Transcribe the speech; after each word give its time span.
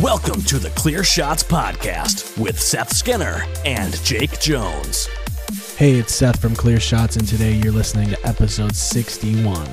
Welcome 0.00 0.40
to 0.44 0.58
the 0.58 0.70
Clear 0.70 1.04
Shots 1.04 1.42
Podcast 1.42 2.38
with 2.38 2.58
Seth 2.58 2.96
Skinner 2.96 3.44
and 3.66 4.02
Jake 4.02 4.40
Jones. 4.40 5.06
Hey, 5.76 5.96
it's 5.96 6.14
Seth 6.14 6.40
from 6.40 6.56
Clear 6.56 6.80
Shots, 6.80 7.16
and 7.16 7.28
today 7.28 7.52
you're 7.52 7.74
listening 7.74 8.08
to 8.08 8.26
episode 8.26 8.74
61. 8.74 9.68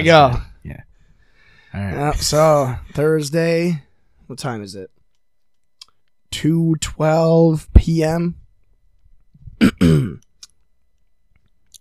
We 0.00 0.04
go. 0.06 0.40
Yeah. 0.62 0.80
All 1.74 1.80
right. 1.80 1.94
Yep, 1.94 2.16
so 2.16 2.74
Thursday, 2.92 3.82
what 4.26 4.38
time 4.38 4.62
is 4.62 4.74
it? 4.74 4.90
Two 6.30 6.76
twelve 6.80 7.68
p.m. 7.74 8.36
We're 9.80 10.18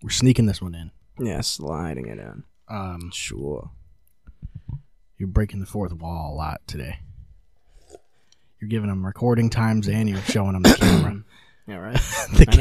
sneaking 0.09 0.45
this 0.45 0.61
one 0.61 0.75
in. 0.75 0.91
Yeah, 1.25 1.41
sliding 1.41 2.07
it 2.07 2.19
in. 2.19 2.43
Um, 2.69 3.11
Sure. 3.11 3.71
you're 5.17 5.27
breaking 5.27 5.59
the 5.59 5.65
fourth 5.65 5.93
wall 5.93 6.33
a 6.33 6.35
lot 6.35 6.61
today. 6.67 6.99
You're 8.61 8.69
giving 8.69 8.89
them 8.89 9.05
recording 9.05 9.49
times 9.49 9.87
and 9.87 10.09
you're 10.09 10.21
showing 10.21 10.53
them 10.53 10.63
the 10.63 10.75
camera. 10.79 11.23
Yeah, 11.67 11.75
right. 11.77 11.93
the 12.33 12.45
I 12.49 12.55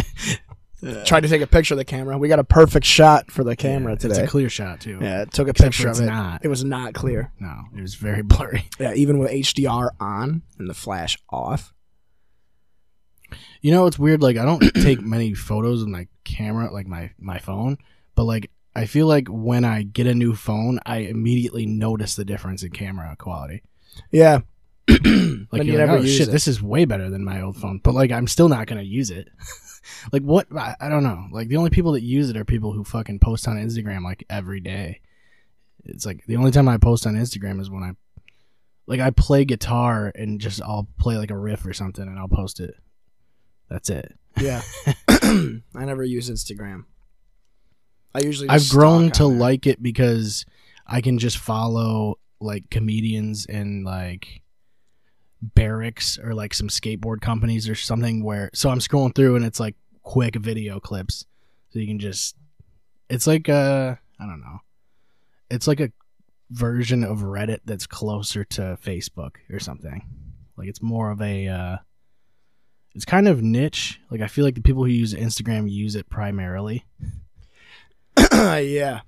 know. 0.00 0.51
Camera. 0.90 1.04
Tried 1.04 1.20
to 1.20 1.28
take 1.28 1.42
a 1.42 1.46
picture 1.46 1.74
of 1.74 1.78
the 1.78 1.84
camera. 1.84 2.18
We 2.18 2.28
got 2.28 2.38
a 2.38 2.44
perfect 2.44 2.84
shot 2.86 3.30
for 3.30 3.44
the 3.44 3.56
camera 3.56 3.92
Yeah, 3.92 3.98
today. 3.98 4.14
It's 4.14 4.18
a 4.18 4.26
clear 4.26 4.48
shot, 4.48 4.80
too. 4.80 4.98
yeah, 5.00 5.24
took 5.24 5.46
a 5.46 5.50
Except 5.50 5.72
picture 5.72 5.88
of 5.88 6.00
it. 6.00 6.06
not. 6.06 6.44
It 6.44 6.48
was 6.48 6.64
not 6.64 6.94
clear. 6.94 7.32
No, 7.40 7.54
it 7.76 7.80
was 7.80 7.94
very 7.94 8.22
blurry. 8.22 8.68
Yeah, 8.78 8.94
even 8.94 9.18
with 9.18 9.30
HDR 9.30 9.90
on 10.00 10.42
and 10.58 10.68
the 10.68 10.74
flash 10.74 11.16
off. 11.30 11.72
You 13.60 13.70
know, 13.70 13.86
it's 13.86 13.98
weird. 13.98 14.22
Like, 14.22 14.36
I 14.36 14.44
don't 14.44 14.60
take 14.82 15.00
many 15.00 15.34
photos 15.34 15.80
with 15.80 15.88
my 15.88 16.08
camera, 16.24 16.72
like 16.72 16.86
my 16.86 17.10
my 17.18 17.38
phone, 17.38 17.78
but 18.14 18.24
like, 18.24 18.50
I 18.74 18.86
feel 18.86 19.06
like 19.06 19.28
when 19.28 19.64
I 19.64 19.82
get 19.82 20.06
a 20.06 20.14
new 20.14 20.34
phone, 20.34 20.80
I 20.84 20.98
immediately 20.98 21.64
notice 21.66 22.14
the 22.16 22.24
difference 22.24 22.62
in 22.62 22.70
camera 22.72 23.14
quality. 23.18 23.62
Yeah. 24.10 24.40
Like, 25.54 25.64
you 25.66 25.72
like, 25.72 25.78
never 25.86 25.92
oh 25.98 26.00
use 26.00 26.16
shit, 26.16 26.28
it. 26.28 26.30
this 26.30 26.48
is 26.48 26.62
way 26.62 26.86
better 26.86 27.10
than 27.10 27.24
my 27.24 27.42
old 27.42 27.56
phone. 27.58 27.78
But 27.84 27.94
like, 27.94 28.10
I'm 28.10 28.26
still 28.26 28.48
not 28.48 28.66
gonna 28.66 28.80
use 28.82 29.10
it. 29.10 29.28
like, 30.12 30.22
what? 30.22 30.46
I, 30.56 30.74
I 30.80 30.88
don't 30.88 31.02
know. 31.02 31.26
Like, 31.30 31.48
the 31.48 31.56
only 31.56 31.70
people 31.70 31.92
that 31.92 32.02
use 32.02 32.30
it 32.30 32.36
are 32.36 32.44
people 32.44 32.72
who 32.72 32.84
fucking 32.84 33.18
post 33.18 33.48
on 33.48 33.56
Instagram 33.56 34.04
like 34.04 34.24
every 34.28 34.60
day. 34.60 35.00
It's 35.84 36.06
like 36.06 36.24
the 36.26 36.36
only 36.36 36.50
time 36.50 36.68
I 36.68 36.76
post 36.78 37.06
on 37.06 37.14
Instagram 37.14 37.60
is 37.60 37.70
when 37.70 37.82
I, 37.82 37.92
like, 38.86 39.00
I 39.00 39.10
play 39.10 39.44
guitar 39.44 40.12
and 40.14 40.40
just 40.40 40.62
I'll 40.62 40.88
play 40.98 41.16
like 41.16 41.30
a 41.30 41.38
riff 41.38 41.66
or 41.66 41.72
something 41.72 42.06
and 42.06 42.18
I'll 42.18 42.28
post 42.28 42.60
it. 42.60 42.74
That's 43.68 43.90
it. 43.90 44.16
Yeah. 44.40 44.62
I 45.08 45.60
never 45.74 46.04
use 46.04 46.30
Instagram. 46.30 46.84
I 48.14 48.20
usually 48.20 48.48
I've 48.48 48.68
grown 48.68 49.10
to 49.12 49.28
there. 49.28 49.38
like 49.38 49.66
it 49.66 49.82
because 49.82 50.44
I 50.86 51.00
can 51.00 51.18
just 51.18 51.38
follow 51.38 52.18
like 52.40 52.68
comedians 52.70 53.46
and 53.46 53.84
like 53.84 54.41
barracks 55.42 56.18
or 56.18 56.34
like 56.34 56.54
some 56.54 56.68
skateboard 56.68 57.20
companies 57.20 57.68
or 57.68 57.74
something 57.74 58.22
where 58.22 58.48
so 58.54 58.70
I'm 58.70 58.78
scrolling 58.78 59.14
through 59.14 59.36
and 59.36 59.44
it's 59.44 59.60
like 59.60 59.74
quick 60.02 60.36
video 60.36 60.78
clips. 60.80 61.26
So 61.70 61.80
you 61.80 61.86
can 61.86 61.98
just 61.98 62.36
it's 63.10 63.26
like 63.26 63.48
uh 63.48 63.96
I 64.20 64.26
don't 64.26 64.40
know. 64.40 64.60
It's 65.50 65.66
like 65.66 65.80
a 65.80 65.92
version 66.50 67.02
of 67.02 67.18
Reddit 67.18 67.60
that's 67.64 67.86
closer 67.86 68.44
to 68.44 68.78
Facebook 68.82 69.36
or 69.50 69.58
something. 69.58 70.06
Like 70.56 70.68
it's 70.68 70.82
more 70.82 71.10
of 71.10 71.20
a 71.20 71.48
uh 71.48 71.76
it's 72.94 73.04
kind 73.04 73.26
of 73.26 73.42
niche. 73.42 74.00
Like 74.10 74.20
I 74.20 74.28
feel 74.28 74.44
like 74.44 74.54
the 74.54 74.60
people 74.60 74.84
who 74.84 74.90
use 74.90 75.12
Instagram 75.14 75.70
use 75.70 75.96
it 75.96 76.08
primarily. 76.08 76.84
Yeah. 78.32 79.00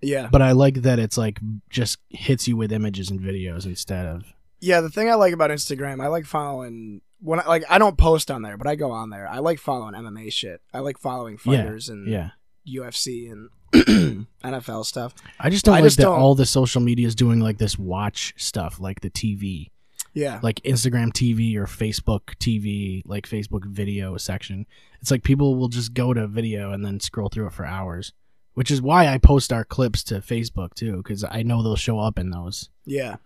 Yeah. 0.00 0.28
but 0.30 0.42
I 0.42 0.52
like 0.52 0.82
that 0.82 1.00
it's 1.00 1.18
like 1.18 1.40
just 1.70 1.98
hits 2.08 2.46
you 2.46 2.56
with 2.56 2.70
images 2.70 3.10
and 3.10 3.20
videos 3.20 3.66
instead 3.66 4.06
of 4.06 4.32
Yeah, 4.60 4.80
the 4.80 4.90
thing 4.90 5.08
I 5.10 5.14
like 5.14 5.32
about 5.32 5.50
Instagram, 5.50 6.02
I 6.02 6.08
like 6.08 6.26
following 6.26 7.00
when 7.20 7.40
I 7.40 7.46
like 7.46 7.64
I 7.68 7.78
don't 7.78 7.96
post 7.98 8.30
on 8.30 8.42
there, 8.42 8.56
but 8.56 8.66
I 8.66 8.74
go 8.74 8.90
on 8.90 9.10
there. 9.10 9.28
I 9.28 9.38
like 9.38 9.58
following 9.58 9.94
MMA 9.94 10.32
shit. 10.32 10.60
I 10.74 10.80
like 10.80 10.98
following 10.98 11.36
fighters 11.38 11.88
and 11.88 12.08
yeah. 12.08 12.30
UFC 12.68 13.30
and 13.30 13.48
NFL 14.44 14.84
stuff. 14.84 15.14
I 15.38 15.50
just 15.50 15.64
don't 15.64 15.74
I 15.74 15.78
like 15.78 15.84
just 15.86 15.96
that 15.98 16.04
don't- 16.04 16.18
all 16.20 16.34
the 16.34 16.46
social 16.46 16.80
media 16.80 17.06
is 17.06 17.14
doing 17.14 17.40
like 17.40 17.58
this 17.58 17.78
watch 17.78 18.34
stuff, 18.36 18.80
like 18.80 19.00
the 19.00 19.10
TV, 19.10 19.70
Yeah. 20.14 20.40
like 20.42 20.56
Instagram 20.62 21.12
TV 21.12 21.56
or 21.56 21.66
Facebook 21.66 22.34
TV, 22.40 23.02
like 23.04 23.28
Facebook 23.28 23.64
video 23.66 24.16
section. 24.16 24.66
It's 25.00 25.10
like 25.10 25.22
people 25.22 25.56
will 25.56 25.68
just 25.68 25.94
go 25.94 26.12
to 26.14 26.26
video 26.26 26.72
and 26.72 26.84
then 26.84 27.00
scroll 27.00 27.28
through 27.28 27.46
it 27.46 27.52
for 27.52 27.64
hours, 27.66 28.12
which 28.54 28.70
is 28.70 28.82
why 28.82 29.06
I 29.06 29.18
post 29.18 29.52
our 29.52 29.64
clips 29.64 30.02
to 30.04 30.16
Facebook 30.16 30.74
too, 30.74 30.96
because 30.98 31.24
I 31.24 31.42
know 31.42 31.62
they'll 31.62 31.76
show 31.76 31.98
up 31.98 32.18
in 32.18 32.30
those. 32.30 32.70
Yeah. 32.84 33.16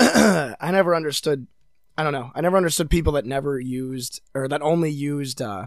I 0.60 0.70
never 0.72 0.94
understood 0.94 1.46
I 1.98 2.02
don't 2.02 2.12
know. 2.12 2.30
I 2.34 2.40
never 2.40 2.56
understood 2.56 2.88
people 2.88 3.12
that 3.14 3.26
never 3.26 3.60
used 3.60 4.20
or 4.34 4.48
that 4.48 4.62
only 4.62 4.90
used 4.90 5.42
uh 5.42 5.66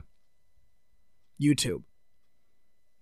YouTube. 1.42 1.84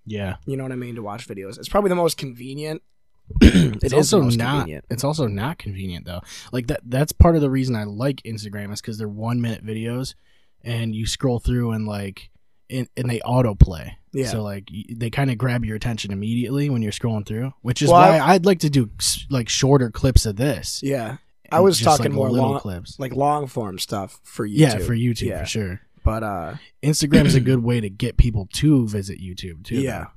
Yeah, 0.06 0.38
You 0.48 0.58
know 0.58 0.64
what 0.64 0.72
I 0.72 0.76
mean 0.76 0.96
to 0.96 1.04
watch 1.04 1.28
videos. 1.28 1.60
It's 1.60 1.70
probably 1.70 1.90
the 1.90 1.96
most 1.96 2.18
convenient. 2.18 2.82
it's 3.42 3.84
It 3.84 3.94
is 3.94 4.14
also 4.14 4.22
not. 4.24 4.58
convenient. 4.62 4.86
It's 4.90 5.04
also 5.04 5.28
not 5.28 5.60
convenient 5.60 6.06
though. 6.06 6.22
Like 6.52 6.68
that. 6.68 6.82
That's 6.84 7.12
part 7.12 7.36
of 7.36 7.42
the 7.42 7.52
reason 7.52 7.76
I 7.76 7.84
like 7.84 8.22
Instagram 8.24 8.74
is 8.74 8.82
because 8.82 8.98
they're 8.98 9.08
one 9.08 9.42
minute 9.42 9.64
videos, 9.66 10.16
and 10.64 10.96
you 10.96 11.06
scroll 11.06 11.40
through 11.40 11.72
and 11.72 11.88
like, 11.88 12.32
and, 12.70 12.90
and 12.98 13.10
they 13.10 13.20
autoplay. 13.20 13.92
Yeah. 14.14 14.28
So 14.28 14.42
like 14.44 14.70
they 14.90 15.10
kind 15.10 15.32
of 15.32 15.38
grab 15.38 15.64
your 15.64 15.76
attention 15.76 16.12
immediately 16.12 16.70
when 16.70 16.82
you're 16.82 16.92
scrolling 16.92 17.26
through, 17.26 17.54
which 17.62 17.82
is 17.82 17.90
Well, 17.90 18.00
why 18.02 18.18
I- 18.18 18.34
I'd 18.34 18.46
like 18.46 18.60
to 18.60 18.70
do 18.70 18.90
like 19.30 19.48
shorter 19.50 19.90
clips 19.90 20.26
of 20.26 20.36
this. 20.36 20.82
Yeah. 20.84 21.18
I 21.52 21.60
was 21.60 21.80
talking 21.82 22.06
like, 22.06 22.14
more 22.14 22.30
long, 22.32 22.60
clips. 22.60 22.98
like 23.00 23.14
long 23.14 23.46
form 23.48 23.78
stuff 23.80 24.20
for 24.24 24.48
YouTube. 24.48 24.58
yeah, 24.58 24.78
for 24.80 24.94
YouTube 24.96 25.22
Yeah. 25.28 25.40
for 25.40 25.46
sure. 25.46 25.82
But 26.04 26.24
uh 26.24 26.56
Instagram's 26.82 27.36
a 27.36 27.40
good 27.52 27.64
way 27.64 27.80
to 27.82 27.90
get 27.90 28.18
people 28.18 28.48
to 28.54 28.88
visit 28.88 29.20
YouTube 29.20 29.64
too. 29.66 29.76
Yeah. 29.82 30.08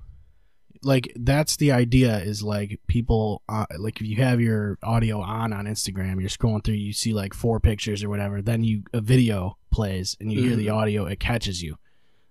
Like 0.82 1.12
that's 1.16 1.56
the 1.56 1.72
idea 1.72 2.18
is 2.18 2.42
like 2.42 2.78
people 2.88 3.42
uh, 3.48 3.64
like 3.78 4.00
if 4.00 4.06
you 4.06 4.16
have 4.16 4.40
your 4.40 4.78
audio 4.82 5.20
on 5.20 5.52
on 5.52 5.64
Instagram, 5.64 6.20
you're 6.20 6.28
scrolling 6.28 6.62
through, 6.62 6.74
you 6.74 6.92
see 6.92 7.14
like 7.14 7.32
four 7.32 7.58
pictures 7.58 8.04
or 8.04 8.08
whatever, 8.10 8.42
then 8.42 8.64
you 8.64 8.82
a 8.92 9.00
video 9.00 9.56
plays 9.70 10.16
and 10.20 10.30
you 10.30 10.42
hear 10.42 10.56
the 10.56 10.66
Mhm. 10.66 10.74
audio, 10.74 11.04
it 11.06 11.18
catches 11.20 11.62
you. 11.62 11.78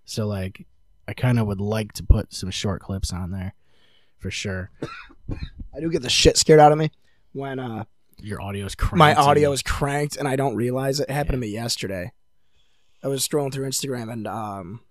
So 0.06 0.28
like 0.28 0.66
I 1.07 1.13
kind 1.13 1.39
of 1.39 1.47
would 1.47 1.59
like 1.61 1.93
to 1.93 2.03
put 2.03 2.33
some 2.33 2.49
short 2.51 2.81
clips 2.81 3.11
on 3.11 3.31
there 3.31 3.53
for 4.17 4.31
sure. 4.31 4.71
I 5.75 5.79
do 5.79 5.89
get 5.89 6.01
the 6.01 6.09
shit 6.09 6.37
scared 6.37 6.59
out 6.59 6.71
of 6.71 6.77
me 6.77 6.91
when 7.33 7.59
uh 7.59 7.83
Your 8.21 8.41
audio 8.41 8.65
is 8.65 8.75
cranked. 8.75 8.97
my 8.97 9.13
audio 9.15 9.51
is 9.51 9.61
cranked 9.61 10.15
and 10.17 10.27
I 10.27 10.35
don't 10.35 10.55
realize 10.55 10.99
it. 10.99 11.09
It 11.09 11.13
happened 11.13 11.33
to 11.33 11.37
me 11.39 11.47
yesterday. 11.47 12.11
I 13.03 13.07
was 13.09 13.27
scrolling 13.27 13.51
through 13.53 13.67
Instagram 13.67 14.11
and 14.11 14.27
um 14.27 14.81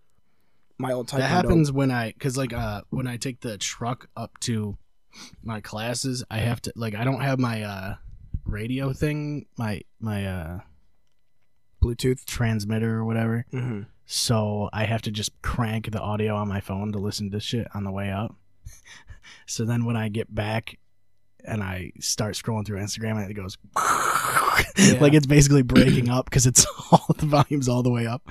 my 0.78 0.92
old 0.92 1.08
taekwondo. 1.08 1.18
That 1.18 1.28
happens 1.30 1.70
when 1.72 1.90
I, 1.90 2.12
cause 2.12 2.36
like 2.36 2.52
uh 2.52 2.82
when 2.90 3.06
I 3.06 3.16
take 3.16 3.40
the 3.40 3.56
truck 3.56 4.08
up 4.16 4.38
to 4.40 4.76
my 5.42 5.60
classes, 5.60 6.24
I 6.30 6.38
have 6.38 6.60
to 6.62 6.72
like 6.76 6.94
I 6.94 7.04
don't 7.04 7.20
have 7.20 7.38
my 7.38 7.62
uh 7.62 7.94
radio 8.44 8.92
thing, 8.92 9.47
my 9.56 9.82
my 10.00 10.26
uh 10.26 10.58
Bluetooth. 11.82 12.24
transmitter 12.24 12.97
or 12.97 13.04
whatever. 13.04 13.47
Mm-hmm. 13.53 13.82
So 14.12 14.68
I 14.74 14.84
have 14.84 15.00
to 15.03 15.10
just 15.10 15.41
crank 15.41 15.91
the 15.91 15.98
audio 15.98 16.36
on 16.36 16.47
my 16.47 16.60
phone 16.60 16.92
to 16.92 16.98
listen 16.98 17.30
to 17.30 17.41
shit 17.41 17.66
on 17.72 17.84
the 17.84 17.91
way 17.91 18.10
up. 18.10 18.36
so 19.47 19.64
then 19.64 19.86
when 19.86 19.97
I 19.97 20.10
get 20.10 20.32
back 20.34 20.78
and 21.47 21.62
I 21.62 21.92
start 21.98 22.34
scrolling 22.34 22.66
through 22.66 22.80
Instagram 22.80 23.12
and 23.12 23.30
it 23.30 23.32
goes 23.32 23.56
like 25.00 25.14
it's 25.14 25.24
basically 25.24 25.62
breaking 25.62 26.10
up 26.10 26.26
because 26.26 26.47
it's 26.47 26.66
all 26.92 27.06
the 27.16 27.24
volume's 27.24 27.70
all 27.70 27.82
the 27.82 27.91
way 27.91 28.06
up. 28.06 28.28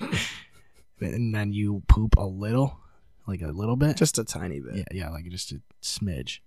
and 1.01 1.35
then 1.35 1.51
you 1.51 1.83
poop 1.89 2.15
a 2.17 2.25
little, 2.25 2.79
like 3.27 3.41
a 3.41 3.51
little 3.51 3.75
bit. 3.75 3.97
Just 3.97 4.17
a 4.17 4.23
tiny 4.23 4.61
bit. 4.61 4.77
yeah, 4.77 4.85
yeah, 4.93 5.09
like 5.09 5.25
just 5.25 5.51
a 5.51 5.59
smidge. 5.81 6.39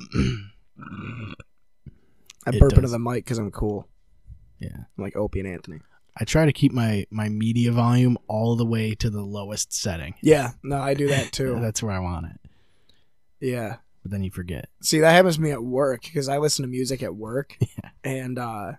I 2.46 2.52
burp 2.58 2.72
into 2.72 2.88
the 2.88 2.98
mic 2.98 3.26
because 3.26 3.36
I'm 3.36 3.50
cool. 3.50 3.86
Yeah. 4.58 4.70
I'm 4.74 5.04
like 5.04 5.14
Opie 5.14 5.40
and 5.40 5.48
Anthony. 5.48 5.80
I 6.20 6.24
try 6.24 6.46
to 6.46 6.52
keep 6.52 6.72
my 6.72 7.06
my 7.10 7.28
media 7.28 7.70
volume 7.72 8.18
all 8.26 8.56
the 8.56 8.64
way 8.66 8.94
to 8.96 9.08
the 9.10 9.22
lowest 9.22 9.72
setting. 9.72 10.14
Yeah, 10.20 10.50
no, 10.62 10.76
I 10.78 10.94
do 10.94 11.08
that 11.08 11.30
too. 11.32 11.58
That's 11.60 11.82
where 11.82 11.92
I 11.92 12.00
want 12.00 12.26
it. 12.26 12.40
Yeah. 13.40 13.76
but 14.02 14.10
then 14.10 14.24
you 14.24 14.30
forget. 14.30 14.68
See, 14.82 14.98
that 15.00 15.12
happens 15.12 15.36
to 15.36 15.42
me 15.42 15.52
at 15.52 15.62
work 15.62 16.02
because 16.02 16.28
I 16.28 16.38
listen 16.38 16.64
to 16.64 16.68
music 16.68 17.02
at 17.04 17.14
work, 17.14 17.56
Yeah. 17.60 17.90
and 18.02 18.38
uh, 18.38 18.72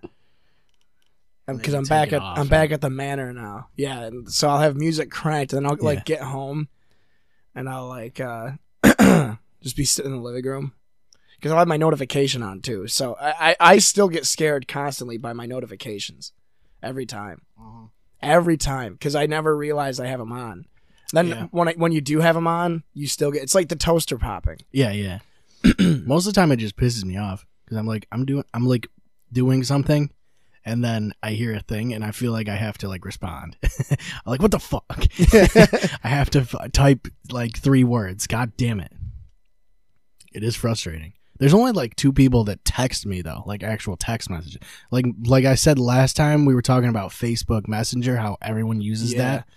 then 1.48 1.58
because 1.58 1.74
you 1.74 1.80
I'm 1.80 1.86
back 1.86 2.12
at 2.14 2.22
off, 2.22 2.38
I'm 2.38 2.42
and- 2.42 2.50
back 2.50 2.72
at 2.72 2.82
the 2.82 2.90
manor 2.90 3.32
now. 3.34 3.70
Yeah, 3.76 4.02
and 4.02 4.30
so 4.32 4.50
I'll 4.50 4.60
have 4.60 4.76
music 4.76 5.10
cranked, 5.10 5.54
and 5.54 5.66
then 5.66 5.72
I'll 5.72 5.78
Yeah. 5.78 5.86
like 5.86 6.06
get 6.06 6.22
home, 6.22 6.68
and 7.56 7.70
I'll 7.70 7.88
like 7.88 8.20
uh, 8.20 8.52
just 9.64 9.76
be 9.78 9.86
sitting 9.86 10.12
in 10.12 10.18
the 10.18 10.24
living 10.24 10.46
room 10.46 10.74
because 11.38 11.52
I'll 11.54 11.60
have 11.60 11.68
my 11.70 11.78
notification 11.78 12.44
on 12.44 12.60
too. 12.62 12.88
So 12.88 13.16
I, 13.20 13.52
I 13.52 13.56
I 13.60 13.78
still 13.78 14.10
get 14.10 14.26
scared 14.26 14.68
constantly 14.68 15.18
by 15.18 15.32
my 15.34 15.46
notifications 15.46 16.34
every 16.82 17.06
time, 17.06 17.42
mm-hmm. 17.60 17.86
every 18.22 18.58
time 18.58 18.94
because 18.94 19.16
I 19.16 19.26
never 19.26 19.56
realize 19.56 20.00
I 20.00 20.08
have 20.08 20.20
them 20.20 20.32
on. 20.32 20.66
Then 21.14 21.28
Yeah. 21.28 21.48
when 21.52 21.70
I, 21.70 21.74
when 21.74 21.92
you 21.92 22.02
do 22.02 22.20
have 22.20 22.36
them 22.36 22.48
on, 22.48 22.84
you 22.94 23.08
still 23.08 23.32
get 23.32 23.44
it's 23.44 23.56
like 23.56 23.70
the 23.70 23.76
toaster 23.76 24.18
popping. 24.18 24.60
Yeah, 24.72 24.92
yeah. 24.92 25.20
Most 25.80 26.28
of 26.28 26.34
the 26.34 26.40
time, 26.40 26.52
it 26.52 26.58
just 26.58 26.78
pisses 26.78 27.04
me 27.04 27.18
off 27.18 27.46
because 27.66 27.78
I'm 27.78 27.88
like, 27.88 28.08
I'm 28.12 28.26
doing, 28.26 28.44
I'm 28.54 28.66
like 28.66 28.88
doing 29.34 29.64
something, 29.64 30.10
and 30.64 30.84
then 30.84 31.14
I 31.24 31.32
hear 31.32 31.54
a 31.54 31.60
thing, 31.60 31.94
and 31.94 32.04
I 32.04 32.12
feel 32.12 32.32
like 32.32 32.48
I 32.48 32.56
have 32.56 32.78
to 32.80 32.88
like 32.88 33.06
respond. 33.06 33.58
I'm 33.92 33.98
like, 34.26 34.42
what 34.42 34.52
the 34.52 34.60
fuck? 34.60 34.84
I 36.04 36.08
have 36.08 36.30
to 36.32 36.40
f- 36.40 36.72
type 36.72 37.08
like 37.32 37.58
three 37.58 37.84
words. 37.84 38.28
God 38.28 38.54
damn 38.56 38.80
it! 38.80 38.94
It 40.32 40.44
is 40.44 40.56
frustrating. 40.56 41.14
There's 41.40 41.54
only 41.54 41.72
like 41.72 41.96
two 41.96 42.14
people 42.14 42.44
that 42.46 42.64
text 42.66 43.06
me 43.06 43.22
though, 43.22 43.44
like 43.46 43.64
actual 43.64 43.96
text 43.98 44.30
messages. 44.30 44.60
Like 44.92 45.06
like 45.26 45.46
I 45.46 45.56
said 45.56 45.80
last 45.80 46.16
time, 46.16 46.46
we 46.46 46.54
were 46.54 46.62
talking 46.62 46.90
about 46.90 47.12
Facebook 47.12 47.68
Messenger, 47.68 48.18
how 48.18 48.38
everyone 48.42 48.82
uses 48.82 49.14
Yeah. 49.14 49.20
that. 49.20 49.48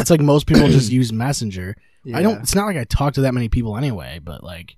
It's 0.00 0.10
like 0.10 0.20
most 0.20 0.46
people 0.46 0.68
just 0.68 0.92
use 1.00 1.12
Messenger. 1.12 1.76
Yeah. 2.04 2.18
I 2.18 2.22
don't. 2.22 2.40
It's 2.42 2.54
not 2.54 2.66
like 2.66 2.76
I 2.76 2.84
talk 2.84 3.14
to 3.14 3.22
that 3.22 3.32
many 3.34 3.48
people 3.48 3.76
anyway, 3.76 4.20
but 4.22 4.44
like, 4.44 4.76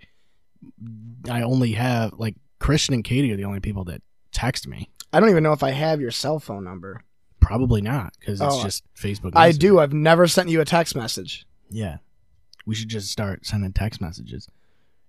I 1.30 1.42
only 1.42 1.72
have 1.72 2.14
like 2.14 2.36
Christian 2.58 2.94
and 2.94 3.04
Katie 3.04 3.32
are 3.32 3.36
the 3.36 3.44
only 3.44 3.60
people 3.60 3.84
that 3.84 4.02
text 4.32 4.66
me. 4.68 4.90
I 5.12 5.20
don't 5.20 5.30
even 5.30 5.42
know 5.42 5.52
if 5.52 5.62
I 5.62 5.70
have 5.70 6.00
your 6.00 6.10
cell 6.10 6.38
phone 6.38 6.64
number. 6.64 7.02
Probably 7.40 7.82
not 7.82 8.14
because 8.18 8.40
it's 8.40 8.54
Oh, 8.54 8.62
just 8.62 8.84
Facebook. 8.94 9.32
I 9.34 9.52
do. 9.52 9.78
I've 9.78 9.92
never 9.92 10.26
sent 10.26 10.48
you 10.48 10.60
a 10.60 10.64
text 10.64 10.96
message. 10.96 11.46
Yeah, 11.70 11.98
we 12.64 12.74
should 12.74 12.88
just 12.88 13.10
start 13.10 13.44
sending 13.44 13.72
text 13.72 14.00
messages. 14.00 14.46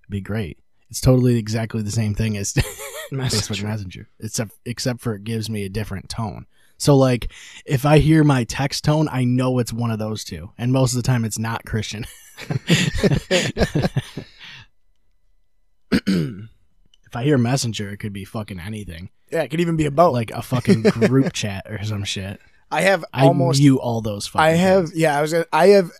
It'd 0.04 0.12
be 0.12 0.22
great. 0.22 0.58
It's 0.90 1.02
totally 1.02 1.38
exactly 1.38 1.82
the 1.82 1.92
same 1.92 2.14
thing 2.14 2.38
as 2.38 2.54
Facebook 3.12 3.12
Messenger. 3.12 3.68
Messenger, 3.68 4.10
except 4.20 4.52
except 4.66 5.02
for 5.02 5.16
it 5.16 5.24
gives 5.24 5.50
me 5.50 5.64
a 5.64 5.70
different 5.70 6.10
tone. 6.10 6.46
So 6.78 6.96
like, 6.96 7.32
if 7.66 7.86
I 7.86 8.00
hear 8.00 8.24
my 8.24 8.44
text 8.44 8.84
tone, 8.84 9.08
I 9.12 9.24
know 9.24 9.60
it's 9.60 9.72
one 9.74 9.92
of 9.92 10.00
those 10.00 10.24
two, 10.24 10.52
and 10.58 10.72
most 10.72 10.94
of 10.94 10.98
the 10.98 11.08
time 11.08 11.24
it's 11.26 11.40
not 11.40 11.66
Christian. 11.66 12.06
if 15.92 17.16
I 17.16 17.24
hear 17.24 17.38
Messenger, 17.38 17.92
it 17.92 17.98
could 17.98 18.14
be 18.14 18.26
fucking 18.26 18.60
anything, 18.60 19.10
Yeah, 19.32 19.44
it 19.44 19.50
could 19.50 19.62
even 19.62 19.78
be 19.78 19.86
a 19.86 19.92
boat. 19.92 20.14
like 20.14 20.32
a 20.32 20.42
fucking 20.42 20.84
group 20.84 21.34
chat 21.34 21.66
or 21.70 21.84
some 21.84 22.04
shit. 22.04 22.40
I 22.72 22.82
have 22.82 23.06
I 23.14 23.26
almost. 23.26 23.60
mute 23.62 23.78
all 23.78 24.02
those. 24.02 24.28
Fucking 24.28 24.44
I 24.46 24.50
have. 24.52 24.86
things. 24.90 24.98
Yeah, 25.00 25.18
I 25.18 25.22
was. 25.22 25.32
Gonna, 25.32 25.46
I 25.54 25.68
have. 25.68 25.92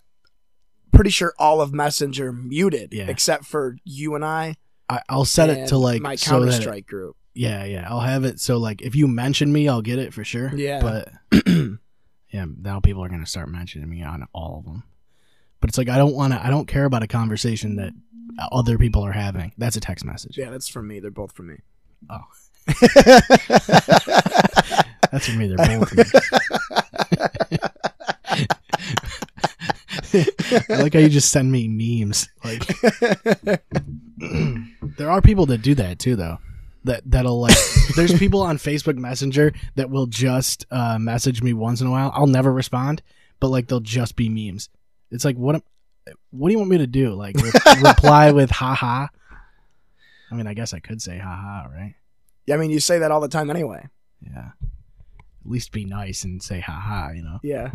Pretty 0.92 1.10
sure 1.10 1.34
all 1.38 1.60
of 1.62 1.74
Messenger 1.74 2.32
muted, 2.32 2.94
Yeah. 2.94 3.08
except 3.10 3.46
for 3.46 3.78
you 3.84 4.16
and 4.16 4.24
I. 4.26 4.56
I, 4.90 5.02
I'll 5.10 5.26
set 5.26 5.50
it 5.50 5.68
to 5.70 5.78
like 5.78 6.02
my 6.02 6.16
so 6.16 6.32
Counter 6.32 6.48
it- 6.50 6.54
Strike 6.54 6.88
group. 6.88 7.16
Yeah, 7.34 7.66
yeah. 7.66 7.86
I'll 7.90 8.00
have 8.00 8.24
it 8.24 8.40
so 8.40 8.58
like 8.58 8.82
if 8.82 8.96
you 8.96 9.08
mention 9.08 9.52
me, 9.52 9.68
I'll 9.68 9.82
get 9.82 10.00
it 10.00 10.14
for 10.14 10.24
sure. 10.24 10.52
Yeah. 10.56 10.80
But 10.82 11.10
yeah, 12.32 12.46
now 12.62 12.80
people 12.80 13.04
are 13.04 13.10
gonna 13.10 13.26
start 13.26 13.50
mentioning 13.50 13.90
me 13.90 14.02
on 14.04 14.26
all 14.34 14.60
of 14.60 14.66
them. 14.66 14.84
But 15.60 15.70
it's 15.70 15.78
like 15.78 15.90
I 15.90 15.98
don't 15.98 16.14
want 16.16 16.34
to. 16.34 16.46
I 16.46 16.50
don't 16.50 16.68
care 16.68 16.86
about 16.86 17.04
a 17.04 17.08
conversation 17.08 17.76
that 17.78 17.92
other 18.52 18.78
people 18.78 19.04
are 19.04 19.12
having. 19.12 19.52
That's 19.58 19.76
a 19.76 19.80
text 19.80 20.06
message. 20.06 20.38
Yeah, 20.38 20.50
that's 20.50 20.68
from 20.68 20.88
me. 20.88 21.00
They're 21.00 21.12
both 21.12 21.32
from 21.34 21.48
me. 21.48 21.56
Oh. 22.10 22.22
That's 25.12 25.28
for 25.28 25.38
me. 25.38 25.48
They're 25.48 25.80
both. 25.80 25.90
For 25.90 25.96
me. 25.96 26.04
I 30.78 30.82
like 30.82 30.94
how 30.94 31.00
you 31.00 31.10
just 31.10 31.32
send 31.32 31.52
me 31.52 31.68
memes. 31.68 32.30
Like 32.44 32.64
there 34.98 35.10
are 35.10 35.22
people 35.22 35.46
that 35.48 35.62
do 35.62 35.76
that 35.76 36.00
too, 36.00 36.16
though. 36.16 36.38
That 36.84 37.02
that'll 37.10 37.40
like. 37.40 37.58
there's 37.96 38.18
people 38.18 38.42
on 38.42 38.58
Facebook 38.58 38.96
Messenger 38.98 39.54
that 39.76 39.90
will 39.90 40.06
just 40.06 40.66
uh, 40.72 41.00
message 41.00 41.42
me 41.42 41.54
once 41.54 41.82
in 41.82 41.88
a 41.88 41.92
while. 41.92 42.12
I'll 42.14 42.28
never 42.28 42.52
respond, 42.54 43.02
but 43.40 43.48
like 43.50 43.68
they'll 43.68 43.80
just 43.80 44.16
be 44.16 44.30
memes. 44.30 44.70
It's 45.12 45.26
like 45.26 45.36
what? 45.38 45.56
am- 45.56 45.64
What 46.32 46.50
do 46.50 46.52
you 46.54 46.60
want 46.60 46.70
me 46.70 46.78
to 46.80 46.88
do? 46.88 47.14
Like 47.14 47.36
re- 47.38 47.52
reply 47.82 48.32
with 48.32 48.52
haha. 48.52 49.08
I 50.32 50.36
mean, 50.36 50.48
I 50.48 50.54
guess 50.54 50.74
I 50.74 50.80
could 50.80 51.02
say 51.02 51.18
haha, 51.18 51.68
right? 51.70 51.96
Yeah, 52.46 52.56
I 52.56 52.58
mean, 52.60 52.70
you 52.72 52.80
say 52.80 53.00
that 53.00 53.12
all 53.12 53.22
the 53.22 53.28
time 53.30 53.50
anyway. 53.50 53.88
Yeah. 54.22 54.50
At 54.60 55.52
least 55.52 55.72
be 55.72 55.86
nice 55.86 56.24
and 56.24 56.42
say 56.42 56.60
haha, 56.60 57.12
you 57.12 57.24
know. 57.24 57.40
Yeah, 57.44 57.72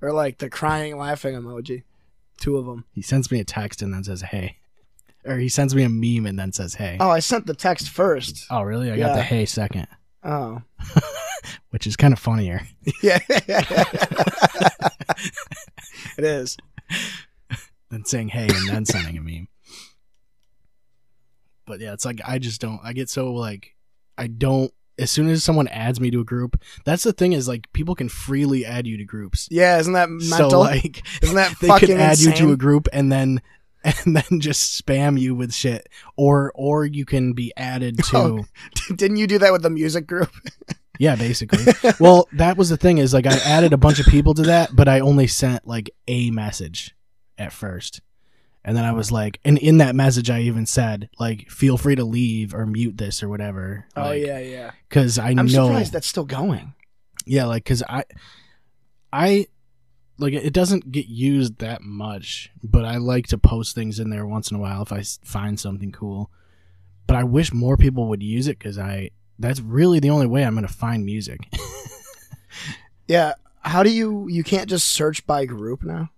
or 0.00 0.12
like 0.12 0.38
the 0.38 0.50
crying, 0.50 0.96
laughing 0.98 1.34
emoji. 1.34 1.84
Two 2.40 2.56
of 2.56 2.66
them. 2.66 2.84
He 2.92 3.00
sends 3.02 3.30
me 3.30 3.40
a 3.40 3.44
text 3.44 3.80
and 3.82 3.92
then 3.94 4.04
says 4.04 4.20
hey. 4.22 4.56
Or 5.24 5.38
he 5.38 5.48
sends 5.48 5.74
me 5.74 5.84
a 5.84 5.88
meme 5.88 6.26
and 6.26 6.38
then 6.38 6.52
says 6.52 6.74
hey. 6.74 6.96
Oh, 6.98 7.10
I 7.10 7.20
sent 7.20 7.46
the 7.46 7.54
text 7.54 7.88
first. 7.90 8.44
Oh, 8.50 8.62
really? 8.62 8.90
I 8.90 8.96
got 8.96 9.10
Yeah. 9.10 9.14
the 9.16 9.22
hey 9.22 9.46
second, 9.46 9.86
Oh, 10.24 10.62
which 11.70 11.86
is 11.86 11.96
kind 11.96 12.12
of 12.12 12.18
funnier. 12.18 12.62
yeah. 13.02 13.18
it 16.18 16.24
is. 16.24 16.56
than 17.90 18.04
saying 18.04 18.28
hey 18.28 18.48
and 18.48 18.68
then 18.68 18.84
sending 18.84 19.16
a 19.16 19.20
meme. 19.20 19.48
But 21.66 21.80
yeah, 21.80 21.92
it's 21.92 22.04
like 22.04 22.20
I 22.26 22.38
just 22.38 22.60
don't. 22.60 22.80
I 22.82 22.92
get 22.92 23.08
so 23.08 23.32
like 23.32 23.74
I 24.18 24.26
don't. 24.26 24.72
As 24.98 25.10
soon 25.10 25.30
as 25.30 25.42
someone 25.42 25.68
adds 25.68 26.00
me 26.00 26.10
to 26.10 26.20
a 26.20 26.24
group, 26.24 26.60
that's 26.84 27.02
the 27.02 27.12
thing 27.14 27.32
is 27.32 27.48
like 27.48 27.72
people 27.72 27.94
can 27.94 28.08
freely 28.08 28.64
add 28.66 28.86
you 28.86 28.96
to 28.98 29.04
groups. 29.04 29.48
Yeah, 29.50 29.78
isn't 29.78 29.92
that 29.94 30.10
mental? 30.10 30.50
So 30.50 30.60
like 30.60 31.02
isn't 31.22 31.34
that 31.34 31.54
they 31.60 31.68
fucking 31.68 31.88
could 31.88 31.96
add 31.98 32.18
you 32.18 32.32
to 32.32 32.52
a 32.52 32.56
group 32.56 32.88
and 32.92 33.10
then 33.10 33.40
and 34.04 34.16
then 34.16 34.40
just 34.40 34.84
spam 34.84 35.18
you 35.18 35.34
with 35.34 35.52
shit, 35.52 35.88
or 36.16 36.52
or 36.54 36.84
you 36.84 37.04
can 37.04 37.32
be 37.32 37.52
added 37.56 37.98
to. 38.04 38.16
Oh. 38.16 38.44
Didn't 38.94 39.16
you 39.16 39.26
do 39.26 39.38
that 39.38 39.52
with 39.52 39.62
the 39.62 39.70
music 39.70 40.06
group? 40.06 40.30
Yeah, 40.98 41.16
basically. 41.16 41.64
well, 41.98 42.28
that 42.34 42.56
was 42.56 42.68
the 42.68 42.76
thing 42.76 42.98
is 42.98 43.12
like 43.12 43.26
I 43.26 43.36
added 43.38 43.72
a 43.72 43.78
bunch 43.78 43.98
of 43.98 44.06
people 44.06 44.34
to 44.34 44.42
that, 44.42 44.76
but 44.76 44.86
I 44.86 45.00
only 45.00 45.26
sent 45.26 45.66
like 45.66 45.90
a 46.06 46.30
message 46.30 46.94
at 47.38 47.52
first. 47.52 48.02
And 48.64 48.76
then 48.76 48.84
I 48.84 48.92
was 48.92 49.10
like, 49.10 49.40
and 49.44 49.58
in 49.58 49.78
that 49.78 49.96
message, 49.96 50.30
I 50.30 50.42
even 50.42 50.66
said, 50.66 51.08
like, 51.18 51.50
feel 51.50 51.76
free 51.76 51.96
to 51.96 52.04
leave 52.04 52.54
or 52.54 52.66
mute 52.66 52.96
this 52.96 53.22
or 53.22 53.28
whatever. 53.28 53.86
Oh 53.96 54.12
yeah, 54.12 54.38
yeah. 54.38 54.70
Because 54.88 55.18
I 55.18 55.30
I'm 55.30 55.46
know. 55.46 55.66
surprised 55.66 55.92
that's 55.92 56.06
still 56.06 56.24
going. 56.24 56.74
Yeah, 57.26 57.46
like, 57.46 57.64
because 57.64 57.82
I, 57.82 58.04
I, 59.12 59.46
like, 60.22 60.32
it 60.34 60.52
doesn't 60.52 60.90
get 60.92 61.06
used 61.06 61.58
that 61.58 61.82
much, 61.82 62.50
but 62.62 62.84
I 62.84 62.96
like 62.96 63.26
to 63.28 63.38
post 63.38 63.74
things 63.74 63.98
in 63.98 64.10
there 64.10 64.26
once 64.26 64.50
in 64.50 64.56
a 64.56 64.60
while 64.60 64.82
if 64.82 64.92
I 64.92 65.02
find 65.24 65.58
something 65.60 65.92
cool. 65.92 66.30
But 67.06 67.16
I 67.16 67.24
wish 67.24 67.52
more 67.52 67.76
people 67.76 68.08
would 68.08 68.22
use 68.22 68.46
it 68.46 68.58
because 68.58 68.78
I, 68.78 69.10
that's 69.38 69.60
really 69.60 69.98
the 70.00 70.10
only 70.10 70.26
way 70.26 70.44
I'm 70.44 70.54
going 70.54 70.66
to 70.66 70.72
find 70.72 71.04
music. 71.04 71.40
Yeah. 73.08 73.34
How 73.60 73.82
do 73.82 73.90
you? 73.90 74.26
You 74.28 74.42
can't 74.42 74.68
just 74.70 74.88
search 74.88 75.26
by 75.26 75.44
group 75.44 75.82
now. 75.82 76.10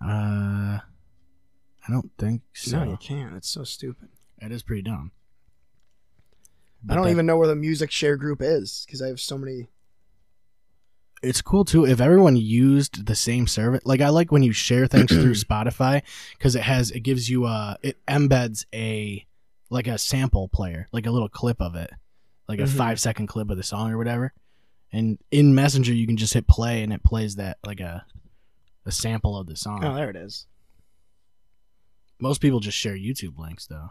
Uh, 0.00 0.78
I 0.80 1.90
don't 1.90 2.10
think 2.18 2.42
so. 2.52 2.84
No, 2.84 2.90
you 2.90 2.96
can't. 2.96 3.34
It's 3.34 3.48
so 3.48 3.64
stupid. 3.64 4.08
It 4.38 4.52
is 4.52 4.62
pretty 4.62 4.82
dumb. 4.82 5.12
I 6.88 6.94
don't 6.94 7.04
that- 7.04 7.10
even 7.10 7.26
know 7.26 7.36
where 7.36 7.48
the 7.48 7.56
music 7.56 7.90
share 7.90 8.16
group 8.16 8.40
is 8.40 8.84
because 8.86 9.02
I 9.02 9.08
have 9.08 9.20
so 9.20 9.36
many. 9.36 9.68
It's 11.22 11.42
cool 11.42 11.64
too 11.64 11.84
if 11.84 12.00
everyone 12.00 12.36
used 12.36 13.06
the 13.06 13.14
same 13.14 13.46
service. 13.46 13.80
Like 13.84 14.00
I 14.00 14.08
like 14.10 14.30
when 14.30 14.42
you 14.42 14.52
share 14.52 14.86
things 14.86 15.10
through 15.10 15.32
Spotify 15.34 16.02
because 16.36 16.54
it 16.54 16.62
has 16.62 16.90
it 16.92 17.00
gives 17.00 17.28
you 17.28 17.44
uh 17.44 17.74
it 17.82 17.96
embeds 18.06 18.64
a 18.74 19.24
like 19.70 19.86
a 19.86 19.98
sample 19.98 20.48
player, 20.48 20.86
like 20.92 21.06
a 21.06 21.10
little 21.10 21.28
clip 21.28 21.60
of 21.60 21.74
it, 21.74 21.90
like 22.48 22.60
a 22.60 22.64
Mhm. 22.64 22.76
five 22.76 23.00
second 23.00 23.26
clip 23.26 23.50
of 23.50 23.56
the 23.56 23.62
song 23.62 23.90
or 23.90 23.98
whatever. 23.98 24.32
And 24.92 25.18
in 25.30 25.54
Messenger, 25.54 25.92
you 25.92 26.06
can 26.06 26.16
just 26.16 26.32
hit 26.34 26.46
play 26.46 26.82
and 26.82 26.92
it 26.92 27.02
plays 27.02 27.36
that 27.36 27.58
like 27.66 27.80
a 27.80 28.04
a 28.86 28.92
sample 28.92 29.36
of 29.36 29.46
the 29.46 29.56
song. 29.56 29.84
Oh, 29.84 29.94
there 29.94 30.08
it 30.10 30.16
is. 30.16 30.46
Most 32.20 32.40
people 32.40 32.60
just 32.60 32.78
share 32.78 32.96
YouTube 32.96 33.38
links 33.38 33.66
though. 33.66 33.90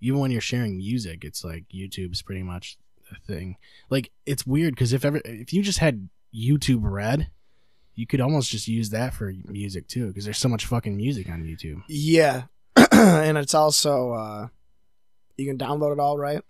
Even 0.00 0.18
when 0.20 0.30
you're 0.30 0.40
sharing 0.40 0.76
music, 0.78 1.24
it's 1.24 1.44
like 1.44 1.64
YouTube's 1.72 2.22
pretty 2.22 2.42
much 2.42 2.76
a 2.91 2.91
thing. 3.26 3.56
Like 3.90 4.10
it's 4.26 4.46
weird 4.46 4.74
because 4.74 4.92
if 4.92 5.04
ever 5.04 5.20
if 5.24 5.52
you 5.52 5.62
just 5.62 5.78
had 5.78 6.08
YouTube 6.34 6.80
Red, 6.82 7.30
you 7.94 8.06
could 8.06 8.20
almost 8.20 8.50
just 8.50 8.68
use 8.68 8.90
that 8.90 9.14
for 9.14 9.32
music 9.46 9.86
too 9.88 10.08
because 10.08 10.24
there's 10.24 10.38
so 10.38 10.48
much 10.48 10.66
fucking 10.66 10.96
music 10.96 11.28
on 11.28 11.42
YouTube. 11.44 11.82
Yeah, 11.88 12.44
and 12.92 13.36
it's 13.38 13.54
also 13.54 14.12
uh, 14.12 14.48
you 15.36 15.46
can 15.46 15.58
download 15.58 15.92
it 15.92 16.00
all 16.00 16.18
right. 16.18 16.40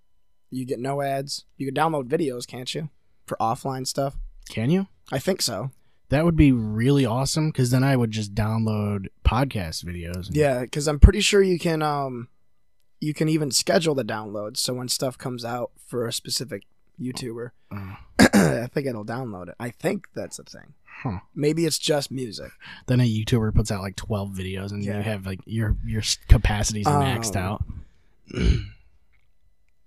You 0.50 0.64
get 0.66 0.78
no 0.81 1.00
ads. 1.02 1.45
You 1.57 1.71
can 1.71 1.75
download 1.75 2.09
videos, 2.09 2.47
can't 2.47 2.73
you? 2.75 2.90
For 3.26 3.37
offline 3.40 3.87
stuff. 3.87 4.16
Can 4.50 4.71
you? 4.71 4.87
I 5.11 5.19
think 5.19 5.40
so. 5.40 5.71
That 6.11 6.26
would 6.26 6.37
be 6.37 6.52
really 6.52 7.07
awesome 7.07 7.49
because 7.49 7.71
then 7.71 7.83
I 7.83 7.97
would 7.97 8.11
just 8.11 8.35
download 8.35 9.07
podcast 9.25 9.83
videos. 9.83 10.26
and- 10.26 10.37
Yeah, 10.37 10.61
because 10.61 10.87
I'm 10.87 11.00
pretty 11.00 11.23
sure 11.23 11.42
you 11.42 11.59
can 11.59 11.81
um 11.81 12.28
you 13.02 13.12
can 13.12 13.28
even 13.28 13.50
schedule 13.50 13.94
the 13.94 14.04
downloads. 14.04 14.59
So 14.59 14.75
when 14.75 14.88
stuff 14.88 15.18
comes 15.18 15.44
out 15.44 15.73
for 15.87 16.06
a 16.06 16.12
specific 16.12 16.62
YouTuber, 17.00 17.50
Uh, 17.71 17.97
I 18.18 18.68
think 18.73 18.87
it'll 18.87 19.04
download 19.04 19.49
it. 19.49 19.54
I 19.59 19.71
think 19.71 20.06
that's 20.14 20.38
a 20.38 20.44
thing. 20.44 20.75
Huh. 21.02 21.18
Maybe 21.35 21.64
it's 21.66 21.78
just 21.78 22.11
music. 22.12 22.52
then 22.87 23.00
a 23.00 23.04
YouTuber 23.09 23.54
puts 23.54 23.73
out 23.73 23.80
like 23.82 23.97
twelve 23.97 24.30
videos, 24.30 24.71
and 24.71 24.85
Yeah. 24.85 24.99
you 24.99 25.02
have 25.02 25.26
like 25.26 25.40
your 25.47 25.76
your 25.85 26.02
capacities 26.28 26.87
maxed 26.87 27.35
Oh. 27.37 27.40
out. 27.40 27.64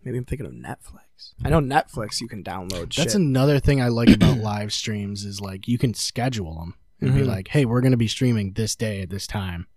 Maybe 0.04 0.18
I'm 0.18 0.26
thinking 0.26 0.46
of 0.46 0.54
Netflix. 0.54 1.34
I 1.44 1.50
know 1.50 1.60
Netflix 1.60 2.22
you 2.22 2.28
can 2.28 2.44
download 2.44 2.94
That's 2.96 3.14
shit. 3.14 3.16
another 3.16 3.60
thing 3.60 3.82
I 3.82 3.88
like 3.88 4.10
about 4.10 4.38
live 4.52 4.72
streams 4.74 5.26
is 5.26 5.42
like 5.42 5.68
you 5.68 5.78
can 5.78 5.94
schedule 5.94 6.56
them 6.60 6.76
and 7.02 7.14
be 7.16 7.22
Mhm. 7.22 7.28
like, 7.28 7.48
"Hey, 7.50 7.66
we're 7.66 7.82
going 7.82 7.92
to 7.92 7.98
be 7.98 8.08
streaming 8.08 8.52
this 8.54 8.76
day 8.76 9.02
at 9.02 9.10
this 9.10 9.26
time," 9.26 9.68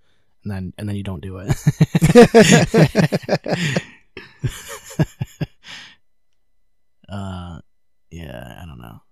and 0.49 0.57
then 0.57 0.73
and 0.78 0.88
then 0.88 0.97
you 0.97 1.02
don't 1.02 1.21
do 1.21 1.38
it. 1.38 1.49
uh, 7.09 7.61
yeah, 8.11 8.59
I 8.62 8.67
don't 8.67 8.81
know. 8.81 9.02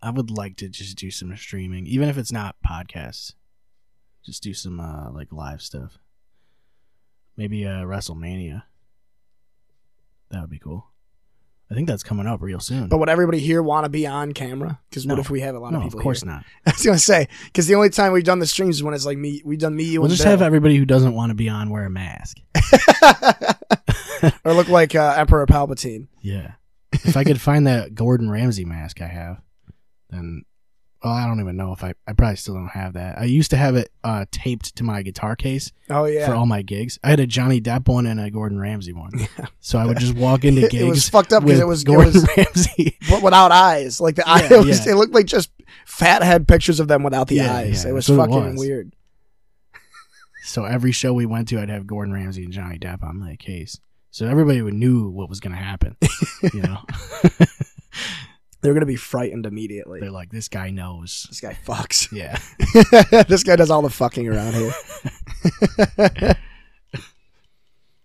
I 0.00 0.10
would 0.10 0.30
like 0.30 0.56
to 0.58 0.68
just 0.68 0.96
do 0.96 1.10
some 1.10 1.36
streaming, 1.36 1.86
even 1.86 2.08
if 2.08 2.18
it's 2.18 2.32
not 2.32 2.56
podcasts. 2.66 3.34
Just 4.24 4.42
do 4.42 4.54
some 4.54 4.80
uh 4.80 5.10
like 5.10 5.32
live 5.32 5.60
stuff. 5.62 5.98
Maybe 7.36 7.66
uh 7.66 7.82
WrestleMania. 7.82 8.62
That 10.30 10.40
would 10.42 10.50
be 10.50 10.58
cool. 10.58 10.86
I 11.74 11.76
think 11.76 11.88
that's 11.88 12.04
coming 12.04 12.28
up 12.28 12.40
real 12.40 12.60
soon. 12.60 12.86
but 12.86 12.98
would 12.98 13.08
everybody 13.08 13.40
here 13.40 13.60
want 13.60 13.84
to 13.84 13.88
be 13.88 14.06
on 14.06 14.30
camera? 14.30 14.78
Because 14.88 15.08
what 15.08 15.18
if 15.18 15.28
we 15.28 15.40
have 15.40 15.56
a 15.56 15.58
lot 15.58 15.72
no, 15.72 15.78
of 15.78 15.82
people? 15.82 15.98
No, 15.98 16.02
of 16.02 16.04
course 16.04 16.22
here? 16.22 16.30
not. 16.30 16.44
I 16.66 16.70
was 16.70 16.86
gonna 16.86 16.98
say 16.98 17.26
because 17.46 17.66
the 17.66 17.74
only 17.74 17.90
time 17.90 18.12
we've 18.12 18.22
done 18.22 18.38
the 18.38 18.46
streams 18.46 18.76
is 18.76 18.84
when 18.84 18.94
it's 18.94 19.04
like 19.04 19.18
me. 19.18 19.42
We've 19.44 19.58
done 19.58 19.74
me, 19.74 19.82
you, 19.82 20.00
We'll 20.00 20.08
just 20.08 20.22
Bill. 20.22 20.30
have 20.30 20.40
everybody 20.40 20.76
who 20.76 20.84
doesn't 20.84 21.14
want 21.14 21.30
to 21.30 21.34
be 21.34 21.48
on 21.48 21.70
wear 21.70 21.84
a 21.84 21.90
mask. 21.90 22.36
or 24.44 24.52
look 24.54 24.68
like 24.68 24.94
uh, 24.94 25.14
Emperor 25.16 25.46
Palpatine. 25.46 26.06
Yeah. 26.20 26.52
if 26.92 27.16
I 27.16 27.24
could 27.24 27.40
find 27.40 27.66
that 27.66 27.96
Gordon 27.96 28.30
Ramsay 28.30 28.64
mask 28.64 29.02
I 29.02 29.08
have, 29.08 29.40
then 30.10 30.44
well, 31.04 31.12
I 31.12 31.26
don't 31.26 31.38
even 31.40 31.56
know 31.56 31.72
if 31.72 31.84
I 31.84 31.92
I 32.08 32.14
probably 32.14 32.36
still 32.36 32.54
don't 32.54 32.68
have 32.68 32.94
that. 32.94 33.18
I 33.18 33.24
used 33.24 33.50
to 33.50 33.56
have 33.58 33.76
it 33.76 33.90
uh, 34.02 34.24
taped 34.30 34.74
to 34.76 34.84
my 34.84 35.02
guitar 35.02 35.36
case 35.36 35.70
Oh 35.90 36.06
yeah, 36.06 36.26
for 36.26 36.34
all 36.34 36.46
my 36.46 36.62
gigs. 36.62 36.98
I 37.04 37.10
had 37.10 37.20
a 37.20 37.26
Johnny 37.26 37.60
Depp 37.60 37.86
one 37.88 38.06
and 38.06 38.18
a 38.18 38.30
Gordon 38.30 38.58
Ramsay 38.58 38.94
one. 38.94 39.10
Yeah. 39.38 39.46
So 39.60 39.78
I 39.78 39.84
would 39.86 39.98
just 39.98 40.14
walk 40.16 40.44
into 40.44 40.62
gigs. 40.68 40.74
it 40.82 40.84
was 40.88 41.08
fucked 41.08 41.32
up 41.34 41.44
because 41.44 41.60
it 41.60 41.66
was- 41.66 41.82
it 41.82 41.86
Gordon 41.86 42.12
was- 42.14 42.26
Ramsay. 42.36 42.98
but 43.10 43.22
without 43.22 43.52
eyes. 43.52 44.00
Like 44.00 44.16
the 44.16 44.24
Yeah, 44.26 44.60
it, 44.60 44.66
yeah. 44.86 44.92
it 44.92 44.96
looked 44.96 45.12
like 45.14 45.26
just 45.26 45.50
fat 45.84 46.22
head 46.22 46.48
pictures 46.48 46.80
of 46.80 46.88
them 46.88 47.02
without 47.02 47.28
the 47.28 47.36
Yeah, 47.36 47.54
eyes. 47.54 47.84
it 47.84 47.92
was 47.92 48.08
what 48.08 48.14
it 48.14 48.18
fucking 48.32 48.50
was. 48.52 48.58
weird. 48.60 48.94
So 50.44 50.64
every 50.64 50.92
show 50.92 51.12
we 51.12 51.26
went 51.26 51.48
to, 51.48 51.60
I'd 51.60 51.70
have 51.70 51.86
Gordon 51.86 52.12
Ramsay 52.14 52.44
and 52.44 52.52
Johnny 52.52 52.78
Depp 52.78 53.02
on 53.02 53.18
my 53.18 53.36
case. 53.36 53.80
So 54.10 54.26
everybody 54.26 54.62
would 54.62 54.74
knew 54.74 55.08
what 55.08 55.28
was 55.28 55.40
going 55.40 55.52
to 55.56 55.58
happen. 55.62 55.96
you 56.52 56.62
know, 56.62 56.78
They're 58.64 58.72
gonna 58.72 58.86
be 58.86 58.96
frightened 58.96 59.44
immediately. 59.44 60.00
they're 60.00 60.10
like, 60.10 60.30
this 60.30 60.48
guy 60.48 60.70
knows. 60.70 61.26
This 61.28 61.40
guy 61.40 61.56
fucks. 61.66 62.10
Yeah. 62.12 62.38
this 63.28 63.42
guy 63.44 63.56
does 63.56 63.70
all 63.70 63.82
the 63.82 63.90
fucking 63.90 64.26
around 64.26 64.54
here. 64.54 64.72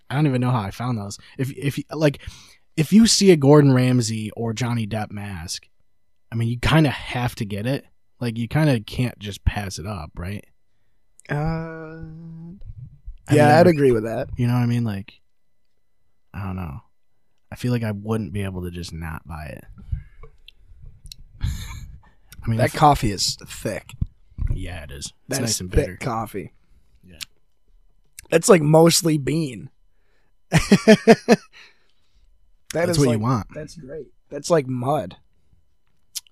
I 0.10 0.16
don't 0.16 0.28
even 0.28 0.42
know 0.42 0.52
how 0.52 0.62
I 0.62 0.72
found 0.72 0.98
those. 0.98 1.18
If 1.38 1.52
if 1.56 1.78
you- 1.78 1.84
like 1.94 2.22
if 2.76 2.92
you 2.92 3.08
see 3.08 3.32
a 3.32 3.36
Gordon 3.38 3.74
Ramsay 3.74 4.32
or 4.32 4.54
Johnny 4.54 4.86
Depp 4.88 5.12
mask, 5.12 5.68
I 6.32 6.36
mean, 6.36 6.50
you 6.50 6.60
kind 6.60 6.86
of 6.88 6.94
have 6.94 7.36
to 7.36 7.46
get 7.46 7.66
it. 7.66 7.86
Like 8.20 8.38
you 8.38 8.48
kind 8.48 8.70
of 8.70 8.86
can't 8.86 9.18
just 9.20 9.46
pass 9.46 9.80
it 9.80 9.86
up, 9.88 10.12
right? 10.18 10.44
Uh, 11.30 12.02
Have 13.28 13.38
yeah, 13.38 13.54
you 13.54 13.60
I'd 13.62 13.68
agree 13.68 13.92
with 13.92 14.04
that. 14.04 14.30
You 14.36 14.48
know 14.48 14.54
what 14.54 14.60
I 14.60 14.66
mean? 14.66 14.84
Like, 14.84 15.14
I 16.34 16.44
don't 16.44 16.56
know. 16.56 16.82
I 17.52 17.56
feel 17.56 17.72
like 17.72 17.84
I 17.84 17.92
wouldn't 17.92 18.34
be 18.34 18.44
able 18.44 18.64
to 18.64 18.72
just 18.72 18.92
not 18.92 19.28
buy 19.28 19.46
it. 19.46 19.64
I 22.46 22.50
mean, 22.50 22.58
That 22.58 22.74
coffee 22.74 23.12
is 23.12 23.38
thick. 23.46 23.94
yeah, 24.54 24.84
it 24.84 24.92
is. 24.92 25.06
It's 25.08 25.14
That 25.28 25.36
is 25.38 25.42
nice 25.42 25.60
and 25.62 25.72
thick 25.72 25.80
bitter. 25.86 25.98
coffee. 25.98 26.54
Yeah. 27.04 27.20
It's 28.32 28.50
like 28.50 28.62
mostly 28.62 29.18
bean. 29.18 29.70
That 32.74 32.86
That's 32.86 32.92
is 32.92 33.00
what 33.00 33.08
like- 33.08 33.18
you 33.18 33.24
want. 33.24 33.48
That's 33.54 33.76
great. 33.76 34.08
That's 34.30 34.50
like 34.52 34.68
mud. 34.68 35.18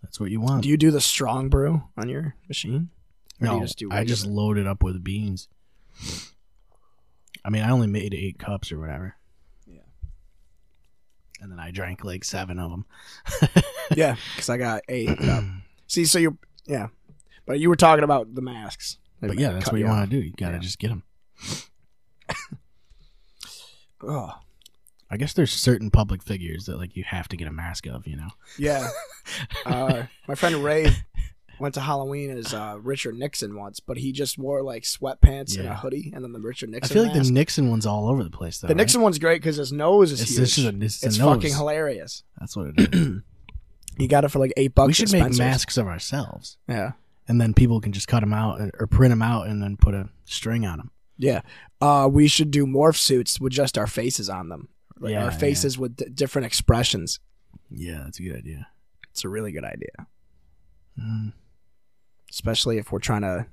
That's 0.03 0.19
what 0.19 0.29
you 0.29 0.39
want. 0.39 0.61
Do 0.61 0.69
you 0.69 0.77
do 0.77 0.91
the 0.91 1.01
strong 1.01 1.49
brew 1.49 1.83
on 1.97 2.09
your 2.09 2.35
machine? 2.47 2.89
Or 3.41 3.45
do 3.45 3.45
no, 3.45 3.55
you 3.55 3.61
just 3.61 3.79
do 3.79 3.89
I 3.91 4.03
just 4.03 4.23
regular? 4.23 4.41
loaded 4.43 4.67
up 4.67 4.83
with 4.83 5.03
beans. 5.03 5.47
I 7.43 7.49
mean, 7.49 7.63
I 7.63 7.71
only 7.71 7.87
made 7.87 8.13
eight 8.13 8.37
cups 8.37 8.71
or 8.71 8.79
whatever. 8.79 9.15
Yeah. 9.65 9.79
And 11.41 11.51
then 11.51 11.59
I 11.59 11.71
drank 11.71 12.03
like 12.03 12.23
seven 12.23 12.59
of 12.59 12.69
them. 12.69 12.85
yeah, 13.95 14.15
because 14.35 14.49
I 14.49 14.57
got 14.57 14.83
eight. 14.87 15.09
See, 15.87 16.05
so 16.05 16.19
you 16.19 16.37
yeah, 16.65 16.87
but 17.45 17.59
you 17.59 17.69
were 17.69 17.75
talking 17.75 18.03
about 18.03 18.35
the 18.35 18.41
masks. 18.41 18.97
But 19.21 19.39
yeah, 19.39 19.51
that's 19.53 19.71
what 19.71 19.79
you 19.79 19.87
want 19.87 20.09
to 20.09 20.15
do. 20.19 20.23
You 20.23 20.33
gotta 20.37 20.53
Yeah. 20.55 20.59
just 20.59 20.79
get 20.79 20.89
them. 20.89 21.03
Oh, 24.01 24.31
I 25.09 25.17
guess 25.17 25.33
there's 25.33 25.51
certain 25.53 25.89
public 25.89 26.21
figures 26.21 26.65
that 26.65 26.77
like 26.77 26.95
you 26.95 27.03
have 27.05 27.27
to 27.29 27.37
get 27.37 27.47
a 27.47 27.51
mask 27.51 27.87
of. 27.87 28.05
You 28.07 28.17
know. 28.17 28.29
yeah. 28.59 28.89
uh, 29.65 30.03
my 30.27 30.35
friend 30.35 30.63
Ray 30.63 30.91
went 31.59 31.73
to 31.75 31.81
Halloween 31.81 32.29
as 32.37 32.53
uh, 32.53 32.77
Richard 32.81 33.15
Nixon 33.17 33.55
once, 33.55 33.79
but 33.79 33.97
he 33.97 34.11
just 34.11 34.37
wore 34.37 34.61
like 34.61 34.83
sweatpants 34.83 35.57
and 35.57 35.67
a 35.67 35.75
hoodie, 35.75 36.11
and 36.13 36.23
then 36.23 36.33
the 36.33 36.39
Richard 36.41 36.69
Nixon. 36.69 36.91
I 36.91 36.93
feel 36.93 37.03
like 37.03 37.15
mask. 37.15 37.27
the 37.29 37.33
Nixon 37.33 37.69
one's 37.69 37.85
all 37.85 38.09
over 38.09 38.23
the 38.23 38.29
place 38.29 38.59
though. 38.59 38.67
The 38.67 38.73
right? 38.73 38.77
Nixon 38.81 39.01
one's 39.01 39.17
great 39.19 39.41
because 39.41 39.55
his 39.55 39.71
nose 39.71 40.11
is 40.11 40.21
It's, 40.21 40.55
huge. 40.55 40.65
a, 40.65 40.77
it's, 40.85 41.03
it's 41.03 41.15
a 41.17 41.19
nose. 41.19 41.35
fucking 41.37 41.55
hilarious. 41.55 42.23
That's 42.39 42.55
what 42.55 42.73
it 42.77 42.93
is. 42.93 43.21
You 43.97 44.07
got 44.07 44.23
it 44.23 44.29
for 44.29 44.39
like 44.39 44.53
eight 44.57 44.75
bucks. 44.75 44.87
we 44.87 44.93
should 44.93 45.11
make 45.11 45.21
Spencer's. 45.21 45.39
masks 45.39 45.77
of 45.77 45.87
ourselves, 45.87 46.57
Yeah, 46.67 46.91
and 47.27 47.39
then 47.41 47.53
people 47.53 47.81
can 47.81 47.91
just 47.91 48.07
cut 48.07 48.19
them 48.21 48.33
out 48.33 48.61
or- 48.61 48.71
or 48.79 48.87
print 48.87 49.11
them 49.11 49.21
out 49.21 49.47
and 49.47 49.61
then 49.61 49.77
put 49.77 49.93
a 49.95 50.09
string 50.25 50.65
on 50.65 50.77
them. 50.77 50.91
yeah. 51.17 51.41
Uh, 51.81 52.09
we 52.11 52.27
should 52.27 52.49
do 52.51 52.65
morph 52.65 52.97
suits 52.97 53.39
with 53.39 53.53
just 53.53 53.77
our 53.77 53.85
faces 53.87 54.29
on 54.29 54.49
them. 54.49 54.67
Like 54.99 55.11
Yeah, 55.11 55.25
our 55.25 55.31
yeah. 55.31 55.37
faces 55.37 55.77
with 55.77 55.95
d- 55.95 56.05
different 56.13 56.47
expressions. 56.47 57.19
Yeah, 57.69 58.01
that's 58.03 58.19
a 58.19 58.23
good 58.23 58.35
idea. 58.35 58.67
It's 59.11 59.23
a 59.23 59.29
really 59.29 59.51
good 59.51 59.63
idea, 59.63 60.07
Mm, 60.99 61.33
especially 62.31 62.77
if 62.77 62.91
we're 62.91 62.99
trying 62.99 63.21
to 63.21 63.45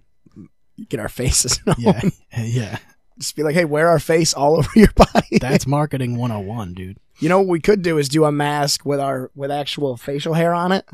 get 0.88 1.00
our 1.00 1.08
faces. 1.20 1.60
yeah, 1.78 2.00
yeah. 2.38 2.78
Just 3.18 3.36
be 3.36 3.42
like, 3.42 3.54
hey, 3.54 3.64
wear 3.64 3.88
our 3.88 3.98
face 3.98 4.32
all 4.34 4.56
over 4.58 4.68
your 4.74 4.92
body. 4.94 5.38
That's 5.40 5.66
marketing 5.66 6.16
101, 6.16 6.74
dude. 6.74 6.98
you 7.18 7.28
know 7.28 7.38
what 7.38 7.48
we 7.48 7.60
could 7.60 7.82
do 7.82 7.98
is 7.98 8.08
do 8.08 8.24
a 8.24 8.32
mask 8.32 8.84
with 8.84 9.00
our 9.00 9.30
with 9.34 9.50
actual 9.50 9.96
facial 9.96 10.34
hair 10.34 10.52
on 10.54 10.72
it. 10.72 10.84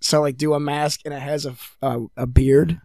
So 0.00 0.20
like 0.20 0.36
do 0.36 0.54
a 0.54 0.60
mask 0.60 1.00
and 1.04 1.14
it 1.14 1.20
has 1.20 1.46
a 1.46 2.00
a 2.16 2.26
beard, 2.26 2.80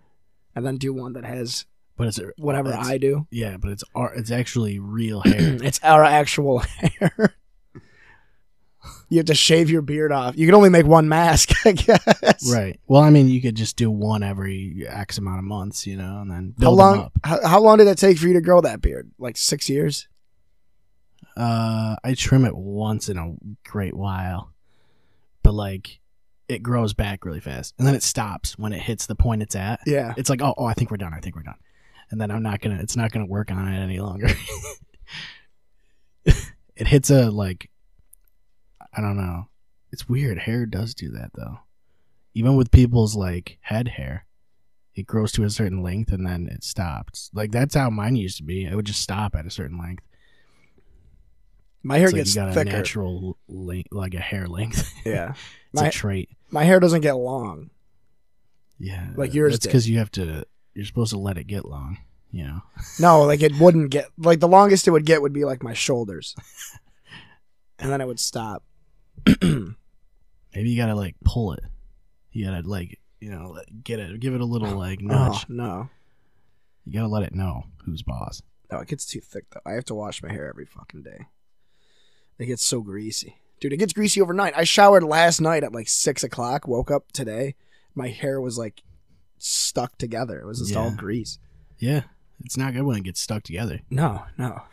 and 0.56 0.66
then 0.66 0.78
do 0.78 0.94
one 0.94 1.14
that 1.14 1.26
has 1.26 1.66
But 1.98 2.08
it's 2.08 2.20
whatever 2.38 2.74
I 2.74 2.98
do. 3.00 3.26
Yeah, 3.32 3.58
but 3.58 3.72
it's 3.72 3.84
art. 3.96 4.18
It's 4.18 4.30
actually 4.32 4.78
real 4.80 5.22
hair. 5.22 5.36
it's 5.64 5.80
our 5.84 6.04
actual 6.04 6.60
hair. 6.60 7.36
You 9.10 9.18
have 9.18 9.26
to 9.28 9.36
shave 9.36 9.70
your 9.70 9.82
beard 9.82 10.12
off. 10.12 10.38
You 10.38 10.46
can 10.46 10.56
only 10.56 10.70
make 10.70 10.86
one 10.86 11.08
mask, 11.08 11.52
I 11.66 11.72
guess. 11.72 12.52
right. 12.52 12.80
Well, 12.88 13.02
I 13.02 13.10
mean, 13.10 13.30
you 13.30 13.42
could 13.42 13.56
just 13.56 13.76
do 13.78 13.90
one 13.90 14.24
every 14.24 14.86
X 14.88 15.18
amount 15.18 15.40
of 15.40 15.46
months, 15.46 15.88
you 15.88 15.96
know, 15.96 16.20
and 16.22 16.30
then 16.30 16.54
How 16.62 16.72
long? 16.72 17.00
up. 17.00 17.14
How, 17.24 17.48
how 17.48 17.60
long 17.62 17.78
did 17.78 17.88
it 17.88 17.98
take 17.98 18.18
for 18.18 18.28
you 18.28 18.34
to 18.34 18.42
grow 18.42 18.60
that 18.62 18.82
beard? 18.82 19.12
Like 19.18 19.38
six 19.38 19.70
years. 19.70 20.08
Uh, 21.36 21.96
I 22.04 22.16
trim 22.16 22.46
it 22.46 22.56
once 22.56 23.10
in 23.10 23.18
a 23.18 23.36
great 23.70 23.94
while, 23.94 24.52
but 25.44 25.54
like 25.54 26.00
it 26.50 26.64
grows 26.64 26.94
back 26.94 27.26
really 27.26 27.40
fast, 27.40 27.76
and 27.78 27.88
then 27.88 27.94
it 27.94 28.02
stops 28.04 28.58
when 28.58 28.74
it 28.74 28.80
hits 28.82 29.06
the 29.06 29.16
point 29.16 29.42
it's 29.44 29.56
at. 29.56 29.82
Yeah. 29.86 30.14
It's 30.18 30.30
like, 30.30 30.42
oh, 30.42 30.54
oh, 30.58 30.66
I 30.66 30.74
think 30.74 30.90
we're 30.90 30.98
done. 30.98 31.14
I 31.14 31.20
think 31.20 31.36
we're 31.36 31.44
done, 31.44 31.60
and 32.10 32.20
then 32.20 32.32
I'm 32.32 32.42
not 32.42 32.60
gonna. 32.62 32.80
It's 32.82 32.96
not 32.96 33.12
gonna 33.12 33.28
work 33.28 33.52
on 33.52 33.68
it 33.72 33.78
any 33.80 34.00
longer. 34.00 34.30
it 36.26 36.88
hits 36.88 37.10
a 37.10 37.30
like, 37.30 37.70
I 38.98 39.02
don't 39.02 39.18
know. 39.18 39.48
It's 39.92 40.10
weird. 40.10 40.40
Hair 40.40 40.66
does 40.66 40.94
do 40.96 41.12
that 41.12 41.32
though. 41.36 41.60
Even 42.34 42.56
with 42.56 42.72
people's 42.72 43.16
like 43.16 43.58
head 43.62 43.88
hair, 43.90 44.26
it 44.96 45.06
grows 45.06 45.32
to 45.34 45.44
a 45.44 45.50
certain 45.50 45.82
length 45.84 46.12
and 46.12 46.26
then 46.26 46.48
it 46.52 46.64
stops. 46.64 47.30
Like 47.34 47.52
that's 47.52 47.76
how 47.76 47.90
mine 47.90 48.16
used 48.16 48.38
to 48.38 48.44
be. 48.44 48.66
It 48.66 48.76
would 48.76 48.86
just 48.86 49.02
stop 49.02 49.36
at 49.36 49.46
a 49.46 49.52
certain 49.52 49.78
length. 49.78 50.04
My 51.84 51.98
hair 51.98 52.08
It's 52.08 52.14
like 52.14 52.20
gets 52.22 52.36
got 52.36 52.54
thicker. 52.54 52.70
a 52.70 52.74
natural 52.74 53.38
length, 53.48 53.90
like 53.92 54.14
a 54.14 54.20
hair 54.20 54.48
length. 54.48 54.92
Yeah. 55.06 55.34
it's 55.72 55.82
My 55.82 55.88
a 55.88 55.92
trait. 55.92 56.30
my 56.50 56.64
hair 56.64 56.80
doesn't 56.80 57.02
get 57.02 57.14
long. 57.14 57.70
Yeah, 58.80 59.08
like 59.16 59.34
yours 59.34 59.54
That's 59.54 59.64
did. 59.64 59.70
because 59.70 59.90
you 59.90 59.98
have 60.00 60.12
to. 60.12 60.46
You're 60.74 60.86
supposed 60.86 61.12
to 61.12 61.18
let 61.20 61.38
it 61.38 61.46
get 61.46 61.66
long. 61.66 61.98
You 62.32 62.46
know. 62.46 62.62
No, 63.00 63.22
like 63.24 63.42
it 63.42 63.58
wouldn't 63.60 63.90
get 63.90 64.10
like 64.18 64.40
the 64.40 64.48
longest 64.48 64.88
it 64.88 64.92
would 64.92 65.06
get 65.06 65.22
would 65.22 65.34
be 65.34 65.46
like 65.46 65.64
my 65.64 65.74
shoulders. 65.74 66.36
and 67.80 67.92
then 67.92 68.02
it 68.02 68.08
would 68.08 68.20
stop. 68.20 68.64
Maybe 70.56 70.70
you 70.70 70.78
gotta 70.78 70.96
like 70.96 71.16
pull 71.24 71.54
it. 71.54 71.64
You 72.32 72.46
gotta 72.46 72.68
like 72.68 73.00
you 73.20 73.32
know 73.32 73.60
get 73.84 74.00
it, 74.00 74.20
give 74.20 74.34
it 74.34 74.42
a 74.42 74.46
little 74.46 74.72
like 74.78 75.00
Oh 75.10 75.42
no. 75.50 75.90
You 76.86 76.94
gotta 76.94 77.08
let 77.08 77.24
it 77.24 77.34
know 77.34 77.64
who's 77.86 78.02
boss. 78.04 78.42
No, 78.72 78.80
it 78.80 78.88
gets 78.88 79.06
too 79.06 79.22
thick 79.22 79.46
though. 79.52 79.62
I 79.66 79.74
have 79.74 79.86
to 79.86 79.96
wash 79.96 80.24
my 80.24 80.32
hair 80.32 80.48
every 80.48 80.66
fucking 80.66 81.04
day. 81.04 81.28
It 82.40 82.46
gets 82.46 82.64
so 82.64 82.82
greasy. 82.82 83.38
Dude, 83.60 83.74
it 83.74 83.78
gets 83.78 83.94
greasy 83.94 84.22
overnight. 84.22 84.54
I 84.56 84.64
showered 84.64 85.04
last 85.04 85.42
night 85.42 85.64
at 85.64 85.74
like 85.74 85.88
six 85.88 86.24
o'clock, 86.24 86.68
woke 86.68 86.92
up 86.92 87.12
today. 87.12 87.56
My 87.96 88.10
hair 88.10 88.40
was 88.40 88.58
like 88.58 88.84
stuck 89.40 89.98
together. 89.98 90.40
It 90.40 90.46
was 90.46 90.60
just 90.60 90.76
all 90.76 90.92
grease. 90.92 91.40
Yeah, 91.80 92.04
it's 92.44 92.58
not 92.58 92.74
good 92.74 92.84
when 92.84 92.98
it 92.98 93.04
gets 93.04 93.20
stuck 93.20 93.44
together. 93.44 93.82
No, 93.90 94.24
no. 94.38 94.62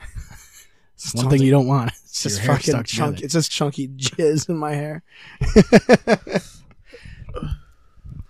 It's 0.94 1.14
One 1.14 1.28
thing 1.28 1.42
you 1.42 1.50
don't 1.50 1.66
want. 1.66 1.90
It's 2.04 2.22
just 2.22 2.42
fucking 2.42 2.84
chunky. 2.84 3.24
It's 3.24 3.34
just 3.34 3.50
chunky 3.50 3.88
jizz 3.88 4.48
in 4.48 4.56
my 4.56 4.74
hair. 4.74 5.02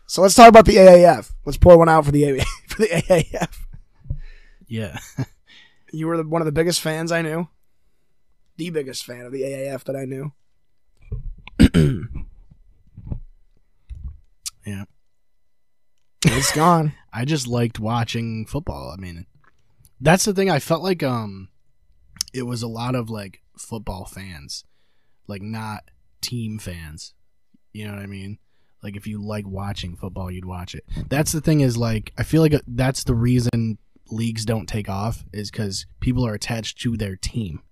so 0.06 0.22
let's 0.22 0.34
talk 0.34 0.48
about 0.48 0.64
the 0.64 0.76
AAF. 0.76 1.30
Let's 1.44 1.58
pour 1.58 1.76
one 1.78 1.88
out 1.90 2.06
for 2.06 2.10
the 2.12 2.24
A- 2.24 2.44
for 2.68 2.82
the 2.82 2.88
AAF. 2.88 3.54
Yeah, 4.66 4.98
You 5.94 6.08
were 6.08 6.16
the, 6.16 6.24
one 6.24 6.42
of 6.42 6.46
the 6.46 6.52
biggest 6.52 6.80
fans 6.80 7.12
I 7.12 7.22
knew. 7.22 7.46
The 8.56 8.70
biggest 8.70 9.04
fan 9.04 9.26
of 9.26 9.32
the 9.32 9.42
AAF 9.42 9.84
that 9.84 9.94
I 9.94 10.06
knew. 10.06 10.32
yeah. 14.66 14.84
It's 16.24 16.52
gone. 16.52 16.94
I 17.12 17.24
just 17.24 17.46
liked 17.46 17.78
watching 17.78 18.46
football. 18.46 18.90
I 18.90 18.96
mean, 19.00 19.26
that's 20.00 20.24
the 20.24 20.34
thing. 20.34 20.50
I 20.50 20.58
felt 20.58 20.82
like 20.82 21.02
um, 21.02 21.48
it 22.34 22.42
was 22.42 22.62
a 22.62 22.68
lot 22.68 22.94
of 22.94 23.08
like 23.08 23.40
football 23.56 24.04
fans, 24.04 24.64
like 25.26 25.40
not 25.42 25.84
team 26.20 26.58
fans. 26.58 27.14
You 27.72 27.86
know 27.86 27.94
what 27.94 28.02
I 28.02 28.06
mean? 28.06 28.38
Like 28.82 28.96
if 28.96 29.06
you 29.06 29.22
like 29.24 29.46
watching 29.46 29.96
football, 29.96 30.30
you'd 30.30 30.44
watch 30.44 30.74
it. 30.74 30.84
That's 31.08 31.32
the 31.32 31.40
thing. 31.40 31.60
Is 31.60 31.76
like 31.76 32.12
I 32.18 32.22
feel 32.22 32.42
like 32.42 32.54
that's 32.66 33.04
the 33.04 33.14
reason 33.14 33.78
leagues 34.10 34.44
don't 34.44 34.68
take 34.68 34.88
off 34.88 35.24
is 35.32 35.50
because 35.50 35.86
people 36.00 36.26
are 36.26 36.34
attached 36.34 36.78
to 36.82 36.96
their 36.96 37.16
team. 37.16 37.62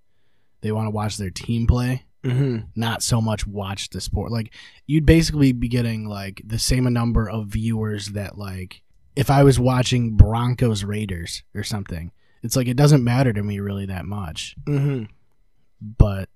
They 0.63 0.73
want 0.73 0.87
to 0.87 0.91
watch 0.91 1.19
their 1.19 1.31
team 1.31 1.67
play 1.67 2.07
Mm-hmm. 2.25 2.67
not 2.77 3.03
so 3.03 3.21
much 3.21 3.49
watch 3.49 3.91
the 3.91 4.01
sport. 4.01 4.31
Like 4.31 4.55
you'd 4.87 5.05
basically 5.05 5.51
be 5.51 5.67
getting 5.67 6.09
like 6.09 6.41
the 6.45 6.59
same 6.59 6.85
number 6.93 7.29
of 7.29 7.49
viewers 7.49 8.11
that 8.11 8.39
like 8.39 8.83
if 9.17 9.29
I 9.29 9.43
was 9.43 9.59
watching 9.59 10.17
Broncos 10.17 10.85
Raiders 10.85 11.43
or 11.53 11.65
something. 11.65 12.13
It's 12.43 12.57
like 12.57 12.67
it 12.69 12.77
doesn't 12.77 13.05
matter 13.05 13.33
to 13.33 13.43
me 13.43 13.61
really 13.61 13.87
that 13.87 14.05
much, 14.05 14.57
Mm-hmm. 14.67 15.05
but 15.99 16.29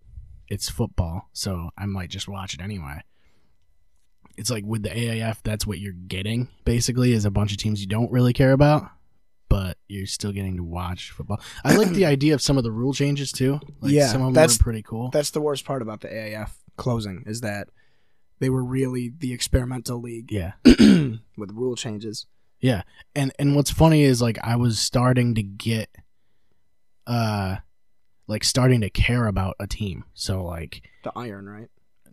it's 0.48 0.68
football, 0.68 1.28
so 1.32 1.70
I 1.76 1.86
might 1.86 2.10
just 2.10 2.28
watch 2.28 2.54
it 2.54 2.60
anyway. 2.60 3.02
It's 4.36 4.50
like 4.50 4.64
with 4.64 4.82
the 4.82 4.90
AAF, 4.90 5.38
that's 5.42 5.66
what 5.66 5.78
you're 5.78 5.92
getting 5.94 6.48
basically 6.64 7.12
is 7.12 7.24
a 7.24 7.30
bunch 7.30 7.52
of 7.52 7.58
teams 7.58 7.80
you 7.80 7.86
don't 7.86 8.12
really 8.12 8.32
care 8.34 8.52
about, 8.52 8.88
but 9.48 9.78
you're 9.88 10.06
still 10.06 10.30
getting 10.32 10.56
to 10.58 10.62
watch 10.64 11.10
football. 11.10 11.40
I 11.64 11.74
like 11.74 11.88
the 11.90 12.04
idea 12.14 12.34
of 12.34 12.42
some 12.42 12.58
of 12.58 12.62
the 12.64 12.70
rule 12.70 12.92
changes 12.92 13.32
too. 13.32 13.60
Like 13.80 13.92
Yeah, 13.92 14.08
some 14.08 14.20
of 14.20 14.26
them 14.28 14.34
that's- 14.34 14.58
were 14.58 14.62
pretty 14.64 14.82
cool. 14.82 15.10
That's 15.10 15.30
the 15.30 15.40
worst 15.40 15.64
part 15.64 15.80
about 15.82 16.02
the 16.02 16.08
AAF 16.08 16.50
closing 16.76 17.24
is 17.26 17.40
that 17.40 17.68
they 18.38 18.50
were 18.50 18.62
really 18.62 19.10
the 19.18 19.32
experimental 19.32 20.00
league 20.02 20.30
yeah. 20.30 20.52
with 20.64 21.50
rule 21.52 21.74
changes. 21.74 22.26
Yeah. 22.60 22.82
And 23.14 23.32
and 23.38 23.54
what's 23.56 23.70
funny 23.70 24.02
is 24.02 24.20
like 24.22 24.38
I 24.42 24.56
was 24.56 24.78
starting 24.78 25.34
to 25.36 25.42
get 25.42 25.88
uh 27.06 27.56
like 28.26 28.42
starting 28.44 28.80
to 28.80 28.90
care 28.90 29.26
about 29.26 29.54
a 29.60 29.66
team. 29.66 30.04
So 30.14 30.42
like 30.44 30.82
The 31.04 31.12
iron, 31.16 31.48
right? 31.48 31.68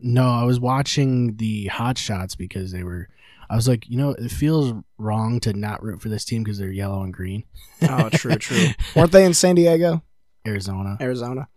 no, 0.06 0.30
I 0.30 0.44
was 0.44 0.60
watching 0.60 1.38
the 1.38 1.68
hot 1.68 1.98
shots 1.98 2.36
because 2.36 2.72
they 2.72 2.84
were 2.84 3.08
I 3.50 3.56
was 3.56 3.68
like, 3.68 3.88
you 3.90 3.98
know, 3.98 4.12
it 4.12 4.32
feels 4.32 4.74
wrong 4.98 5.40
to 5.42 5.54
not 5.54 5.84
root 5.84 6.02
for 6.02 6.10
this 6.10 6.26
team 6.26 6.44
because 6.44 6.58
they're 6.58 6.72
yellow 6.72 7.04
and 7.04 7.14
green. 7.14 7.44
Oh, 7.84 8.10
true, 8.10 8.36
true. 8.36 8.68
Weren't 8.96 9.12
they 9.12 9.26
in 9.26 9.34
San 9.34 9.56
Diego, 9.56 10.02
Arizona. 10.48 10.98
Arizona? 11.00 11.48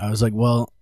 I 0.00 0.10
was 0.10 0.22
like, 0.22 0.32
well, 0.34 0.72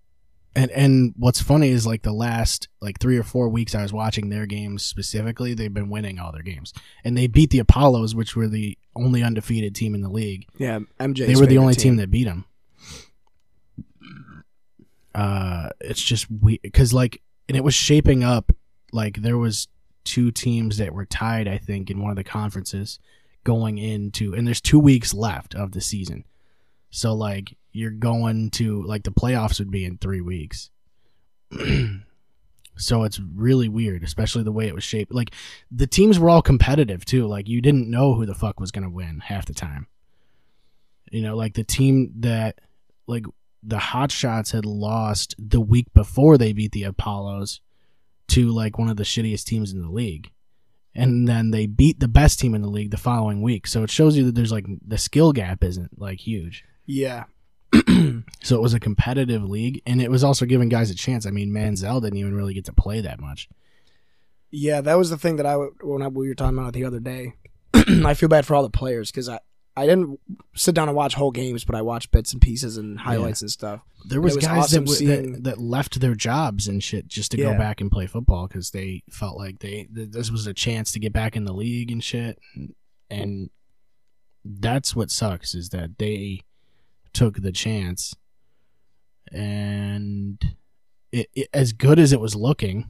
and 0.54 0.70
and 0.72 1.14
what's 1.16 1.40
funny 1.40 1.70
is 1.70 1.86
like 1.86 2.02
the 2.02 2.12
last 2.12 2.68
like 2.80 2.98
three 3.00 3.16
or 3.16 3.22
four 3.22 3.48
weeks 3.48 3.74
I 3.74 3.82
was 3.82 3.92
watching 3.92 4.28
their 4.28 4.46
games 4.46 4.84
specifically, 4.84 5.54
they've 5.54 5.72
been 5.72 5.88
winning 5.88 6.18
all 6.18 6.32
their 6.32 6.42
games, 6.42 6.72
and 7.04 7.16
they 7.16 7.26
beat 7.26 7.50
the 7.50 7.58
Apollos, 7.58 8.14
which 8.14 8.36
were 8.36 8.48
the 8.48 8.76
only 8.94 9.22
undefeated 9.22 9.74
team 9.74 9.94
in 9.94 10.02
the 10.02 10.10
league. 10.10 10.46
Yeah, 10.58 10.80
MJ. 11.00 11.26
they 11.26 11.36
were 11.36 11.46
the 11.46 11.58
only 11.58 11.74
team. 11.74 11.96
that 11.96 12.10
beat 12.10 12.24
them. 12.24 12.44
Uh, 15.14 15.70
it's 15.80 16.02
just 16.02 16.26
we 16.30 16.58
because 16.58 16.92
like, 16.92 17.22
and 17.48 17.56
it 17.56 17.64
was 17.64 17.74
shaping 17.74 18.24
up 18.24 18.52
like 18.92 19.18
there 19.18 19.38
was 19.38 19.68
two 20.04 20.30
teams 20.30 20.78
that 20.78 20.92
were 20.92 21.06
tied, 21.06 21.48
I 21.48 21.58
think, 21.58 21.90
in 21.90 22.00
one 22.00 22.10
of 22.10 22.16
the 22.16 22.24
conferences 22.24 22.98
going 23.44 23.78
into, 23.78 24.34
and 24.34 24.46
there's 24.46 24.60
two 24.60 24.78
weeks 24.78 25.14
left 25.14 25.54
of 25.54 25.72
the 25.72 25.80
season, 25.80 26.24
so 26.90 27.14
like 27.14 27.56
you're 27.72 27.90
going 27.90 28.50
to 28.50 28.82
like 28.82 29.02
the 29.04 29.10
playoffs 29.10 29.58
would 29.58 29.70
be 29.70 29.84
in 29.84 29.98
three 29.98 30.20
weeks. 30.20 30.70
so 32.76 33.04
it's 33.04 33.20
really 33.34 33.68
weird, 33.68 34.02
especially 34.02 34.42
the 34.42 34.52
way 34.52 34.66
it 34.66 34.74
was 34.74 34.84
shaped. 34.84 35.12
Like 35.12 35.34
the 35.70 35.86
teams 35.86 36.18
were 36.18 36.30
all 36.30 36.42
competitive 36.42 37.04
too. 37.04 37.26
Like 37.26 37.48
you 37.48 37.60
didn't 37.60 37.90
know 37.90 38.14
who 38.14 38.26
the 38.26 38.34
fuck 38.34 38.60
was 38.60 38.70
gonna 38.70 38.90
win 38.90 39.20
half 39.20 39.46
the 39.46 39.54
time. 39.54 39.86
You 41.10 41.22
know, 41.22 41.36
like 41.36 41.54
the 41.54 41.64
team 41.64 42.12
that 42.20 42.58
like 43.06 43.24
the 43.62 43.78
Hot 43.78 44.10
Shots 44.10 44.50
had 44.50 44.66
lost 44.66 45.34
the 45.38 45.60
week 45.60 45.92
before 45.94 46.36
they 46.36 46.52
beat 46.52 46.72
the 46.72 46.84
Apollos 46.84 47.60
to 48.28 48.50
like 48.50 48.78
one 48.78 48.88
of 48.88 48.96
the 48.96 49.02
shittiest 49.02 49.44
teams 49.44 49.72
in 49.72 49.82
the 49.82 49.90
league. 49.90 50.30
And 50.94 51.26
then 51.26 51.52
they 51.52 51.66
beat 51.66 52.00
the 52.00 52.08
best 52.08 52.38
team 52.38 52.54
in 52.54 52.60
the 52.60 52.68
league 52.68 52.90
the 52.90 52.98
following 52.98 53.40
week. 53.40 53.66
So 53.66 53.82
it 53.82 53.90
shows 53.90 54.16
you 54.16 54.24
that 54.24 54.34
there's 54.34 54.52
like 54.52 54.66
the 54.86 54.98
skill 54.98 55.32
gap 55.32 55.64
isn't 55.64 55.98
like 55.98 56.20
huge. 56.20 56.64
Yeah, 56.86 57.24
So 58.42 58.56
it 58.56 58.60
was 58.62 58.74
a 58.74 58.80
competitive 58.80 59.44
league 59.44 59.82
and 59.86 60.02
it 60.02 60.10
was 60.10 60.24
also 60.24 60.46
giving 60.46 60.68
guys 60.68 60.90
a 60.90 60.94
chance. 60.96 61.26
I 61.26 61.30
mean, 61.30 61.50
Manziel 61.52 62.02
didn't 62.02 62.18
even 62.18 62.34
really 62.34 62.54
get 62.54 62.64
to 62.64 62.72
play 62.72 63.00
that 63.00 63.20
much. 63.20 63.48
yeah. 64.50 64.80
That 64.80 64.98
was 64.98 65.10
the 65.10 65.16
thing 65.16 65.36
that 65.36 65.46
I 65.46 65.54
when 65.56 66.02
I, 66.02 66.08
we 66.08 66.28
were 66.28 66.34
talking 66.34 66.58
about 66.58 66.68
it 66.70 66.74
the 66.74 66.84
other 66.84 66.98
day. 67.00 67.34
I 67.74 68.14
feel 68.14 68.28
bad 68.28 68.44
for 68.44 68.54
all 68.56 68.62
the 68.64 68.70
players 68.70 69.10
because 69.10 69.28
I 69.28 69.38
I 69.76 69.86
didn't 69.86 70.20
sit 70.54 70.74
down 70.74 70.88
and 70.88 70.96
watch 70.96 71.14
whole 71.14 71.30
games, 71.30 71.64
but 71.64 71.74
I 71.74 71.80
watched 71.82 72.10
bits 72.10 72.32
and 72.32 72.42
pieces 72.42 72.76
and 72.76 72.98
highlights 73.00 73.40
and 73.40 73.50
stuff. 73.50 73.80
There 74.06 74.20
was, 74.20 74.34
was 74.34 74.44
guys 74.44 74.64
awesome 74.64 74.84
that, 74.86 74.92
seeing- 74.92 75.32
that 75.32 75.44
that 75.44 75.58
left 75.58 76.00
their 76.00 76.14
jobs 76.14 76.66
and 76.68 76.82
shit 76.82 77.06
just 77.06 77.30
to 77.32 77.38
Yeah. 77.38 77.52
go 77.52 77.58
back 77.58 77.80
and 77.80 77.90
play 77.90 78.06
football 78.06 78.48
because 78.48 78.72
they 78.72 79.02
felt 79.08 79.38
like 79.38 79.60
they 79.60 79.88
th- 79.94 80.10
this 80.10 80.30
was 80.30 80.46
a 80.48 80.52
chance 80.52 80.90
to 80.92 80.98
get 80.98 81.12
back 81.12 81.36
in 81.36 81.44
the 81.44 81.54
league 81.54 81.90
and 81.92 82.02
shit. 82.02 82.38
And 83.08 83.50
that's 84.44 84.96
what 84.96 85.10
sucks 85.10 85.54
is 85.54 85.68
that 85.70 85.98
they 85.98 86.40
took 87.12 87.40
the 87.42 87.52
chance, 87.52 88.14
and 89.30 90.42
it, 91.10 91.28
it 91.34 91.48
as 91.52 91.72
good 91.72 91.98
as 91.98 92.12
it 92.12 92.20
was 92.20 92.34
looking. 92.34 92.88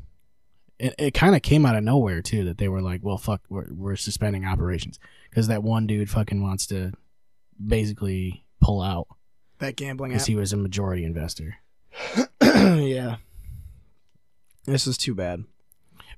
It, 0.78 0.94
it 0.98 1.14
kind 1.14 1.36
of 1.36 1.42
came 1.42 1.64
out 1.64 1.76
of 1.76 1.84
nowhere 1.84 2.22
too 2.22 2.44
that 2.44 2.58
they 2.58 2.68
were 2.68 2.82
like, 2.82 3.00
"Well, 3.02 3.18
fuck, 3.18 3.42
we're, 3.48 3.72
we're 3.72 3.96
suspending 3.96 4.44
operations 4.44 4.98
because 5.30 5.48
that 5.48 5.62
one 5.62 5.86
dude 5.86 6.10
fucking 6.10 6.42
wants 6.42 6.66
to 6.68 6.92
basically 7.64 8.44
pull 8.60 8.80
out 8.80 9.06
That 9.58 9.76
gambling 9.76 10.10
because 10.10 10.26
he 10.26 10.36
was 10.36 10.52
a 10.52 10.56
majority 10.56 11.04
investor." 11.04 11.56
yeah. 12.42 13.16
This 14.64 14.86
is 14.86 14.96
too 14.96 15.14
bad. 15.14 15.44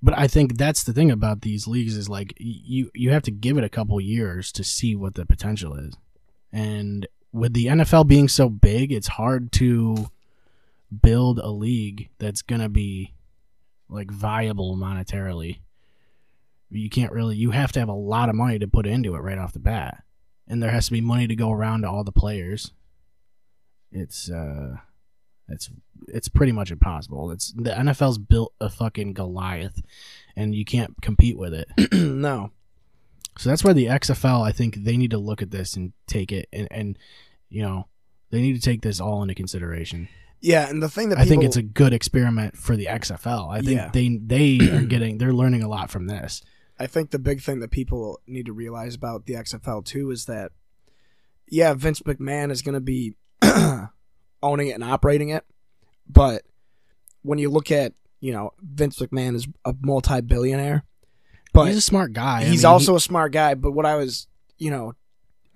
But 0.03 0.19
I 0.19 0.29
think 0.29 0.59
that's 0.59 0.83
the 0.83 0.93
thing 0.93 1.11
about 1.11 1.41
these 1.41 1.67
leagues 1.67 1.97
is 1.97 2.11
like 2.11 2.35
you 2.37 2.91
you 2.95 3.11
have 3.11 3.23
to 3.23 3.31
give 3.31 3.57
it 3.57 3.65
a 3.65 3.71
couple 3.71 3.99
years 4.01 4.53
to 4.53 4.63
see 4.63 4.95
what 4.95 5.15
the 5.15 5.25
potential 5.25 5.75
is. 5.75 5.95
And 6.53 7.07
with 7.35 7.53
the 7.53 7.67
NFL 7.67 8.07
being 8.07 8.29
so 8.29 8.49
big, 8.49 8.93
it's 8.93 9.09
hard 9.09 9.51
to 9.53 10.09
build 11.03 11.41
a 11.41 11.51
league 11.51 12.09
that's 12.19 12.43
to 12.61 12.69
be 12.69 13.13
like 13.89 14.11
viable 14.11 14.77
monetarily. 14.77 15.59
You 16.71 16.89
can't 16.89 17.13
really 17.13 17.37
you 17.37 17.51
have 17.51 17.73
to 17.73 17.81
have 17.81 17.89
a 17.89 17.93
lot 17.93 18.29
of 18.29 18.37
money 18.37 18.59
to 18.61 18.69
put 18.69 18.87
into 18.87 19.17
it 19.17 19.21
right 19.21 19.39
off 19.39 19.53
the 19.53 19.59
bat. 19.59 20.05
And 20.47 20.63
there 20.63 20.71
has 20.71 20.87
to 20.87 20.93
be 20.93 21.01
money 21.01 21.27
to 21.27 21.35
go 21.35 21.51
around 21.51 21.83
to 21.83 21.91
all 21.91 22.05
the 22.05 22.13
players. 22.13 22.73
It's 23.91 24.31
uh 24.31 24.77
it's 25.49 25.71
it's 26.07 26.29
pretty 26.29 26.53
much 26.53 26.71
impossible. 26.71 27.33
It's 27.33 27.53
the 27.53 27.71
NFL's 27.71 28.19
built 28.19 28.53
a 28.61 28.71
fucking 28.71 29.13
Goliath, 29.13 29.83
and 30.37 30.55
you 30.55 30.65
can't 30.65 30.95
compete 31.03 31.37
with 31.37 31.53
it. 31.53 31.69
no. 31.93 32.53
So 33.39 33.49
that's 33.51 33.65
why 33.65 33.73
the 33.73 33.87
XFL, 33.87 34.47
I 34.47 34.53
think 34.53 34.77
they 34.85 34.97
need 34.97 35.11
to 35.11 35.19
look 35.19 35.43
at 35.43 35.51
this 35.51 35.75
and 35.77 35.93
take 36.07 36.33
it, 36.33 36.49
and 36.53 36.69
and 36.71 36.99
you 37.49 37.63
know 37.63 37.89
they 38.31 38.41
need 38.41 38.55
to 38.55 38.61
take 38.61 38.83
this 38.83 39.01
all 39.01 39.23
into 39.23 39.35
consideration. 39.35 40.09
Yeah, 40.41 40.69
and 40.69 40.83
the 40.83 40.89
thing 40.91 41.09
that 41.09 41.19
I 41.19 41.25
think 41.25 41.43
it's 41.43 41.57
a 41.57 41.63
good 41.63 41.93
experiment 41.95 42.57
for 42.59 42.77
the 42.77 42.87
XFL. 42.87 43.51
I 43.51 43.61
think 43.61 43.77
Yeah. 43.79 43.91
they 43.93 44.19
they 44.59 44.71
are 44.71 44.83
getting 44.87 45.19
they're 45.19 45.33
learning 45.33 45.63
a 45.63 45.69
lot 45.69 45.91
from 45.91 46.07
this. 46.07 46.43
I 46.79 46.87
think 46.87 47.11
the 47.11 47.19
big 47.19 47.41
thing 47.41 47.61
that 47.61 47.71
people 47.71 48.21
need 48.27 48.47
to 48.47 48.53
realize 48.53 48.95
about 48.95 49.27
the 49.27 49.35
XFL 49.35 49.85
too 49.85 50.11
is 50.11 50.25
that, 50.27 50.51
yeah, 51.49 51.73
Vince 51.75 52.01
McMahon 52.01 52.51
is 52.51 52.63
going 52.63 52.75
to 52.75 52.81
be 52.81 53.15
owning 54.43 54.69
it 54.69 54.73
and 54.73 54.85
operating 54.85 55.29
it, 55.31 55.45
but 56.09 56.43
when 57.23 57.39
you 57.39 57.49
look 57.49 57.71
at, 57.71 57.93
you 58.21 58.33
know, 58.33 58.51
Vince 58.61 58.99
McMahon 58.99 59.35
is 59.37 59.47
a 59.65 59.75
multi-billionaire, 59.81 60.85
but 61.55 61.69
he's 61.69 61.77
a 61.77 61.81
smart 61.81 62.13
guy. 62.13 62.41
I 62.41 62.45
he's 62.45 62.65
mean, 62.65 62.73
also 62.73 62.97
a 62.97 63.01
smart 63.01 63.33
guy. 63.33 63.55
But 63.55 63.73
what 63.73 63.87
I 63.87 63.97
was, 63.97 64.27
you 64.59 64.71
know, 64.71 64.95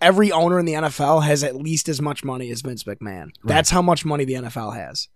every 0.01 0.33
owner 0.33 0.59
in 0.59 0.65
the 0.65 0.75
NFL 0.75 1.25
has 1.25 1.45
at 1.45 1.57
least 1.57 1.89
as 1.89 2.01
much 2.01 2.25
money 2.25 2.51
as 2.51 2.63
Vince 2.63 2.85
McMahon. 2.85 3.31
That's 3.45 3.71
how 3.71 3.83
much 3.83 4.05
money 4.05 4.25
the 4.25 4.35
NFL 4.35 4.75
has. 4.77 5.09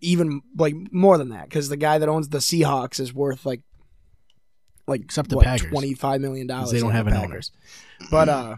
Even 0.00 0.42
like 0.56 0.74
more 0.92 1.16
than 1.16 1.30
that, 1.30 1.48
because 1.48 1.68
the 1.70 1.76
guy 1.76 1.98
that 1.98 2.08
owns 2.08 2.28
the 2.28 2.38
Seahawks 2.38 3.00
is 3.00 3.14
worth 3.14 3.46
like 3.46 3.62
like 4.86 5.00
Except 5.00 5.30
the 5.30 5.36
what, 5.36 5.58
twenty 5.58 5.94
five 5.94 6.20
million 6.20 6.46
dollars. 6.46 6.70
They 6.70 6.80
don't 6.80 6.92
have 6.92 7.06
the 7.06 7.12
an 7.12 7.16
owner. 7.16 7.28
Packers. 7.28 7.50
But 8.10 8.28
uh, 8.28 8.56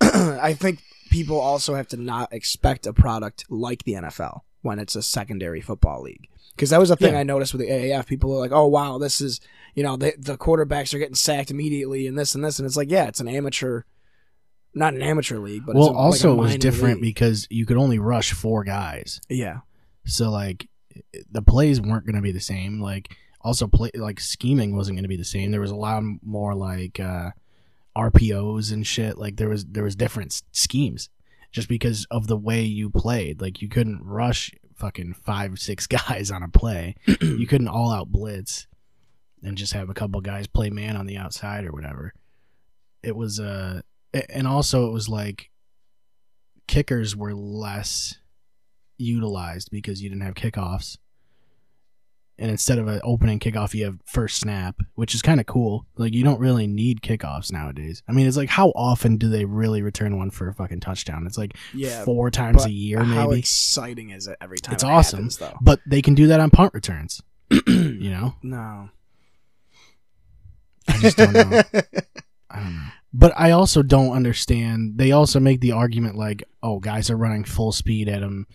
I 0.00 0.54
think 0.54 0.82
people 1.10 1.38
also 1.38 1.74
have 1.74 1.88
to 1.88 1.96
not 1.96 2.32
expect 2.32 2.86
a 2.86 2.92
product 2.92 3.44
like 3.48 3.84
the 3.84 3.92
NFL 3.92 4.40
when 4.62 4.78
it's 4.78 4.96
a 4.96 5.02
secondary 5.02 5.60
football 5.60 6.02
league. 6.02 6.28
Because 6.54 6.70
that 6.70 6.80
was 6.80 6.88
the 6.88 6.96
thing 6.96 7.12
Yeah. 7.14 7.20
I 7.20 7.24
noticed 7.24 7.52
with 7.52 7.60
the 7.60 7.68
AAF. 7.70 8.06
People 8.06 8.32
are 8.34 8.38
like, 8.40 8.52
"Oh 8.52 8.66
wow, 8.66 8.98
this 8.98 9.20
is 9.20 9.40
you 9.74 9.82
know 9.82 9.96
the 9.96 10.14
the 10.18 10.36
quarterbacks 10.38 10.94
are 10.94 10.98
getting 10.98 11.14
sacked 11.14 11.50
immediately 11.50 12.06
and 12.06 12.18
this 12.18 12.34
and 12.34 12.44
this," 12.44 12.58
and 12.58 12.66
it's 12.66 12.76
like, 12.76 12.90
yeah, 12.90 13.06
it's 13.08 13.20
an 13.20 13.28
amateur, 13.28 13.82
not 14.74 14.94
an 14.94 15.02
amateur 15.02 15.38
league, 15.38 15.64
but 15.66 15.74
well, 15.74 15.88
it's 15.88 15.94
a, 15.94 15.98
also 15.98 16.30
like 16.34 16.38
it 16.38 16.40
was 16.42 16.56
different 16.56 16.94
league. 17.02 17.14
because 17.14 17.46
you 17.50 17.66
could 17.66 17.76
only 17.76 17.98
rush 17.98 18.32
four 18.32 18.64
guys. 18.64 19.20
yeah, 19.28 19.58
So 20.06 20.30
like 20.30 20.68
the 21.30 21.42
plays 21.42 21.78
weren't 21.80 22.06
going 22.06 22.16
to 22.16 22.22
be 22.22 22.32
the 22.32 22.40
same. 22.40 22.80
Like 22.80 23.14
also 23.42 23.66
play 23.68 23.90
like 23.94 24.18
scheming 24.18 24.74
wasn't 24.74 24.96
going 24.96 25.04
to 25.04 25.08
be 25.08 25.16
the 25.18 25.24
same. 25.24 25.50
There 25.50 25.60
was 25.60 25.70
a 25.70 25.76
lot 25.76 26.02
more 26.22 26.54
like 26.54 26.98
uh 26.98 27.30
RPOs 27.96 28.72
and 28.72 28.86
shit. 28.86 29.18
Like 29.18 29.36
there 29.36 29.48
was 29.48 29.64
there 29.66 29.84
was 29.84 29.96
different 29.96 30.32
s- 30.32 30.42
schemes 30.52 31.08
just 31.52 31.68
because 31.68 32.06
of 32.10 32.26
the 32.26 32.36
way 32.36 32.62
you 32.62 32.90
played. 32.90 33.40
Like 33.40 33.62
you 33.62 33.68
couldn't 33.68 34.02
rush 34.04 34.50
fucking 34.76 35.14
five 35.14 35.58
six 35.58 35.86
guys 35.88 36.30
on 36.30 36.42
a 36.42 36.48
play. 36.48 36.94
you 37.20 37.46
couldn't 37.48 37.68
all 37.68 37.90
out 37.92 38.10
blitz 38.10 38.66
and 39.42 39.56
just 39.58 39.72
have 39.72 39.90
a 39.90 39.94
couple 39.94 40.20
guys 40.20 40.46
play 40.46 40.70
man 40.70 40.96
on 40.96 41.06
the 41.06 41.16
outside 41.16 41.64
or 41.64 41.72
whatever. 41.72 42.12
It 43.02 43.16
was 43.16 43.38
uh 43.40 43.80
a- 44.14 44.30
and 44.36 44.46
also 44.46 44.86
it 44.88 44.92
was 44.92 45.08
like 45.08 45.50
kickers 46.66 47.14
were 47.16 47.34
less 47.34 48.18
utilized 48.98 49.68
because 49.70 50.02
you 50.02 50.08
didn't 50.08 50.24
have 50.24 50.34
kickoffs. 50.34 50.96
And 52.38 52.50
instead 52.50 52.78
of 52.78 52.86
an 52.86 53.00
opening 53.02 53.38
kickoff, 53.38 53.72
you 53.72 53.86
have 53.86 53.98
first 54.04 54.38
snap, 54.38 54.80
which 54.94 55.14
is 55.14 55.22
kind 55.22 55.40
of 55.40 55.46
cool. 55.46 55.86
Like 55.96 56.12
you 56.12 56.22
don't 56.22 56.38
really 56.38 56.66
need 56.66 57.00
kickoffs 57.00 57.50
nowadays. 57.50 58.02
I 58.06 58.12
mean, 58.12 58.26
it's 58.26 58.36
like 58.36 58.50
how 58.50 58.70
often 58.70 59.16
do 59.16 59.30
they 59.30 59.46
really 59.46 59.80
return 59.80 60.18
one 60.18 60.30
for 60.30 60.48
a 60.48 60.54
fucking 60.54 60.80
touchdown? 60.80 61.26
It's 61.26 61.38
like 61.38 61.56
yeah. 61.72 62.04
four 62.04 62.30
times 62.30 62.66
a 62.66 62.70
year, 62.70 63.00
Maybe 63.00 63.14
How 63.14 63.30
exciting 63.30 64.10
is 64.10 64.26
it 64.26 64.36
every 64.40 64.58
time? 64.58 64.74
It's 64.74 64.82
it 64.82 64.90
awesome. 64.90 65.18
happens, 65.20 65.38
though. 65.38 65.56
But 65.62 65.80
they 65.86 66.02
can 66.02 66.14
do 66.14 66.26
that 66.26 66.40
on 66.40 66.50
punt 66.50 66.74
returns. 66.74 67.22
you 67.66 68.10
know, 68.10 68.34
No, 68.42 68.90
I 70.88 70.98
just 70.98 71.16
don't 71.16 71.32
know. 71.32 71.62
I 72.50 72.60
don't 72.60 72.74
know. 72.74 72.88
But 73.12 73.32
I 73.34 73.52
also 73.52 73.82
don't 73.82 74.14
understand. 74.14 74.98
They 74.98 75.12
also 75.12 75.40
make 75.40 75.60
the 75.60 75.72
argument 75.72 76.16
like, 76.16 76.44
oh, 76.62 76.80
guys 76.80 77.08
are 77.08 77.16
running 77.16 77.44
full 77.44 77.72
speed 77.72 78.10
at 78.10 78.20
them 78.20 78.46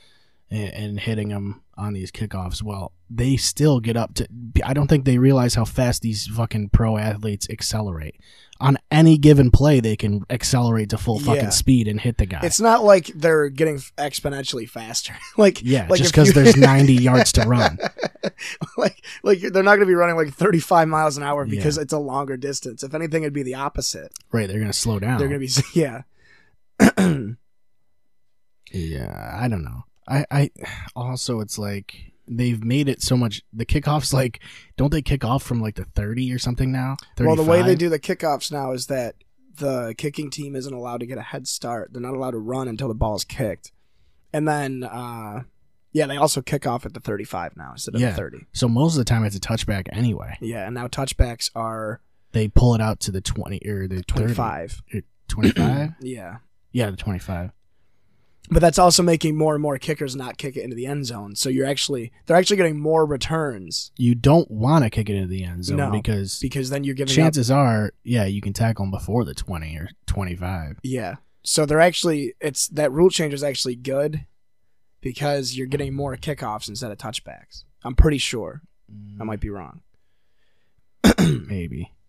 and, 0.52 0.74
and 0.74 1.00
hitting 1.00 1.30
them 1.30 1.62
on 1.78 1.94
these 1.94 2.12
kickoffs. 2.12 2.62
Well, 2.62 2.92
they 3.10 3.38
still 3.38 3.80
get 3.80 3.98
up 3.98 4.14
to. 4.16 4.28
I 4.64 4.74
don't 4.74 4.88
think 4.88 5.06
they 5.06 5.18
realize 5.18 5.56
how 5.56 5.66
fast 5.66 6.02
these 6.04 6.28
fucking 6.28 6.70
pro 6.70 6.98
athletes 6.98 7.48
accelerate. 7.50 8.16
On 8.60 8.78
any 8.92 9.18
given 9.18 9.50
play, 9.50 9.80
they 9.80 9.96
can 9.96 10.24
accelerate 10.30 10.92
to 10.92 10.98
full 11.00 11.18
fucking 11.18 11.46
Yeah. 11.46 11.50
speed 11.50 11.88
and 11.88 12.00
hit 12.00 12.18
the 12.20 12.28
guy. 12.28 12.42
it's 12.44 12.60
not 12.60 12.84
like 12.84 13.08
they're 13.08 13.50
getting 13.50 13.78
exponentially 13.98 14.70
faster. 14.70 15.16
like 15.38 15.64
yeah, 15.64 15.88
like 15.90 15.98
just 15.98 16.14
because 16.14 16.28
you- 16.28 16.34
there's 16.34 16.56
90 16.58 16.94
yards 16.94 17.32
to 17.32 17.42
run. 17.42 17.80
like 18.78 19.04
like 19.24 19.40
they're 19.40 19.64
not 19.64 19.78
going 19.78 19.80
to 19.80 19.86
be 19.88 19.96
running 19.96 20.16
like 20.16 20.32
35 20.36 20.88
miles 20.88 21.18
an 21.18 21.24
hour 21.24 21.44
Yeah. 21.44 21.56
because 21.56 21.80
it's 21.80 21.92
a 21.94 21.98
longer 21.98 22.38
distance. 22.38 22.84
If 22.84 22.94
anything, 22.94 23.24
it'd 23.24 23.34
be 23.34 23.42
the 23.42 23.56
opposite. 23.56 24.12
Right, 24.32 24.48
they're 24.48 24.60
gonna 24.60 24.74
slow 24.74 25.00
down. 25.00 25.18
They're 25.18 25.28
going 25.28 25.42
to 25.42 25.64
be 25.64 25.80
yeah. 25.80 26.02
Yeah, 28.72 29.38
I 29.40 29.48
don't 29.48 29.64
know. 29.64 29.84
I, 30.12 30.26
I 30.32 30.52
also 30.96 31.40
it's 31.40 31.58
like 31.58 32.12
they've 32.28 32.64
made 32.64 32.88
it 32.90 33.02
so 33.02 33.16
much. 33.18 33.42
The 33.54 33.66
kickoffs 33.66 34.14
like 34.14 34.42
don't 34.78 34.92
they 34.92 35.02
kick 35.02 35.24
off 35.24 35.44
from 35.44 35.62
like 35.62 35.76
the 35.76 35.86
thirty 35.86 36.32
or 36.34 36.40
something 36.40 36.72
now? 36.72 36.98
35? 37.18 37.26
well, 37.26 37.36
the 37.46 37.50
way 37.50 37.62
they 37.62 37.76
do 37.76 37.90
the 37.90 38.00
kickoffs 38.00 38.52
now 38.52 38.72
is 38.72 38.88
that 38.88 39.16
the 39.56 39.94
kicking 39.98 40.30
team 40.30 40.56
isn't 40.56 40.74
allowed 40.74 41.00
to 41.02 41.06
get 41.06 41.18
a 41.18 41.22
head 41.22 41.48
start. 41.48 41.92
They're 41.94 42.02
not 42.02 42.14
allowed 42.14 42.32
to 42.32 42.38
run 42.40 42.68
until 42.68 42.88
the 42.88 42.94
ball's 42.96 43.24
kicked, 43.24 43.72
and 44.34 44.48
then 44.48 44.84
uh, 44.84 45.44
yeah, 45.92 46.08
they 46.08 46.18
also 46.18 46.42
kick 46.42 46.66
off 46.66 46.86
at 46.86 46.94
the 46.94 47.00
35 47.02 47.58
now 47.58 47.72
instead 47.74 47.96
of 47.96 48.02
Yeah. 48.02 48.12
the 48.12 48.16
30. 48.16 48.38
So 48.54 48.68
most 48.70 48.94
of 48.94 49.00
the 49.00 49.06
time 49.06 49.26
it's 49.26 49.36
a 49.36 49.42
touchback 49.42 49.88
anyway. 49.92 50.38
Yeah, 50.40 50.66
and 50.66 50.74
now 50.74 50.88
touchbacks 50.88 51.50
are 51.54 52.02
They 52.32 52.48
pull 52.48 52.74
it 52.76 52.82
out 52.82 53.00
to 53.02 53.12
the 53.12 53.22
twenty 53.22 53.60
or 53.68 53.88
the 53.88 54.02
25. 54.04 54.82
Twenty 55.28 55.52
five. 55.52 55.92
yeah. 56.02 56.38
yeah, 56.72 56.90
the 56.92 56.98
twenty 56.98 57.20
five. 57.20 57.52
But 58.50 58.60
that's 58.60 58.80
also 58.80 59.02
making 59.02 59.38
more 59.38 59.54
and 59.54 59.62
more 59.62 59.78
kickers 59.78 60.16
not 60.16 60.38
kick 60.38 60.58
it 60.58 60.64
into 60.64 60.76
the 60.76 60.86
end 60.86 61.06
zone. 61.06 61.36
So 61.36 61.48
you're 61.50 61.68
actually 61.68 62.12
they're 62.26 62.36
actually 62.36 62.58
getting 62.58 62.80
more 62.80 63.06
returns 63.06 63.92
You 63.98 64.16
don't 64.16 64.50
want 64.52 64.84
to 64.84 64.90
kick 64.90 65.10
it 65.10 65.16
into 65.16 65.28
the 65.28 65.44
end 65.44 65.64
zone 65.66 65.78
No, 65.78 65.92
because 65.92 66.40
because 66.40 66.70
then 66.70 66.84
you're 66.84 66.96
giving 66.96 67.12
up 67.14 67.16
chances 67.16 67.50
are, 67.52 67.94
yeah, 68.04 68.26
you 68.26 68.42
can 68.42 68.54
tackle 68.54 68.84
them 68.84 68.92
before 68.92 69.24
the 69.24 69.34
twenty 69.34 69.78
or 69.78 69.90
twenty 70.06 70.36
five. 70.36 70.80
Yeah. 70.84 71.16
So 71.44 71.66
they're 71.66 71.80
actually 71.82 72.34
it's 72.42 72.68
that 72.70 72.92
rule 72.92 73.10
change 73.10 73.34
is 73.34 73.44
actually 73.44 73.76
good 73.76 74.26
because 75.02 75.56
you're 75.56 75.68
getting 75.68 75.94
more 75.94 76.16
kickoffs 76.18 76.68
instead 76.68 76.92
of 76.92 76.98
touchbacks. 76.98 77.64
I'm 77.84 77.96
pretty 77.96 78.18
sure. 78.18 78.62
I 79.20 79.24
might 79.24 79.40
be 79.40 79.50
wrong. 79.50 79.82
maybe 81.48 81.94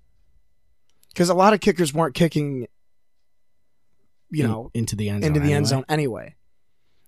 Because 1.09 1.29
a 1.29 1.35
lot 1.35 1.53
of 1.53 1.61
kickers 1.61 1.93
weren't 1.93 2.15
kicking 2.15 2.67
you 4.33 4.45
In- 4.45 4.51
know, 4.51 4.71
into 4.75 4.97
the 4.97 5.09
end 5.09 5.23
zone 5.23 5.29
into 5.29 5.39
the 5.41 5.47
end 5.53 5.67
anyway. 5.67 5.69
zone 5.69 5.85
anyway. 5.89 6.35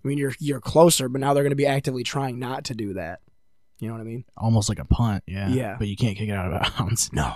I 0.04 0.08
mean 0.08 0.18
you're 0.18 0.34
you're 0.38 0.60
closer, 0.60 1.08
but 1.08 1.20
now 1.20 1.34
they're 1.34 1.42
gonna 1.42 1.54
be 1.56 1.66
actively 1.66 2.04
trying 2.04 2.38
not 2.38 2.64
to 2.66 2.74
do 2.74 2.92
that. 2.94 3.20
You 3.80 3.88
know 3.88 3.94
what 3.94 4.00
I 4.02 4.04
mean? 4.04 4.24
almost 4.36 4.68
like 4.68 4.78
a 4.78 4.84
punt. 4.84 5.24
Yeah, 5.26 5.48
Yeah. 5.48 5.76
but 5.78 5.88
you 5.88 5.96
can't 5.96 6.16
kick 6.16 6.28
it 6.28 6.32
out 6.32 6.52
of 6.52 6.74
bounds. 6.78 7.12
No. 7.12 7.34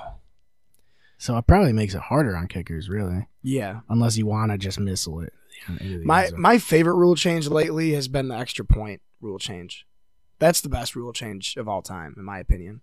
So 1.19 1.37
it 1.37 1.47
probably 1.49 1.73
makes 1.73 1.95
it 1.95 2.01
harder 2.01 2.37
on 2.37 2.47
kickers, 2.47 2.89
really, 2.89 3.27
Yeah. 3.43 3.81
unless 3.89 4.17
you 4.17 4.25
want 4.27 4.53
to 4.53 4.59
just 4.59 4.79
missile 4.79 5.21
it. 5.21 5.33
My 6.05 6.31
my 6.37 6.59
favorite 6.59 6.95
rule 6.95 7.17
change 7.17 7.49
lately 7.49 7.93
has 7.95 8.07
been 8.07 8.29
the 8.29 8.37
extra 8.39 8.65
point 8.65 9.03
rule 9.21 9.39
change. 9.41 9.85
That's 10.39 10.61
the 10.61 10.69
best 10.69 10.95
rule 10.95 11.13
change 11.13 11.57
of 11.57 11.67
all 11.69 11.83
time, 11.83 12.15
in 12.17 12.23
my 12.25 12.39
opinion. 12.39 12.83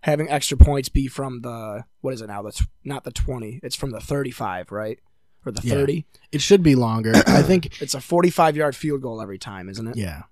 Having 0.00 0.30
extra 0.30 0.56
points 0.56 0.88
be 0.88 1.06
from 1.06 1.42
the 1.42 1.84
what 2.00 2.14
is 2.14 2.22
it 2.22 2.28
now? 2.28 2.40
That's 2.42 2.64
not 2.84 3.04
the 3.04 3.12
twenty. 3.12 3.60
It's 3.62 3.76
from 3.76 3.90
the 3.90 4.00
thirty-five, 4.00 4.72
right? 4.72 4.98
Or 5.46 5.52
the 5.52 5.60
Yeah. 5.66 5.74
thirty. 5.74 6.06
it 6.32 6.40
should 6.40 6.62
be 6.62 6.74
longer. 6.74 7.12
I 7.26 7.42
think. 7.42 7.76
It's 7.82 7.94
a 7.94 8.00
forty-five 8.00 8.56
yard 8.56 8.74
field 8.74 9.02
goal 9.02 9.20
every 9.20 9.38
time, 9.38 9.68
isn't 9.68 9.86
it? 9.88 9.96
Yeah, 9.96 10.22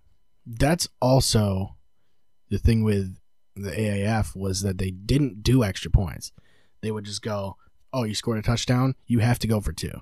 that's 0.46 0.88
also 1.00 1.76
the 2.48 2.58
thing 2.58 2.82
with 2.82 3.16
the 3.54 3.70
AAF 3.70 4.34
was 4.34 4.62
that 4.62 4.78
they 4.78 4.90
didn't 4.90 5.42
do 5.42 5.62
extra 5.64 5.90
points. 5.90 6.32
They 6.80 6.90
would 6.90 7.04
just 7.04 7.20
go, 7.22 7.56
"Oh, 7.92 8.04
you 8.04 8.14
scored 8.14 8.38
a 8.38 8.42
touchdown. 8.42 8.94
You 9.06 9.18
have 9.20 9.38
to 9.40 9.46
go 9.46 9.60
for 9.60 9.72
two. 9.72 10.00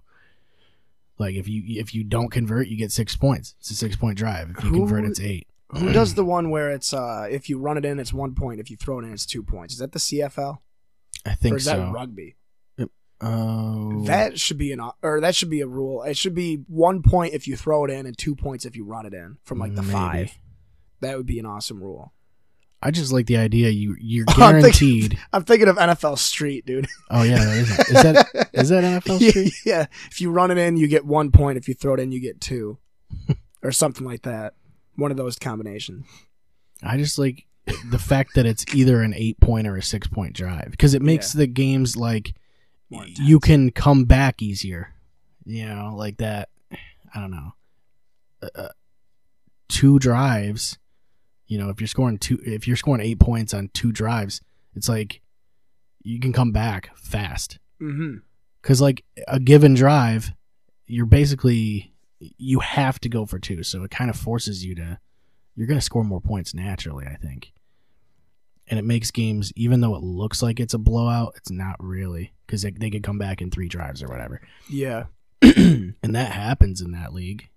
Like 1.19 1.35
if 1.35 1.49
you 1.49 1.63
if 1.81 1.95
you 1.95 2.05
don't 2.05 2.31
convert, 2.31 2.69
you 2.69 2.77
get 2.77 2.93
six 2.93 3.17
points. 3.17 3.55
It's 3.61 3.71
a 3.71 3.75
six 3.75 3.97
point 3.97 4.17
drive. 4.17 4.51
If 4.57 4.65
you 4.65 4.71
Who- 4.71 4.79
convert, 4.81 5.05
it's 5.05 5.21
eight. 5.21 5.47
Who 5.77 5.93
does 5.93 6.15
the 6.15 6.25
one 6.25 6.51
where 6.51 6.71
it's 6.71 6.93
uh 6.95 7.27
if 7.31 7.49
you 7.49 7.59
run 7.59 7.77
it 7.77 7.85
in, 7.85 7.99
it's 8.01 8.13
one 8.13 8.35
point. 8.35 8.59
If 8.61 8.71
you 8.71 8.77
throw 8.77 9.01
it 9.01 9.05
in, 9.05 9.13
it's 9.13 9.27
two 9.27 9.43
points. 9.43 9.75
Is 9.75 9.81
that 9.81 9.93
the 9.93 9.99
CFL 9.99 10.59
I 11.27 11.33
or 11.33 11.35
think 11.35 11.57
is 11.57 11.67
that 11.67 11.93
rugby? 11.93 12.37
Oh, 13.23 14.05
That 14.07 14.39
should 14.39 14.59
be 14.59 14.73
an 14.73 14.81
or 15.03 15.21
that 15.21 15.35
should 15.35 15.51
be 15.51 15.61
a 15.61 15.67
rule. 15.67 16.03
It 16.03 16.17
should 16.17 16.35
be 16.35 16.57
one 16.69 17.03
point 17.03 17.35
if 17.35 17.47
you 17.47 17.57
throw 17.57 17.85
it 17.85 17.91
in 17.91 18.07
and 18.07 18.17
two 18.17 18.35
points 18.35 18.65
if 18.65 18.77
you 18.77 18.85
run 18.85 19.05
it 19.07 19.13
in 19.15 19.37
from 19.45 19.59
like 19.59 19.75
the 19.75 19.83
Maybe. 19.83 19.93
five. 19.93 20.39
That 21.01 21.17
would 21.17 21.27
be 21.27 21.39
an 21.39 21.47
awesome 21.47 21.83
rule. 21.83 22.13
I 22.83 22.91
just 22.91 23.13
like 23.13 23.27
the 23.27 23.37
idea. 23.37 23.69
You 23.69 23.95
you're 24.01 24.25
I'm 24.29 24.35
thinking- 24.37 24.61
guaranteed. 24.63 25.19
I'm 25.35 25.45
thinking 25.45 25.69
of 25.69 25.77
NFL 25.77 26.17
Street, 26.19 26.65
dude. 26.65 26.87
oh 27.11 27.23
yeah, 27.23 27.45
that 27.45 27.57
is, 27.59 27.71
is 27.79 28.03
that 28.03 28.49
is 28.55 28.69
that 28.71 28.85
NFL 29.05 29.21
yeah, 29.21 29.31
Street? 29.31 29.53
yeah. 29.67 29.87
If 30.11 30.21
you 30.23 30.31
run 30.31 30.51
it 30.51 30.57
in, 30.59 30.77
you 30.79 30.89
get 30.89 31.05
one 31.05 31.31
point. 31.31 31.59
If 31.59 31.69
you 31.69 31.75
throw 31.75 31.95
it 31.95 32.01
in, 32.01 32.13
you 32.13 32.21
get 32.21 32.41
two, 32.41 32.79
or 33.63 33.71
something 33.71 34.07
like 34.07 34.23
that. 34.23 34.55
One 34.97 35.11
of 35.11 35.17
those 35.19 35.39
combinations. 35.39 36.07
I 36.83 36.97
just 36.97 37.19
like 37.19 37.45
the 37.91 37.99
fact 37.99 38.35
that 38.35 38.47
it's 38.47 38.65
either 38.75 39.03
an 39.03 39.13
eight 39.15 39.39
point 39.41 39.67
or 39.67 39.77
a 39.77 39.83
six 39.83 40.09
point 40.09 40.35
drive 40.35 40.69
because 40.71 40.95
it 40.95 41.03
makes 41.03 41.35
the 41.35 41.47
games 41.47 41.97
like 41.99 42.35
you 42.91 43.41
can 43.41 43.71
come 43.71 44.05
back 44.05 44.43
easier. 44.43 44.93
You 45.45 45.67
know, 45.67 45.95
like 45.97 46.19
that. 46.19 46.49
I 47.15 47.21
don't 47.21 47.31
know. 47.31 47.53
Uh, 48.43 48.49
uh, 48.55 48.69
two 49.69 49.99
drives. 49.99 50.79
You 51.47 51.59
know, 51.59 51.71
if 51.71 51.81
you're 51.81 51.89
scoring 51.89 52.19
two, 52.19 52.39
if 52.45 52.67
you're 52.69 52.77
scoring 52.77 53.01
eight 53.05 53.19
points 53.19 53.53
on 53.55 53.71
two 53.73 53.91
drives, 53.93 54.41
it's 54.75 54.89
like 54.89 55.21
you 56.03 56.21
can 56.21 56.33
come 56.33 56.53
back 56.53 56.91
fast. 56.97 57.59
Mm-hmm. 57.81 58.19
because 58.61 58.83
like 58.83 59.05
a 59.27 59.41
given 59.41 59.73
drive 59.73 60.33
you're 60.87 61.07
basically 61.07 61.95
you 62.19 62.61
have 62.61 63.01
to 63.01 63.09
go 63.09 63.25
for 63.25 63.39
two 63.39 63.63
so 63.63 63.85
it 63.85 63.91
kind 63.91 64.11
of 64.11 64.17
forces 64.17 64.63
you 64.63 64.75
to 64.75 64.99
you're 65.57 65.67
going 65.67 65.79
to 65.81 65.85
score 65.85 66.05
more 66.05 66.21
points 66.21 66.53
naturally 66.53 67.07
i 67.07 67.15
think 67.15 67.55
and 68.71 68.79
it 68.79 68.85
makes 68.85 69.11
games 69.11 69.53
even 69.57 69.81
though 69.83 69.95
it 69.95 70.03
looks 70.03 70.43
like 70.43 70.59
it's 70.61 70.73
a 70.75 70.79
blowout 70.79 71.35
it's 71.37 71.51
not 71.51 71.77
really 71.81 72.33
because 72.47 72.63
they, 72.63 72.71
they 72.71 72.89
could 72.91 73.03
come 73.03 73.19
back 73.19 73.43
in 73.43 73.51
three 73.51 73.69
drives 73.69 74.03
or 74.03 74.07
whatever 74.09 74.41
Yeah. 74.71 75.05
and 75.43 75.95
that 76.03 76.33
happens 76.33 76.81
in 76.81 76.93
that 76.93 77.13
league. 77.15 77.49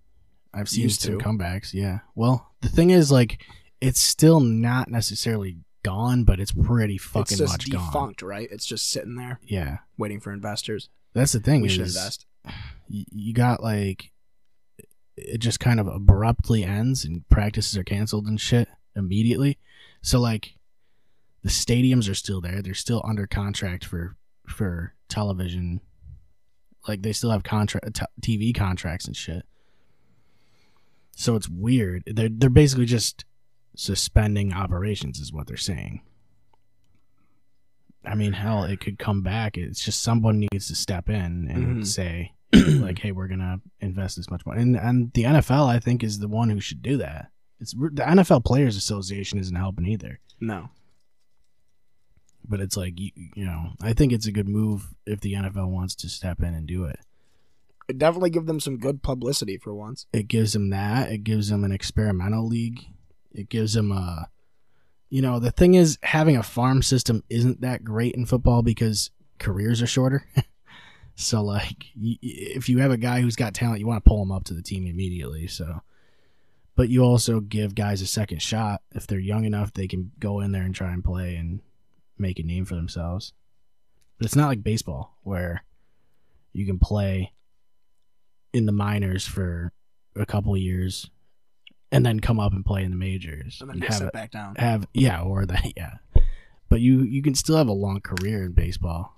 I've 0.54 0.70
seen 0.70 0.84
Used 0.84 1.02
some 1.02 1.18
to. 1.20 1.26
comebacks. 1.26 1.74
Yeah. 1.74 2.00
Well, 2.16 2.52
the 2.62 2.70
thing 2.70 2.92
is, 2.92 3.12
like, 3.12 3.42
it's 3.82 4.00
still 4.00 4.40
not 4.40 4.88
necessarily 4.90 5.58
gone, 5.84 6.24
but 6.24 6.40
it's 6.40 6.52
pretty 6.52 6.98
fucking 6.98 7.22
it's 7.22 7.38
just 7.40 7.52
much 7.54 7.70
gone. 7.72 7.86
defunct, 7.88 8.22
right? 8.22 8.48
It's 8.52 8.66
just 8.66 8.90
sitting 8.90 9.16
there 9.16 9.40
Yeah, 9.44 9.80
waiting 9.98 10.20
for 10.20 10.32
investors. 10.32 10.90
that's 11.14 11.32
the 11.34 11.40
thing. 11.40 11.62
We 11.62 11.70
should 11.70 11.82
invest. 11.88 12.26
you 12.88 13.34
got 13.34 13.62
like 13.64 14.12
it 15.18 15.40
just 15.40 15.60
kind 15.60 15.80
of 15.80 15.88
abruptly 15.88 16.64
ends 16.64 17.04
and 17.06 17.28
practices 17.30 17.78
are 17.78 17.84
canceled 17.84 18.28
and 18.28 18.40
shit 18.40 18.68
immediately. 18.96 19.58
So 20.02 20.20
like 20.20 20.56
the 21.44 21.50
stadiums 21.50 22.10
are 22.10 22.16
still 22.16 22.42
there. 22.42 22.62
They're 22.62 22.74
still 22.74 23.02
under 23.06 23.28
contract 23.28 23.86
for 23.86 24.16
for 24.48 24.96
television. 25.10 25.82
Like 26.88 27.02
they 27.02 27.14
still 27.14 27.32
have 27.32 27.44
contract 27.44 27.96
t- 28.22 28.50
TV 28.50 28.56
contracts 28.58 29.06
and 29.06 29.16
shit. 29.16 29.44
So 31.16 31.36
it's 31.36 31.48
weird. 31.48 32.04
They're 32.08 32.30
they're 32.30 32.50
basically 32.50 32.86
just 32.86 33.26
suspending 33.76 34.54
operations 34.54 35.20
is 35.20 35.32
what 35.32 35.48
they're 35.48 35.58
saying. 35.58 36.02
I 38.06 38.16
mean, 38.16 38.34
hell, 38.34 38.64
it 38.66 38.80
could 38.82 39.00
come 39.00 39.22
back. 39.22 39.58
It's 39.58 39.84
just 39.84 40.04
someone 40.04 40.40
needs 40.52 40.68
to 40.68 40.76
step 40.76 41.08
in 41.10 41.48
and 41.50 41.78
Mhm. 41.84 41.88
say, 41.88 42.34
like, 42.54 43.00
"Hey, 43.00 43.12
we're 43.14 43.30
gonna 43.30 43.62
invest 43.80 44.18
this 44.18 44.30
much 44.30 44.46
money." 44.46 44.62
And 44.62 44.76
and 44.76 45.12
the 45.14 45.24
NFL, 45.24 45.68
I 45.68 45.80
think, 45.80 46.04
is 46.04 46.20
the 46.20 46.28
one 46.28 46.50
who 46.50 46.60
should 46.60 46.82
do 46.82 46.98
that. 46.98 47.32
It's 47.60 47.72
the 47.74 48.04
NFL 48.06 48.44
Players 48.44 48.76
Association 48.76 49.40
isn't 49.40 49.56
helping 49.56 49.86
either. 49.86 50.20
No. 50.42 50.70
But 52.48 52.60
it's 52.60 52.78
like 52.78 53.00
you, 53.00 53.12
you 53.36 53.46
know, 53.46 53.72
I 53.82 53.94
think 53.94 54.12
it's 54.12 54.28
a 54.28 54.32
good 54.32 54.50
move 54.50 54.94
if 55.06 55.22
the 55.22 55.34
NFL 55.34 55.70
wants 55.70 55.96
to 55.96 56.10
step 56.10 56.42
in 56.42 56.54
and 56.54 56.68
do 56.68 56.86
it. 56.86 57.00
It 57.88 57.98
definitely 57.98 58.30
give 58.30 58.46
them 58.46 58.60
some 58.60 58.78
good 58.78 59.04
publicity 59.04 59.58
for 59.58 59.74
once. 59.74 60.06
It 60.14 60.28
gives 60.28 60.54
them 60.54 60.70
that. 60.70 61.12
It 61.12 61.24
gives 61.24 61.50
them 61.50 61.64
an 61.64 61.72
experimental 61.72 62.48
league. 62.48 62.86
It 63.34 63.50
gives 63.50 63.74
them 63.74 63.92
a, 63.92 64.30
you 65.10 65.22
know, 65.22 65.40
the 65.40 65.52
thing 65.52 65.74
is 65.74 65.98
having 66.02 66.38
a 66.38 66.44
farm 66.44 66.82
system 66.82 67.24
isn't 67.30 67.62
that 67.62 67.84
great 67.84 68.16
in 68.16 68.26
football 68.26 68.62
because 68.62 69.12
careers 69.38 69.82
are 69.82 69.88
shorter. 69.88 70.26
so 71.16 71.42
like, 71.42 71.86
if 71.96 72.70
you 72.70 72.80
have 72.80 72.92
a 72.92 72.98
guy 72.98 73.22
who's 73.22 73.36
got 73.36 73.54
talent, 73.54 73.80
you 73.80 73.88
want 73.88 74.04
to 74.04 74.08
pull 74.08 74.22
him 74.22 74.32
up 74.32 74.46
to 74.46 74.54
the 74.54 74.62
team 74.62 74.88
immediately. 74.88 75.48
So, 75.48 75.82
but 76.76 76.90
you 76.90 77.04
also 77.04 77.42
give 77.42 77.76
guys 77.76 78.02
a 78.02 78.08
second 78.08 78.42
shot 78.42 78.82
if 78.96 79.08
they're 79.08 79.20
young 79.20 79.46
enough, 79.46 79.74
they 79.74 79.88
can 79.88 80.12
go 80.20 80.40
in 80.40 80.52
there 80.52 80.64
and 80.64 80.74
try 80.74 80.92
and 80.92 81.04
play 81.04 81.36
and 81.36 81.60
make 82.18 82.40
a 82.40 82.44
name 82.44 82.66
for 82.66 82.76
themselves. 82.76 83.34
But 84.18 84.26
it's 84.26 84.36
not 84.36 84.48
like 84.48 84.64
baseball 84.64 85.18
where 85.24 85.64
you 86.54 86.66
can 86.66 86.80
play 86.80 87.34
in 88.54 88.66
the 88.66 88.72
minors 88.72 89.26
for 89.26 89.72
a 90.16 90.26
couple 90.26 90.56
years 90.56 91.10
and 91.92 92.06
then 92.06 92.20
come 92.20 92.40
up 92.40 92.54
and 92.54 92.66
play 92.66 92.84
in 92.84 92.92
the 92.92 92.98
majors 92.98 93.60
And 93.62 93.70
then 93.70 93.76
and 93.84 93.92
have 93.94 94.02
it, 94.04 94.14
back 94.14 94.32
down. 94.32 94.56
have 94.56 94.88
yeah 94.94 95.22
or 95.22 95.46
that 95.46 95.74
yeah. 95.78 95.96
But 96.70 96.82
you 96.82 97.02
you 97.02 97.22
can 97.22 97.36
still 97.36 97.58
have 97.58 97.68
a 97.68 97.74
long 97.74 98.02
career 98.02 98.44
in 98.44 98.52
baseball. 98.54 99.16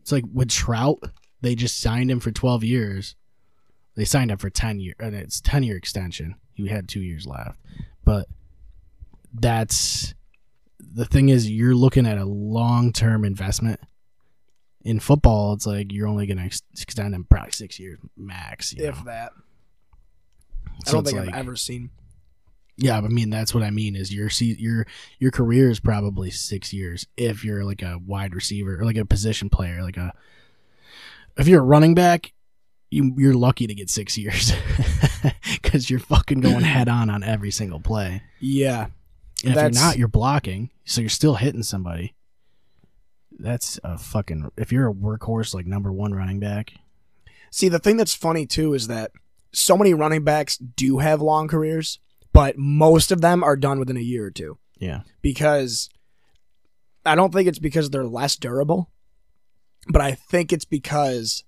It's 0.00 0.12
like 0.12 0.24
with 0.32 0.50
trout 0.50 0.98
they 1.42 1.54
just 1.54 1.80
signed 1.80 2.10
him 2.10 2.20
for 2.20 2.30
12 2.30 2.64
years. 2.64 3.16
They 3.96 4.04
signed 4.04 4.30
him 4.30 4.38
for 4.38 4.50
10 4.50 4.80
year 4.80 4.94
and 4.98 5.14
it's 5.14 5.40
10 5.40 5.62
year 5.62 5.76
extension. 5.76 6.34
He 6.52 6.68
had 6.68 6.88
two 6.88 7.00
years 7.00 7.26
left. 7.26 7.58
But 8.04 8.26
that's 9.32 10.14
the 10.92 11.04
thing 11.04 11.28
is 11.28 11.50
you're 11.50 11.74
looking 11.74 12.06
at 12.06 12.18
a 12.18 12.24
long-term 12.24 13.24
investment 13.24 13.80
in 14.82 14.98
football 14.98 15.52
it's 15.52 15.66
like 15.66 15.92
you're 15.92 16.08
only 16.08 16.26
going 16.26 16.38
to 16.38 16.44
ex- 16.44 16.62
extend 16.80 17.14
him 17.14 17.24
probably 17.28 17.52
six 17.52 17.78
years 17.78 17.98
max 18.16 18.72
you 18.72 18.84
If 18.84 18.96
know? 18.98 19.04
that. 19.04 19.32
I 20.66 20.70
So 20.86 20.92
don't 20.94 21.04
think 21.04 21.18
like- 21.18 21.28
I've 21.28 21.34
ever 21.40 21.56
seen. 21.56 21.90
Yeah, 22.76 22.98
but 23.02 23.08
I 23.08 23.12
mean 23.12 23.28
that's 23.28 23.52
what 23.54 23.62
I 23.62 23.68
mean 23.70 23.94
is 23.94 24.12
your 24.14 24.30
se- 24.30 24.56
your 24.58 24.86
your 25.18 25.30
career 25.30 25.68
is 25.68 25.80
probably 25.80 26.30
six 26.30 26.72
years 26.72 27.06
if 27.18 27.44
you're 27.44 27.62
like 27.62 27.82
a 27.82 27.98
wide 28.06 28.34
receiver 28.34 28.80
or 28.80 28.84
like 28.86 28.96
a 28.96 29.04
position 29.04 29.50
player, 29.50 29.82
like 29.82 29.98
a 29.98 30.14
if 31.36 31.46
you're 31.46 31.60
a 31.60 31.64
running 31.64 31.94
back, 31.94 32.32
you 32.90 33.14
you're 33.18 33.34
lucky 33.34 33.66
to 33.66 33.74
get 33.74 33.90
six 33.90 34.16
years 34.16 34.52
because 35.52 35.90
you're 35.90 35.98
fucking 36.00 36.40
going 36.40 36.62
head 36.64 36.88
on 36.88 37.10
on 37.10 37.22
every 37.22 37.50
single 37.50 37.80
play. 37.80 38.22
Yeah. 38.40 38.86
And 39.44 39.54
if 39.54 39.60
you're 39.60 39.70
not, 39.70 39.98
you're 39.98 40.08
blocking, 40.08 40.70
so 40.84 41.00
you're 41.00 41.10
still 41.10 41.34
hitting 41.34 41.62
somebody. 41.62 42.14
That's 43.38 43.80
a 43.82 43.96
fucking. 43.96 44.50
If 44.56 44.70
you're 44.70 44.88
a 44.88 44.94
workhorse 44.94 45.54
like 45.54 45.66
number 45.66 45.92
one 45.92 46.12
running 46.12 46.40
back, 46.40 46.74
See, 47.50 47.68
the 47.68 47.78
thing 47.80 47.96
that's 47.96 48.14
funny 48.14 48.46
too 48.46 48.74
is 48.74 48.86
that 48.86 49.10
so 49.52 49.76
many 49.76 49.92
running 49.92 50.22
backs 50.22 50.56
do 50.56 50.98
have 50.98 51.20
long 51.20 51.48
careers, 51.48 51.98
but 52.32 52.56
most 52.56 53.10
of 53.10 53.20
them 53.20 53.42
are 53.42 53.56
done 53.56 53.78
within 53.80 53.96
a 53.96 54.00
year 54.00 54.26
or 54.26 54.30
two 54.30 54.58
yeah, 54.78 55.00
because 55.20 55.90
I 57.04 57.16
don't 57.16 57.32
think 57.32 57.48
it's 57.48 57.58
because 57.58 57.90
they're 57.90 58.06
less 58.06 58.36
durable, 58.36 58.90
but 59.88 60.00
I 60.00 60.12
think 60.12 60.52
it's 60.52 60.64
because 60.64 61.44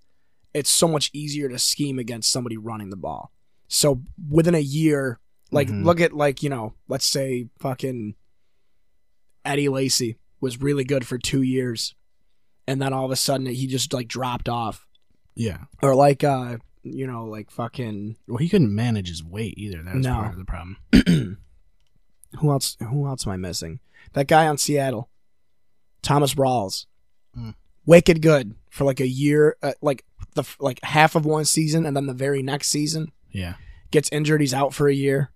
it's 0.53 0.71
so 0.71 0.89
much 0.89 1.11
easier 1.13 1.49
to 1.49 1.59
scheme 1.59 1.99
against 1.99 2.33
somebody 2.33 2.57
running 2.57 2.91
the 2.91 2.97
ball. 2.97 3.31
So 3.69 4.03
within 4.29 4.55
a 4.55 4.61
year, 4.61 5.21
like 5.53 5.69
Mhm. 5.69 5.85
look 5.85 6.01
at 6.01 6.13
like, 6.13 6.43
you 6.43 6.49
know, 6.51 6.75
let's 6.89 7.07
say 7.07 7.49
fucking 7.61 8.15
Eddie 9.45 9.69
Lacy 9.69 10.17
was 10.41 10.61
really 10.61 10.85
good 10.85 11.07
for 11.07 11.19
2 11.19 11.43
years 11.43 11.95
and 12.67 12.81
then 12.83 12.93
all 12.93 13.05
of 13.05 13.11
a 13.11 13.17
sudden 13.17 13.47
he 13.47 13.67
just 13.67 13.93
like 13.93 14.09
dropped 14.09 14.49
off 14.49 14.87
yeah. 15.37 15.59
or 15.83 15.95
like 15.95 16.25
uh 16.25 16.59
you 16.83 17.07
know 17.07 17.27
like 17.27 17.51
fucking 17.51 18.17
Well, 18.27 18.39
he 18.39 18.49
couldn't 18.49 18.75
manage 18.75 19.09
his 19.09 19.23
weight 19.23 19.55
either. 19.57 19.83
That 19.83 19.95
was 19.97 20.05
No. 20.07 20.15
part 20.15 20.33
of 20.33 20.39
the 20.39 20.45
problem. 20.45 20.77
who 22.41 22.51
else 22.51 22.77
who 22.81 23.07
else 23.07 23.27
am 23.27 23.33
i 23.33 23.37
missing 23.37 23.79
that 24.15 24.27
guy 24.27 24.47
on 24.47 24.57
seattle 24.57 25.11
thomas 26.03 26.35
rawls 26.35 26.87
Mm. 27.37 27.55
wicked 27.87 28.21
good 28.23 28.55
for 28.71 28.85
like 28.85 29.01
a 29.01 29.07
year 29.09 29.57
uh, 29.63 29.73
like 29.83 30.05
the 30.35 30.45
like 30.61 30.79
half 30.83 31.15
of 31.15 31.25
one 31.27 31.45
season 31.47 31.85
and 31.87 31.97
then 31.97 32.07
the 32.07 32.13
very 32.15 32.43
next 32.43 32.69
season 32.69 33.11
Yeah. 33.31 33.55
gets 33.91 34.09
injured 34.13 34.41
he's 34.43 34.53
out 34.55 34.73
for 34.75 34.87
a 34.89 34.95
year 34.95 35.31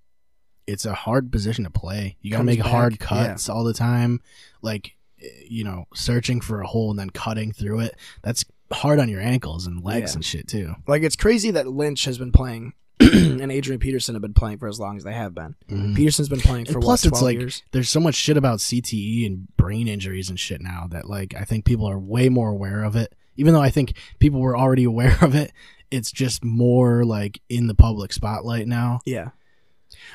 it's 0.67 0.85
a 0.85 0.95
hard 0.95 1.31
position 1.33 1.65
to 1.65 1.71
play. 1.71 2.17
You 2.21 2.31
got 2.31 2.37
to 2.37 2.39
Comes 2.41 2.47
make 2.47 2.63
back, 2.63 2.71
hard 2.71 2.93
yeah. 2.95 3.07
cuts 3.07 3.49
all 3.49 3.65
the 3.65 3.75
time. 3.75 4.21
Like, 4.63 4.97
eh, 5.23 5.27
you 5.49 5.65
know, 5.65 5.87
searching 5.95 6.41
for 6.41 6.61
a 6.61 6.67
hole 6.67 6.91
and 6.91 6.99
then 6.99 7.11
cutting 7.11 7.53
through 7.53 7.81
it. 7.81 7.97
That's 8.23 8.45
hard 8.73 8.99
on 8.99 9.09
your 9.09 9.21
ankles 9.21 9.67
and 9.67 9.85
legs 9.85 10.13
Yeah. 10.13 10.17
and 10.17 10.25
shit 10.25 10.49
too. 10.49 10.75
like 10.89 11.03
it's 11.05 11.15
crazy 11.15 11.53
that 11.53 11.69
lynch 11.69 12.05
has 12.05 12.19
been 12.19 12.33
playing 12.33 12.73
and 13.01 13.53
adrian 13.53 13.79
peterson 13.79 14.17
have 14.17 14.23
been 14.23 14.35
playing 14.35 14.59
for 14.59 14.67
as 14.67 14.81
long 14.81 14.97
as 14.97 15.05
they 15.05 15.13
have 15.13 15.37
been 15.37 15.55
peterson's 15.95 16.29
been 16.29 16.41
playing 16.41 16.67
And 16.67 16.75
for 16.75 16.81
plus, 16.81 17.05
what, 17.05 17.13
it's 17.13 17.23
like 17.23 17.39
years 17.39 17.63
there's 17.71 17.89
so 17.89 18.01
much 18.01 18.17
shit 18.17 18.37
about 18.37 18.59
CTE 18.59 19.25
and 19.25 19.57
brain 19.57 19.87
injuries 19.87 20.29
and 20.31 20.41
shit 20.41 20.61
now 20.61 20.89
that 20.91 21.09
like 21.09 21.33
I 21.37 21.45
think 21.45 21.65
people 21.65 21.89
are 21.89 21.97
way 21.99 22.29
more 22.29 22.49
aware 22.51 22.83
of 22.83 22.97
it. 22.97 23.15
Even 23.37 23.55
though 23.55 23.63
I 23.63 23.71
think 23.71 23.93
people 24.19 24.41
were 24.41 24.57
already 24.57 24.83
aware 24.93 25.17
of 25.23 25.37
it, 25.37 25.53
it's 25.93 26.11
just 26.11 26.45
more 26.45 27.05
like 27.05 27.41
in 27.49 27.69
the 27.69 27.75
public 27.77 28.13
spotlight 28.13 28.67
now. 28.67 28.99
Yeah. 29.05 29.29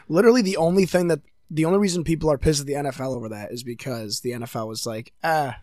Literally 0.10 0.42
the 0.42 0.58
only 0.58 0.86
thing 0.86 1.08
that 1.08 1.20
the 1.50 1.66
only 1.66 1.80
reason 1.80 2.04
people 2.04 2.32
are 2.32 2.38
pissed 2.38 2.62
at 2.62 2.66
the 2.68 2.74
NFL 2.74 3.16
over 3.16 3.30
that 3.30 3.52
is 3.52 3.64
because 3.64 4.22
the 4.22 4.32
NFL 4.32 4.68
was 4.68 4.86
like, 4.86 5.12
ah, 5.24 5.58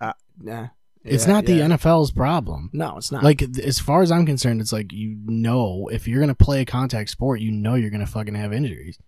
uh, 0.00 0.12
nah. 0.40 0.68
It's 1.04 1.26
Yeah, 1.26 1.32
not 1.32 1.46
the 1.46 1.54
yeah. 1.54 1.66
NFL's 1.66 2.10
problem. 2.10 2.70
No, 2.72 2.96
it's 2.96 3.12
not. 3.12 3.22
Like 3.22 3.40
as 3.42 3.78
far 3.78 4.02
as 4.02 4.10
I'm 4.10 4.26
concerned, 4.26 4.60
it's 4.60 4.72
like 4.72 4.92
you 4.92 5.16
know 5.26 5.88
if 5.92 6.08
you're 6.08 6.20
gonna 6.20 6.34
play 6.34 6.60
a 6.60 6.64
contact 6.66 7.10
sport, 7.10 7.40
you 7.40 7.50
know 7.52 7.74
you're 7.76 7.90
gonna 7.90 8.06
fucking 8.06 8.34
have 8.34 8.52
injuries. 8.52 8.98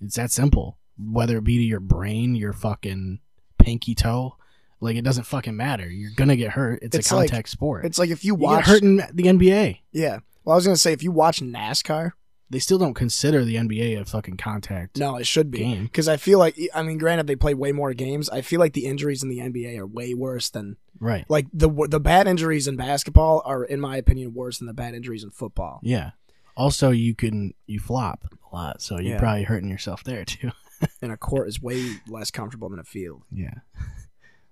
It's 0.00 0.16
that 0.16 0.30
simple. 0.30 0.78
Whether 0.98 1.36
it 1.38 1.44
be 1.44 1.58
to 1.58 1.64
your 1.64 1.80
brain, 1.80 2.34
your 2.34 2.52
fucking 2.52 3.20
pinky 3.58 3.94
toe, 3.94 4.36
like 4.80 4.96
it 4.96 5.02
doesn't 5.04 5.24
fucking 5.24 5.56
matter. 5.56 5.88
You're 5.88 6.12
gonna 6.16 6.34
get 6.36 6.52
hurt. 6.52 6.80
It's, 6.82 6.96
It's 6.96 7.10
a 7.10 7.16
like- 7.16 7.28
contact 7.30 7.50
sport. 7.50 7.84
it's 7.84 7.98
like 7.98 8.10
if 8.10 8.24
you 8.24 8.28
you 8.30 8.34
watch 8.36 8.64
get 8.64 8.70
hurt 8.72 8.82
in 8.82 8.96
the 8.96 9.24
NBA. 9.24 9.80
Yeah. 9.92 10.18
Well, 10.44 10.54
I 10.54 10.56
was 10.56 10.64
gonna 10.66 10.76
say 10.76 10.92
if 10.92 11.02
you 11.02 11.12
watch 11.12 11.40
NASCAR, 11.40 12.12
They 12.50 12.58
still 12.58 12.78
don't 12.78 12.94
consider 12.94 13.44
the 13.44 13.56
NBA 13.56 13.98
a 14.00 14.04
fucking 14.04 14.36
contact. 14.36 14.98
no, 14.98 15.16
it 15.16 15.26
should 15.26 15.50
be 15.50 15.80
because 15.80 16.08
I 16.08 16.16
feel 16.18 16.38
like 16.38 16.56
I 16.74 16.82
mean, 16.82 16.98
granted 16.98 17.26
they 17.26 17.36
play 17.36 17.54
way 17.54 17.72
more 17.72 17.94
games. 17.94 18.28
I 18.30 18.42
feel 18.42 18.60
like 18.60 18.74
the 18.74 18.84
injuries 18.86 19.22
in 19.22 19.28
the 19.28 19.38
NBA 19.38 19.78
are 19.78 19.86
way 19.86 20.14
worse 20.14 20.50
than 20.50 20.76
Right. 21.00 21.24
like 21.28 21.46
the 21.52 21.68
the 21.88 21.98
bad 22.00 22.26
injuries 22.28 22.68
in 22.68 22.76
basketball 22.76 23.42
are, 23.44 23.64
in 23.64 23.80
my 23.80 23.96
opinion, 23.96 24.34
worse 24.34 24.58
than 24.58 24.66
the 24.66 24.74
bad 24.74 24.94
injuries 24.94 25.24
in 25.24 25.30
football. 25.30 25.80
Yeah. 25.82 26.12
Also, 26.56 26.90
you 26.90 27.14
can 27.14 27.54
you 27.66 27.80
flop 27.80 28.24
a 28.52 28.54
lot, 28.54 28.80
so 28.82 28.98
you're 28.98 29.14
Yeah. 29.14 29.18
probably 29.18 29.42
hurting 29.44 29.68
yourself 29.70 30.04
there 30.04 30.24
too. 30.24 30.50
And 31.00 31.10
a 31.12 31.16
court 31.16 31.48
is 31.48 31.62
way 31.62 31.82
less 32.08 32.30
comfortable 32.30 32.68
than 32.68 32.78
a 32.78 32.84
field. 32.84 33.22
yeah. 33.32 33.54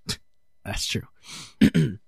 That's 0.64 0.86
true. 0.86 1.02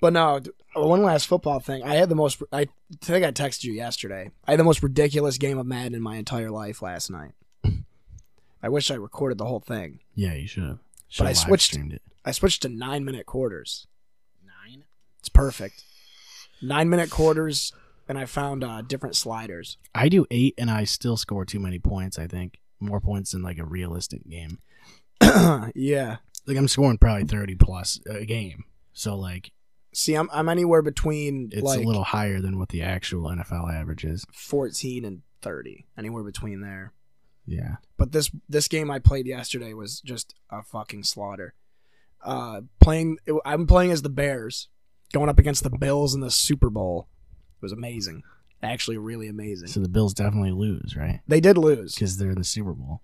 But 0.00 0.12
no, 0.12 0.40
one 0.74 1.02
last 1.02 1.26
football 1.26 1.60
thing. 1.60 1.82
I 1.82 1.94
had 1.96 2.08
the 2.08 2.14
most. 2.14 2.42
I 2.52 2.68
think 3.00 3.24
I 3.24 3.32
texted 3.32 3.64
you 3.64 3.72
yesterday. 3.72 4.30
I 4.46 4.52
had 4.52 4.60
the 4.60 4.64
most 4.64 4.82
ridiculous 4.82 5.38
game 5.38 5.58
of 5.58 5.66
Madden 5.66 5.94
in 5.94 6.02
my 6.02 6.16
entire 6.16 6.50
life 6.50 6.82
last 6.82 7.10
night. 7.10 7.32
I 8.62 8.68
wish 8.68 8.90
I 8.90 8.94
recorded 8.94 9.38
the 9.38 9.44
whole 9.46 9.60
thing. 9.60 10.00
Yeah, 10.14 10.34
you 10.34 10.46
should 10.46 10.64
have. 10.64 10.78
But 11.16 11.26
I 11.28 11.32
switched- 11.32 11.76
it. 11.76 12.02
I 12.24 12.32
switched 12.32 12.62
to 12.62 12.68
nine 12.68 13.04
minute 13.04 13.26
quarters. 13.26 13.86
Nine. 14.44 14.84
It's 15.20 15.28
perfect. 15.28 15.84
Nine 16.60 16.90
minute 16.90 17.08
quarters, 17.10 17.72
and 18.08 18.18
I 18.18 18.26
found 18.26 18.64
uh, 18.64 18.82
different 18.82 19.16
sliders. 19.16 19.78
I 19.94 20.08
do 20.08 20.26
eight, 20.30 20.54
and 20.58 20.70
I 20.70 20.84
still 20.84 21.16
score 21.16 21.44
too 21.44 21.60
many 21.60 21.78
points. 21.78 22.18
I 22.18 22.26
think 22.26 22.58
more 22.80 23.00
points 23.00 23.32
than 23.32 23.42
like 23.42 23.58
a 23.58 23.64
realistic 23.64 24.28
game. 24.28 24.58
yeah. 25.74 26.16
Like 26.46 26.56
I'm 26.56 26.68
scoring 26.68 26.98
probably 26.98 27.24
thirty 27.24 27.54
plus 27.54 28.00
a 28.06 28.24
game, 28.24 28.64
so 28.92 29.16
like 29.16 29.52
See, 29.98 30.14
I'm 30.14 30.30
I'm 30.32 30.48
anywhere 30.48 30.80
between 30.80 31.50
it's 31.52 31.60
like 31.60 31.80
a 31.80 31.82
little 31.82 32.04
higher 32.04 32.40
than 32.40 32.56
what 32.56 32.68
the 32.68 32.82
actual 32.82 33.28
NFL 33.28 33.74
average 33.74 34.04
is. 34.04 34.24
14 34.32 35.04
and 35.04 35.22
30, 35.42 35.86
anywhere 35.98 36.22
between 36.22 36.60
there. 36.60 36.92
Yeah, 37.46 37.76
But 37.96 38.12
this 38.12 38.30
this 38.48 38.68
game 38.68 38.92
I 38.92 39.00
played 39.00 39.26
yesterday 39.26 39.72
was 39.72 40.00
just 40.00 40.34
a 40.50 40.62
fucking 40.62 41.02
slaughter. 41.02 41.54
Uh, 42.22 42.60
playing, 42.80 43.18
I'm 43.44 43.66
playing 43.66 43.90
as 43.90 44.02
the 44.02 44.08
Bears, 44.08 44.68
going 45.12 45.28
up 45.28 45.38
against 45.38 45.64
the 45.64 45.70
Bills 45.70 46.14
in 46.14 46.20
the 46.20 46.30
Super 46.30 46.70
Bowl. 46.70 47.08
It 47.56 47.62
was 47.62 47.72
amazing, 47.72 48.22
actually, 48.62 48.98
really 48.98 49.26
amazing. 49.28 49.66
so 49.66 49.80
the 49.80 49.88
Bills 49.88 50.14
definitely 50.14 50.52
lose, 50.52 50.94
right? 50.94 51.22
They 51.26 51.40
did 51.40 51.58
lose. 51.58 51.94
Because 51.94 52.18
they're 52.18 52.30
in 52.30 52.38
the 52.38 52.44
Super 52.44 52.72
Bowl. 52.72 53.00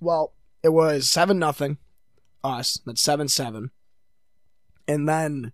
Well, 0.00 0.34
it 0.62 0.70
was 0.70 1.08
seven 1.08 1.38
nothing, 1.38 1.78
us. 2.42 2.80
That's 2.84 3.00
seven 3.00 3.28
seven, 3.28 3.70
and 4.86 5.08
then, 5.08 5.52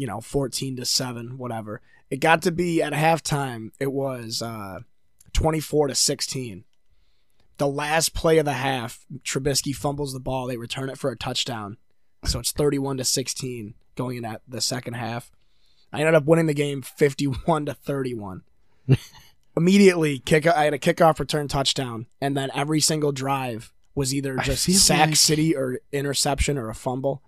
you 0.00 0.06
know, 0.06 0.22
fourteen 0.22 0.76
to 0.76 0.86
seven, 0.86 1.36
whatever. 1.36 1.82
It 2.08 2.20
got 2.20 2.40
to 2.42 2.50
be 2.50 2.80
at 2.80 2.94
halftime. 2.94 3.70
It 3.78 3.92
was 3.92 4.40
uh, 4.40 4.80
twenty 5.34 5.60
four 5.60 5.88
to 5.88 5.94
sixteen. 5.94 6.64
The 7.58 7.68
last 7.68 8.14
play 8.14 8.38
of 8.38 8.46
the 8.46 8.54
half, 8.54 9.04
Trubisky 9.22 9.76
fumbles 9.76 10.14
the 10.14 10.20
ball. 10.20 10.46
They 10.46 10.56
return 10.56 10.88
it 10.88 10.96
for 10.96 11.10
a 11.10 11.16
touchdown, 11.18 11.76
so 12.24 12.38
it's 12.38 12.50
thirty 12.50 12.78
one 12.78 12.96
to 12.96 13.04
sixteen 13.04 13.74
going 13.94 14.16
in 14.16 14.24
at 14.24 14.40
the 14.48 14.62
second 14.62 14.94
half. 14.94 15.30
I 15.92 15.98
ended 16.00 16.14
up 16.14 16.24
winning 16.24 16.46
the 16.46 16.54
game 16.54 16.80
fifty 16.80 17.26
one 17.26 17.66
to 17.66 17.74
thirty 17.74 18.14
one 18.14 18.40
immediately 19.56 20.18
kick 20.18 20.46
I 20.46 20.64
had 20.64 20.72
a 20.72 20.78
kickoff 20.78 21.18
return 21.18 21.46
touchdown 21.48 22.06
and 22.20 22.34
then 22.34 22.50
every 22.54 22.80
single 22.80 23.12
drive 23.12 23.72
was 23.94 24.14
either 24.14 24.36
just 24.38 24.64
sack 24.64 25.08
like- 25.08 25.16
city 25.16 25.54
or 25.54 25.80
interception 25.92 26.56
or 26.56 26.70
a 26.70 26.74
fumble. 26.74 27.22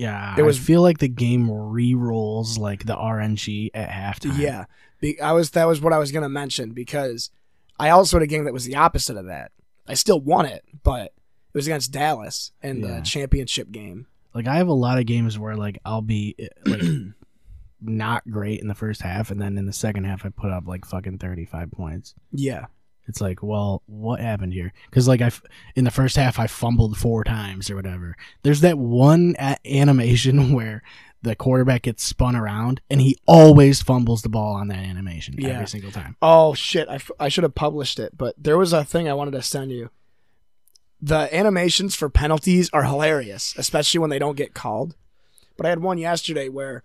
Yeah, 0.00 0.34
It 0.38 0.42
was- 0.42 0.56
I 0.58 0.60
feel 0.62 0.82
like 0.82 0.98
the 0.98 1.08
game 1.08 1.50
re-rolls 1.50 2.56
like 2.58 2.86
the 2.86 2.96
RNG 2.96 3.70
at 3.74 3.88
halftime. 3.90 4.38
Yeah. 4.38 4.64
Be- 5.00 5.20
I 5.20 5.32
was 5.32 5.50
that 5.50 5.66
was 5.66 5.80
what 5.80 5.92
I 5.92 5.98
was 5.98 6.10
going 6.12 6.22
to 6.22 6.28
mention 6.28 6.72
because 6.72 7.30
I 7.78 7.90
also 7.90 8.16
had 8.18 8.22
a 8.22 8.26
game 8.26 8.44
that 8.44 8.52
was 8.52 8.64
the 8.64 8.76
opposite 8.76 9.16
of 9.16 9.26
that. 9.26 9.52
I 9.86 9.94
still 9.94 10.20
won 10.20 10.46
it, 10.46 10.64
but 10.82 11.06
it 11.06 11.12
was 11.54 11.66
against 11.66 11.92
Dallas 11.92 12.52
in 12.62 12.80
Yeah. 12.80 12.96
the 12.96 13.00
championship 13.02 13.70
game. 13.72 14.06
like 14.34 14.46
I 14.46 14.56
have 14.56 14.68
a 14.68 14.72
lot 14.72 14.98
of 14.98 15.06
games 15.06 15.38
where 15.38 15.56
like 15.56 15.78
I'll 15.84 16.02
be 16.02 16.34
eh, 16.38 16.46
like 16.64 16.82
not 17.80 18.22
great 18.30 18.60
in 18.60 18.68
the 18.68 18.74
first 18.74 19.02
half, 19.02 19.30
and 19.30 19.40
then 19.40 19.56
in 19.58 19.66
the 19.66 19.72
second 19.72 20.04
half 20.04 20.24
I 20.24 20.28
put 20.28 20.50
up 20.50 20.66
like 20.66 20.84
fucking 20.84 21.18
thirty-five 21.18 21.70
points. 21.72 22.14
Yeah. 22.32 22.66
It's 23.10 23.20
like, 23.20 23.42
well, 23.42 23.82
what 23.86 24.20
happened 24.20 24.54
here? 24.54 24.72
Because 24.88 25.06
like 25.06 25.20
I, 25.20 25.30
in 25.76 25.84
the 25.84 25.90
first 25.90 26.16
half, 26.16 26.38
I 26.38 26.46
fumbled 26.46 26.96
four 26.96 27.22
times 27.24 27.68
or 27.68 27.76
whatever. 27.76 28.16
There's 28.42 28.60
that 28.62 28.78
one 28.78 29.34
a- 29.38 29.58
animation 29.66 30.52
where 30.54 30.82
the 31.22 31.36
quarterback 31.36 31.82
gets 31.82 32.02
spun 32.02 32.34
around 32.34 32.80
and 32.88 33.00
he 33.02 33.18
always 33.26 33.82
fumbles 33.82 34.22
the 34.22 34.30
ball 34.30 34.54
on 34.54 34.68
that 34.68 34.78
animation 34.78 35.34
Yeah. 35.36 35.50
every 35.50 35.66
single 35.66 35.90
time. 35.90 36.16
Oh 36.22 36.54
shit! 36.54 36.88
I, 36.88 36.94
f- 36.94 37.10
I 37.20 37.28
should 37.28 37.44
have 37.44 37.54
published 37.54 37.98
it, 37.98 38.16
but 38.16 38.34
there 38.38 38.56
was 38.56 38.72
a 38.72 38.84
thing 38.84 39.06
I 39.08 39.12
wanted 39.12 39.32
to 39.32 39.42
send 39.42 39.70
you. 39.70 39.90
The 41.02 41.34
animations 41.34 41.94
for 41.94 42.08
penalties 42.10 42.70
are 42.72 42.84
hilarious, 42.84 43.54
especially 43.58 43.98
when 44.00 44.10
they 44.10 44.18
don't 44.18 44.36
get 44.36 44.54
called. 44.54 44.96
But 45.56 45.66
I 45.66 45.70
had 45.70 45.80
one 45.82 45.98
yesterday 45.98 46.48
where 46.48 46.84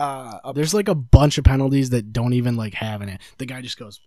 uh, 0.00 0.38
a 0.44 0.52
There's 0.52 0.72
like 0.74 0.88
a 0.88 0.94
bunch 0.94 1.36
of 1.38 1.44
penalties 1.44 1.90
that 1.90 2.12
don't 2.12 2.32
even 2.32 2.56
like 2.56 2.74
have 2.74 3.02
in 3.02 3.08
it. 3.08 3.20
The 3.38 3.46
guy 3.46 3.60
just 3.60 3.78
goes, 3.78 4.00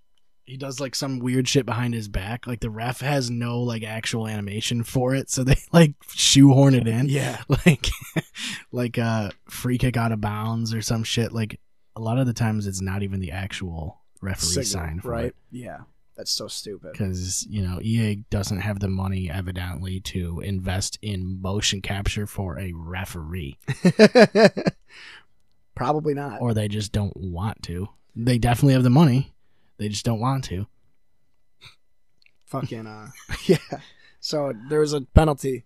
he 0.45 0.57
does 0.57 0.79
like 0.79 0.93
some 0.95 1.19
weird 1.19 1.47
shit 1.47 1.65
behind 1.65 1.93
his 1.93 2.07
back. 2.07 2.45
Like 2.47 2.59
the 2.59 2.69
ref 2.69 2.99
has 3.01 3.29
no 3.29 3.61
like 3.61 3.83
actual 3.83 4.27
animation 4.27 4.83
for 4.83 5.15
it, 5.15 5.29
so 5.29 5.43
they 5.43 5.55
like 5.71 5.93
shoehorn 6.09 6.73
it 6.75 6.87
in. 6.87 7.07
yeah, 7.07 7.41
like 7.65 7.87
like 8.71 8.97
a 8.97 9.31
free 9.49 9.77
kick 9.77 9.97
out 9.97 10.11
of 10.11 10.21
bounds 10.21 10.73
or 10.73 10.81
some 10.81 11.03
shit. 11.03 11.31
Like 11.31 11.59
a 11.95 12.01
lot 12.01 12.17
of 12.17 12.25
the 12.27 12.33
times 12.33 12.67
it's 12.67 12.81
not 12.81 13.03
even 13.03 13.19
the 13.19 13.31
actual 13.31 14.01
referee 14.21 14.63
signal, 14.63 14.65
sign 14.87 14.99
for 14.99 15.11
right? 15.11 15.25
it 15.27 15.35
Yeah, 15.51 15.79
that's 16.17 16.31
so 16.31 16.47
stupid. 16.47 16.91
because 16.93 17.45
you 17.49 17.61
know 17.61 17.79
EA 17.81 18.15
doesn't 18.29 18.61
have 18.61 18.79
the 18.79 18.87
money 18.89 19.29
evidently 19.29 19.99
to 20.01 20.39
invest 20.41 20.97
in 21.01 21.41
motion 21.41 21.81
capture 21.81 22.25
for 22.27 22.57
a 22.59 22.71
referee, 22.73 23.57
Probably 25.75 26.13
not. 26.13 26.41
or 26.41 26.53
they 26.53 26.67
just 26.67 26.91
don't 26.91 27.15
want 27.17 27.63
to. 27.63 27.89
They 28.15 28.37
definitely 28.37 28.73
have 28.73 28.83
the 28.83 28.89
money, 28.91 29.33
they 29.77 29.89
just 29.89 30.05
don't 30.05 30.19
want 30.19 30.43
to. 30.45 30.67
fucking 32.45 32.87
uh 32.87 33.07
yeah. 33.45 33.57
So 34.19 34.53
there 34.69 34.79
was 34.79 34.93
a 34.93 35.01
penalty. 35.01 35.65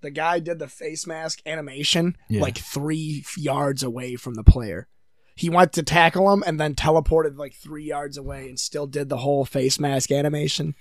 The 0.00 0.10
guy 0.10 0.38
did 0.38 0.58
the 0.58 0.68
face 0.68 1.06
mask 1.06 1.40
animation 1.44 2.16
Yeah. 2.28 2.40
like 2.40 2.56
three 2.58 3.24
yards 3.36 3.82
away 3.82 4.16
from 4.16 4.34
the 4.34 4.44
player. 4.44 4.88
He 5.36 5.48
went 5.50 5.72
to 5.74 5.82
tackle 5.82 6.30
him 6.32 6.42
and 6.46 6.58
then 6.60 6.74
teleported 6.74 7.36
like 7.38 7.54
three 7.54 7.84
yards 7.84 8.16
away 8.18 8.48
and 8.48 8.58
still 8.60 8.86
did 8.86 9.08
the 9.08 9.18
whole 9.18 9.44
face 9.44 9.78
mask 9.80 10.10
animation. 10.10 10.74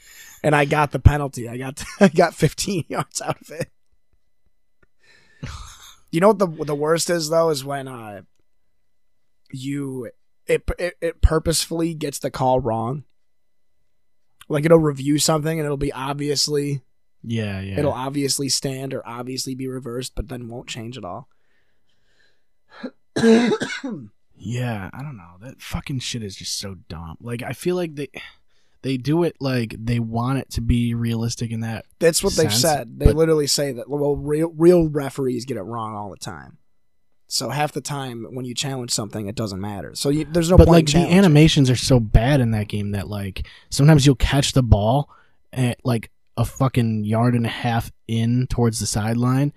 And 0.43 0.55
i 0.55 0.65
got 0.65 0.91
the 0.91 0.99
penalty. 0.99 1.47
I 1.49 1.57
got 1.57 1.83
i 1.99 2.07
got 2.07 2.33
15 2.35 2.85
yards 2.89 3.21
out 3.21 3.41
of 3.41 3.49
it. 3.51 3.69
You 6.11 6.19
know 6.21 6.29
what 6.29 6.39
the 6.39 6.47
the 6.65 6.75
worst 6.75 7.09
is 7.09 7.29
though 7.29 7.49
is 7.49 7.63
when 7.63 7.87
uh 7.87 8.21
you 9.51 10.09
it, 10.49 10.69
it 10.77 10.97
it 11.01 11.21
purposefully 11.21 11.93
gets 11.93 12.19
the 12.19 12.29
call 12.31 12.59
wrong 12.59 13.03
like 14.49 14.65
it'll 14.65 14.79
review 14.79 15.19
something 15.19 15.59
and 15.59 15.65
it'll 15.65 15.77
be 15.77 15.93
obviously 15.93 16.81
Yeah, 17.23 17.61
yeah. 17.61 17.79
it'll 17.79 17.93
obviously 17.93 18.49
stand 18.49 18.93
or 18.93 19.07
obviously 19.07 19.55
be 19.55 19.67
reversed 19.67 20.13
but 20.15 20.27
then 20.27 20.47
won't 20.49 20.67
change 20.67 20.97
at 20.97 21.05
all 21.05 21.29
Yeah, 24.41 24.89
I 24.93 25.01
don't 25.03 25.17
know. 25.17 25.33
That 25.41 25.61
fucking 25.61 25.99
shit 25.99 26.23
is 26.23 26.33
just 26.33 26.57
so 26.59 26.75
dumb. 26.87 27.17
Like 27.19 27.43
I 27.43 27.51
feel 27.51 27.75
like 27.75 27.95
they 27.95 28.07
they 28.83 28.95
do 28.95 29.23
it 29.23 29.35
like 29.41 29.75
they 29.77 29.99
want 29.99 30.39
it 30.39 30.49
to 30.51 30.61
be 30.61 30.93
realistic 30.93 31.51
in 31.51 31.59
that. 31.59 31.85
that's 31.99 32.23
what 32.23 32.33
they've 32.35 32.53
said 32.53 32.97
they 32.97 33.07
but- 33.07 33.15
literally 33.17 33.47
say 33.47 33.73
that 33.73 33.89
well 33.89 34.15
real 34.15 34.53
real 34.55 34.87
referees 34.87 35.43
get 35.43 35.57
it 35.57 35.63
wrong 35.63 35.93
all 35.93 36.09
the 36.09 36.15
time 36.17 36.57
so 37.29 37.49
half 37.49 37.71
the 37.71 37.81
time 37.81 38.25
when 38.31 38.45
you 38.45 38.53
challenge 38.53 38.91
something 38.91 39.27
it 39.27 39.35
doesn't 39.35 39.61
matter 39.61 39.95
so 39.95 40.09
you, 40.09 40.25
there's 40.25 40.49
no 40.49 40.57
but 40.57 40.67
point 40.67 40.93
like 40.93 40.93
the 40.93 41.13
animations 41.13 41.69
are 41.69 41.75
so 41.75 41.99
bad 41.99 42.41
in 42.41 42.51
that 42.51 42.67
game 42.67 42.91
that 42.91 43.07
like 43.07 43.47
sometimes 43.69 44.05
you'll 44.05 44.15
catch 44.15 44.51
the 44.51 44.63
ball 44.63 45.09
at 45.53 45.79
like 45.83 46.11
a 46.35 46.43
fucking 46.43 47.03
yard 47.03 47.35
and 47.35 47.45
a 47.45 47.49
half 47.49 47.91
in 48.07 48.47
towards 48.47 48.79
the 48.79 48.85
sideline 48.85 49.53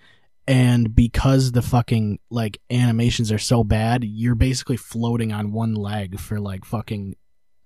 and 0.47 0.95
because 0.95 1.53
the 1.53 1.63
fucking 1.63 2.19
like 2.31 2.61
animations 2.71 3.33
are 3.33 3.39
so 3.39 3.65
bad 3.65 4.05
you're 4.05 4.35
basically 4.35 4.77
floating 4.77 5.33
on 5.33 5.53
one 5.53 5.75
leg 5.75 6.19
for 6.21 6.39
like 6.39 6.65
fucking 6.65 7.17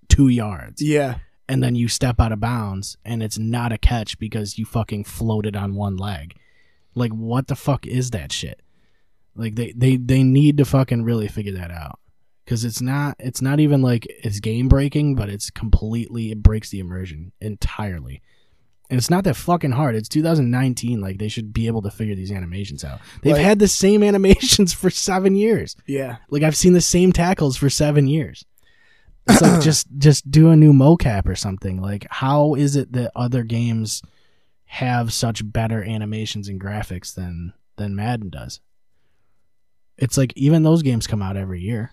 2 0.08 0.28
yards 0.28 0.80
yeah 0.80 1.16
and 1.48 1.62
then 1.62 1.74
you 1.74 1.88
step 1.88 2.20
out 2.20 2.32
of 2.32 2.40
bounds 2.40 2.96
and 3.04 3.22
it's 3.22 3.38
not 3.38 3.72
a 3.72 3.78
catch 3.78 4.18
because 4.18 4.58
you 4.58 4.64
fucking 4.64 5.04
floated 5.04 5.54
on 5.54 5.74
one 5.74 5.96
leg. 5.96 6.36
Like 6.94 7.12
what 7.12 7.46
the 7.46 7.56
fuck 7.56 7.86
is 7.86 8.10
that 8.10 8.32
shit? 8.32 8.60
Like 9.38 9.54
they 9.54 9.72
they 9.76 9.96
they 9.96 10.22
need 10.22 10.58
to 10.58 10.64
fucking 10.64 11.02
really 11.04 11.28
figure 11.28 11.52
that 11.52 11.70
out. 11.70 11.98
Cuz 12.46 12.64
it's 12.64 12.80
not 12.80 13.16
it's 13.18 13.42
not 13.42 13.58
even 13.60 13.82
like 13.82 14.06
it's 14.08 14.40
game 14.40 14.68
breaking, 14.68 15.14
but 15.16 15.28
it's 15.28 15.50
completely 15.50 16.30
it 16.30 16.42
breaks 16.42 16.70
the 16.70 16.78
immersion 16.80 17.32
entirely. 17.40 18.22
And 18.88 18.98
it's 18.98 19.10
not 19.10 19.24
that 19.24 19.34
fucking 19.34 19.72
hard. 19.72 19.96
It's 19.96 20.08
2019 20.08 21.00
like 21.00 21.18
they 21.18 21.26
should 21.28 21.52
be 21.52 21.66
able 21.66 21.82
to 21.82 21.90
figure 21.90 22.14
these 22.14 22.30
animations 22.30 22.84
out. 22.84 23.00
They've 23.22 23.32
Like- 23.32 23.42
had 23.44 23.58
the 23.58 23.66
same 23.66 24.04
animations 24.04 24.72
for 24.80 24.90
7 24.90 25.34
years. 25.34 25.74
yeah 25.86 26.18
Like 26.30 26.44
I've 26.44 26.56
seen 26.56 26.72
the 26.72 26.80
same 26.80 27.12
tackles 27.12 27.56
for 27.56 27.68
seven 27.68 28.06
years. 28.06 28.44
It's 29.28 29.40
like 29.42 29.60
just 29.70 29.88
just 29.98 30.30
do 30.30 30.50
a 30.50 30.56
new 30.56 30.72
mocap 30.72 31.26
or 31.26 31.34
something. 31.34 31.82
Like 31.82 32.06
how 32.10 32.54
is 32.54 32.76
it 32.76 32.92
that 32.92 33.10
other 33.16 33.42
games 33.42 34.02
have 34.66 35.12
such 35.12 35.50
better 35.52 35.82
animations 35.82 36.48
and 36.48 36.60
graphics 36.60 37.12
than 37.12 37.52
than 37.76 37.96
Madden 37.96 38.30
does? 38.30 38.60
It's 39.98 40.16
like 40.16 40.32
even 40.36 40.62
those 40.62 40.82
games 40.82 41.06
come 41.06 41.22
out 41.22 41.36
every 41.36 41.60
year. 41.60 41.92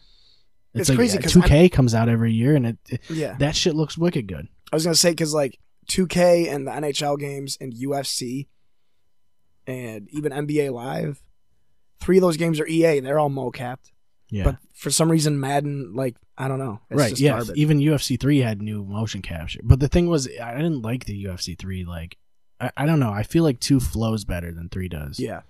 It's, 0.73 0.81
It's 0.81 0.89
like 0.89 0.97
crazy 0.97 1.17
uh, 1.17 1.21
'cause 1.21 1.33
2K 1.33 1.71
comes 1.71 1.93
out 1.93 2.09
every 2.09 2.33
year 2.33 2.55
and 2.55 2.65
it, 2.67 2.77
it- 2.89 3.01
yeah 3.09 3.35
that 3.37 3.55
shit 3.55 3.75
looks 3.75 3.95
wicked 3.97 4.25
good. 4.27 4.47
i 4.71 4.75
was 4.75 4.83
gonna 4.83 4.95
say 4.95 5.11
because 5.11 5.31
like 5.31 5.59
2k 5.87 6.51
and 6.51 6.65
the 6.67 6.71
nhl 6.71 7.19
games 7.19 7.59
and 7.61 7.73
ufc 7.73 8.47
and 9.67 10.09
even 10.09 10.31
nba 10.31 10.71
live 10.71 11.21
three 11.99 12.17
of 12.17 12.21
those 12.21 12.37
games 12.37 12.59
are 12.59 12.67
ea 12.67 12.99
they're 13.01 13.19
all 13.19 13.29
mocapped 13.29 13.91
Yeah. 14.29 14.45
but 14.45 14.57
for 14.73 14.89
some 14.89 15.11
reason 15.11 15.39
madden 15.39 15.93
like 15.93 16.15
i 16.39 16.47
don't 16.47 16.57
know 16.59 16.79
right. 16.89 17.17
Yeah. 17.19 17.33
garbage. 17.37 17.55
Even 17.57 17.77
UFC 17.79 18.19
3 18.19 18.39
had 18.39 18.59
new 18.61 18.83
motion 18.83 19.21
capture. 19.21 19.59
But 19.63 19.79
the 19.79 19.87
thing 19.87 20.07
was 20.07 20.27
I 20.41 20.55
didn't 20.55 20.81
like 20.81 21.05
the 21.05 21.25
UFC 21.25 21.55
3 21.57 21.85
like 21.85 22.17
I, 22.59 22.71
I 22.75 22.85
don't 22.87 22.99
know. 22.99 23.11
I 23.11 23.21
feel 23.21 23.43
like 23.43 23.59
2 23.59 23.79
flows 23.79 24.25
better 24.25 24.51
than 24.51 24.69
3 24.69 24.87
does. 24.89 25.19
Yeah. 25.19 25.41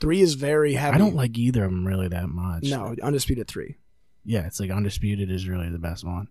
Three 0.00 0.20
is 0.20 0.34
very 0.34 0.74
heavy. 0.74 0.94
I 0.94 0.98
don't 0.98 1.14
like 1.14 1.36
either 1.38 1.64
of 1.64 1.70
them 1.70 1.86
really 1.86 2.08
that 2.08 2.28
much. 2.28 2.64
No, 2.64 2.94
undisputed 3.02 3.46
three. 3.48 3.76
Yeah, 4.24 4.46
it's 4.46 4.58
like 4.60 4.70
undisputed 4.70 5.30
is 5.30 5.46
really 5.48 5.68
the 5.70 5.78
best 5.78 6.04
one. 6.04 6.28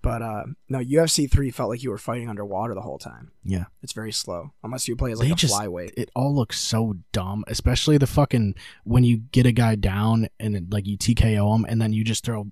But 0.00 0.22
uh 0.22 0.44
no, 0.68 0.78
UFC 0.78 1.28
three 1.30 1.50
felt 1.50 1.70
like 1.70 1.82
you 1.82 1.90
were 1.90 1.98
fighting 1.98 2.28
underwater 2.28 2.74
the 2.74 2.80
whole 2.82 2.98
time. 2.98 3.32
Yeah. 3.42 3.64
It's 3.82 3.92
very 3.92 4.12
slow. 4.12 4.52
Unless 4.62 4.86
you 4.86 4.94
play 4.94 5.10
as 5.12 5.18
like 5.18 5.26
They 5.28 5.32
a 5.32 5.36
just- 5.36 5.54
flyweight. 5.54 5.92
It 5.96 6.10
all 6.14 6.34
looks 6.34 6.58
so 6.60 6.94
dumb, 7.12 7.44
especially 7.48 7.98
the 7.98 8.06
fucking 8.06 8.54
when 8.84 9.02
you 9.02 9.16
get 9.18 9.44
a 9.46 9.52
guy 9.52 9.74
down 9.74 10.28
and 10.38 10.54
it, 10.56 10.72
like 10.72 10.86
you 10.86 10.96
TKO 10.96 11.56
him 11.56 11.66
and 11.68 11.82
then 11.82 11.92
you 11.92 12.04
just 12.04 12.24
throw 12.24 12.46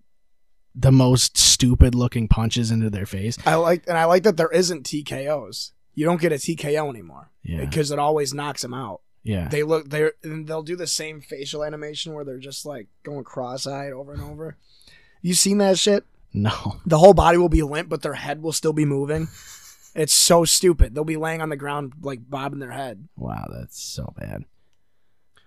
the 0.75 0.91
most 0.93 1.39
stupid 1.39 1.95
looking 1.95 2.27
punches 2.29 2.71
into 2.73 2.91
their 2.91 3.07
face. 3.07 3.39
I 3.47 3.55
like 3.55 3.85
and 3.87 3.97
I 3.97 4.05
like 4.07 4.25
that 4.25 4.37
there 4.37 4.51
isn't 4.51 4.85
TKOs. 4.85 5.71
You 5.95 6.05
don't 6.05 6.21
get 6.21 6.33
a 6.33 6.37
TKO 6.37 6.91
anymore. 6.91 7.31
Yeah. 7.45 7.61
Because 7.65 7.93
it 7.93 7.99
always 8.01 8.35
knocks 8.35 8.63
them 8.63 8.75
out. 8.75 9.03
Yeah. 9.27 9.49
They 9.49 9.63
look 9.65 9.91
they 9.91 10.11
and 10.23 10.47
they'll 10.47 10.63
do 10.63 10.77
the 10.77 10.87
same 10.87 11.21
facial 11.21 11.65
animation 11.65 12.15
where 12.15 12.25
they're 12.25 12.39
just 12.39 12.65
like 12.65 12.87
going 13.03 13.25
cross-eyed 13.25 13.93
over 13.93 14.13
and 14.13 14.23
over. 14.23 14.57
You 15.21 15.35
seen 15.35 15.59
that 15.59 15.79
shit? 15.79 16.05
no. 16.33 16.77
The 16.87 16.99
whole 16.99 17.15
body 17.15 17.37
will 17.39 17.49
be 17.49 17.63
limp, 17.63 17.89
but 17.89 18.03
their 18.03 18.15
head 18.15 18.43
will 18.43 18.53
still 18.53 18.73
be 18.73 18.85
moving. 18.85 19.29
It's 19.99 20.13
so 20.13 20.45
stupid. 20.45 20.95
They'll 20.95 21.05
be 21.05 21.17
laying 21.17 21.41
on 21.41 21.49
the 21.49 21.57
ground 21.57 21.95
like 22.03 22.29
bobbing 22.29 22.59
their 22.59 22.71
head. 22.71 23.09
Wow, 23.17 23.47
that's 23.51 23.81
so 23.83 24.13
bad. 24.19 24.45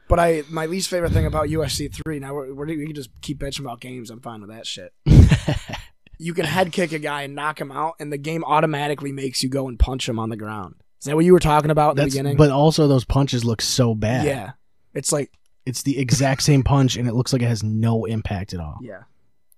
But 0.08 0.20
I, 0.20 0.42
my 0.50 0.66
least 0.66 0.90
favorite 0.90 1.12
thing 1.12 1.28
about 1.28 1.50
UFC 1.50 1.94
three. 1.94 2.18
Now 2.18 2.34
we're, 2.34 2.52
we're, 2.56 2.66
we 2.66 2.88
can 2.88 2.96
just 2.96 3.12
keep 3.22 3.38
bitching 3.38 3.60
about 3.60 3.80
games. 3.80 4.10
I'm 4.10 4.22
fine 4.22 4.42
with 4.42 4.50
that 4.50 4.66
shit. 4.66 4.92
You 6.22 6.34
can 6.34 6.44
head 6.44 6.74
kick 6.74 6.92
a 6.92 7.00
guy 7.00 7.22
and 7.22 7.34
knock 7.34 7.62
him 7.62 7.72
out, 7.72 7.94
and 7.98 8.12
the 8.12 8.18
game 8.18 8.44
automatically 8.44 9.14
makes 9.14 9.42
you 9.42 9.48
go 9.48 9.70
and 9.70 9.80
punch 9.80 10.10
him 10.10 10.20
on 10.20 10.28
the 10.28 10.36
ground. 10.36 10.76
Is 11.00 11.06
that 11.06 11.16
what 11.16 11.26
you 11.26 11.34
were 11.34 11.40
talking 11.40 11.72
about 11.72 11.92
in 11.92 11.96
That's, 11.98 12.14
the 12.14 12.20
beginning? 12.20 12.38
but 12.38 12.52
also 12.52 12.88
those 12.88 13.06
punches 13.06 13.46
look 13.46 13.62
so 13.62 13.96
bad. 13.96 14.26
yeah, 14.26 14.52
it's 14.94 15.12
like 15.12 15.32
It's 15.66 15.84
the 15.84 15.98
exact 16.00 16.42
same 16.44 16.64
punch 16.64 16.98
and 16.98 17.08
it 17.08 17.14
looks 17.14 17.32
like 17.34 17.42
it 17.42 17.48
has 17.48 17.64
no 17.64 18.06
impact 18.06 18.54
at 18.54 18.60
all. 18.60 18.80
yeah, 18.82 19.04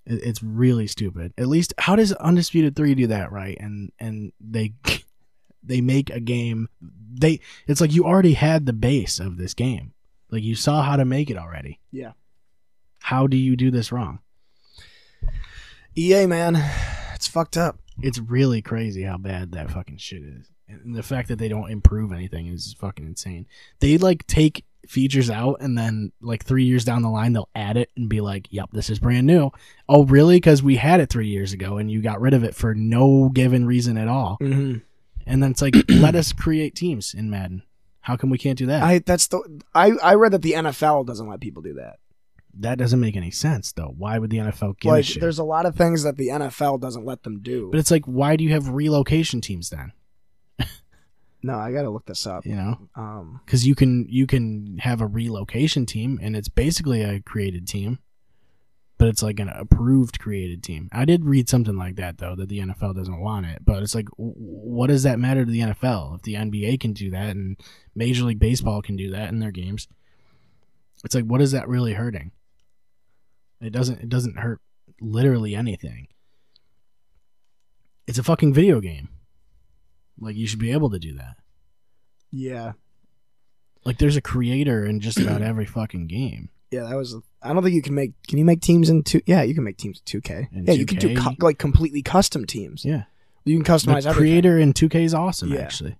It- 0.06 0.22
It's 0.24 0.44
really 0.44 0.88
stupid. 0.88 1.34
At 1.38 1.48
least 1.48 1.74
how 1.78 1.96
does 1.96 2.12
Undisputed 2.14 2.76
3 2.76 2.96
do 2.96 3.08
that 3.08 3.32
right? 3.32 3.58
And 3.60 3.92
and 4.00 4.32
they 4.40 4.74
they 5.64 5.82
make 5.82 6.10
a 6.10 6.20
game 6.20 6.70
they 7.14 7.40
it's 7.68 7.82
like 7.82 7.94
you 7.94 8.06
already 8.06 8.34
had 8.34 8.66
the 8.66 8.74
base 8.74 9.20
of 9.20 9.38
this 9.38 9.54
game. 9.54 9.94
Like 10.30 10.44
you 10.44 10.56
saw 10.56 10.82
how 10.84 10.96
to 10.96 11.06
make 11.06 11.30
it 11.30 11.38
already. 11.38 11.80
yeah. 11.92 12.12
How 13.00 13.26
do 13.28 13.36
you 13.36 13.56
do 13.56 13.72
this 13.72 13.92
wrong? 13.92 14.20
EA 15.98 16.26
man, 16.26 16.56
it's 17.16 17.28
fucked 17.28 17.58
up. 17.58 17.80
It's 18.02 18.20
really 18.20 18.62
crazy 18.62 19.04
how 19.04 19.18
bad 19.18 19.52
that 19.54 19.72
fucking 19.72 19.98
shit 19.98 20.24
is. 20.24 20.48
And 20.72 20.96
the 20.96 21.04
fact 21.04 21.28
that 21.28 21.38
they 21.40 21.48
don't 21.48 21.70
improve 21.72 22.12
anything 22.12 22.48
is 22.48 22.76
fucking 22.80 23.06
insane. 23.06 23.48
They 23.80 23.98
like 23.98 24.26
take 24.28 24.66
features 24.88 25.30
out 25.30 25.58
and 25.62 25.78
then 25.78 26.12
like 26.22 26.44
3 26.44 26.64
years 26.64 26.84
down 26.84 27.04
the 27.04 27.10
line 27.10 27.34
they'll 27.34 27.50
add 27.54 27.78
it 27.78 27.92
and 27.96 28.10
be 28.10 28.20
like, 28.20 28.48
"Yep, 28.52 28.72
this 28.72 28.90
is 28.90 29.00
brand 29.00 29.28
new." 29.28 29.52
Oh, 29.88 30.06
really? 30.06 30.40
Cuz 30.42 30.64
we 30.64 30.78
had 30.78 31.00
it 31.00 31.10
3 31.10 31.28
years 31.28 31.54
ago 31.54 31.78
and 31.78 31.92
you 31.92 32.02
got 32.02 32.20
rid 32.20 32.34
of 32.34 32.44
it 32.44 32.56
for 32.56 32.74
no 32.74 33.30
given 33.30 33.66
reason 33.66 33.98
at 33.98 34.08
all. 34.08 34.38
Mm-hmm. 34.42 34.80
And 35.28 35.44
then 35.44 35.52
it's 35.52 35.62
like, 35.62 35.76
"Let 35.90 36.16
us 36.16 36.34
create 36.34 36.76
teams 36.76 37.14
in 37.14 37.30
Madden." 37.30 37.64
How 38.02 38.18
come 38.18 38.32
we 38.32 38.40
can't 38.40 38.58
do 38.58 38.66
that? 38.66 38.82
I 38.82 39.00
that's 39.00 39.28
the 39.28 39.62
I 39.76 39.92
I 40.02 40.16
read 40.16 40.34
that 40.34 40.42
the 40.42 40.54
NFL 40.54 41.06
doesn't 41.06 41.28
let 41.28 41.40
people 41.40 41.62
do 41.62 41.76
that. 41.76 41.98
that 42.60 42.78
doesn't 42.80 43.00
make 43.00 43.16
any 43.16 43.30
sense 43.32 43.72
though. 43.72 43.94
Why 43.96 44.18
would 44.18 44.32
the 44.32 44.38
NFL 44.40 44.80
give 44.80 44.92
a 44.92 44.96
like 44.96 45.06
shit? 45.06 45.22
there's 45.22 45.38
a 45.40 45.44
lot 45.44 45.68
of 45.68 45.76
things 45.76 46.02
that 46.04 46.18
the 46.18 46.30
NFL 46.30 46.82
doesn't 46.82 47.06
let 47.06 47.22
them 47.24 47.42
do. 47.42 47.70
But 47.72 47.80
it's 47.80 47.92
like, 47.92 48.06
why 48.06 48.36
do 48.36 48.44
you 48.44 48.50
have 48.52 48.70
relocation 48.70 49.40
teams 49.40 49.70
then? 49.70 49.94
No, 51.44 51.58
I 51.58 51.72
gotta 51.72 51.90
look 51.90 52.06
this 52.06 52.26
up. 52.28 52.46
You 52.46 52.56
know? 52.56 52.90
Um, 52.96 53.42
because 53.46 53.66
you 53.66 53.76
can 53.76 54.06
you 54.10 54.28
can 54.28 54.78
have 54.80 55.02
a 55.02 55.08
relocation 55.08 55.86
team 55.86 56.20
and 56.22 56.36
it's 56.36 56.50
basically 56.50 57.02
a 57.02 57.22
created 57.22 57.68
team 57.68 58.00
but 58.98 59.08
it's 59.08 59.24
like 59.24 59.40
an 59.40 59.50
approved 59.50 60.20
created 60.20 60.62
team. 60.62 60.88
I 60.92 61.06
did 61.06 61.26
read 61.26 61.50
something 61.50 61.76
like 61.76 61.96
that 61.96 62.20
though 62.20 62.36
that 62.36 62.50
the 62.50 62.60
nfl 62.60 62.96
doesn't 62.96 63.20
want 63.20 63.48
it 63.48 63.66
but 63.66 63.82
it's 63.82 63.96
like 63.96 64.06
w- 64.12 64.34
what 64.36 64.88
does 64.88 65.04
that 65.04 65.18
matter 65.18 65.44
to 65.44 65.52
the 65.52 65.62
nfl 65.62 66.16
if 66.16 66.22
the 66.22 66.36
nba 66.36 66.80
can 66.80 66.94
do 66.94 67.10
that 67.10 67.36
and 67.36 67.60
major 67.96 68.24
league 68.24 68.40
baseball 68.40 68.82
can 68.84 68.96
do 68.96 69.10
that 69.10 69.30
in 69.30 69.40
their 69.40 69.52
games 69.52 69.88
it's 71.04 71.16
like 71.16 71.26
what 71.26 71.42
is 71.42 71.52
that 71.52 71.68
really 71.68 71.94
hurting? 71.94 72.32
It 73.60 73.72
doesn't 73.72 74.02
it 74.02 74.10
doesn't 74.10 74.38
hurt 74.38 74.60
literally 75.00 75.56
anything. 75.56 76.08
It's 78.08 78.20
a 78.20 78.24
fucking 78.24 78.54
video 78.54 78.82
game 78.82 79.10
like 80.22 80.36
you 80.38 80.48
should 80.48 80.60
be 80.60 80.72
able 80.72 80.90
to 80.92 81.00
do 81.00 81.14
that 81.16 81.36
yeah, 82.34 82.72
like 83.84 83.98
there's 83.98 84.16
a 84.16 84.22
creator 84.22 84.86
in 84.86 85.02
just 85.02 85.20
about 85.20 85.42
every 85.52 85.66
fucking 85.66 86.08
game. 86.08 86.48
yeah, 86.72 86.84
that 86.84 86.96
was. 86.96 87.18
I 87.42 87.52
don't 87.52 87.62
think 87.62 87.76
you 87.76 87.82
can 87.82 87.94
make. 87.94 88.14
Can 88.28 88.38
you 88.38 88.46
make 88.46 88.62
teams 88.62 88.90
in 88.90 89.04
two? 89.04 89.20
Yeah, 89.26 89.42
you 89.42 89.54
can 89.54 89.66
make 89.66 89.76
teams 89.76 89.98
in 89.98 90.04
two 90.06 90.22
K. 90.22 90.48
Yeah, 90.54 90.72
you 90.74 90.86
can 90.86 90.98
do 90.98 91.14
2K? 91.14 91.44
like 91.44 91.58
completely 91.58 92.02
custom 92.02 92.46
teams. 92.46 92.86
Yeah. 92.86 93.04
You 93.44 93.62
can 93.62 93.66
customize 93.66 94.04
The 94.04 94.10
everything. 94.12 94.14
creator 94.14 94.58
in 94.60 94.72
2K 94.72 95.04
is 95.04 95.14
awesome 95.14 95.52
Yeah. 95.52 95.60
actually. 95.62 95.98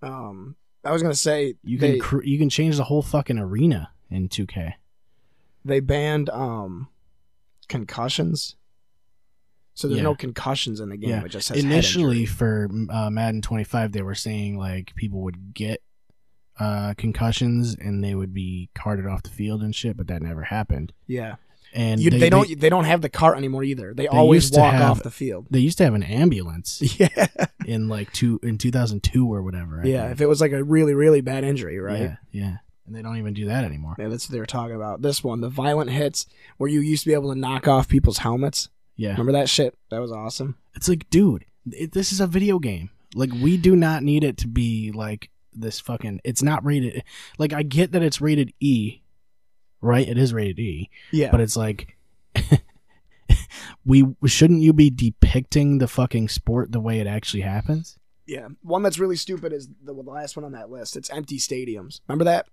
Um, 0.00 0.56
I 0.82 0.92
was 0.92 1.02
gonna 1.02 1.14
say 1.14 1.56
You 1.62 1.76
they 1.76 1.92
can 1.92 2.00
cr- 2.00 2.22
you 2.22 2.38
can 2.38 2.48
change 2.48 2.76
the 2.78 2.84
whole 2.84 3.02
fucking 3.02 3.38
arena 3.38 3.90
in 4.10 4.28
2K. 4.30 4.74
they 5.64 5.80
banned 5.80 6.30
um 6.30 6.88
concussions, 7.68 8.56
so 9.84 9.88
there's 9.88 9.98
Yeah. 9.98 10.04
no 10.04 10.14
concussions 10.14 10.80
in 10.80 10.88
the 10.88 10.96
game. 10.96 11.10
Yeah. 11.10 11.24
It 11.24 11.28
just 11.28 11.50
Initially 11.50 12.24
for 12.24 12.70
uh, 12.88 13.10
Madden 13.10 13.42
25 13.42 13.92
they 13.92 14.00
were 14.00 14.14
saying 14.14 14.56
like 14.56 14.94
people 14.94 15.20
would 15.20 15.52
get 15.52 15.82
uh, 16.58 16.94
concussions 16.96 17.74
and 17.74 18.02
they 18.02 18.14
would 18.14 18.32
be 18.32 18.70
carted 18.74 19.06
off 19.06 19.22
the 19.24 19.28
field 19.30 19.62
and 19.62 19.74
shit, 19.74 19.96
but 19.96 20.06
that 20.06 20.22
never 20.22 20.42
happened. 20.42 20.92
Yeah, 21.06 21.34
And 21.74 22.00
you, 22.00 22.10
they, 22.10 22.18
they, 22.18 22.30
don't. 22.30 22.58
They, 22.60 22.70
don't 22.70 22.84
have 22.84 23.02
the 23.02 23.08
cart 23.10 23.36
anymore 23.36 23.62
either. 23.64 23.92
They, 23.92 24.04
They 24.04 24.08
always 24.08 24.50
walk 24.52 24.72
have- 24.72 24.90
off 24.90 25.02
the 25.02 25.10
field. 25.10 25.48
They 25.50 25.58
used 25.58 25.76
to 25.78 25.84
have 25.84 25.94
an 25.94 26.02
ambulance 26.04 26.80
Yeah, 26.98 27.26
in 27.66 27.88
like 27.88 28.10
two 28.12 28.40
in 28.42 28.56
2002 28.56 29.34
or 29.34 29.42
whatever. 29.42 29.82
I 29.82 29.86
yeah. 29.86 30.02
think. 30.02 30.12
If 30.12 30.20
it 30.22 30.26
was 30.28 30.40
like 30.40 30.52
a 30.52 30.62
really, 30.64 30.94
really 30.94 31.20
bad 31.20 31.44
injury, 31.44 31.78
right? 31.78 32.00
Yeah, 32.00 32.16
yeah. 32.30 32.56
And 32.86 32.94
they 32.94 33.02
don't 33.02 33.16
even 33.16 33.32
do 33.34 33.46
that 33.46 33.64
anymore. 33.64 33.96
Yeah, 33.98 34.08
that's 34.08 34.28
what 34.28 34.32
they 34.32 34.38
were 34.40 34.46
talking 34.46 34.76
about. 34.76 35.00
This 35.02 35.24
one, 35.24 35.40
the 35.40 35.48
violent 35.48 35.90
hits 35.90 36.26
where 36.58 36.68
you 36.70 36.80
used 36.80 37.02
to 37.04 37.08
be 37.08 37.14
able 37.14 37.32
to 37.32 37.38
knock 37.38 37.66
off 37.66 37.88
people's 37.88 38.18
helmets. 38.18 38.68
Yeah. 38.96 39.10
Remember 39.12 39.32
that 39.32 39.48
shit? 39.48 39.76
That 39.90 40.00
was 40.00 40.12
awesome. 40.12 40.56
It's 40.74 40.88
like, 40.88 41.08
dude, 41.10 41.44
it, 41.70 41.92
this 41.92 42.12
is 42.12 42.20
a 42.20 42.26
video 42.26 42.58
game. 42.58 42.90
Like, 43.14 43.30
we 43.32 43.56
do 43.56 43.76
not 43.76 44.02
need 44.02 44.24
it 44.24 44.36
to 44.38 44.48
be 44.48 44.92
like 44.92 45.30
this 45.52 45.80
fucking. 45.80 46.20
It's 46.24 46.42
not 46.42 46.64
rated. 46.64 47.02
Like, 47.38 47.52
I 47.52 47.62
get 47.62 47.92
that 47.92 48.02
it's 48.02 48.20
rated 48.20 48.52
E, 48.60 49.00
right? 49.80 50.08
It 50.08 50.18
is 50.18 50.32
rated 50.32 50.58
E, 50.58 50.90
Yeah, 51.12 51.30
but 51.30 51.40
it's 51.40 51.56
like, 51.56 51.96
we 53.84 54.04
shouldn't 54.26 54.62
you 54.62 54.72
be 54.72 54.90
depicting 54.90 55.78
the 55.78 55.88
fucking 55.88 56.28
sport 56.28 56.72
the 56.72 56.80
way 56.80 57.00
it 57.00 57.06
actually 57.06 57.42
happens? 57.42 57.98
yeah. 58.26 58.48
One 58.62 58.82
that's 58.82 58.98
really 58.98 59.16
stupid 59.16 59.52
is 59.52 59.68
the, 59.82 59.92
last 59.92 60.34
one 60.36 60.44
on 60.44 60.52
that 60.52 60.70
list. 60.70 60.96
It's 60.96 61.10
empty 61.10 61.38
stadiums. 61.38 62.00
Remember 62.08 62.24
that? 62.24 62.46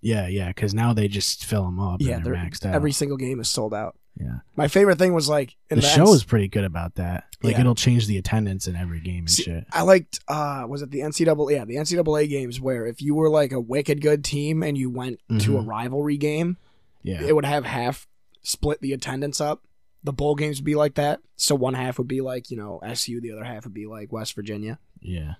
Yeah, 0.00 0.26
yeah. 0.26 0.48
Because 0.48 0.74
now 0.74 0.92
they 0.92 1.06
just 1.08 1.44
fill 1.44 1.64
them 1.64 1.78
up. 1.78 2.00
yeah, 2.00 2.16
and 2.16 2.24
they're 2.24 2.32
they're- 2.34 2.42
maxed 2.42 2.66
out. 2.66 2.74
every 2.74 2.92
single 2.92 3.16
game 3.16 3.38
is 3.40 3.48
sold 3.48 3.72
out. 3.74 3.96
Yeah. 4.18 4.38
My 4.56 4.68
favorite 4.68 4.98
thing 4.98 5.14
was 5.14 5.28
like 5.28 5.56
in 5.70 5.76
The 5.76 5.82
the, 5.82 5.88
show 5.88 6.04
NC 6.06 6.14
is 6.14 6.24
pretty 6.24 6.48
good 6.48 6.64
about 6.64 6.96
that. 6.96 7.24
Like, 7.42 7.54
Yeah. 7.54 7.60
it'll 7.60 7.74
change 7.74 8.06
the 8.06 8.18
attendance 8.18 8.66
in 8.66 8.76
every 8.76 9.00
game 9.00 9.20
and 9.20 9.30
See, 9.30 9.44
shit. 9.44 9.64
I 9.72 9.82
liked 9.82 10.20
uh 10.28 10.64
was 10.68 10.82
it 10.82 10.90
the 10.90 11.00
NCAA 11.00 11.52
yeah, 11.52 11.64
the 11.64 11.76
NCAA 11.76 12.28
games 12.28 12.60
where 12.60 12.86
if 12.86 13.00
you 13.00 13.14
were 13.14 13.30
like 13.30 13.52
a 13.52 13.60
wicked 13.60 14.00
good 14.02 14.24
team 14.24 14.62
and 14.62 14.76
you 14.76 14.90
went 14.90 15.20
to 15.40 15.58
a 15.58 15.62
Mhm. 15.62 15.66
rivalry 15.66 16.16
game, 16.16 16.56
Yeah. 17.02 17.22
it 17.22 17.34
would 17.34 17.44
have 17.46 17.64
half 17.64 18.06
split 18.42 18.80
the 18.80 18.92
attendance 18.92 19.40
up. 19.40 19.64
The 20.02 20.12
bowl 20.12 20.34
games 20.34 20.58
would 20.58 20.64
be 20.66 20.74
like 20.74 20.94
that. 20.94 21.20
So 21.36 21.54
one 21.54 21.74
half 21.74 21.98
would 21.98 22.08
be 22.08 22.20
like, 22.20 22.50
you 22.50 22.56
know, 22.56 22.78
SU, 22.82 23.20
the 23.20 23.32
other 23.32 23.44
half 23.44 23.64
would 23.64 23.74
be 23.74 23.86
like 23.86 24.12
West 24.12 24.34
Virginia. 24.34 24.78
yeah. 25.00 25.34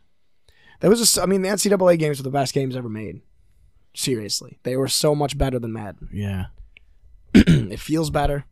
That 0.80 0.88
was 0.88 0.98
just 0.98 1.18
I 1.18 1.26
mean, 1.26 1.42
the 1.42 1.48
NCAA 1.50 1.98
games 1.98 2.18
were 2.18 2.22
the 2.22 2.30
best 2.30 2.54
games 2.54 2.74
ever 2.74 2.88
made. 2.88 3.20
Seriously. 3.94 4.58
They 4.62 4.76
were 4.76 4.88
so 4.88 5.14
much 5.14 5.36
better 5.36 5.58
than 5.58 5.72
Madden. 5.74 6.08
Yeah. 6.12 6.46
it 7.34 7.78
feels 7.80 8.08
better. 8.10 8.44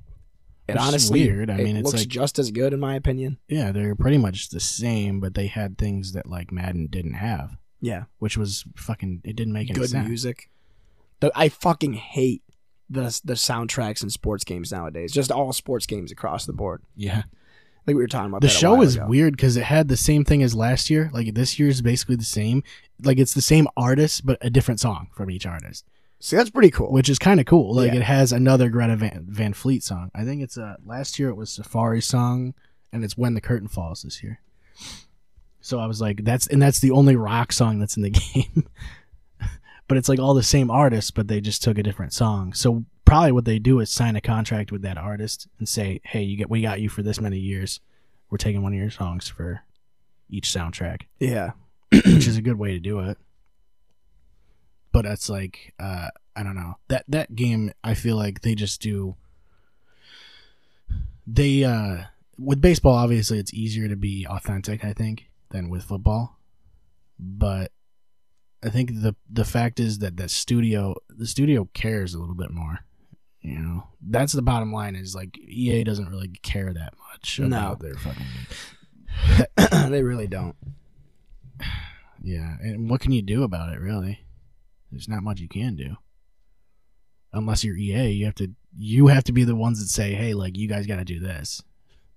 It 0.69 0.75
Which 0.75 0.83
honestly 0.83 1.25
weird. 1.27 1.49
I 1.51 1.55
it 1.59 1.65
mean, 1.65 1.77
it's 1.79 1.87
looks 1.87 2.01
like- 2.03 2.09
just 2.09 2.39
as 2.39 2.51
good 2.51 2.73
in 2.75 2.81
my 2.81 2.95
opinion. 2.95 3.39
Yeah, 3.49 3.73
they're 3.73 3.95
pretty 3.95 4.19
much 4.19 4.51
the 4.51 4.61
same, 4.61 5.19
but 5.19 5.35
they 5.35 5.47
had 5.47 5.79
things 5.79 6.13
that 6.13 6.27
like 6.29 6.53
Madden 6.53 6.89
didn't 6.89 7.15
have, 7.15 7.57
Yeah. 7.81 8.05
which 8.19 8.37
was 8.37 8.65
fucking. 8.77 9.23
It 9.25 9.35
didn't 9.35 9.55
make 9.55 9.71
any 9.71 9.79
good 9.79 9.89
sense. 9.91 10.07
music. 10.07 10.51
The, 11.21 11.33
I 11.35 11.49
fucking 11.49 11.95
hate 11.95 12.43
the 12.91 13.19
the 13.25 13.33
soundtracks 13.35 14.03
in 14.03 14.11
sports 14.11 14.45
games 14.45 14.71
nowadays. 14.71 15.13
Just 15.13 15.33
all 15.33 15.53
sports 15.53 15.87
games 15.87 16.13
across 16.13 16.45
the 16.47 16.53
board. 16.53 16.83
Yeah, 16.97 17.23
Like 17.87 17.97
we 17.97 18.03
were 18.03 18.07
talking 18.07 18.29
about. 18.29 18.43
the 18.43 18.49
show 18.49 18.81
is 18.83 18.97
ago. 18.97 19.07
weird 19.07 19.37
because 19.37 19.57
it 19.57 19.65
had 19.65 19.89
the 19.89 19.97
same 19.97 20.25
thing 20.25 20.43
as 20.43 20.55
last 20.55 20.91
year. 20.91 21.11
Like 21.15 21.35
this 21.35 21.59
year 21.59 21.69
is 21.69 21.81
basically 21.83 22.17
the 22.17 22.25
same. 22.25 22.63
Like 23.03 23.19
it's 23.19 23.35
the 23.35 23.41
same 23.43 23.69
artist, 23.77 24.27
but 24.27 24.37
a 24.43 24.51
different 24.51 24.81
song 24.81 25.09
from 25.15 25.31
each 25.31 25.47
artist, 25.47 25.87
See, 26.21 26.37
that's 26.37 26.51
pretty 26.51 26.71
cool. 26.71 26.91
which 26.93 27.09
is 27.09 27.19
kind 27.19 27.39
of 27.41 27.47
cool. 27.47 27.75
Like 27.75 27.93
Yeah. 27.93 27.99
it 27.99 28.03
has 28.05 28.33
another 28.33 28.69
Greta 28.71 28.97
Van, 28.97 29.25
Van 29.29 29.53
Fleet 29.53 29.83
song. 29.85 30.11
I 30.15 30.25
think 30.25 30.43
it's 30.43 30.59
uh 30.59 30.77
last 30.85 31.19
year 31.19 31.29
it 31.29 31.37
was 31.37 31.51
Safari 31.51 32.01
song, 32.03 32.55
and 32.93 33.05
it's 33.05 33.17
When 33.17 33.35
the 33.35 33.41
Curtain 33.41 33.69
Falls 33.69 34.03
this 34.03 34.23
year. 34.23 34.41
So 35.61 35.79
I 35.79 35.87
was 35.87 36.01
like, 36.01 36.25
that's 36.25 36.47
and 36.47 36.61
that's 36.63 36.81
the 36.81 36.91
only 36.93 37.15
rock 37.17 37.53
song 37.53 37.79
that's 37.79 37.97
in 37.97 38.03
the 38.03 38.11
game. 38.35 38.67
but 39.87 39.97
it's 39.97 40.09
like 40.09 40.19
all 40.19 40.35
the 40.35 40.43
same 40.43 40.71
artists, 40.71 41.11
but 41.11 41.29
they 41.29 41.41
just 41.41 41.63
took 41.63 41.79
a 41.79 41.83
different 41.83 42.13
song. 42.13 42.53
So 42.53 42.85
probably 43.05 43.33
what 43.33 43.45
they 43.45 43.59
do 43.59 43.81
is 43.81 43.89
sign 43.91 44.17
a 44.17 44.21
contract 44.21 44.71
with 44.73 44.83
that 44.83 44.99
artist 44.99 45.47
and 45.59 45.69
say, 45.69 46.01
"Hey, 46.05 46.23
you 46.23 46.37
get 46.37 46.51
we 46.51 46.63
got 46.63 46.81
you 46.81 46.89
for 46.89 47.03
this 47.03 47.21
many 47.21 47.39
years. 47.39 47.81
We're 48.31 48.39
taking 48.39 48.63
one 48.63 48.73
of 48.73 48.79
your 48.79 48.91
songs 48.91 49.29
for 49.29 49.63
each 50.29 50.49
soundtrack," 50.53 51.03
Yeah. 51.21 51.53
which 51.93 52.27
is 52.27 52.37
a 52.37 52.43
good 52.43 52.59
way 52.59 52.73
to 52.73 52.81
do 52.81 53.01
it. 53.01 53.19
But 54.99 55.07
it's 55.13 55.31
like 55.31 55.75
uh, 55.79 56.09
I 56.35 56.43
don't 56.43 56.57
know 56.57 56.75
that 56.89 57.05
that 57.07 57.37
game. 57.37 57.71
I 57.85 57.95
feel 57.95 58.17
like 58.17 58.41
they 58.41 58.57
just 58.57 58.83
do. 58.83 59.15
They 61.25 61.63
uh, 61.63 61.99
with 62.37 62.61
baseball, 62.61 62.95
obviously, 62.95 63.39
it's 63.39 63.55
easier 63.55 63.87
to 63.87 63.95
be 63.95 64.27
authentic. 64.29 64.85
I 64.85 64.93
think 64.93 65.29
than 65.51 65.69
with 65.71 65.85
football, 65.85 66.41
but 67.17 67.71
I 68.61 68.71
think 68.71 68.91
the 69.03 69.15
the 69.31 69.45
fact 69.45 69.79
is 69.79 70.01
that 70.01 70.17
the 70.17 70.29
studio 70.29 70.97
the 71.09 71.29
studio 71.29 71.69
cares 71.75 72.13
a 72.13 72.19
little 72.19 72.35
bit 72.35 72.51
more. 72.51 72.81
You 73.41 73.61
know, 73.61 73.85
that's 74.05 74.33
the 74.33 74.43
bottom 74.43 74.73
line. 74.73 74.97
Is 74.97 75.15
like 75.15 75.39
EA 75.39 75.85
doesn't 75.85 76.09
really 76.09 76.33
care 76.43 76.73
that 76.73 76.95
much 77.13 77.39
No. 77.39 77.47
about 77.47 77.79
their 77.79 77.95
fucking 77.95 78.27
they 79.93 80.03
really 80.03 80.27
don't. 80.27 80.57
yeah. 82.21 82.57
And 82.61 82.91
what 82.91 83.01
can 83.01 83.13
you 83.13 83.23
do 83.23 83.45
about 83.45 83.73
it? 83.73 83.79
Really, 83.81 84.25
there's 84.91 85.09
not 85.09 85.23
much 85.23 85.41
you 85.41 85.49
can 85.49 85.77
do. 85.77 85.97
Unless 87.33 87.65
you're 87.65 87.77
EA, 87.77 88.11
you 88.11 88.25
have 88.25 88.35
to 88.37 88.53
you 88.77 89.09
have 89.09 89.25
to 89.25 89.33
be 89.33 89.45
the 89.45 89.57
ones 89.57 89.81
that 89.81 89.89
say, 89.89 90.15
"Hey, 90.15 90.35
like 90.35 90.57
you 90.57 90.69
guys 90.69 90.87
got 90.87 90.97
to 90.97 91.05
do 91.05 91.21
this," 91.21 91.63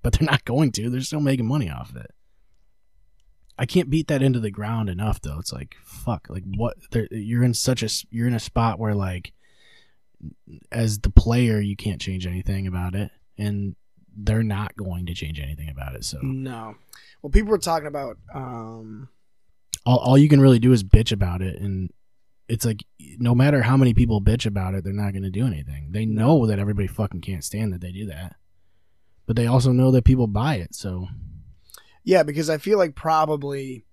but 0.01 0.13
they're 0.13 0.25
not 0.29 0.45
going 0.45 0.71
to. 0.73 0.89
They're 0.89 1.01
still 1.01 1.19
making 1.19 1.47
money 1.47 1.69
off 1.69 1.89
of 1.89 1.97
it. 1.97 2.11
I 3.57 3.65
can't 3.65 3.89
beat 3.89 4.07
that 4.07 4.23
into 4.23 4.39
the 4.39 4.51
ground 4.51 4.89
enough, 4.89 5.21
though. 5.21 5.37
It's 5.39 5.51
like 5.51 5.75
fuck, 5.83 6.27
like 6.29 6.43
what? 6.55 6.77
You're 7.11 7.43
in 7.43 7.53
such 7.53 7.83
a 7.83 7.89
you're 8.09 8.27
in 8.27 8.33
a 8.33 8.39
spot 8.39 8.79
where 8.79 8.95
like, 8.95 9.33
as 10.71 10.99
the 10.99 11.11
player, 11.11 11.59
you 11.59 11.75
can't 11.75 12.01
change 12.01 12.25
anything 12.25 12.67
about 12.67 12.95
it, 12.95 13.11
and 13.37 13.75
they're 14.15 14.43
not 14.43 14.75
going 14.77 15.05
to 15.07 15.13
change 15.13 15.39
anything 15.39 15.69
about 15.69 15.95
it. 15.95 16.05
So 16.05 16.19
No. 16.21 16.75
Well, 17.21 17.31
people 17.31 17.51
were 17.51 17.57
talking 17.57 17.87
about 17.87 18.17
um 18.33 19.09
all, 19.85 19.97
all 19.97 20.17
you 20.17 20.29
can 20.29 20.41
really 20.41 20.59
do 20.59 20.71
is 20.71 20.83
bitch 20.83 21.11
about 21.11 21.41
it 21.41 21.59
and 21.59 21.91
it's 22.51 22.65
like 22.65 22.83
no 23.17 23.33
matter 23.33 23.61
how 23.61 23.77
many 23.77 23.93
people 23.93 24.21
bitch 24.21 24.45
about 24.45 24.73
it 24.75 24.83
they're 24.83 24.91
not 24.93 25.13
going 25.13 25.23
to 25.23 25.29
do 25.29 25.45
anything. 25.47 25.91
They 25.91 26.05
know 26.05 26.45
that 26.47 26.59
everybody 26.59 26.87
fucking 26.87 27.21
can't 27.21 27.43
stand 27.43 27.71
that 27.73 27.81
they 27.81 27.91
do 27.91 28.05
that. 28.07 28.35
But 29.25 29.35
they 29.37 29.47
also 29.47 29.71
know 29.71 29.91
that 29.91 30.03
people 30.03 30.27
buy 30.27 30.55
it 30.55 30.75
so. 30.75 31.07
Yeah, 32.03 32.23
because 32.23 32.49
I 32.49 32.57
feel 32.57 32.77
like 32.77 32.93
probably 32.95 33.85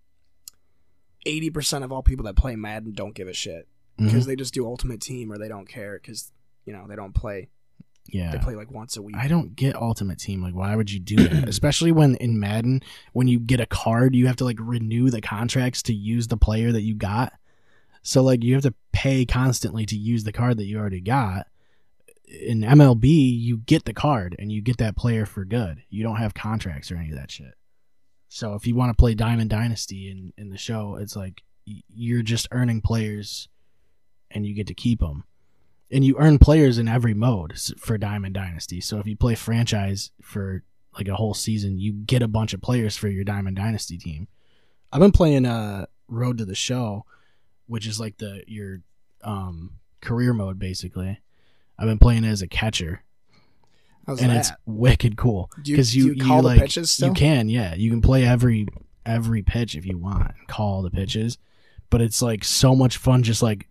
80% 1.27 1.85
of 1.85 1.93
all 1.93 2.03
people 2.03 2.25
that 2.25 2.37
play 2.37 2.57
Madden 2.57 2.93
don't 2.93 3.15
give 3.15 3.29
a 3.29 3.33
shit. 3.33 3.69
Because 3.97 4.25
Mhm. 4.25 4.27
they 4.29 4.37
just 4.37 4.55
do 4.55 4.67
Ultimate 4.67 5.01
Team 5.01 5.33
or 5.33 5.39
they 5.39 5.49
don't 5.49 5.69
care 5.69 5.99
cuz 5.99 6.33
you 6.65 6.73
know, 6.73 6.87
they 6.87 6.97
don't 6.97 7.15
play. 7.15 7.49
Yeah, 8.11 8.31
They 8.33 8.39
play 8.39 8.55
like 8.55 8.71
once 8.71 8.97
a 8.97 9.03
week. 9.03 9.17
i 9.17 9.29
don't 9.29 9.55
get 9.55 9.77
ultimate 9.77 10.19
team 10.19 10.43
like 10.43 10.55
why 10.55 10.75
would 10.75 10.91
you 10.91 10.99
do 11.01 11.17
that? 11.17 11.49
Especially 11.55 11.93
when 11.93 12.15
in 12.17 12.41
madden 12.41 12.83
when 13.13 13.29
you 13.29 13.39
get 13.39 13.61
a 13.61 13.67
card 13.67 14.15
you 14.15 14.27
have 14.27 14.37
to 14.37 14.45
like 14.45 14.57
renew 14.61 15.11
the 15.11 15.21
contracts 15.21 15.83
to 15.85 15.95
use 15.95 16.29
the 16.29 16.37
player 16.39 16.73
that 16.73 16.81
you 16.83 16.95
got 16.95 17.35
so 18.03 18.23
like 18.23 18.43
you 18.43 18.55
have 18.55 18.63
to 18.63 18.75
pay 18.93 19.25
constantly 19.25 19.87
to 19.87 19.97
use 19.97 20.25
the 20.25 20.33
card 20.33 20.59
that 20.59 20.65
you 20.65 20.79
already 20.79 21.01
got 21.01 21.47
in 22.29 22.61
MLB, 22.61 23.07
you 23.41 23.59
get 23.59 23.85
the 23.85 23.95
card 23.95 24.37
and 24.39 24.53
you 24.53 24.61
get 24.61 24.79
that 24.79 24.97
player 24.97 25.27
for 25.27 25.45
good. 25.45 25.83
You 25.89 26.03
don't 26.03 26.17
have 26.17 26.35
contracts 26.35 26.91
or 26.91 26.97
any 26.97 27.11
of 27.11 27.17
that 27.17 27.31
shit. 27.31 27.55
So 28.29 28.55
if 28.55 28.67
you 28.67 28.75
want 28.75 28.91
to 28.91 29.01
play 29.01 29.15
Diamond 29.15 29.51
Dynasty 29.51 30.11
in, 30.11 30.33
in 30.37 30.51
the 30.51 30.59
show, 30.59 30.97
it's 31.01 31.17
like 31.17 31.43
you're 31.65 32.23
just 32.23 32.49
earning 32.51 32.81
players 32.81 33.49
and 34.31 34.47
you 34.47 34.55
get 34.55 34.67
to 34.67 34.75
keep 34.75 35.01
them. 35.01 35.25
And 35.91 36.05
you 36.05 36.17
earn 36.19 36.39
players 36.39 36.77
in 36.77 36.87
every 36.87 37.15
mode 37.15 37.59
for 37.79 37.97
Diamond 37.97 38.35
Dynasty. 38.35 38.81
So 38.83 38.99
if 38.99 39.07
you 39.07 39.17
play 39.17 39.35
franchise 39.35 40.11
for 40.21 40.63
like 40.95 41.09
a 41.09 41.17
whole 41.17 41.33
season, 41.33 41.79
you 41.79 41.93
get 41.93 42.23
a 42.23 42.29
bunch 42.29 42.53
of 42.53 42.61
players 42.61 42.97
for 42.97 43.09
your 43.09 43.25
Diamond 43.25 43.57
Dynasty 43.57 43.97
team. 43.97 44.29
I've 44.93 45.01
been 45.01 45.13
playing 45.13 45.47
uh 45.47 45.87
Road 46.09 46.39
to 46.39 46.45
the 46.45 46.55
Show, 46.55 47.05
which 47.69 47.87
is 47.87 48.01
like 48.01 48.19
the 48.19 48.43
your 48.49 48.81
um 49.23 49.75
career 50.01 50.33
mode 50.33 50.59
basically. 50.59 51.21
I've 51.79 51.87
been 51.87 51.99
playing 51.99 52.25
it 52.25 52.29
as 52.31 52.43
a 52.43 52.49
catcher, 52.49 53.05
How's 54.07 54.21
and 54.21 54.31
that? 54.31 54.39
it's 54.39 54.51
wicked 54.67 55.17
cool 55.17 55.49
Do 55.63 55.71
you- 55.71 55.77
because 55.77 55.95
you, 55.95 56.13
you 56.15 56.25
call 56.25 56.43
the 56.43 56.49
like 56.49 56.61
pitches 56.61 56.91
still? 56.91 57.09
you 57.09 57.15
can 57.15 57.49
yeah 57.49 57.75
you 57.75 57.89
can 57.91 58.01
play 58.03 58.25
every 58.25 58.67
every 59.07 59.43
pitch 59.43 59.75
if 59.77 59.87
you 59.87 59.97
want 59.99 60.33
call 60.49 60.83
the 60.83 60.91
pitches, 60.91 61.39
but 61.91 62.01
it's 62.01 62.21
like 62.21 62.43
so 62.45 62.75
much 62.75 62.97
fun 62.97 63.23
just 63.23 63.43
like 63.43 63.69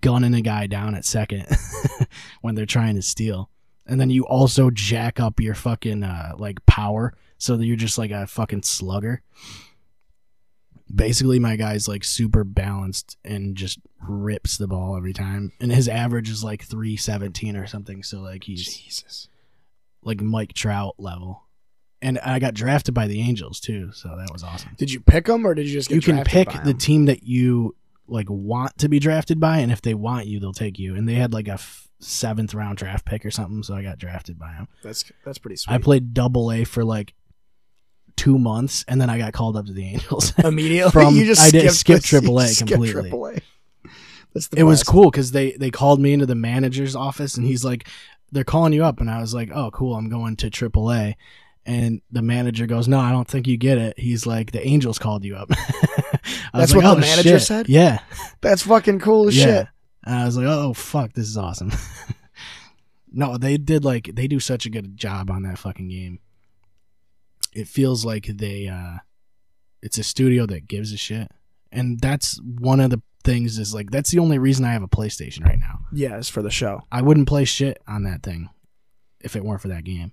gunning 0.00 0.34
a 0.34 0.40
guy 0.40 0.66
down 0.66 0.94
at 0.94 1.04
second 1.04 1.46
when 2.42 2.54
they're 2.54 2.66
trying 2.66 2.96
to 2.96 3.02
steal, 3.02 3.48
and 3.86 4.00
then 4.00 4.10
you 4.10 4.24
also 4.26 4.70
jack 4.70 5.18
up 5.20 5.40
your 5.40 5.54
fucking 5.54 6.02
uh, 6.02 6.32
like 6.38 6.64
power 6.66 7.14
so 7.38 7.56
that 7.56 7.64
you're 7.66 7.76
just 7.76 7.96
like 7.98 8.10
a 8.10 8.26
fucking 8.26 8.62
slugger. 8.62 9.22
Basically, 10.94 11.38
my 11.38 11.56
guy's 11.56 11.88
like 11.88 12.04
super 12.04 12.44
balanced 12.44 13.16
and 13.24 13.56
just 13.56 13.80
rips 14.00 14.56
the 14.56 14.68
ball 14.68 14.96
every 14.96 15.12
time, 15.12 15.52
and 15.60 15.72
his 15.72 15.88
average 15.88 16.30
is 16.30 16.44
like 16.44 16.62
three 16.62 16.96
seventeen 16.96 17.56
or 17.56 17.66
something. 17.66 18.02
So 18.02 18.20
like 18.20 18.44
he's 18.44 18.76
Jesus. 18.76 19.28
like 20.02 20.20
Mike 20.20 20.52
Trout 20.52 20.94
level. 20.98 21.42
And 22.02 22.18
I 22.18 22.38
got 22.38 22.54
drafted 22.54 22.94
by 22.94 23.06
the 23.06 23.20
Angels 23.20 23.58
too, 23.58 23.90
so 23.92 24.14
that 24.16 24.30
was 24.30 24.44
awesome. 24.44 24.72
Did 24.76 24.92
you 24.92 25.00
pick 25.00 25.24
them 25.24 25.46
or 25.46 25.54
did 25.54 25.66
you 25.66 25.72
just 25.72 25.88
get 25.88 26.02
drafted? 26.02 26.32
You 26.32 26.44
can 26.44 26.52
pick 26.52 26.62
the 26.62 26.74
team 26.74 27.06
that 27.06 27.22
you 27.22 27.74
like 28.06 28.28
want 28.28 28.78
to 28.78 28.88
be 28.88 28.98
drafted 28.98 29.40
by, 29.40 29.58
and 29.58 29.72
if 29.72 29.82
they 29.82 29.94
want 29.94 30.26
you, 30.26 30.38
they'll 30.38 30.52
take 30.52 30.78
you. 30.78 30.94
And 30.94 31.08
they 31.08 31.14
had 31.14 31.32
like 31.32 31.48
a 31.48 31.52
f- 31.52 31.88
seventh 31.98 32.54
round 32.54 32.76
draft 32.78 33.06
pick 33.06 33.24
or 33.24 33.30
something, 33.30 33.62
so 33.62 33.74
I 33.74 33.82
got 33.82 33.98
drafted 33.98 34.38
by 34.38 34.52
them. 34.52 34.68
That's 34.84 35.10
that's 35.24 35.38
pretty 35.38 35.56
sweet. 35.56 35.74
I 35.74 35.78
played 35.78 36.14
Double 36.14 36.52
A 36.52 36.64
for 36.64 36.84
like 36.84 37.14
two 38.16 38.38
months, 38.38 38.84
and 38.88 39.00
then 39.00 39.10
I 39.10 39.18
got 39.18 39.32
called 39.32 39.56
up 39.56 39.66
to 39.66 39.72
the 39.72 39.84
Angels. 39.84 40.32
immediately. 40.44 40.90
from- 40.90 41.14
you 41.16 41.24
just 41.26 41.42
I 41.42 41.50
did 41.50 41.70
skipped 41.72 42.04
skip 42.04 42.22
the- 42.22 42.28
AAA 42.30 42.58
completely. 42.66 43.10
AAA. 43.10 43.42
That's 44.34 44.48
the 44.48 44.58
it 44.60 44.62
was 44.64 44.82
cool 44.82 45.10
because 45.10 45.30
they 45.32 45.52
they 45.52 45.70
called 45.70 46.00
me 46.00 46.12
into 46.12 46.26
the 46.26 46.34
manager's 46.34 46.94
office 46.96 47.36
and 47.38 47.46
he's 47.46 47.64
like 47.64 47.88
they're 48.32 48.44
calling 48.44 48.72
you 48.74 48.84
up 48.84 49.00
and 49.00 49.10
i 49.10 49.18
was 49.18 49.32
like 49.32 49.50
oh 49.54 49.70
cool 49.70 49.94
i'm 49.94 50.10
going 50.10 50.36
to 50.36 50.50
aaa 50.50 51.14
and 51.64 52.02
the 52.12 52.20
manager 52.20 52.66
goes 52.66 52.86
no 52.86 52.98
i 53.00 53.10
don't 53.10 53.28
think 53.28 53.46
you 53.46 53.56
get 53.56 53.78
it 53.78 53.98
he's 53.98 54.26
like 54.26 54.50
the 54.52 54.66
angels 54.66 54.98
called 54.98 55.24
you 55.24 55.36
up 55.36 55.48
That's 56.52 56.74
like, 56.74 56.74
what 56.74 56.80
the 56.82 56.86
"Oh, 56.88 56.96
manager 56.96 57.38
shit." 57.38 57.42
said? 57.42 57.68
yeah 57.70 58.00
That's 58.42 58.60
fucking 58.62 58.98
cool 59.00 59.28
as 59.28 59.38
yeah 59.38 59.44
shit. 59.44 59.68
and 60.04 60.14
i 60.16 60.24
was 60.26 60.36
like 60.36 60.46
oh 60.46 60.74
fuck 60.74 61.14
this 61.14 61.28
is 61.28 61.38
awesome 61.38 61.72
no 63.12 63.38
they 63.38 63.56
did 63.56 63.84
like 63.86 64.10
they 64.14 64.28
do 64.28 64.40
such 64.40 64.66
a 64.66 64.70
good 64.70 64.96
job 64.98 65.30
on 65.30 65.44
that 65.44 65.56
fucking 65.58 65.88
game 65.88 66.18
it 67.56 67.68
feels 67.68 68.04
like 68.04 68.26
they 68.26 68.68
uh 68.68 68.98
it's 69.82 69.98
a 69.98 70.02
studio 70.02 70.46
that 70.46 70.66
gives 70.68 70.92
a 70.92 70.96
shit 70.96 71.30
and 71.72 72.00
that's 72.00 72.40
one 72.42 72.80
of 72.80 72.90
the 72.90 73.00
things 73.24 73.58
is 73.58 73.74
like 73.74 73.90
that's 73.90 74.10
the 74.10 74.18
only 74.18 74.38
reason 74.38 74.64
i 74.64 74.72
have 74.72 74.82
a 74.82 74.88
playstation 74.88 75.44
right 75.44 75.58
now 75.58 75.80
Yeah, 75.92 76.16
it's 76.18 76.28
for 76.28 76.42
the 76.42 76.50
show. 76.50 76.82
I 76.92 77.02
wouldn't 77.02 77.26
play 77.28 77.44
shit 77.44 77.82
on 77.88 78.04
that 78.04 78.22
thing 78.22 78.48
if 79.20 79.34
it 79.34 79.44
weren't 79.44 79.60
for 79.62 79.68
that 79.68 79.82
game. 79.84 80.12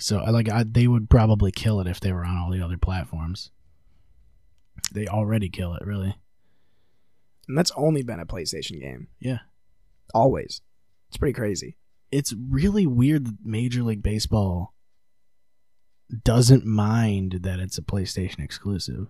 So 0.00 0.18
I 0.18 0.30
like 0.30 0.48
I, 0.48 0.64
they 0.64 0.88
would 0.88 1.08
probably 1.08 1.52
kill 1.52 1.80
it 1.80 1.86
if 1.86 2.00
they 2.00 2.12
were 2.12 2.24
on 2.24 2.36
all 2.36 2.50
the 2.50 2.60
other 2.62 2.76
platforms. 2.78 3.50
They 4.92 5.06
already 5.06 5.48
kill 5.48 5.74
it, 5.74 5.86
really. 5.86 6.16
And 7.46 7.56
that's 7.56 7.70
only 7.76 8.02
been 8.02 8.18
a 8.20 8.26
PlayStation 8.26 8.80
game. 8.80 9.06
Yeah. 9.20 9.38
Always. 10.12 10.62
It's 11.08 11.16
pretty 11.16 11.34
crazy. 11.34 11.76
It's 12.10 12.34
really 12.50 12.86
weird 12.86 13.26
that 13.26 13.36
Major 13.44 13.82
League 13.84 14.02
Baseball 14.02 14.73
doesn't 16.22 16.66
mind 16.66 17.40
that 17.42 17.60
it's 17.60 17.78
a 17.78 17.82
PlayStation 17.82 18.40
exclusive. 18.40 19.08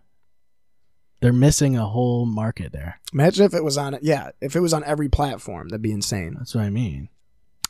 They're 1.20 1.32
missing 1.32 1.76
a 1.76 1.86
whole 1.86 2.26
market 2.26 2.72
there. 2.72 3.00
Imagine 3.12 3.46
if 3.46 3.54
it 3.54 3.64
was 3.64 3.78
on 3.78 3.98
yeah, 4.02 4.30
if 4.40 4.56
it 4.56 4.60
was 4.60 4.74
on 4.74 4.84
every 4.84 5.08
platform, 5.08 5.68
that'd 5.68 5.82
be 5.82 5.92
insane. 5.92 6.34
That's 6.36 6.54
what 6.54 6.64
I 6.64 6.70
mean. 6.70 7.08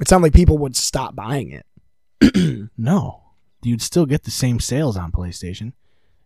It 0.01 0.09
sounds 0.09 0.23
like 0.23 0.33
people 0.33 0.59
would 0.59 0.77
stop 0.77 1.15
buying 1.15 1.51
it. 1.53 1.67
No, 2.77 3.23
you'd 3.63 3.83
still 3.83 4.07
get 4.07 4.25
the 4.25 4.31
same 4.31 4.59
sales 4.59 4.97
on 4.97 5.13
PlayStation, 5.13 5.73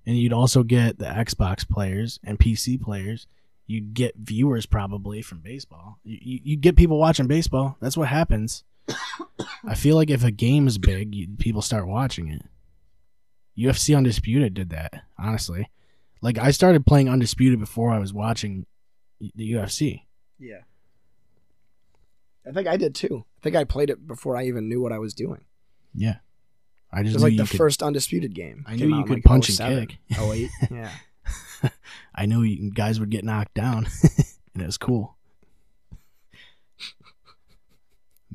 and 0.07 0.16
you'd 0.16 0.32
also 0.32 0.62
get 0.62 0.99
the 0.99 1.05
Xbox 1.05 1.68
players 1.68 2.18
and 2.24 2.38
PC 2.38 2.80
players. 2.80 3.26
You'd 3.66 3.92
get 3.92 4.16
viewers 4.16 4.64
probably 4.64 5.20
from 5.20 5.40
baseball. 5.40 5.99
You, 6.05 6.40
you'd 6.42 6.62
get 6.62 6.76
people 6.76 6.99
watching 6.99 7.26
baseball. 7.26 7.76
That's 7.80 7.96
what 7.96 8.09
happens. 8.09 8.64
I 9.66 9.74
feel 9.74 9.96
like 9.96 10.09
if 10.09 10.24
a 10.24 10.30
game 10.30 10.66
is 10.66 10.78
big, 10.78 11.14
you, 11.14 11.28
people 11.38 11.61
start 11.61 11.86
watching 11.86 12.28
it. 12.28 12.42
UFC 13.59 13.97
Undisputed 13.97 14.55
did 14.55 14.71
that, 14.71 15.03
honestly. 15.19 15.69
Like 16.23 16.39
I 16.39 16.51
started 16.51 16.87
playing 16.87 17.09
Undisputed 17.09 17.59
before 17.59 17.91
I 17.91 17.99
was 17.99 18.13
watching 18.13 18.67
the 19.21 19.53
UFC. 19.53 20.03
Yeah. 20.39 20.61
I 22.49 22.53
think 22.53 22.67
I 22.69 22.77
did 22.77 22.95
too. 22.95 23.25
I 23.39 23.41
think 23.43 23.57
I 23.57 23.65
played 23.65 23.91
it 23.91 24.07
before 24.07 24.37
I 24.37 24.45
even 24.47 24.69
knew 24.69 24.81
what 24.81 24.93
I 24.93 24.99
was 24.99 25.13
doing. 25.15 25.45
Yeah, 25.95 26.17
I 26.93 27.01
It 27.01 27.05
just 27.05 27.15
was 27.15 27.23
like 27.23 27.37
the 27.37 27.45
could- 27.47 27.57
first 27.59 27.83
undisputed 27.83 28.35
game. 28.35 28.65
I 28.67 28.77
knew 28.77 28.89
you 28.97 29.03
could 29.05 29.17
like, 29.17 29.23
oh 29.27 29.29
punch 29.29 29.49
and 29.49 29.57
07, 29.59 29.87
kick. 29.87 29.99
08. 30.19 30.51
Yeah. 30.71 30.91
I 32.15 32.27
knew 32.27 32.43
you 32.43 32.71
guys 32.71 33.01
would 33.01 33.11
get 33.11 33.25
knocked 33.25 33.55
down, 33.55 33.87
and 34.55 34.63
it 34.63 34.67
was 34.67 34.79
cool. 34.79 35.17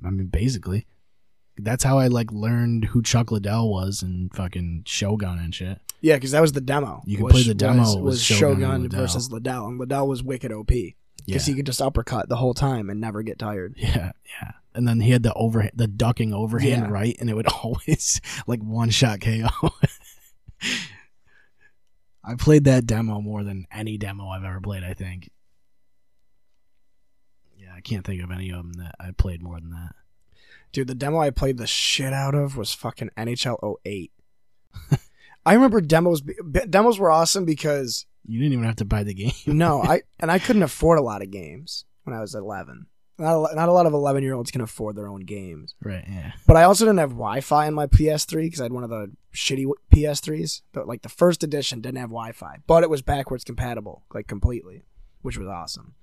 I 0.05 0.09
mean, 0.09 0.27
basically, 0.27 0.85
that's 1.57 1.83
how 1.83 1.99
I 1.99 2.07
like 2.07 2.31
learned 2.31 2.85
who 2.85 3.01
Chuck 3.01 3.31
Liddell 3.31 3.69
was 3.71 4.01
and 4.01 4.33
fucking 4.33 4.83
Shogun 4.85 5.39
and 5.39 5.53
shit. 5.53 5.79
Yeah, 6.01 6.15
because 6.15 6.31
that 6.31 6.41
was 6.41 6.51
the 6.53 6.61
demo. 6.61 7.01
You 7.05 7.23
was- 7.23 7.31
play 7.33 7.43
the 7.43 7.53
demo 7.53 7.79
Was, 7.81 7.95
was 7.97 8.23
Shogun 8.23 8.61
Shogun, 8.61 8.81
Liddell. 8.83 8.99
versus 8.99 9.31
Liddell, 9.31 9.67
and 9.67 9.79
Liddell 9.79 10.07
was 10.07 10.21
wicked 10.23 10.51
OP 10.51 10.71
Yeah, 10.71 10.93
because 11.27 11.45
he 11.45 11.53
could 11.53 11.65
just 11.65 11.81
uppercut 11.81 12.27
the 12.29 12.35
whole 12.37 12.53
time 12.53 12.89
and 12.89 12.99
never 12.99 13.21
get 13.23 13.39
tired. 13.39 13.75
yeah, 13.77 14.11
yeah. 14.41 14.51
And 14.75 14.87
then 14.87 14.99
he 15.01 15.11
had 15.11 15.21
the 15.23 15.31
over 15.33 15.69
the 15.75 15.87
ducking 15.87 16.33
overhand 16.33 16.83
Yeah. 16.83 16.89
right, 16.91 17.15
and 17.19 17.29
it 17.29 17.35
would 17.35 17.47
always 17.63 18.19
like 18.47 18.59
one 18.61 18.89
shot 18.89 19.21
KO. 19.21 19.47
I 22.25 22.35
played 22.35 22.63
that 22.65 22.85
demo 22.87 23.21
more 23.21 23.43
than 23.43 23.67
any 23.71 23.97
demo 23.97 24.27
I've 24.29 24.43
ever 24.45 24.61
played. 24.61 24.83
I 24.83 24.93
think. 24.93 25.29
Yeah, 27.57 27.73
I 27.75 27.81
can't 27.81 28.05
think 28.05 28.23
of 28.23 28.31
any 28.31 28.49
of 28.49 28.57
them 28.57 28.73
that 28.73 28.95
I 28.99 29.11
played 29.11 29.41
more 29.43 29.59
than 29.59 29.71
that. 29.71 29.93
Dude, 30.73 30.87
the 30.87 30.95
demo 30.95 31.19
I 31.19 31.29
played 31.29 31.57
the 31.57 31.67
shit 31.67 32.11
out 32.11 32.35
of 32.35 32.57
was 32.57 32.73
fucking 32.73 33.11
NHL 33.17 33.77
08. 33.85 34.11
I 35.45 35.53
remember 35.53 35.79
demos. 35.81 36.21
Demos 36.69 36.99
were 36.99 37.11
awesome 37.11 37.45
because 37.45 38.05
You 38.25 38.39
didn't 38.39 38.53
even 38.53 38.65
have 38.65 38.77
to 38.77 38.85
buy 38.85 39.03
the 39.03 39.13
game. 39.13 39.31
no, 39.47 39.81
I 39.81 40.01
and 40.19 40.31
I 40.31 40.39
couldn't 40.39 40.63
afford 40.63 40.99
a 40.99 41.03
lot 41.03 41.21
of 41.21 41.31
games 41.31 41.85
when 42.03 42.15
I 42.15 42.19
was 42.19 42.35
11. 42.35 42.87
Not 43.19 43.51
a, 43.51 43.55
not 43.55 43.69
a 43.69 43.71
lot 43.71 43.85
of 43.85 43.93
11 43.93 44.23
year 44.23 44.33
olds 44.33 44.49
can 44.49 44.61
afford 44.61 44.95
their 44.95 45.07
own 45.07 45.21
games. 45.21 45.75
right? 45.83 46.03
Yeah. 46.07 46.31
But 46.47 46.57
I 46.57 46.63
also 46.63 46.85
didn't 46.85 46.97
have 46.97 47.11
Wi-Fi 47.11 47.67
in 47.67 47.75
my 47.75 47.85
PS3 47.85 48.41
because 48.41 48.59
I 48.59 48.63
had 48.63 48.73
one 48.73 48.83
of 48.83 48.89
the 48.89 49.11
shitty 49.35 49.67
PS3s. 49.93 50.63
But 50.71 50.87
like 50.87 51.03
the 51.03 51.09
first 51.09 51.43
edition 51.43 51.79
didn't 51.81 51.99
have 51.99 52.09
Wi-Fi, 52.09 52.57
but 52.65 52.81
it 52.81 52.89
was 52.89 53.03
backwards 53.03 53.43
compatible, 53.43 54.03
like 54.11 54.27
completely, 54.27 54.85
which 55.21 55.37
was 55.37 55.47
awesome. 55.47 55.93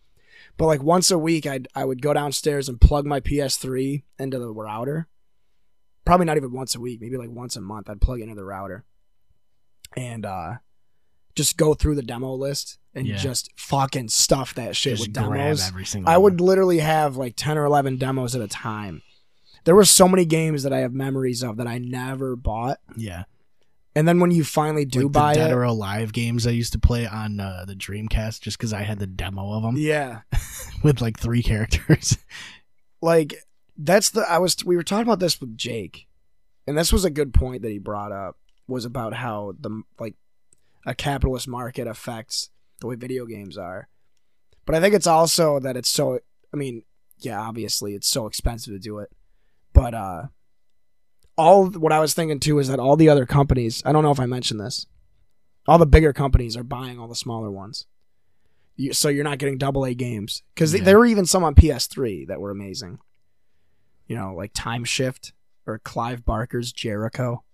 But 0.56 0.66
like 0.66 0.82
once 0.82 1.10
a 1.10 1.18
week, 1.18 1.46
I'd 1.46 1.68
I 1.74 1.84
would 1.84 2.02
go 2.02 2.12
downstairs 2.12 2.68
and 2.68 2.80
plug 2.80 3.06
my 3.06 3.20
PS3 3.20 4.02
into 4.18 4.38
the 4.38 4.50
router. 4.50 5.08
Probably 6.04 6.26
not 6.26 6.36
even 6.36 6.52
once 6.52 6.74
a 6.74 6.80
week, 6.80 7.00
maybe 7.00 7.16
like 7.16 7.30
once 7.30 7.56
a 7.56 7.60
month. 7.60 7.88
I'd 7.88 8.00
plug 8.00 8.20
into 8.20 8.34
the 8.34 8.44
router, 8.44 8.84
and 9.96 10.24
uh, 10.26 10.54
just 11.34 11.56
go 11.56 11.74
through 11.74 11.94
the 11.94 12.02
demo 12.02 12.34
list 12.34 12.78
and 12.94 13.06
Yeah. 13.06 13.16
just 13.16 13.50
fucking 13.56 14.08
stuff 14.08 14.54
that 14.54 14.74
shit 14.76 14.96
Just 14.96 15.08
with 15.08 15.12
demos. 15.14 15.70
I 16.04 16.16
one. 16.16 16.22
would 16.22 16.40
literally 16.40 16.78
have 16.80 17.16
like 17.16 17.34
10 17.36 17.56
or 17.56 17.64
11 17.64 17.98
demos 17.98 18.34
at 18.34 18.42
a 18.42 18.48
time. 18.48 19.02
There 19.64 19.74
were 19.76 19.84
so 19.84 20.08
many 20.08 20.24
games 20.24 20.62
that 20.64 20.72
I 20.72 20.78
have 20.78 20.92
memories 20.92 21.42
of 21.42 21.56
that 21.58 21.66
I 21.68 21.78
never 21.78 22.34
bought. 22.34 22.78
Yeah. 22.96 23.24
And 23.94 24.06
then 24.06 24.20
when 24.20 24.30
you 24.30 24.44
finally 24.44 24.84
do 24.84 25.02
like 25.02 25.12
buy 25.12 25.34
the 25.34 25.40
Dead 25.40 25.50
it, 25.50 25.54
or 25.54 25.64
Alive 25.64 26.12
games 26.12 26.46
I 26.46 26.50
used 26.50 26.72
to 26.74 26.78
play 26.78 27.06
on 27.06 27.40
uh, 27.40 27.64
the 27.66 27.74
Dreamcast 27.74 28.40
just 28.40 28.56
because 28.56 28.72
I 28.72 28.82
had 28.82 29.00
the 29.00 29.06
demo 29.06 29.52
of 29.52 29.62
them 29.62 29.76
yeah, 29.76 30.20
with 30.82 31.00
like 31.00 31.18
three 31.18 31.42
characters. 31.42 32.16
like 33.02 33.34
that's 33.76 34.10
the 34.10 34.20
I 34.20 34.38
was 34.38 34.56
we 34.64 34.76
were 34.76 34.82
talking 34.82 35.06
about 35.06 35.20
this 35.20 35.40
with 35.40 35.56
Jake. 35.56 36.06
And 36.66 36.78
this 36.78 36.92
was 36.92 37.04
a 37.04 37.10
good 37.10 37.34
point 37.34 37.62
that 37.62 37.70
he 37.70 37.78
brought 37.78 38.12
up 38.12 38.36
was 38.68 38.84
about 38.84 39.14
how 39.14 39.54
the 39.58 39.82
like 39.98 40.14
a 40.86 40.94
capitalist 40.94 41.48
market 41.48 41.88
affects 41.88 42.50
the 42.80 42.86
way 42.86 42.94
video 42.94 43.26
games 43.26 43.58
are. 43.58 43.88
But 44.66 44.76
I 44.76 44.80
think 44.80 44.94
it's 44.94 45.06
also 45.06 45.58
that 45.58 45.76
it's 45.76 45.88
so 45.88 46.20
I 46.54 46.56
mean, 46.56 46.84
yeah, 47.18 47.40
obviously 47.40 47.94
it's 47.94 48.08
so 48.08 48.26
expensive 48.26 48.72
to 48.72 48.78
do 48.78 48.98
it. 48.98 49.10
But 49.72 49.94
uh 49.94 50.22
all 51.40 51.66
what 51.70 51.92
I 51.92 51.98
was 52.00 52.14
thinking 52.14 52.38
too 52.40 52.58
is 52.58 52.68
that 52.68 52.78
all 52.78 52.96
the 52.96 53.08
other 53.08 53.26
companies, 53.26 53.82
I 53.84 53.92
don't 53.92 54.02
know 54.04 54.10
if 54.12 54.20
I 54.20 54.26
mentioned 54.26 54.60
this. 54.60 54.86
All 55.66 55.78
the 55.78 55.86
bigger 55.86 56.12
companies 56.12 56.56
are 56.56 56.62
buying 56.64 56.98
all 56.98 57.08
the 57.08 57.14
smaller 57.14 57.50
ones. 57.50 57.86
You, 58.76 58.92
so 58.92 59.08
you're 59.08 59.24
not 59.24 59.38
getting 59.38 59.58
double 59.58 59.84
A 59.84 59.94
games 59.94 60.42
cuz 60.56 60.72
Yeah. 60.74 60.82
there 60.84 60.98
were 60.98 61.06
even 61.06 61.26
some 61.26 61.44
on 61.44 61.54
PS3 61.54 62.24
that 62.28 62.40
were 62.40 62.50
amazing. 62.50 62.98
You 64.06 64.16
know, 64.16 64.34
like 64.34 64.52
Time 64.54 64.84
Shift 64.84 65.32
or 65.66 65.78
Clive 65.78 66.24
Barker's 66.24 66.72
Jericho. 66.72 67.44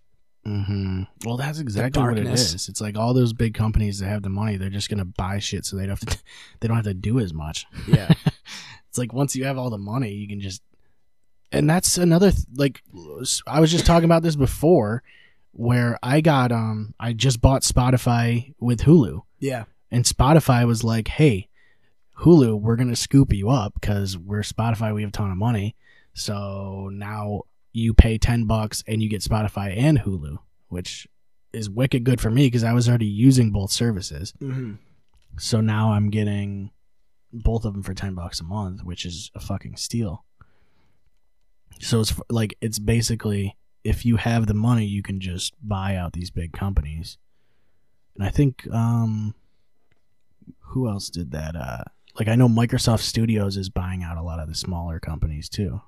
hmm 0.44 1.02
Well, 1.24 1.36
that's 1.36 1.58
exactly 1.58 2.00
what 2.02 2.18
it 2.18 2.26
is. 2.26 2.68
It's 2.68 2.80
like 2.80 2.96
all 2.96 3.12
those 3.12 3.32
big 3.32 3.54
companies 3.54 3.98
that 3.98 4.06
have 4.08 4.22
the 4.22 4.28
money, 4.30 4.56
they're 4.56 4.70
just 4.70 4.88
gonna 4.88 5.04
buy 5.04 5.38
shit 5.40 5.64
so 5.66 5.76
they 5.76 5.82
don't 5.86 6.00
have 6.00 6.08
to. 6.08 6.18
They 6.60 6.68
don't 6.68 6.76
have 6.76 6.84
to 6.86 6.94
do 6.94 7.18
as 7.18 7.34
much. 7.34 7.66
Yeah. 7.88 8.12
it's 8.88 8.96
like 8.98 9.12
once 9.12 9.34
you 9.36 9.44
have 9.44 9.58
all 9.58 9.70
the 9.70 9.78
money, 9.78 10.12
you 10.12 10.28
can 10.28 10.40
just. 10.40 10.62
And 11.52 11.68
that's 11.70 11.96
another 11.96 12.30
th- 12.32 12.44
like 12.54 12.82
I 13.46 13.60
was 13.60 13.70
just 13.70 13.86
talking 13.86 14.04
about 14.04 14.22
this 14.22 14.36
before, 14.36 15.02
where 15.52 15.98
I 16.02 16.20
got 16.20 16.52
um 16.52 16.94
I 17.00 17.12
just 17.12 17.40
bought 17.40 17.62
Spotify 17.62 18.54
with 18.60 18.80
Hulu. 18.82 19.22
yeah. 19.40 19.64
and 19.90 20.04
Spotify 20.04 20.66
was 20.66 20.82
like, 20.84 21.08
"Hey, 21.08 21.48
Hulu, 22.20 22.60
we're 22.60 22.76
gonna 22.76 22.96
scoop 22.96 23.32
you 23.32 23.48
up 23.50 23.74
because 23.74 24.16
we're 24.18 24.40
Spotify. 24.42 24.94
We 24.94 25.02
have 25.02 25.10
a 25.10 25.12
ton 25.12 25.30
of 25.30 25.36
money. 25.36 25.76
So 26.14 26.88
now 26.92 27.42
you 27.72 27.94
pay 27.94 28.18
ten 28.18 28.46
bucks 28.46 28.82
and 28.86 29.02
you 29.02 29.08
get 29.08 29.20
Spotify 29.22 29.76
and 29.76 30.00
Hulu, 30.00 30.38
which 30.68 31.06
is 31.52 31.70
wicked 31.70 32.04
good 32.04 32.20
for 32.20 32.30
me 32.30 32.46
because 32.48 32.64
I 32.64 32.72
was 32.72 32.88
already 32.88 33.06
using 33.06 33.50
both 33.50 33.70
services. 33.70 34.34
hmm 34.40 34.74
So 35.38 35.60
now 35.60 35.92
I'm 35.92 36.10
getting 36.10 36.70
both 37.32 37.64
of 37.64 37.72
them 37.74 37.82
for 37.82 37.94
ten 37.94 38.14
bucks 38.14 38.40
a 38.40 38.44
month, 38.44 38.82
which 38.82 39.04
is 39.06 39.30
a 39.34 39.40
fucking 39.40 39.76
steal. 39.76 40.24
So 41.80 42.00
it's 42.00 42.14
like 42.30 42.56
it's 42.60 42.78
basically 42.78 43.56
if 43.84 44.04
you 44.04 44.16
have 44.16 44.46
the 44.46 44.54
money, 44.54 44.84
you 44.84 45.02
can 45.02 45.20
just 45.20 45.54
buy 45.62 45.96
out 45.96 46.12
these 46.12 46.30
big 46.30 46.52
companies. 46.52 47.18
And 48.14 48.24
I 48.24 48.30
think 48.30 48.66
um 48.72 49.34
who 50.60 50.88
else 50.88 51.10
did 51.10 51.32
that? 51.32 51.54
Uh 51.56 51.84
like 52.18 52.28
I 52.28 52.34
know 52.34 52.48
Microsoft 52.48 53.00
Studios 53.00 53.56
is 53.56 53.68
buying 53.68 54.02
out 54.02 54.16
a 54.16 54.22
lot 54.22 54.40
of 54.40 54.48
the 54.48 54.54
smaller 54.54 54.98
companies 54.98 55.48
too. 55.48 55.82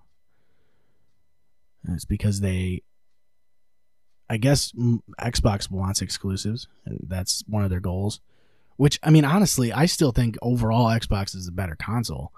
And 1.84 1.94
it's 1.94 2.04
because 2.04 2.40
they 2.40 2.82
I 4.30 4.36
guess 4.36 4.72
Xbox 5.20 5.70
wants 5.70 6.02
exclusives, 6.02 6.68
and 6.84 7.00
that's 7.08 7.42
one 7.46 7.64
of 7.64 7.70
their 7.70 7.80
goals. 7.80 8.20
Which 8.76 9.00
I 9.02 9.10
mean, 9.10 9.24
honestly, 9.24 9.72
I 9.72 9.86
still 9.86 10.12
think 10.12 10.36
overall 10.42 10.86
Xbox 10.86 11.34
is 11.34 11.48
a 11.48 11.52
better 11.52 11.74
console. 11.74 12.32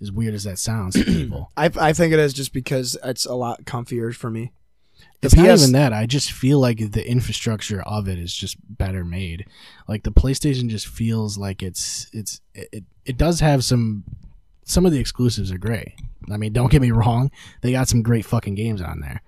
As 0.00 0.12
weird 0.12 0.34
as 0.34 0.44
that 0.44 0.58
sounds 0.58 0.94
to 0.94 1.04
people, 1.04 1.50
I 1.56 1.70
I 1.80 1.92
think 1.92 2.12
it 2.12 2.18
is 2.18 2.34
just 2.34 2.52
because 2.52 2.96
it's 3.02 3.24
a 3.26 3.34
lot 3.34 3.64
comfier 3.64 4.14
for 4.14 4.30
me. 4.30 4.52
The 5.20 5.26
it's 5.26 5.36
not 5.36 5.48
even 5.48 5.72
that. 5.72 5.92
I 5.92 6.06
just 6.06 6.32
feel 6.32 6.58
like 6.60 6.92
the 6.92 7.08
infrastructure 7.08 7.82
of 7.82 8.06
it 8.08 8.18
is 8.18 8.34
just 8.34 8.56
better 8.68 9.04
made. 9.04 9.46
Like 9.88 10.02
the 10.02 10.12
PlayStation 10.12 10.68
just 10.68 10.86
feels 10.86 11.38
like 11.38 11.62
it's 11.62 12.08
it's 12.12 12.40
it 12.54 12.84
it 13.04 13.16
does 13.16 13.40
have 13.40 13.64
some 13.64 14.04
some 14.64 14.84
of 14.84 14.92
the 14.92 14.98
exclusives 14.98 15.50
are 15.50 15.58
great. 15.58 15.94
I 16.30 16.36
mean, 16.36 16.52
don't 16.52 16.70
get 16.70 16.82
me 16.82 16.90
wrong, 16.90 17.30
they 17.62 17.72
got 17.72 17.88
some 17.88 18.02
great 18.02 18.24
fucking 18.24 18.56
games 18.56 18.82
on 18.82 19.00
there. 19.00 19.22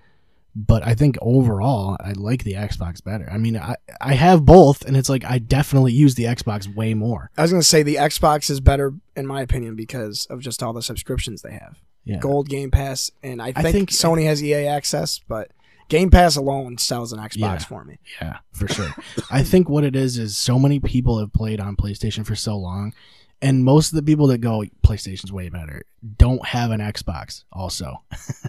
But 0.67 0.85
I 0.85 0.93
think 0.93 1.17
overall, 1.21 1.95
I 2.03 2.11
like 2.13 2.43
the 2.43 2.53
Xbox 2.53 3.01
better. 3.03 3.29
I 3.31 3.37
mean, 3.37 3.55
I 3.55 3.75
I 4.01 4.13
have 4.15 4.43
both, 4.45 4.83
and 4.85 4.97
it's 4.97 5.07
like 5.07 5.23
I 5.23 5.39
definitely 5.39 5.93
use 5.93 6.15
the 6.15 6.25
Xbox 6.25 6.73
way 6.75 6.93
more. 6.93 7.31
I 7.37 7.43
was 7.43 7.51
gonna 7.51 7.63
say 7.63 7.81
the 7.81 7.95
Xbox 7.95 8.49
is 8.49 8.59
better 8.59 8.93
in 9.15 9.25
my 9.25 9.41
opinion 9.41 9.75
because 9.75 10.25
of 10.25 10.41
just 10.41 10.61
all 10.61 10.73
the 10.73 10.81
subscriptions 10.81 11.41
they 11.41 11.53
have. 11.53 11.79
Yeah. 12.03 12.17
Gold 12.17 12.49
Game 12.49 12.71
Pass, 12.71 13.09
and 13.23 13.41
I 13.41 13.53
I 13.55 13.61
think, 13.61 13.73
think- 13.73 13.89
Sony 13.91 14.25
has 14.25 14.43
EA 14.43 14.65
access, 14.67 15.19
but 15.27 15.51
Game 15.87 16.09
Pass 16.09 16.35
alone 16.35 16.77
sells 16.77 17.13
an 17.13 17.19
Xbox 17.19 17.37
Yeah. 17.37 17.57
for 17.59 17.85
me. 17.85 17.97
Yeah, 18.21 18.37
for 18.51 18.67
sure. 18.67 18.93
I 19.31 19.43
think 19.43 19.69
what 19.69 19.83
it 19.83 19.95
is 19.95 20.17
is 20.17 20.35
so 20.37 20.59
many 20.59 20.79
people 20.79 21.19
have 21.19 21.31
played 21.31 21.59
on 21.59 21.75
PlayStation 21.75 22.25
for 22.25 22.35
so 22.35 22.57
long, 22.57 22.93
and 23.41 23.63
most 23.63 23.91
of 23.91 23.95
the 23.95 24.03
people 24.03 24.27
that 24.27 24.39
go 24.39 24.63
PlayStation's 24.83 25.31
way 25.31 25.49
better 25.49 25.83
don't 26.17 26.45
have 26.45 26.71
an 26.71 26.79
Xbox. 26.81 27.43
Also, 27.51 27.95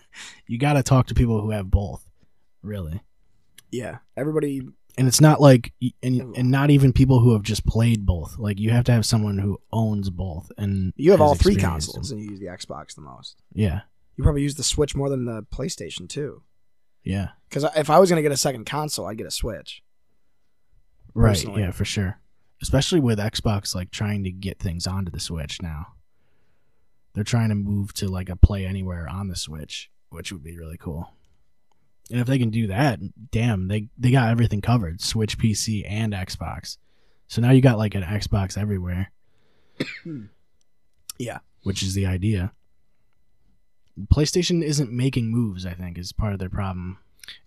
you 0.46 0.58
got 0.58 0.74
to 0.74 0.82
talk 0.82 1.06
to 1.08 1.14
people 1.14 1.40
who 1.40 1.50
have 1.50 1.70
both, 1.70 2.04
really. 2.62 3.00
Yeah, 3.70 3.98
everybody. 4.16 4.62
And 4.98 5.06
it's 5.06 5.20
not 5.20 5.40
like, 5.40 5.72
and 6.02 6.36
and 6.36 6.50
not 6.50 6.70
even 6.70 6.92
people 6.92 7.20
who 7.20 7.32
have 7.32 7.42
just 7.42 7.64
played 7.64 8.04
both. 8.04 8.36
Like 8.38 8.58
you 8.58 8.70
have 8.70 8.84
to 8.86 8.92
have 8.92 9.06
someone 9.06 9.38
who 9.38 9.58
owns 9.72 10.10
both, 10.10 10.50
and 10.58 10.92
You 10.96 11.12
have 11.12 11.20
all 11.20 11.36
three 11.36 11.54
consoles, 11.56 12.08
them. 12.10 12.18
and 12.18 12.24
you 12.24 12.32
use 12.32 12.40
the 12.40 12.46
Xbox 12.46 12.96
the 12.96 13.00
most. 13.00 13.40
Yeah, 13.52 13.82
You 14.16 14.24
probably 14.24 14.42
use 14.42 14.56
the 14.56 14.64
Switch 14.64 14.96
more 14.96 15.08
than 15.08 15.24
the 15.26 15.42
PlayStation 15.44 16.08
too. 16.08 16.42
yeah, 17.04 17.28
Because 17.48 17.64
if 17.76 17.88
I 17.88 18.00
was 18.00 18.10
gonna 18.10 18.20
get 18.22 18.32
a 18.32 18.36
second 18.36 18.66
console, 18.66 19.06
I'd 19.06 19.16
get 19.16 19.28
a 19.28 19.30
Switch. 19.30 19.80
right. 21.14 21.30
Personally. 21.30 21.62
Yeah, 21.62 21.70
for 21.70 21.84
sure. 21.84 22.20
Especially 22.62 23.00
with 23.00 23.18
Xbox 23.18 23.74
like 23.74 23.90
trying 23.90 24.24
to 24.24 24.30
get 24.30 24.58
things 24.58 24.86
onto 24.86 25.10
the 25.10 25.20
Switch 25.20 25.62
now. 25.62 25.88
They're 27.14 27.24
trying 27.24 27.48
to 27.48 27.54
move 27.54 27.92
to 27.94 28.08
like 28.08 28.28
a 28.28 28.36
play 28.36 28.66
anywhere 28.66 29.08
on 29.08 29.28
the 29.28 29.36
Switch, 29.36 29.90
which 30.10 30.30
would 30.32 30.44
be 30.44 30.58
really 30.58 30.76
cool. 30.76 31.12
And 32.10 32.20
if 32.20 32.26
they 32.26 32.38
can 32.38 32.50
do 32.50 32.66
that, 32.68 33.00
damn, 33.30 33.68
they 33.68 33.88
they 33.96 34.10
got 34.10 34.30
everything 34.30 34.60
covered, 34.60 35.00
Switch, 35.00 35.38
PC, 35.38 35.84
and 35.88 36.12
Xbox. 36.12 36.76
So 37.28 37.40
now 37.40 37.52
you 37.52 37.60
got 37.60 37.78
like 37.78 37.94
an 37.94 38.02
Xbox 38.02 38.58
everywhere. 38.58 39.12
Yeah. 41.20 41.40
Which 41.64 41.82
is 41.82 41.92
the 41.92 42.06
idea. 42.06 42.52
PlayStation 44.06 44.62
isn't 44.64 44.90
making 44.90 45.30
moves, 45.30 45.66
I 45.66 45.74
think, 45.74 45.98
is 45.98 46.12
part 46.12 46.32
of 46.32 46.38
their 46.38 46.48
problem. 46.48 46.96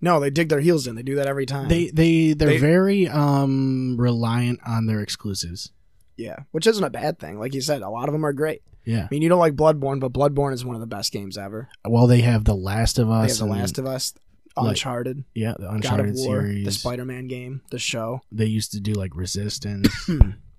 No, 0.01 0.19
they 0.19 0.29
dig 0.29 0.49
their 0.49 0.59
heels 0.59 0.87
in. 0.87 0.95
They 0.95 1.03
do 1.03 1.15
that 1.15 1.27
every 1.27 1.45
time. 1.45 1.67
They 1.69 1.89
they 1.89 2.33
they're 2.33 2.49
They- 2.49 2.57
very 2.57 3.07
um 3.07 3.95
reliant 3.99 4.59
on 4.65 4.85
their 4.85 4.99
exclusives. 5.01 5.71
yeah, 6.17 6.39
which 6.51 6.67
isn't 6.67 6.83
a 6.83 6.89
bad 6.89 7.19
thing. 7.19 7.39
Like 7.39 7.53
you 7.53 7.61
said, 7.61 7.81
a 7.81 7.89
lot 7.89 8.07
of 8.09 8.13
them 8.13 8.25
are 8.25 8.33
great. 8.33 8.61
Yeah. 8.85 9.03
I 9.05 9.07
mean, 9.11 9.21
you 9.21 9.29
don't 9.29 9.39
like 9.39 9.55
Bloodborne, 9.55 9.99
but 10.01 10.11
Bloodborne 10.11 10.53
is 10.53 10.65
one 10.65 10.75
of 10.75 10.81
the 10.81 10.87
best 10.87 11.11
games 11.13 11.37
ever. 11.37 11.69
Well, 11.87 12.05
they 12.07 12.19
have 12.21 12.43
The 12.43 12.55
Last 12.55 12.99
of 12.99 13.07
They 13.07 13.13
Us. 13.13 13.39
have 13.39 13.47
The 13.47 13.53
and- 13.53 13.61
Last 13.61 13.77
of 13.79 13.85
Us, 13.85 14.13
like, 14.57 14.69
Uncharted, 14.71 15.23
Yeah, 15.33 15.53
the 15.53 15.59
God 15.63 15.69
of 15.69 15.75
Uncharted 15.75 16.15
War, 16.17 16.41
series. 16.41 16.65
the 16.65 16.71
Spider-Man 16.71 17.27
game, 17.27 17.61
the 17.71 17.79
show, 17.79 18.21
they 18.31 18.45
used 18.45 18.73
to 18.73 18.81
do 18.81 18.91
like 18.93 19.15
Resistance. 19.15 19.87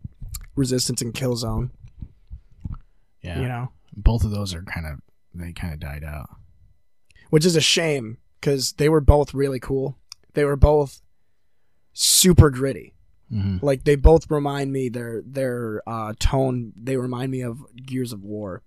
Resistance, 0.57 1.03
and 1.03 1.13
Killzone. 1.13 1.71
Yeah. 3.23 3.41
You 3.41 3.49
know, 3.49 3.73
Both 3.97 4.25
of 4.25 4.31
those 4.31 4.55
are 4.55 4.63
kind 4.63 4.87
of 4.87 5.01
they 5.35 5.53
kind 5.53 5.73
of 5.75 5.81
died 5.81 6.05
out. 6.05 6.29
which 7.31 7.45
is 7.45 7.57
a 7.57 7.61
shame 7.61 8.19
because 8.45 8.75
they 8.75 8.89
were 8.91 9.01
both 9.01 9.33
really 9.33 9.59
cool. 9.59 9.97
They 10.35 10.45
were 10.45 10.57
both 10.57 11.01
super 11.93 12.51
gritty. 12.51 12.95
hmm 13.31 13.57
Like 13.63 13.85
they 13.85 13.97
both 13.97 14.31
remind 14.31 14.73
me 14.73 14.89
their 14.89 15.23
their 15.25 15.83
uh, 15.87 16.13
tone. 16.19 16.73
They 16.77 16.97
remind 16.97 17.31
me 17.31 17.41
of 17.43 17.59
Gears 17.77 18.13
of 18.13 18.23
War, 18.23 18.63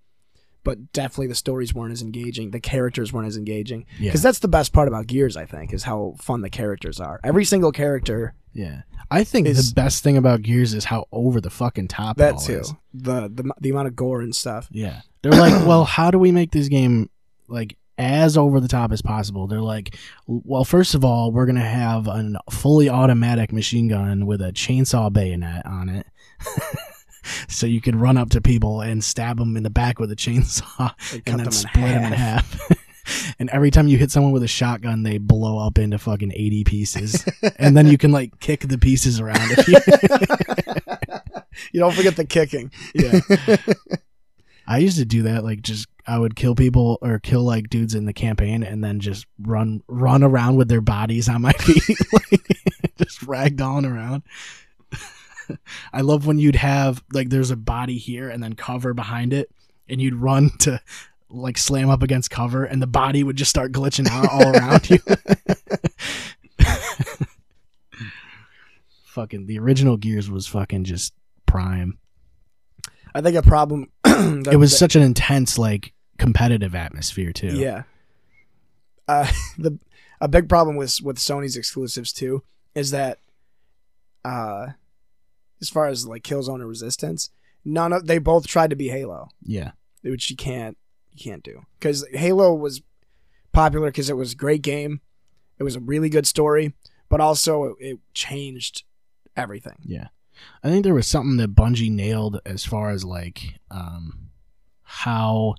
but 0.64 0.92
definitely 0.94 1.28
the 1.28 1.36
stories 1.36 1.74
weren't 1.74 1.92
as 1.94 2.02
engaging. 2.02 2.52
The 2.52 2.60
characters 2.60 3.14
weren't 3.14 3.28
as 3.28 3.38
engaging. 3.38 3.86
Yeah. 4.00 4.10
Because 4.10 4.22
that's 4.24 4.40
the 4.40 4.48
best 4.48 4.74
part 4.74 4.88
about 4.88 5.08
Gears, 5.08 5.38
I 5.38 5.46
think, 5.46 5.74
is 5.74 5.84
how 5.84 6.16
fun 6.18 6.42
the 6.42 6.50
characters 6.50 7.00
are. 7.00 7.20
Every 7.24 7.46
single 7.46 7.72
character. 7.72 8.34
Yeah. 8.54 8.82
I 9.12 9.24
think 9.24 9.48
Is- 9.48 9.70
the 9.70 9.76
best 9.76 10.04
thing 10.04 10.18
about 10.18 10.42
Gears 10.42 10.74
is 10.74 10.86
how 10.86 11.06
over 11.12 11.40
the 11.40 11.50
fucking 11.52 11.88
top 11.90 12.18
it 12.18 12.20
That 12.20 12.40
too. 12.40 12.60
is. 12.60 12.74
The, 12.94 13.30
the 13.30 13.54
the 13.62 13.70
amount 13.70 13.88
of 13.88 13.96
gore 13.96 14.22
and 14.22 14.36
stuff. 14.36 14.68
Yeah. 14.72 15.02
They're 15.22 15.32
like, 15.34 15.66
well, 15.68 15.86
how 15.86 16.10
do 16.12 16.18
we 16.18 16.32
make 16.32 16.52
this 16.52 16.68
game 16.68 17.10
like 17.48 17.78
as 17.98 18.38
over 18.38 18.60
the 18.60 18.68
top 18.68 18.92
as 18.92 19.02
possible? 19.02 19.48
They're 19.48 19.62
like, 19.62 19.96
well, 20.28 20.64
first 20.64 20.96
of 20.96 21.04
all, 21.06 21.32
we're 21.32 21.46
gonna 21.46 21.62
have 21.62 22.08
a 22.08 22.34
fully 22.52 22.90
automatic 22.90 23.52
machine 23.52 23.88
gun 23.88 24.26
with 24.26 24.42
a 24.42 24.52
chainsaw 24.52 25.12
bayonet 25.12 25.66
on 25.66 25.90
it. 25.90 26.08
So 27.50 27.68
you 27.68 27.82
can 27.82 28.00
run 28.00 28.16
up 28.16 28.30
to 28.30 28.40
people 28.42 28.80
and 28.80 29.04
stab 29.04 29.38
them 29.38 29.58
in 29.58 29.64
the 29.64 29.70
back 29.70 30.00
with 30.00 30.10
a 30.14 30.16
chainsaw, 30.16 30.94
They 31.12 31.18
and 31.18 31.26
then 31.26 31.38
them 31.40 31.48
in 31.48 31.52
split 31.52 31.84
them 31.84 32.04
in 32.06 32.14
half. 32.14 33.36
and 33.40 33.50
every 33.50 33.70
time 33.70 33.90
you 33.90 33.98
hit 33.98 34.12
someone 34.12 34.32
with 34.32 34.44
a 34.44 34.48
shotgun, 34.48 35.04
they 35.04 35.18
blow 35.18 35.60
up 35.60 35.78
into 35.78 35.98
fucking 35.98 36.32
eighty 36.32 36.64
pieces, 36.64 37.26
and 37.58 37.76
then 37.76 37.88
you 37.88 37.98
can 37.98 38.14
like 38.14 38.40
kick 38.40 38.62
the 38.62 38.78
pieces 38.78 39.20
around. 39.20 39.42
If 39.58 39.68
you, 39.68 39.78
You 41.74 41.80
don't 41.82 41.94
forget 41.94 42.16
the 42.16 42.24
kicking. 42.26 42.72
yeah. 42.94 43.20
I 44.66 44.78
used 44.78 44.98
to 44.98 45.06
do 45.06 45.24
that. 45.24 45.44
Like, 45.44 45.62
just 45.62 45.88
I 46.08 46.18
would 46.18 46.36
kill 46.38 46.56
people 46.56 46.98
or 47.02 47.20
kill 47.20 47.44
like 47.44 47.70
dudes 47.70 47.94
in 47.94 48.06
the 48.06 48.14
campaign, 48.14 48.64
and 48.64 48.82
then 48.84 49.02
just 49.02 49.26
run 49.40 49.84
run 49.88 50.24
around 50.24 50.56
with 50.56 50.70
their 50.70 50.82
bodies 50.82 51.28
on 51.28 51.42
my 51.42 51.52
feet, 51.60 51.98
like, 52.14 52.42
just 52.98 53.22
ragdolling 53.22 53.92
around. 53.92 54.24
I 55.94 56.02
love 56.02 56.26
when 56.26 56.40
you'd 56.40 56.56
have 56.56 57.04
like 57.12 57.30
there's 57.30 57.52
a 57.52 57.58
body 57.58 57.98
here 57.98 58.30
and 58.30 58.42
then 58.42 58.54
cover 58.54 58.94
behind 58.94 59.34
it, 59.34 59.52
and 59.90 60.02
you'd 60.02 60.16
run 60.16 60.50
to 60.60 60.82
like 61.30 61.58
slam 61.58 61.90
up 61.90 62.04
against 62.04 62.32
cover, 62.32 62.64
and 62.64 62.82
the 62.82 62.88
body 62.88 63.24
would 63.24 63.36
just 63.36 63.50
start 63.50 63.74
glitching 63.74 64.08
out 64.10 64.30
all 64.32 64.56
around 64.56 64.90
you. 64.90 65.00
fucking 69.08 69.48
the 69.48 69.60
original 69.60 69.98
Gears 69.98 70.30
was 70.30 70.48
fucking 70.48 70.86
just 70.86 71.12
prime. 71.46 71.98
I 73.14 73.22
think 73.22 73.36
a 73.36 73.42
problem. 73.42 73.92
it 74.06 74.60
was 74.60 74.78
such 74.78 74.96
an 74.96 75.02
intense 75.02 75.58
like 75.58 75.92
competitive 76.18 76.76
atmosphere 76.76 77.32
too. 77.32 77.56
Yeah. 77.56 77.84
Uh, 79.08 79.32
the 79.58 79.78
a 80.20 80.28
big 80.28 80.50
problem 80.50 80.76
with 80.76 81.00
with 81.02 81.18
Sony's 81.18 81.56
exclusives 81.58 82.12
too 82.12 82.44
is 82.76 82.92
that, 82.92 83.20
uh, 84.26 84.68
as 85.62 85.70
far 85.70 85.88
as 85.88 86.08
like 86.08 86.24
Killzone 86.24 86.56
and 86.56 86.68
Resistance, 86.68 87.30
none 87.64 87.94
of 87.94 88.08
they 88.08 88.18
both 88.18 88.48
tried 88.48 88.70
to 88.70 88.76
be 88.76 88.90
Halo, 88.90 89.30
Yeah. 89.44 89.72
which 90.02 90.30
you 90.30 90.36
can't 90.36 90.78
you 91.12 91.24
can't 91.24 91.44
do 91.44 91.66
because 91.80 92.06
Halo 92.14 92.54
was 92.54 92.82
popular 93.52 93.88
because 93.90 94.10
it 94.10 94.18
was 94.18 94.34
a 94.34 94.36
great 94.36 94.62
game, 94.62 95.02
it 95.60 95.64
was 95.64 95.76
a 95.76 95.80
really 95.80 96.10
good 96.10 96.28
story, 96.28 96.74
but 97.10 97.20
also 97.22 97.64
it, 97.66 97.76
it 97.80 98.00
changed 98.14 98.84
everything. 99.36 99.78
Yeah. 99.84 100.08
I 100.64 100.70
think 100.70 100.84
there 100.84 100.94
was 100.94 101.08
something 101.08 101.38
that 101.38 101.56
Bungie 101.56 101.92
nailed 101.92 102.40
as 102.46 102.64
far 102.66 102.90
as 102.92 103.04
like 103.04 103.60
um 103.72 104.30
how 104.84 105.56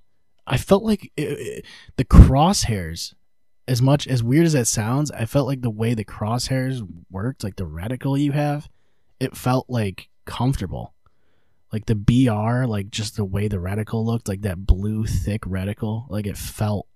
I 0.49 0.57
felt 0.57 0.82
like 0.82 1.12
it, 1.16 1.22
it- 1.28 1.64
the 1.96 2.05
crosshairs 2.05 3.14
as 3.68 3.82
much 3.82 4.07
as 4.09 4.22
weird 4.22 4.46
as 4.46 4.55
that 4.55 4.66
sounds, 4.66 5.11
I 5.11 5.26
felt 5.26 5.46
like 5.46 5.61
the 5.61 5.68
way 5.68 5.92
the 5.92 6.05
crosshairs 6.05 6.80
worked, 7.11 7.44
like 7.44 7.57
the 7.57 7.66
reticle 7.66 8.18
you 8.18 8.32
have, 8.32 8.66
it 9.20 9.36
felt 9.36 9.66
like 9.68 10.09
comfortable. 10.24 10.94
Like 11.70 11.84
the 11.84 11.94
BR, 11.94 12.64
like 12.64 12.90
just 12.90 13.16
the 13.16 13.26
way 13.26 13.46
the 13.46 13.59
reticle 13.59 14.03
looked, 14.03 14.26
like 14.26 14.40
that 14.40 14.66
blue 14.66 15.05
thick 15.05 15.42
reticle, 15.42 16.09
like 16.09 16.26
it 16.26 16.38
felt 16.38 16.86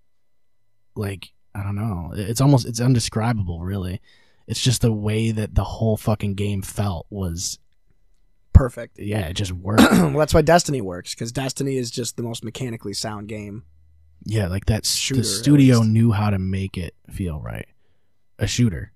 like 0.96 1.32
I 1.54 1.62
don't 1.62 1.76
know. 1.76 2.12
It's 2.16 2.40
almost 2.40 2.66
it's 2.66 2.80
undescribable, 2.80 3.60
really. 3.60 4.00
It's 4.46 4.60
just 4.62 4.80
the 4.80 4.92
way 4.92 5.30
that 5.30 5.54
the 5.54 5.64
whole 5.64 5.98
fucking 5.98 6.34
game 6.36 6.62
felt 6.62 7.06
was 7.10 7.58
Perfect. 8.52 8.98
yeah, 8.98 9.26
it 9.26 9.34
just 9.34 9.52
works. 9.68 9.82
well, 9.90 10.10
that's 10.18 10.34
why 10.34 10.42
Destiny 10.42 10.80
works 10.80 11.14
because 11.14 11.32
Destiny 11.32 11.76
is 11.76 11.90
just 11.90 12.16
the 12.16 12.22
most 12.22 12.44
mechanically 12.44 12.92
sound 12.92 13.28
game. 13.28 13.64
yeah, 14.24 14.48
like 14.48 14.66
that 14.66 14.84
Shooter, 14.86 15.20
the 15.20 15.24
studio 15.26 15.82
knew 15.82 16.12
how 16.12 16.30
to 16.30 16.38
make 16.38 16.76
it 16.76 16.94
feel 17.10 17.40
right. 17.40 17.66
A 18.38 18.46
shooter. 18.46 18.92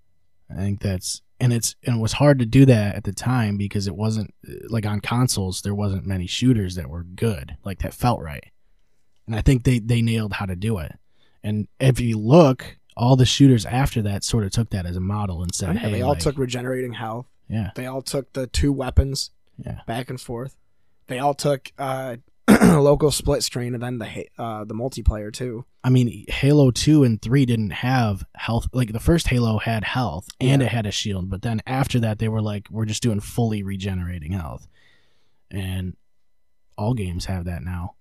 I 0.51 0.55
think 0.57 0.81
that's 0.81 1.23
and 1.41 1.53
it's 1.53 1.75
and 1.85 1.97
it 1.97 2.01
was 2.01 2.15
hard 2.15 2.39
to 2.39 2.47
do 2.47 2.65
that 2.67 2.95
at 2.95 3.05
the 3.05 3.13
time 3.13 3.57
because 3.57 3.87
it 3.87 3.95
wasn't 3.97 4.33
uh, 4.49 4.53
like 4.69 4.87
on 4.87 5.01
consoles 5.01 5.63
there 5.63 5.75
wasn't 5.75 6.07
many 6.07 6.27
shooters 6.27 6.75
that 6.77 6.89
were 6.89 7.03
good, 7.05 7.57
like 7.65 7.81
that 7.81 7.95
felt 7.95 8.21
right. 8.21 8.45
And 9.27 9.35
I 9.35 9.43
think 9.43 9.65
they 9.65 9.79
they 9.79 10.03
nailed 10.03 10.35
how 10.35 10.47
to 10.47 10.57
do 10.57 10.79
it. 10.79 10.93
And 11.43 11.69
if 11.81 11.99
you 12.01 12.19
look, 12.19 12.77
all 12.97 13.17
the 13.17 13.27
shooters 13.27 13.67
after 13.67 14.03
that 14.03 14.25
sort 14.25 14.45
of 14.45 14.51
took 14.53 14.71
that 14.71 14.87
as 14.87 14.97
a 14.97 15.01
model 15.01 15.43
and 15.43 15.55
said, 15.55 15.75
Yeah, 15.75 15.81
"Hey, 15.81 15.93
they 15.93 16.03
all 16.03 16.11
like- 16.11 16.21
took 16.21 16.39
regenerating 16.39 16.93
health. 16.95 17.27
yeah, 17.49 17.71
They 17.75 17.87
all 17.87 18.03
took 18.03 18.33
the 18.33 18.47
two 18.47 18.73
weapons 18.73 19.31
yeah, 19.59 19.81
back 19.87 20.11
and 20.11 20.21
forth. 20.21 20.57
They 21.09 21.19
all 21.19 21.35
took 21.35 21.71
uh, 21.79 22.17
local 22.61 23.11
split 23.11 23.43
screen 23.45 23.75
and 23.75 23.83
then 23.83 23.99
the 23.99 24.27
uh, 24.39 24.65
the 24.65 24.75
multiplayer 24.75 25.33
too. 25.33 25.65
I 25.85 25.91
mean, 25.91 26.25
Halo 26.29 26.73
2 26.73 27.05
and 27.05 27.23
3 27.23 27.47
didn't 27.47 27.71
have 27.71 28.25
health. 28.35 28.67
Like, 28.73 28.93
the 28.93 28.99
first 28.99 29.29
Halo 29.29 29.59
had 29.59 29.85
health 29.85 30.27
and 30.41 30.61
Yeah. 30.61 30.67
it 30.67 30.73
had 30.73 30.85
a 30.85 30.91
shield, 30.91 31.31
but 31.31 31.43
then 31.43 31.63
after 31.65 32.01
that, 32.01 32.19
they 32.19 32.27
were 32.29 32.43
like, 32.43 32.67
we're 32.73 32.87
just 32.87 33.05
doing 33.05 33.21
fully 33.21 33.63
regenerating 33.63 34.33
health. 34.33 34.67
And 35.49 35.95
all 36.77 36.93
games 36.95 37.27
have 37.27 37.45
that 37.45 37.63
now. 37.63 37.95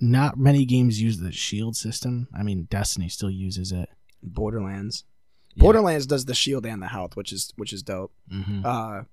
Not 0.00 0.38
many 0.38 0.64
games 0.64 1.02
use 1.02 1.18
the 1.18 1.32
shield 1.32 1.74
system. 1.76 2.28
I 2.36 2.44
mean, 2.44 2.68
Destiny 2.70 3.08
still 3.08 3.30
uses 3.30 3.72
it. 3.72 3.88
Borderlands. 4.22 5.04
Yeah. 5.54 5.62
Borderlands 5.62 6.06
does 6.06 6.24
the 6.24 6.34
shield 6.34 6.64
and 6.64 6.80
the 6.80 6.86
health, 6.86 7.16
which 7.16 7.32
is 7.32 7.52
which 7.56 7.72
is 7.72 7.82
dope. 7.82 8.12
Mhm. 8.32 8.64
Uh, 8.64 9.04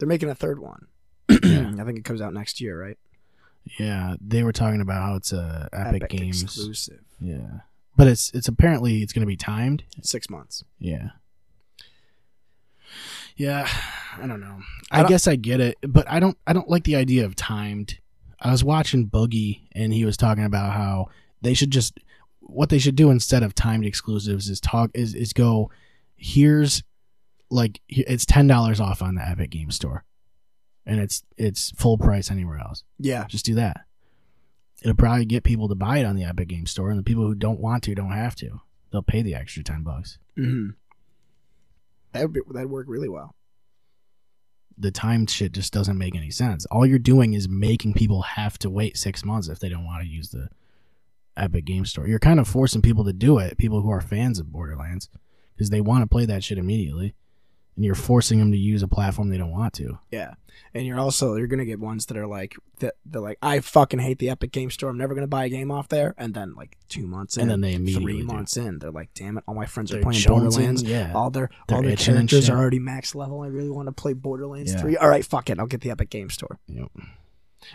they're 0.00 0.08
making 0.08 0.28
a 0.30 0.34
third 0.34 0.58
one. 0.58 0.86
Yeah. 1.28 1.36
I 1.80 1.84
think 1.84 1.98
it 1.98 2.04
comes 2.04 2.20
out 2.20 2.34
next 2.34 2.60
year, 2.60 2.80
right? 2.82 2.98
Yeah, 3.78 4.16
they 4.20 4.42
were 4.42 4.52
talking 4.52 4.80
about 4.80 5.02
how 5.02 5.14
it's 5.14 5.32
a 5.32 5.68
Epic, 5.72 6.08
Games. 6.08 6.42
exclusive. 6.42 7.00
Yeah. 7.20 7.60
But 7.96 8.08
it's 8.08 8.30
it's 8.32 8.48
apparently 8.48 9.02
it's 9.02 9.12
going 9.12 9.20
to 9.22 9.26
be 9.26 9.36
timed. 9.36 9.84
Six 10.02 10.28
months. 10.28 10.64
Yeah. 10.78 11.10
Yeah, 13.36 13.68
I 14.20 14.26
don't 14.26 14.40
know. 14.40 14.60
I 14.90 14.98
I, 14.98 15.02
don't- 15.02 15.08
guess 15.10 15.26
I 15.28 15.36
get 15.36 15.60
it, 15.60 15.76
but 15.82 16.10
I 16.10 16.20
don't 16.20 16.36
I 16.46 16.52
don't 16.52 16.68
like 16.68 16.84
the 16.84 16.96
idea 16.96 17.24
of 17.24 17.36
timed. 17.36 17.98
I 18.40 18.50
was 18.50 18.64
watching 18.64 19.08
Boogie 19.08 19.60
and 19.72 19.92
he 19.92 20.04
was 20.04 20.16
talking 20.16 20.44
about 20.44 20.72
how 20.72 21.08
they 21.42 21.54
should 21.54 21.70
just 21.70 21.98
what 22.40 22.68
they 22.70 22.78
should 22.78 22.96
do 22.96 23.10
instead 23.10 23.42
of 23.42 23.54
timed 23.54 23.84
exclusives 23.84 24.48
is 24.48 24.60
talk 24.60 24.90
is 24.94 25.14
is 25.14 25.32
go 25.32 25.70
here's 26.16 26.82
like 27.50 27.80
it's 27.88 28.24
$10 28.24 28.80
off 28.80 29.02
on 29.02 29.14
the 29.16 29.26
Epic 29.28 29.50
Game 29.50 29.70
Store. 29.70 30.04
And 30.86 30.98
it's 30.98 31.22
it's 31.36 31.70
full 31.72 31.98
price 31.98 32.30
anywhere 32.30 32.58
else. 32.58 32.84
Yeah, 32.98 33.26
Just 33.28 33.44
do 33.44 33.54
that. 33.56 33.82
It'll 34.82 34.96
probably 34.96 35.26
get 35.26 35.44
people 35.44 35.68
to 35.68 35.74
buy 35.74 35.98
it 35.98 36.04
on 36.06 36.16
the 36.16 36.24
Epic 36.24 36.48
Game 36.48 36.66
Store 36.66 36.88
and 36.90 36.98
the 36.98 37.02
people 37.04 37.24
who 37.24 37.34
don't 37.34 37.60
want 37.60 37.82
to 37.84 37.94
don't 37.94 38.12
have 38.12 38.34
to. 38.36 38.60
They'll 38.90 39.02
pay 39.02 39.22
the 39.22 39.34
extra 39.34 39.62
10 39.62 39.82
bucks. 39.82 40.18
mm-hmm. 40.38 40.70
that 42.12 42.32
would 42.32 42.42
that'd 42.54 42.70
work 42.70 42.86
really 42.88 43.08
well. 43.08 43.34
the 44.78 44.90
time 44.90 45.26
shit 45.26 45.52
just 45.52 45.72
doesn't 45.72 45.98
make 45.98 46.16
any 46.16 46.30
sense. 46.30 46.64
All 46.66 46.86
you're 46.86 46.98
doing 46.98 47.34
is 47.34 47.48
making 47.48 47.92
people 47.94 48.22
have 48.22 48.58
to 48.60 48.70
wait 48.70 48.96
six 48.96 49.24
months 49.24 49.48
if 49.48 49.58
they 49.60 49.68
don't 49.68 49.84
want 49.84 50.02
to 50.02 50.08
use 50.08 50.30
the 50.30 50.48
Epic 51.36 51.66
Game 51.66 51.84
Store. 51.84 52.08
You're 52.08 52.18
kind 52.18 52.40
of 52.40 52.48
forcing 52.48 52.82
people 52.82 53.04
to 53.04 53.12
do 53.12 53.38
it, 53.38 53.58
people 53.58 53.82
who 53.82 53.90
are 53.90 54.00
fans 54.00 54.38
of 54.38 54.50
Borderlands, 54.50 55.10
because 55.54 55.68
they 55.70 55.82
want 55.82 56.02
to 56.02 56.06
play 56.08 56.24
that 56.24 56.42
shit 56.42 56.56
immediately, 56.58 57.14
and 57.76 57.84
you're 57.84 57.94
forcing 57.94 58.38
them 58.38 58.52
to 58.52 58.58
use 58.58 58.82
a 58.82 58.88
platform 58.88 59.28
they 59.30 59.38
don't 59.38 59.50
want 59.52 59.72
to. 59.74 59.98
Yeah, 60.10 60.34
and 60.74 60.86
you're 60.86 60.98
also 60.98 61.36
you're 61.36 61.46
gonna 61.46 61.64
get 61.64 61.80
ones 61.80 62.06
that 62.06 62.16
are 62.16 62.26
like 62.26 62.56
that. 62.80 62.94
They're 63.06 63.20
like, 63.22 63.38
I 63.42 63.60
fucking 63.60 64.00
hate 64.00 64.18
the 64.18 64.28
Epic 64.30 64.52
Game 64.52 64.70
Store. 64.70 64.90
I'm 64.90 64.98
never 64.98 65.14
gonna 65.14 65.26
buy 65.26 65.44
a 65.44 65.48
game 65.48 65.70
off 65.70 65.88
there. 65.88 66.14
And 66.18 66.34
then 66.34 66.54
like 66.54 66.76
two 66.88 67.06
months 67.06 67.36
in, 67.36 67.42
And 67.42 67.50
then 67.50 67.60
they 67.60 67.74
immediately 67.74 68.12
three 68.14 68.20
do. 68.22 68.26
months 68.26 68.56
in, 68.56 68.78
they're 68.80 68.90
like, 68.90 69.10
damn 69.14 69.38
it, 69.38 69.44
all 69.48 69.54
my 69.54 69.66
friends 69.66 69.90
are 69.92 69.94
They're 69.94 70.02
playing 70.02 70.20
jonesing, 70.20 70.28
Borderlands. 70.28 70.82
yeah. 70.82 71.12
All 71.14 71.30
their 71.30 71.48
They're 71.68 71.76
all 71.78 71.82
their 71.82 71.96
characters 71.96 72.50
are 72.50 72.58
already 72.58 72.78
max 72.78 73.14
level. 73.14 73.40
I 73.42 73.46
really 73.46 73.70
want 73.70 73.86
to 73.86 73.92
play 73.92 74.12
Borderlands 74.12 74.72
Yeah. 74.72 74.80
three. 74.80 74.96
All 74.96 75.08
right, 75.08 75.24
fuck 75.24 75.48
it, 75.50 75.58
I'll 75.58 75.66
get 75.66 75.80
the 75.80 75.90
Epic 75.90 76.10
Game 76.10 76.30
Store. 76.30 76.58
Yep. 76.66 76.88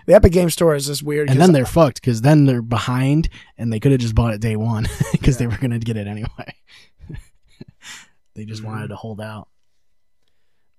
The 0.08 0.16
Epic 0.16 0.32
Game 0.34 0.50
Store 0.50 0.74
is 0.76 0.88
just 0.88 1.04
weird. 1.04 1.30
and 1.30 1.40
then 1.40 1.52
they're 1.52 1.66
fucked 1.66 2.02
because 2.02 2.22
then 2.22 2.46
they're 2.46 2.62
behind, 2.64 3.30
and 3.58 3.72
they 3.72 3.80
could 3.80 3.92
have 3.92 4.02
just 4.02 4.16
bought 4.16 4.34
it 4.34 4.42
day 4.42 4.56
one 4.56 4.88
because 5.12 5.38
they 5.38 5.46
were 5.48 5.58
gonna 5.58 5.78
get 5.80 5.96
it 5.96 6.08
anyway. 6.08 6.56
they 8.36 8.46
just 8.46 8.62
Mhm. 8.64 8.66
wanted 8.66 8.88
to 8.90 8.96
hold 8.96 9.22
out. 9.22 9.48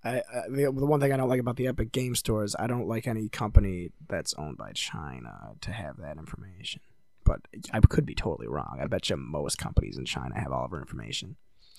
I, 0.06 0.22
I, 0.32 0.42
the, 0.48 0.62
the 0.64 0.86
one 0.86 1.00
thing 1.00 1.12
I 1.12 1.16
don't 1.16 1.28
like 1.28 1.40
about 1.40 1.56
the 1.56 1.66
Epic 1.66 1.92
Game 1.92 2.14
Store 2.14 2.44
is 2.44 2.54
I 2.58 2.66
don't 2.66 2.88
like 2.88 3.06
any 3.06 3.28
company 3.28 3.90
that's 4.08 4.34
owned 4.34 4.56
by 4.56 4.72
China 4.72 5.52
to 5.60 5.72
have 5.72 5.96
that 5.98 6.16
information. 6.18 6.80
But 7.24 7.40
I 7.72 7.80
could 7.80 8.06
be 8.06 8.14
totally 8.14 8.46
wrong. 8.46 8.78
I 8.80 8.86
bet 8.86 9.10
you 9.10 9.16
most 9.16 9.58
companies 9.58 9.98
in 9.98 10.04
China 10.04 10.38
have 10.38 10.52
all 10.52 10.64
of 10.64 10.72
our 10.72 10.80
information. 10.80 11.36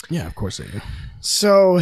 Yeah, 0.09 0.27
of 0.27 0.35
course 0.35 0.57
they 0.57 0.65
do. 0.65 0.81
So, 1.21 1.79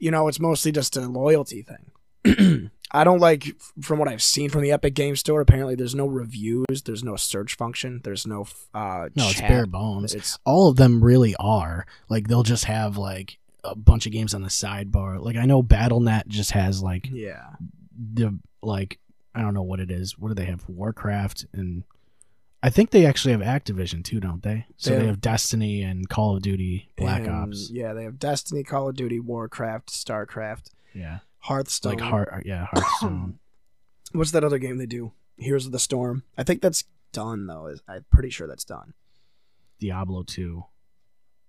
you 0.00 0.10
know, 0.10 0.28
it's 0.28 0.40
mostly 0.40 0.72
just 0.72 0.96
a 0.96 1.02
loyalty 1.02 1.62
thing. 1.62 2.70
I 2.92 3.04
don't 3.04 3.18
like, 3.18 3.56
from 3.80 3.98
what 3.98 4.08
I've 4.08 4.22
seen 4.22 4.50
from 4.50 4.62
the 4.62 4.70
Epic 4.70 4.94
Game 4.94 5.16
Store. 5.16 5.40
Apparently, 5.40 5.74
there's 5.74 5.94
no 5.94 6.06
reviews, 6.06 6.82
there's 6.84 7.02
no 7.02 7.16
search 7.16 7.56
function, 7.56 8.00
there's 8.04 8.26
no 8.26 8.46
uh, 8.74 9.08
No, 9.14 9.28
it's 9.30 9.40
bare 9.40 9.66
bones. 9.66 10.14
It's 10.14 10.38
all 10.44 10.68
of 10.68 10.76
them 10.76 11.02
really 11.02 11.34
are 11.38 11.86
like 12.08 12.28
they'll 12.28 12.42
just 12.42 12.66
have 12.66 12.96
like 12.98 13.38
a 13.64 13.74
bunch 13.76 14.06
of 14.06 14.12
games 14.12 14.34
on 14.34 14.42
the 14.42 14.48
sidebar. 14.48 15.20
Like 15.20 15.36
I 15.36 15.44
know 15.46 15.62
BattleNet 15.62 16.26
just 16.28 16.50
has 16.52 16.82
like 16.82 17.08
yeah, 17.12 17.50
the 17.96 18.38
like 18.62 18.98
I 19.34 19.40
don't 19.40 19.54
know 19.54 19.62
what 19.62 19.80
it 19.80 19.90
is. 19.90 20.18
What 20.18 20.28
do 20.28 20.34
they 20.34 20.44
have? 20.46 20.68
Warcraft 20.68 21.46
and 21.52 21.84
I 22.64 22.70
think 22.70 22.90
they 22.90 23.06
actually 23.06 23.32
have 23.32 23.40
Activision 23.40 24.04
too, 24.04 24.20
don't 24.20 24.42
they? 24.42 24.66
So 24.76 24.90
They 24.90 24.96
they, 24.96 25.00
have- 25.02 25.14
have 25.14 25.20
Destiny 25.20 25.82
and 25.82 26.08
Call 26.08 26.36
of 26.36 26.42
Duty, 26.42 26.90
Black 26.96 27.22
And, 27.22 27.30
Ops. 27.30 27.70
Yeah, 27.72 27.92
they 27.92 28.04
have 28.04 28.18
Destiny, 28.20 28.62
Call 28.62 28.88
of 28.88 28.94
Duty, 28.94 29.18
Warcraft, 29.18 29.90
Starcraft, 29.90 30.70
Yeah, 30.94 31.18
Hearthstone. 31.38 31.94
like 31.96 32.00
Heart. 32.08 32.42
Yeah, 32.46 32.66
Hearthstone. 32.72 33.38
What's 34.12 34.30
that 34.32 34.44
other 34.44 34.58
game 34.58 34.78
they 34.78 34.86
do? 34.86 35.12
Heroes 35.38 35.66
of 35.66 35.72
the 35.72 35.78
Storm. 35.80 36.22
I 36.38 36.44
think 36.44 36.62
that's 36.62 36.84
done 37.12 37.46
though. 37.46 37.74
I'm 37.88 38.04
pretty 38.12 38.30
sure 38.30 38.46
that's 38.46 38.64
done. 38.64 38.94
Diablo 39.80 40.22
two, 40.22 40.64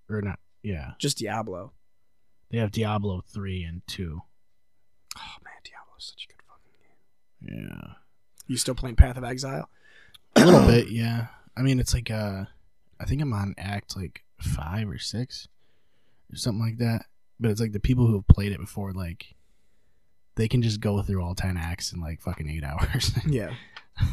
or 0.10 0.22
not? 0.22 0.40
Yeah, 0.64 0.92
Just 0.98 1.18
Diablo. 1.18 1.74
They 2.54 2.60
have 2.60 2.72
Diablo 2.72 3.24
three 3.28 3.64
and 3.64 3.82
two. 3.88 4.22
Oh 5.18 5.36
man, 5.44 5.54
Diablo 5.64 5.96
is 5.98 6.06
such 6.06 6.26
a 6.26 6.28
good 6.28 6.44
fucking 6.48 7.58
game. 7.58 7.68
Yeah. 7.68 7.94
You 8.46 8.58
still 8.58 8.76
playing 8.76 8.96
Path 8.96 9.18
of 9.18 9.24
Exile? 9.24 9.68
A 10.36 10.46
little 10.46 10.68
bit, 10.68 10.90
yeah. 10.90 11.28
I 11.58 11.64
mean, 11.64 11.80
it's 11.80 11.96
like 11.96 12.12
uh, 12.12 12.46
I 13.00 13.06
think 13.06 13.24
I'm 13.24 13.34
on 13.34 13.56
Act 13.58 13.98
like 13.98 14.24
five 14.40 14.88
or 14.88 15.00
six, 15.00 15.48
or 16.32 16.36
something 16.36 16.64
like 16.64 16.78
that. 16.78 17.06
But 17.40 17.50
it's 17.50 17.60
like 17.60 17.72
the 17.72 17.80
people 17.80 18.06
who 18.06 18.18
have 18.18 18.28
played 18.28 18.52
it 18.52 18.60
before, 18.60 18.94
like, 18.94 19.34
they 20.36 20.48
can 20.48 20.62
just 20.62 20.80
go 20.80 21.02
through 21.02 21.24
all 21.24 21.34
ten 21.34 21.58
acts 21.58 21.92
in 21.92 22.02
like 22.02 22.22
fucking 22.22 22.48
eight 22.48 22.64
hours. 22.64 23.14
Yeah. 23.26 23.52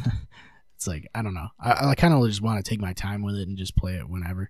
it's 0.76 0.86
like 0.86 1.08
I 1.14 1.20
don't 1.20 1.34
know. 1.34 1.48
I, 1.60 1.90
I 1.90 1.94
kind 1.94 2.14
of 2.14 2.26
just 2.26 2.40
want 2.40 2.64
to 2.64 2.68
take 2.68 2.80
my 2.80 2.94
time 2.94 3.20
with 3.20 3.34
it 3.34 3.48
and 3.48 3.58
just 3.58 3.76
play 3.76 3.96
it 3.96 4.08
whenever. 4.08 4.48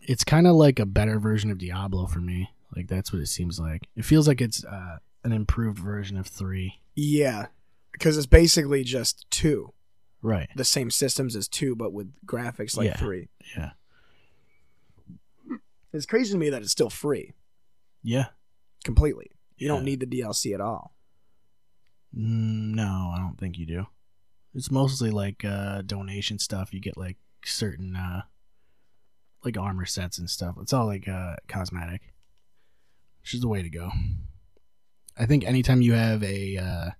It's 0.00 0.24
kind 0.24 0.46
of 0.46 0.54
like 0.56 0.78
a 0.78 0.86
better 0.86 1.18
version 1.18 1.50
of 1.50 1.58
Diablo 1.58 2.06
for 2.06 2.20
me. 2.20 2.48
Like 2.74 2.86
that's 2.88 3.12
what 3.12 3.20
it 3.22 3.26
seems 3.26 3.58
like. 3.58 3.88
It 3.96 4.04
feels 4.04 4.28
like 4.28 4.40
it's 4.40 4.64
uh, 4.64 4.98
an 5.24 5.32
improved 5.32 5.78
version 5.78 6.16
of 6.16 6.26
three. 6.26 6.80
Yeah. 6.94 7.46
Because 7.92 8.16
it's 8.16 8.26
basically 8.26 8.84
just 8.84 9.28
two. 9.30 9.72
Right. 10.22 10.48
The 10.56 10.64
same 10.64 10.90
systems 10.90 11.34
as 11.36 11.48
two, 11.48 11.74
but 11.76 11.92
with 11.92 12.12
graphics 12.26 12.76
like 12.76 12.86
Yeah. 12.88 12.96
three. 12.96 13.28
Yeah. 13.56 13.70
It's 15.92 16.06
crazy 16.06 16.32
to 16.32 16.38
me 16.38 16.50
that 16.50 16.62
it's 16.62 16.70
still 16.72 16.90
free 16.90 17.32
Yeah. 18.02 18.26
completely. 18.84 19.30
You 19.56 19.66
don't 19.68 19.84
need 19.84 20.00
the 20.00 20.06
DLC 20.06 20.54
at 20.54 20.60
all. 20.60 20.94
Mm, 22.14 22.74
No, 22.74 23.12
I 23.14 23.18
don't 23.18 23.38
think 23.38 23.58
you 23.58 23.66
do. 23.66 23.86
It's 24.54 24.70
mostly 24.70 25.10
like 25.10 25.44
uh 25.44 25.82
donation 25.82 26.38
stuff. 26.38 26.72
You 26.72 26.80
get 26.80 26.96
like 26.96 27.16
certain 27.44 27.96
uh 27.96 28.22
like 29.44 29.56
armor 29.56 29.86
sets 29.86 30.18
and 30.18 30.28
stuff. 30.28 30.56
It's 30.60 30.72
all 30.72 30.86
like 30.86 31.08
uh 31.08 31.36
cosmetic. 31.48 32.12
Which 33.28 33.34
is 33.34 33.40
the 33.42 33.48
way 33.48 33.60
to 33.60 33.68
go. 33.68 33.90
I 35.18 35.26
think 35.26 35.44
anytime 35.44 35.82
you 35.82 35.92
have 35.92 36.22
a 36.22 36.56
uh 36.56 36.90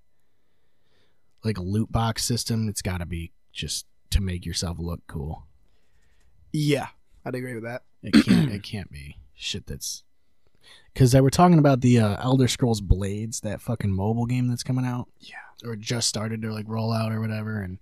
like 1.42 1.56
a 1.56 1.62
loot 1.62 1.90
box 1.90 2.22
system, 2.22 2.68
it's 2.68 2.82
gotta 2.82 3.06
be 3.06 3.32
just 3.50 3.86
to 4.10 4.20
make 4.20 4.44
yourself 4.44 4.76
look 4.78 5.00
cool. 5.06 5.46
Yeah. 6.52 6.88
I'd 7.24 7.34
agree 7.34 7.54
with 7.54 7.64
that. 7.64 7.84
It 8.02 8.26
can't 8.26 8.52
it 8.52 8.62
can't 8.62 8.92
be 8.92 9.16
shit 9.34 9.66
that's 9.66 10.04
because 10.92 11.12
they 11.12 11.22
were 11.22 11.30
talking 11.30 11.58
about 11.58 11.80
the 11.80 11.98
uh, 11.98 12.22
Elder 12.22 12.46
Scrolls 12.46 12.82
Blades, 12.82 13.40
that 13.40 13.62
fucking 13.62 13.90
mobile 13.90 14.26
game 14.26 14.48
that's 14.48 14.62
coming 14.62 14.84
out. 14.84 15.08
Yeah. 15.20 15.36
Or 15.64 15.76
just 15.76 16.10
started 16.10 16.42
to 16.42 16.52
like 16.52 16.68
roll 16.68 16.92
out 16.92 17.10
or 17.10 17.22
whatever, 17.22 17.62
and 17.62 17.78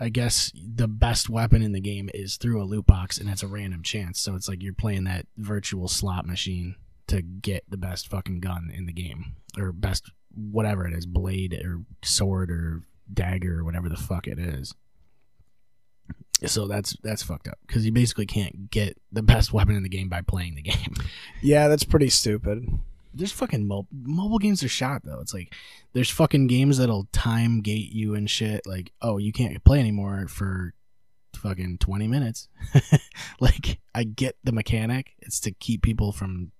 I 0.00 0.08
guess 0.10 0.52
the 0.54 0.88
best 0.88 1.28
weapon 1.28 1.62
in 1.62 1.72
the 1.72 1.80
game 1.80 2.08
is 2.14 2.36
through 2.36 2.62
a 2.62 2.64
loot 2.64 2.86
box, 2.86 3.18
and 3.18 3.28
it's 3.28 3.42
a 3.42 3.48
random 3.48 3.82
chance. 3.82 4.20
So 4.20 4.34
it's 4.34 4.48
like 4.48 4.62
you're 4.62 4.72
playing 4.72 5.04
that 5.04 5.26
virtual 5.36 5.88
slot 5.88 6.26
machine 6.26 6.76
to 7.08 7.22
get 7.22 7.64
the 7.68 7.76
best 7.76 8.08
fucking 8.08 8.40
gun 8.40 8.70
in 8.72 8.86
the 8.86 8.92
game, 8.92 9.36
or 9.56 9.72
best 9.72 10.10
whatever 10.34 10.86
it 10.86 10.94
is, 10.94 11.06
blade 11.06 11.54
or 11.64 11.80
sword 12.02 12.50
or 12.50 12.82
dagger 13.12 13.60
or 13.60 13.64
whatever 13.64 13.88
the 13.88 13.96
fuck 13.96 14.28
it 14.28 14.38
is. 14.38 14.74
So 16.46 16.68
that's 16.68 16.96
that's 17.02 17.22
fucked 17.22 17.48
up 17.48 17.58
because 17.66 17.84
you 17.84 17.90
basically 17.90 18.26
can't 18.26 18.70
get 18.70 18.96
the 19.10 19.22
best 19.22 19.52
weapon 19.52 19.74
in 19.74 19.82
the 19.82 19.88
game 19.88 20.08
by 20.08 20.20
playing 20.22 20.54
the 20.54 20.62
game. 20.62 20.94
Yeah, 21.42 21.66
that's 21.66 21.84
pretty 21.84 22.10
stupid. 22.10 22.68
There's 23.18 23.32
fucking 23.32 23.66
mo- 23.66 23.88
mobile 23.92 24.38
games 24.38 24.62
are 24.62 24.68
shot 24.68 25.02
though. 25.04 25.20
It's 25.20 25.34
like 25.34 25.54
there's 25.92 26.10
fucking 26.10 26.46
games 26.46 26.78
that'll 26.78 27.08
time 27.12 27.60
gate 27.60 27.92
you 27.92 28.14
and 28.14 28.28
shit. 28.30 28.66
Like 28.66 28.92
oh 29.02 29.18
you 29.18 29.32
can't 29.32 29.62
play 29.64 29.80
anymore 29.80 30.26
for 30.28 30.72
fucking 31.36 31.78
20 31.78 32.08
minutes. 32.08 32.48
like 33.40 33.80
I 33.94 34.04
get 34.04 34.36
the 34.44 34.52
mechanic. 34.52 35.14
It's 35.18 35.40
to 35.40 35.52
keep 35.52 35.82
people 35.82 36.12
from 36.12 36.52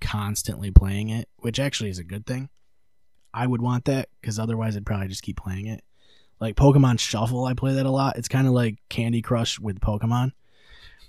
constantly 0.00 0.70
playing 0.70 1.08
it, 1.08 1.28
which 1.38 1.58
actually 1.58 1.90
is 1.90 1.98
a 1.98 2.04
good 2.04 2.26
thing. 2.26 2.48
I 3.34 3.46
would 3.46 3.60
want 3.60 3.84
that 3.86 4.08
because 4.20 4.38
otherwise 4.38 4.76
I'd 4.76 4.86
probably 4.86 5.08
just 5.08 5.22
keep 5.22 5.36
playing 5.36 5.66
it. 5.66 5.82
Like 6.40 6.56
Pokemon 6.56 7.00
Shuffle, 7.00 7.44
I 7.44 7.54
play 7.54 7.74
that 7.74 7.86
a 7.86 7.90
lot. 7.90 8.16
It's 8.16 8.28
kind 8.28 8.46
of 8.46 8.52
like 8.52 8.76
Candy 8.88 9.22
Crush 9.22 9.58
with 9.58 9.80
Pokemon, 9.80 10.32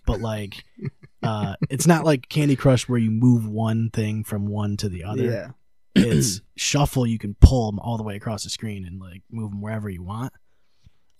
but 0.05 0.19
like, 0.19 0.63
uh, 1.23 1.55
it's 1.69 1.87
not 1.87 2.05
like 2.05 2.29
Candy 2.29 2.55
Crush 2.55 2.87
where 2.87 2.99
you 2.99 3.11
move 3.11 3.47
one 3.47 3.89
thing 3.89 4.23
from 4.23 4.47
one 4.47 4.77
to 4.77 4.89
the 4.89 5.03
other. 5.03 5.23
Yeah. 5.23 5.49
It's 5.95 6.41
Shuffle. 6.55 7.05
You 7.05 7.17
can 7.17 7.35
pull 7.41 7.69
them 7.71 7.79
all 7.79 7.97
the 7.97 8.03
way 8.03 8.15
across 8.15 8.43
the 8.43 8.49
screen 8.49 8.85
and 8.85 8.99
like 8.99 9.23
move 9.31 9.51
them 9.51 9.61
wherever 9.61 9.89
you 9.89 10.03
want, 10.03 10.33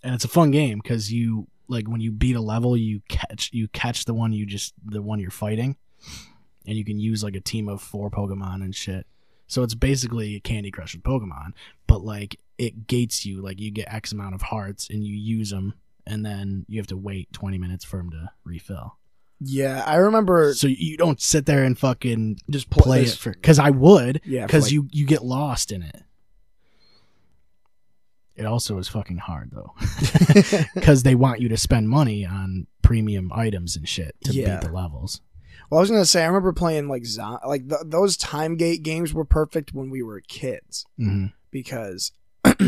and 0.03 0.13
it's 0.15 0.25
a 0.25 0.29
fun 0.29 0.51
game 0.51 0.79
because 0.81 1.11
you 1.11 1.47
like 1.67 1.87
when 1.87 2.01
you 2.01 2.11
beat 2.11 2.35
a 2.35 2.41
level, 2.41 2.77
you 2.77 3.01
catch 3.09 3.49
you 3.51 3.67
catch 3.69 4.05
the 4.05 4.13
one 4.13 4.31
you 4.31 4.45
just 4.45 4.73
the 4.85 5.01
one 5.01 5.19
you're 5.19 5.31
fighting, 5.31 5.75
and 6.65 6.77
you 6.77 6.85
can 6.85 6.99
use 6.99 7.23
like 7.23 7.35
a 7.35 7.41
team 7.41 7.67
of 7.67 7.81
four 7.81 8.09
Pokemon 8.09 8.55
and 8.63 8.75
shit. 8.75 9.05
So 9.47 9.63
it's 9.63 9.75
basically 9.75 10.39
Candy 10.41 10.69
Crush 10.71 10.93
with 10.93 11.03
Pokemon, 11.03 11.53
but 11.87 12.03
like 12.03 12.39
it 12.57 12.87
gates 12.87 13.25
you. 13.25 13.41
Like 13.41 13.59
you 13.59 13.71
get 13.71 13.91
X 13.91 14.11
amount 14.11 14.35
of 14.35 14.43
hearts 14.43 14.89
and 14.89 15.03
you 15.03 15.15
use 15.15 15.49
them, 15.49 15.73
and 16.05 16.25
then 16.25 16.65
you 16.67 16.79
have 16.79 16.87
to 16.87 16.97
wait 16.97 17.33
20 17.33 17.57
minutes 17.57 17.83
for 17.83 17.97
them 17.97 18.11
to 18.11 18.29
refill. 18.43 18.97
Yeah, 19.41 19.83
I 19.85 19.95
remember 19.95 20.53
So 20.53 20.67
you 20.67 20.97
don't 20.97 21.21
sit 21.21 21.45
there 21.45 21.63
and 21.63 21.77
fucking 21.77 22.39
just 22.49 22.69
pl- 22.69 22.83
play 22.83 23.03
it 23.03 23.11
for 23.11 23.31
because 23.31 23.57
I 23.59 23.69
would 23.69 24.21
Yeah, 24.25 24.45
because 24.45 24.63
like- 24.65 24.71
you 24.73 24.87
you 24.91 25.05
get 25.05 25.23
lost 25.23 25.71
in 25.71 25.81
it. 25.81 26.03
It 28.35 28.45
also 28.45 28.77
is 28.77 28.87
fucking 28.87 29.17
hard 29.17 29.51
though, 29.51 29.73
because 30.75 31.03
they 31.03 31.15
want 31.15 31.41
you 31.41 31.49
to 31.49 31.57
spend 31.57 31.89
money 31.89 32.25
on 32.25 32.67
premium 32.81 33.31
items 33.33 33.75
and 33.75 33.87
shit 33.87 34.15
to 34.25 34.33
Yeah. 34.33 34.59
beat 34.59 34.67
the 34.67 34.73
levels. 34.73 35.19
Well, 35.69 35.79
I 35.79 35.81
was 35.81 35.89
gonna 35.91 36.05
say 36.05 36.23
I 36.23 36.27
remember 36.27 36.53
playing 36.53 36.87
like 36.87 37.05
zo- 37.05 37.39
like 37.45 37.67
th- 37.67 37.81
those 37.85 38.15
time 38.17 38.55
gate 38.55 38.81
games 38.81 39.13
were 39.13 39.25
perfect 39.25 39.73
when 39.73 39.89
we 39.89 40.01
were 40.01 40.21
kids 40.21 40.85
hmm 40.97 41.27
because 41.51 42.11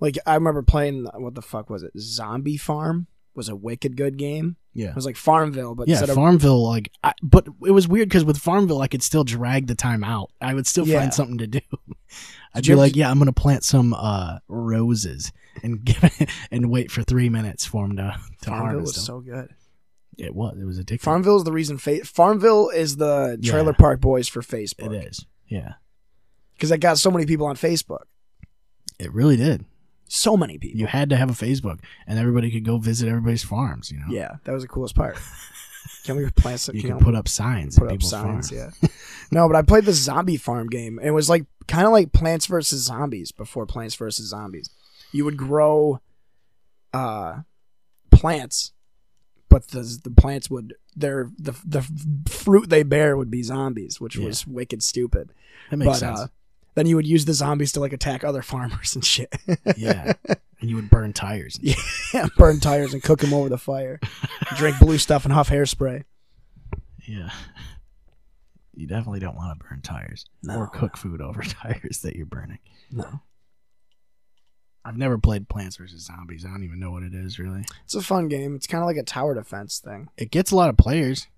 like 0.00 0.16
I 0.26 0.34
remember 0.34 0.62
playing 0.62 1.04
what 1.14 1.34
the 1.34 1.42
fuck 1.42 1.68
was 1.68 1.82
it? 1.82 1.92
Zombie 1.98 2.56
Farm 2.56 3.06
was 3.34 3.48
a 3.48 3.56
wicked 3.56 3.96
good 3.96 4.16
game. 4.18 4.56
Yeah, 4.74 4.88
It 4.88 4.94
was 4.94 5.04
like 5.06 5.16
Farmville, 5.16 5.74
but 5.74 5.86
yeah. 5.86 5.94
instead 5.96 6.08
of 6.08 6.14
Farmville, 6.16 6.66
like, 6.66 6.90
I, 7.04 7.12
but 7.22 7.46
it 7.66 7.72
was 7.72 7.86
weird 7.86 8.08
because 8.08 8.24
with 8.24 8.38
Farmville, 8.38 8.80
I 8.80 8.86
could 8.88 9.02
still 9.02 9.22
drag 9.24 9.66
the 9.66 9.74
time 9.74 10.02
out. 10.02 10.30
I 10.40 10.54
would 10.54 10.66
still 10.66 10.86
Yeah. 10.88 11.00
find 11.00 11.12
something 11.12 11.38
to 11.38 11.46
do. 11.46 11.60
I'd 12.54 12.64
Did 12.64 12.72
be 12.72 12.74
like, 12.76 12.96
yeah, 12.96 13.10
I'm 13.10 13.18
gonna 13.18 13.32
plant 13.32 13.64
some 13.64 13.92
uh, 13.94 14.38
roses 14.48 15.30
and 15.62 15.84
give 15.84 16.02
it, 16.04 16.30
and 16.50 16.70
wait 16.70 16.90
for 16.90 17.02
three 17.02 17.28
minutes 17.28 17.64
for 17.66 17.86
them 17.86 17.96
to 17.98 18.16
to 18.42 18.46
Farmville 18.50 18.66
harvest 18.66 18.82
was 18.86 18.94
them. 18.94 19.04
so 19.04 19.20
good. 19.20 19.48
it 20.18 20.34
was. 20.34 20.56
It 20.58 20.64
was 20.64 20.78
addictive. 20.78 21.00
Farmville 21.00 21.36
is 21.36 21.44
the 21.44 21.52
reason. 21.52 21.76
Fa- 21.78 22.04
Farmville 22.04 22.70
is 22.70 22.96
the 22.96 23.38
Yeah. 23.40 23.50
Trailer 23.50 23.72
Park 23.74 24.00
Boys 24.00 24.28
for 24.28 24.40
Facebook. 24.42 24.92
it 24.94 25.06
is. 25.06 25.26
Yeah, 25.48 25.74
because 26.54 26.72
I 26.72 26.76
got 26.78 26.96
so 26.98 27.10
many 27.10 27.26
people 27.26 27.46
on 27.46 27.56
Facebook. 27.56 28.04
it 28.98 29.12
really 29.12 29.36
did. 29.36 29.64
So 30.14 30.36
many 30.36 30.58
people. 30.58 30.78
You 30.78 30.86
had 30.86 31.08
to 31.08 31.16
have 31.16 31.30
a 31.30 31.32
Facebook, 31.32 31.78
and 32.06 32.18
everybody 32.18 32.50
could 32.50 32.64
go 32.66 32.76
visit 32.76 33.08
everybody's 33.08 33.42
farms. 33.42 33.90
You 33.90 33.98
know, 34.00 34.06
Yeah, 34.10 34.32
that 34.44 34.52
was 34.52 34.62
the 34.62 34.68
coolest 34.68 34.94
part. 34.94 35.16
Can 36.04 36.16
we 36.16 36.28
plant 36.30 36.60
some? 36.60 36.76
you 36.76 36.82
can 36.82 36.98
could 36.98 37.04
put 37.04 37.14
up 37.14 37.28
signs. 37.28 37.78
put 37.78 37.88
at 37.88 37.94
up 37.94 38.02
signs. 38.02 38.50
farms. 38.50 38.72
Yeah. 38.82 38.88
no, 39.32 39.48
but 39.48 39.56
I 39.56 39.62
played 39.62 39.84
the 39.84 39.92
zombie 39.92 40.36
farm 40.36 40.68
game, 40.68 40.98
and 40.98 41.08
it 41.08 41.12
was 41.12 41.30
like 41.30 41.46
kind 41.66 41.86
of 41.86 41.92
like 41.92 42.12
Plants 42.12 42.46
vs 42.46 42.78
Zombies 42.82 43.32
before 43.32 43.64
Plants 43.66 43.94
vs 43.94 44.26
Zombies. 44.28 44.68
You 45.12 45.24
would 45.24 45.36
grow 45.38 46.00
uh 46.92 47.40
plants, 48.10 48.72
but 49.48 49.68
the 49.68 49.98
the 50.04 50.10
plants 50.10 50.50
would 50.50 50.74
their 50.94 51.30
the 51.38 51.52
the 51.64 51.82
fruit 52.28 52.68
they 52.68 52.82
bear 52.82 53.16
would 53.16 53.30
be 53.30 53.42
zombies, 53.42 54.00
which 54.00 54.16
Yeah. 54.16 54.26
was 54.26 54.46
wicked 54.46 54.82
stupid. 54.82 55.32
That 55.70 55.78
makes 55.78 55.88
but 55.92 55.96
sense. 55.98 56.20
uh 56.20 56.26
then 56.74 56.86
you 56.86 56.96
would 56.96 57.06
use 57.06 57.24
the 57.24 57.34
zombies 57.34 57.72
to 57.72 57.80
like 57.80 57.92
attack 57.92 58.24
other 58.24 58.42
farmers 58.42 58.94
and 58.94 59.04
shit. 59.04 59.32
yeah, 59.76 60.12
and 60.60 60.70
you 60.70 60.76
would 60.76 60.90
burn 60.90 61.12
tires. 61.12 61.58
Yeah. 61.62 61.74
yeah, 62.14 62.26
burn 62.36 62.60
tires 62.60 62.94
and 62.94 63.02
cook 63.02 63.20
them 63.20 63.34
over 63.34 63.48
the 63.48 63.58
fire. 63.58 64.00
Drink 64.56 64.78
blue 64.78 64.98
stuff 64.98 65.24
and 65.24 65.32
huff 65.32 65.50
hairspray. 65.50 66.04
yeah. 67.06 67.30
You 68.74 68.86
definitely 68.86 69.20
don't 69.20 69.36
want 69.36 69.58
to 69.60 69.66
burn 69.68 69.82
tires 69.82 70.24
or 70.48 70.66
cook 70.66 70.96
food 70.96 71.20
over 71.20 71.42
tires 71.42 72.00
that 72.02 72.16
you're 72.16 72.24
burning. 72.24 72.58
No. 72.90 73.20
I've 74.82 74.96
never 74.96 75.18
played 75.18 75.48
Plants 75.48 75.76
vs 75.76 76.06
Zombies. 76.06 76.44
I 76.46 76.48
don't 76.48 76.64
even 76.64 76.80
know 76.80 76.90
what 76.90 77.02
it 77.02 77.14
is 77.14 77.38
really. 77.38 77.64
It's 77.84 77.94
a 77.94 78.00
fun 78.02 78.28
game. 78.28 78.56
It's 78.56 78.66
kind 78.66 78.82
of 78.82 78.86
like 78.86 78.96
a 78.96 79.02
tower 79.02 79.34
defense 79.34 79.78
thing. 79.78 80.08
It 80.16 80.30
gets 80.30 80.50
a 80.52 80.56
lot 80.56 80.70
of 80.70 80.78
players. 80.78 81.28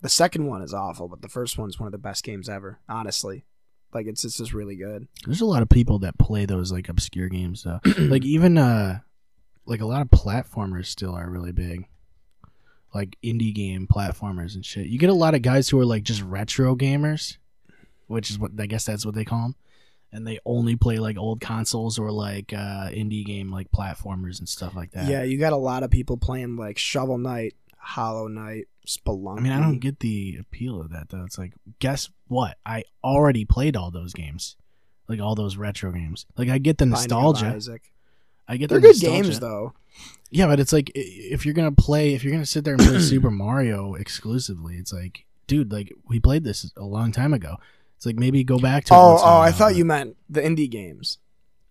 The 0.00 0.08
second 0.08 0.46
one 0.46 0.62
is 0.62 0.72
awful, 0.72 1.06
but 1.06 1.20
the 1.20 1.28
first 1.28 1.58
one's 1.58 1.78
one 1.78 1.86
of 1.86 1.92
the 1.92 1.98
best 1.98 2.24
games 2.24 2.48
ever. 2.48 2.78
Honestly, 2.88 3.44
like 3.92 4.06
it's 4.06 4.24
it's 4.24 4.36
just 4.36 4.52
really 4.52 4.76
good. 4.76 5.08
There's 5.24 5.40
a 5.40 5.46
lot 5.46 5.62
of 5.62 5.68
people 5.68 6.00
that 6.00 6.18
play 6.18 6.44
those 6.46 6.70
like 6.72 6.88
obscure 6.88 7.28
games 7.28 7.62
though. 7.62 7.80
like 7.98 8.24
even 8.24 8.58
uh 8.58 9.00
like 9.66 9.80
a 9.80 9.86
lot 9.86 10.02
of 10.02 10.08
platformers 10.08 10.86
still 10.86 11.14
are 11.14 11.28
really 11.28 11.52
big. 11.52 11.86
Like 12.94 13.16
indie 13.22 13.54
game 13.54 13.86
platformers 13.86 14.54
and 14.54 14.64
shit. 14.64 14.86
You 14.86 14.98
get 14.98 15.10
a 15.10 15.14
lot 15.14 15.34
of 15.34 15.42
guys 15.42 15.68
who 15.68 15.78
are 15.80 15.84
like 15.84 16.04
just 16.04 16.22
retro 16.22 16.74
gamers, 16.74 17.36
which 18.06 18.30
is 18.30 18.38
what 18.38 18.52
I 18.58 18.66
guess 18.66 18.84
that's 18.84 19.04
what 19.04 19.14
they 19.14 19.24
call 19.24 19.42
them. 19.42 19.54
And 20.10 20.26
they 20.26 20.38
only 20.46 20.74
play 20.74 20.98
like 20.98 21.18
old 21.18 21.40
consoles 21.40 21.98
or 21.98 22.10
like 22.10 22.52
uh 22.52 22.88
indie 22.90 23.24
game 23.24 23.52
like 23.52 23.70
platformers 23.70 24.38
and 24.38 24.48
stuff 24.48 24.74
like 24.74 24.92
that. 24.92 25.08
Yeah, 25.08 25.22
you 25.22 25.38
got 25.38 25.52
a 25.52 25.56
lot 25.56 25.82
of 25.82 25.90
people 25.90 26.16
playing 26.16 26.56
like 26.56 26.78
Shovel 26.78 27.18
Knight, 27.18 27.54
Hollow 27.76 28.28
Knight, 28.28 28.68
Spelunky. 28.88 29.38
I 29.38 29.40
mean, 29.42 29.52
I 29.52 29.60
don't 29.60 29.78
get 29.80 30.00
the 30.00 30.38
appeal 30.40 30.80
of 30.80 30.90
that 30.90 31.10
though. 31.10 31.24
It's 31.24 31.36
like, 31.38 31.52
guess 31.78 32.08
what? 32.26 32.56
I 32.64 32.84
already 33.04 33.44
played 33.44 33.76
all 33.76 33.90
those 33.90 34.12
games, 34.14 34.56
like 35.08 35.20
all 35.20 35.34
those 35.34 35.56
retro 35.56 35.92
games. 35.92 36.24
Like 36.36 36.48
I 36.48 36.58
get 36.58 36.78
the 36.78 36.86
Binding 36.86 36.94
nostalgia. 37.10 37.78
I 38.48 38.56
get 38.56 38.70
They're 38.70 38.78
the 38.78 38.82
good 38.88 38.96
nostalgia. 38.96 39.22
games 39.22 39.40
though. 39.40 39.74
Yeah, 40.30 40.46
but 40.46 40.58
it's 40.60 40.72
like 40.72 40.90
if 40.94 41.44
you're 41.44 41.54
gonna 41.54 41.72
play, 41.72 42.14
if 42.14 42.24
you're 42.24 42.32
gonna 42.32 42.46
sit 42.46 42.64
there 42.64 42.74
and 42.74 42.82
play 42.82 42.98
Super 43.00 43.30
Mario 43.30 43.94
exclusively, 43.94 44.76
it's 44.76 44.92
like, 44.92 45.26
dude, 45.46 45.70
like 45.70 45.92
we 46.08 46.18
played 46.18 46.44
this 46.44 46.70
a 46.76 46.84
long 46.84 47.12
time 47.12 47.34
ago. 47.34 47.56
It's 47.96 48.06
like 48.06 48.16
maybe 48.16 48.42
go 48.44 48.58
back 48.58 48.84
to. 48.86 48.94
it 48.94 48.96
Oh, 48.96 49.10
once 49.10 49.22
in 49.22 49.28
a 49.28 49.30
oh, 49.32 49.38
I 49.40 49.50
thought 49.52 49.76
you 49.76 49.84
meant 49.84 50.16
the 50.30 50.40
indie 50.40 50.70
games. 50.70 51.18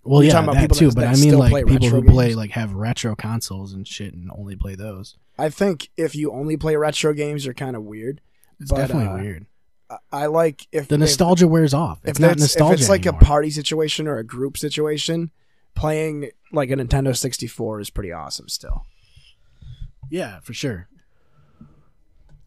Well, 0.04 0.22
you're 0.22 0.28
yeah, 0.28 0.34
talking 0.34 0.50
about 0.50 0.54
that 0.56 0.62
people 0.62 0.78
too. 0.78 0.88
that- 0.90 0.96
But 0.96 1.02
that 1.02 1.18
I 1.18 1.20
mean, 1.20 1.38
like 1.38 1.66
people 1.68 1.88
who 1.90 1.96
retro 2.02 2.12
play 2.14 2.34
like 2.36 2.52
have 2.52 2.74
retro 2.74 3.16
consoles 3.16 3.74
and 3.74 3.88
shit 3.88 4.14
and 4.14 4.30
only 4.38 4.56
play 4.56 4.76
those. 4.76 5.16
I 5.38 5.50
think 5.50 5.90
if 5.98 6.16
you 6.16 6.32
only 6.32 6.58
play 6.58 6.76
retro 6.76 7.14
games, 7.14 7.46
you're 7.46 7.54
kind 7.54 7.76
of 7.76 7.84
weird. 7.84 8.22
It's 8.60 8.72
But, 8.72 8.78
definitely 8.78 9.08
uh, 9.08 9.18
weird. 9.24 9.46
I, 9.90 9.98
I 10.12 10.26
like 10.28 10.68
if 10.72 10.88
The 10.88 10.96
if- 10.96 11.00
nostalgia 11.02 11.48
wears 11.48 11.74
off. 11.74 12.00
If, 12.04 12.12
It's 12.12 12.20
not 12.20 12.32
it's, 12.34 12.42
nostalgia 12.42 12.74
if 12.74 12.80
it's 12.82 12.90
like 12.90 13.06
anymore. 13.06 13.22
a 13.22 13.26
party 13.26 13.50
situation 13.52 14.08
or 14.08 14.18
a 14.18 14.24
group 14.24 14.58
situation, 14.58 15.32
playing 15.76 16.32
like 16.52 16.70
a 16.72 16.76
Nintendo 16.76 17.16
64 17.16 17.82
is 17.82 17.90
pretty 17.90 18.12
awesome 18.12 18.50
still. 18.50 18.84
Yeah, 20.10 20.40
for 20.42 20.54
sure. 20.54 20.88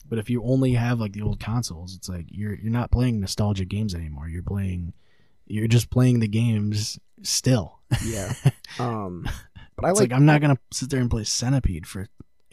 But 0.08 0.18
if 0.18 0.28
you 0.28 0.42
only 0.42 0.72
have 0.72 0.98
like 0.98 1.12
the 1.12 1.22
old 1.22 1.38
consoles, 1.38 1.94
it's 1.94 2.08
like 2.08 2.26
you're 2.30 2.54
you're 2.54 2.72
not 2.72 2.90
playing 2.90 3.20
nostalgia 3.20 3.64
games 3.64 3.94
anymore. 3.94 4.28
You're 4.28 4.42
playing 4.42 4.92
you're 5.46 5.68
just 5.68 5.90
playing 5.90 6.18
the 6.20 6.26
games 6.28 6.98
still. 7.22 7.78
Yeah. 8.04 8.32
um, 8.80 9.28
but 9.76 9.84
I 9.84 9.90
like, 9.90 10.00
like, 10.00 10.12
I'm 10.12 10.26
not 10.26 10.40
gonna 10.40 10.58
sit 10.72 10.90
there 10.90 11.00
and 11.00 11.10
play 11.10 11.22
Centipede 11.24 11.86
for 11.86 12.06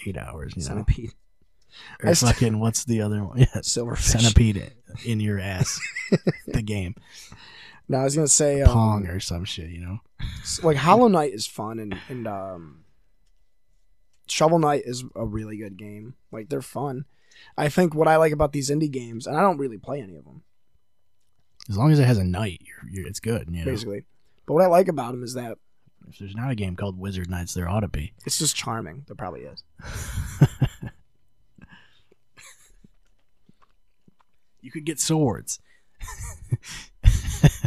eight 0.05 0.17
hours, 0.17 0.53
you 0.55 0.61
know. 0.63 0.67
Centipede, 0.67 1.13
Or 2.03 2.13
st- 2.13 2.33
fucking 2.33 2.59
what's 2.59 2.85
the 2.85 3.01
other 3.01 3.23
one? 3.23 3.37
Yeah, 3.39 3.45
Silverfish. 3.61 3.99
Centipede 4.19 4.71
in 5.05 5.19
your 5.19 5.39
ass. 5.39 5.79
the 6.47 6.61
game. 6.61 6.95
No, 7.89 7.99
I 7.99 8.03
was 8.03 8.15
gonna 8.15 8.27
say 8.27 8.61
um, 8.61 8.73
Pong 8.73 9.07
or 9.07 9.19
some 9.19 9.45
shit, 9.45 9.69
you 9.69 9.79
know? 9.79 9.99
like 10.63 10.77
Hollow 10.77 11.07
Knight 11.07 11.33
is 11.33 11.47
fun 11.47 11.79
and 11.79 11.97
and 12.09 12.27
um, 12.27 12.83
Shovel 14.27 14.59
Knight 14.59 14.83
is 14.85 15.03
a 15.15 15.25
really 15.25 15.57
good 15.57 15.77
game. 15.77 16.15
Like 16.31 16.49
they're 16.49 16.61
fun. 16.61 17.05
I 17.57 17.69
think 17.69 17.93
what 17.95 18.07
I 18.07 18.17
like 18.17 18.33
about 18.33 18.51
these 18.51 18.69
indie 18.69 18.91
games, 18.91 19.27
and 19.27 19.37
I 19.37 19.41
don't 19.41 19.57
really 19.59 19.77
play 19.77 20.01
any 20.01 20.15
of 20.17 20.25
them, 20.25 20.41
As 21.69 21.77
long 21.77 21.91
as 21.91 21.99
it 21.99 22.05
has 22.05 22.17
a 22.17 22.23
knight, 22.23 22.61
you're, 22.65 22.89
you're 22.91 23.07
it's 23.07 23.19
good, 23.19 23.47
you 23.51 23.59
know. 23.59 23.65
basically. 23.65 24.05
But 24.47 24.53
what 24.55 24.63
I 24.63 24.67
like 24.67 24.87
about 24.87 25.11
them 25.11 25.23
is 25.23 25.35
that 25.35 25.57
If 26.09 26.19
there's 26.19 26.35
not 26.35 26.51
a 26.51 26.55
game 26.55 26.75
called 26.75 26.97
Wizard 26.97 27.29
Knights, 27.29 27.53
there 27.53 27.67
ought 27.67 27.81
to 27.81 27.87
be. 27.87 28.13
it's 28.25 28.39
just 28.39 28.55
charming. 28.55 29.03
There 29.07 29.15
probably 29.15 29.41
is. 29.41 29.63
You 34.61 34.71
could 34.71 34.85
get 34.85 34.99
swords. 34.99 35.59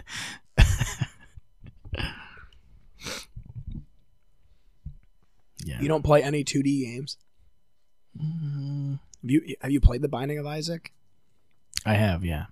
yeah. 5.64 5.80
You 5.80 5.88
don't 5.88 6.04
play 6.04 6.22
any 6.22 6.44
2D 6.44 6.84
games. 6.84 7.16
Mm, 8.20 8.98
Have 9.22 9.30
you 9.30 9.54
have 9.60 9.70
you 9.70 9.80
played 9.80 10.02
The 10.02 10.08
Binding 10.08 10.38
of 10.38 10.46
Isaac? 10.46 10.92
I 11.86 11.94
have, 11.94 12.24
yeah. 12.24 12.46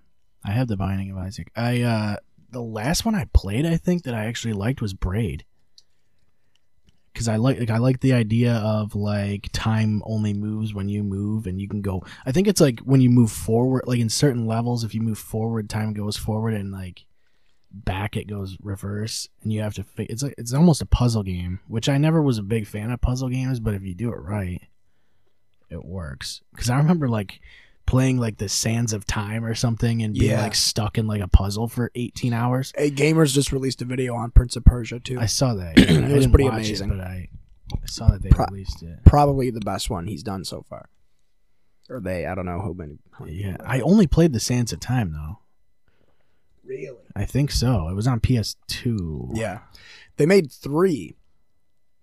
I 0.44 0.52
have 0.52 0.68
the 0.68 0.76
Binding 0.76 1.10
of 1.10 1.18
Isaac. 1.18 1.50
I 1.56 1.82
uh 1.82 2.16
the 2.50 2.62
last 2.62 3.04
one 3.04 3.14
I 3.14 3.26
played, 3.34 3.66
I 3.66 3.76
think 3.76 4.04
that 4.04 4.14
I 4.14 4.24
actually 4.26 4.54
liked 4.54 4.80
was 4.80 4.94
Braid. 4.94 5.44
Cause 7.18 7.26
I 7.26 7.34
like, 7.34 7.58
like 7.58 7.70
I 7.70 7.78
like 7.78 7.98
the 7.98 8.12
idea 8.12 8.54
of 8.54 8.94
like 8.94 9.48
time 9.52 10.04
only 10.06 10.32
moves 10.32 10.72
when 10.72 10.88
you 10.88 11.02
move, 11.02 11.48
and 11.48 11.60
you 11.60 11.66
can 11.66 11.82
go. 11.82 12.04
I 12.24 12.30
think 12.30 12.46
it's 12.46 12.60
like 12.60 12.78
when 12.78 13.00
you 13.00 13.10
move 13.10 13.32
forward, 13.32 13.82
like 13.88 13.98
in 13.98 14.08
certain 14.08 14.46
levels, 14.46 14.84
if 14.84 14.94
you 14.94 15.00
move 15.00 15.18
forward, 15.18 15.68
time 15.68 15.94
goes 15.94 16.16
forward, 16.16 16.54
and 16.54 16.70
like 16.70 17.06
back 17.72 18.16
it 18.16 18.28
goes 18.28 18.56
reverse, 18.62 19.28
and 19.42 19.52
you 19.52 19.62
have 19.62 19.74
to. 19.74 19.82
Fi- 19.82 20.06
it's 20.08 20.22
like 20.22 20.36
it's 20.38 20.54
almost 20.54 20.80
a 20.80 20.86
puzzle 20.86 21.24
game, 21.24 21.58
which 21.66 21.88
I 21.88 21.98
never 21.98 22.22
was 22.22 22.38
a 22.38 22.42
big 22.44 22.68
fan 22.68 22.92
of 22.92 23.00
puzzle 23.00 23.30
games, 23.30 23.58
but 23.58 23.74
if 23.74 23.82
you 23.82 23.96
do 23.96 24.12
it 24.12 24.20
right, 24.20 24.62
it 25.70 25.84
works. 25.84 26.40
Because 26.52 26.70
I 26.70 26.76
remember 26.76 27.08
like 27.08 27.40
playing 27.88 28.18
like 28.18 28.36
the 28.36 28.48
Sands 28.48 28.92
of 28.92 29.06
Time 29.06 29.44
or 29.44 29.54
something, 29.54 30.02
and 30.02 30.12
being 30.14 30.30
Yeah. 30.32 30.42
like 30.42 30.54
stuck 30.54 30.98
in 30.98 31.06
like 31.06 31.20
a 31.22 31.26
puzzle 31.28 31.66
for 31.68 31.90
eighteen 31.94 32.32
hours. 32.32 32.72
Hey, 32.76 32.90
Gamers 32.90 33.32
just 33.32 33.50
released 33.50 33.80
a 33.82 33.84
video 33.84 34.14
on 34.14 34.30
Prince 34.30 34.54
of 34.56 34.64
Persia 34.64 35.00
too. 35.00 35.18
I 35.18 35.26
saw 35.26 35.54
that. 35.54 35.78
yeah. 35.78 36.06
It 36.06 36.14
was 36.14 36.26
pretty 36.26 36.46
amazing. 36.46 36.90
It, 36.90 36.98
but 36.98 37.06
I, 37.06 37.28
I 37.72 37.86
saw 37.86 38.08
that 38.08 38.22
they 38.22 38.28
Pro- 38.30 38.46
released 38.46 38.82
it. 38.82 39.04
Probably 39.04 39.50
the 39.50 39.60
best 39.60 39.88
one 39.90 40.06
he's 40.06 40.22
done 40.22 40.44
so 40.44 40.62
far. 40.68 40.88
Or 41.90 42.00
they, 42.00 42.26
I 42.26 42.34
don't 42.34 42.44
know 42.46 42.60
who 42.60 42.74
many. 42.74 42.98
how 43.18 43.24
many 43.24 43.38
Yeah, 43.38 43.56
I 43.64 43.80
only 43.80 44.06
played 44.06 44.34
the 44.34 44.40
Sands 44.40 44.72
of 44.74 44.80
Time 44.80 45.12
though. 45.12 45.38
really. 46.62 46.98
I 47.16 47.24
think 47.24 47.50
so. 47.50 47.88
It 47.88 47.94
was 47.94 48.06
on 48.06 48.20
PS2. 48.20 49.30
Yeah, 49.34 49.60
they 50.18 50.26
made 50.26 50.52
three 50.52 51.16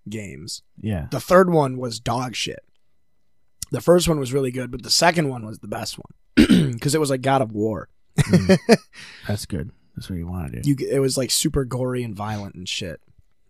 games. 0.08 0.62
Yeah. 0.80 1.06
The 1.12 1.20
third 1.20 1.50
one 1.50 1.76
was 1.78 2.00
dog 2.00 2.34
shit. 2.34 2.64
The 3.72 3.80
first 3.80 4.08
one 4.08 4.18
was 4.20 4.32
really 4.32 4.50
good, 4.50 4.70
but 4.70 4.82
the 4.82 4.90
second 4.90 5.28
one 5.28 5.44
was 5.44 5.58
the 5.58 5.68
best 5.68 5.98
one 5.98 6.72
because 6.72 6.94
it 6.94 7.00
was 7.00 7.10
like 7.10 7.20
God 7.22 7.42
of 7.42 7.52
War. 7.52 7.88
Mm. 8.18 8.58
That's 9.26 9.46
good. 9.46 9.70
That's 9.96 10.08
what 10.10 10.16
you 10.16 10.26
want 10.26 10.52
to 10.52 10.60
do. 10.60 10.70
You, 10.70 10.76
it 10.90 11.00
was 11.00 11.16
like 11.16 11.30
super 11.30 11.64
gory 11.64 12.02
and 12.02 12.14
violent 12.14 12.54
and 12.54 12.68
shit. 12.68 13.00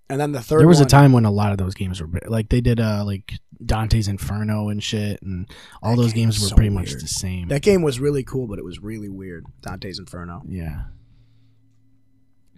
And 0.08 0.20
then 0.20 0.30
the 0.32 0.40
third. 0.40 0.60
there 0.60 0.68
was 0.68 0.78
one, 0.78 0.86
a 0.86 0.88
time 0.88 1.12
when 1.12 1.24
a 1.24 1.30
lot 1.32 1.50
of 1.52 1.58
those 1.58 1.74
games 1.74 2.00
were 2.00 2.08
like 2.28 2.48
they 2.48 2.60
did 2.60 2.78
uh 2.78 3.02
like 3.04 3.34
Dante's 3.64 4.06
Inferno 4.06 4.68
and 4.68 4.80
shit, 4.82 5.20
and 5.22 5.48
all 5.82 5.96
those 5.96 6.12
game 6.12 6.24
games 6.26 6.40
were 6.40 6.48
so 6.48 6.54
pretty 6.54 6.70
much 6.70 6.92
the 6.92 7.08
same. 7.08 7.48
That 7.48 7.62
game 7.62 7.82
was 7.82 7.98
really 7.98 8.22
cool, 8.22 8.46
but 8.46 8.58
it 8.58 8.64
was 8.64 8.78
really 8.80 9.08
weird. 9.08 9.44
Dante's 9.62 9.98
Inferno. 9.98 10.42
yeah, 10.48 10.84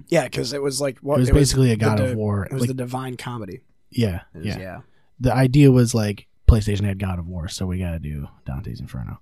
Yeah, 0.09 0.25
because 0.25 0.53
it 0.53 0.63
was 0.63 0.81
like 0.81 0.99
what 0.99 1.17
it 1.17 1.21
was 1.21 1.31
basically 1.31 1.73
a 1.73 1.77
God 1.77 2.01
of 2.01 2.17
War. 2.17 2.45
It 2.47 2.53
was 2.53 2.63
Like, 2.63 2.69
the 2.69 2.75
divine 2.75 3.17
comedy. 3.17 3.63
yeah, 3.91 4.23
was- 4.35 4.47
yeah. 4.47 4.59
yeah. 4.59 4.81
The 5.21 5.35
idea 5.35 5.73
was 5.73 5.95
like 5.95 6.28
PlayStation 6.49 6.85
had 6.85 6.99
God 6.99 7.19
of 7.19 7.29
War, 7.29 7.49
so 7.49 7.67
we 7.67 7.79
got 7.79 7.93
to 7.93 7.99
do 7.99 8.29
Dante's 8.45 8.81
Inferno, 8.81 9.21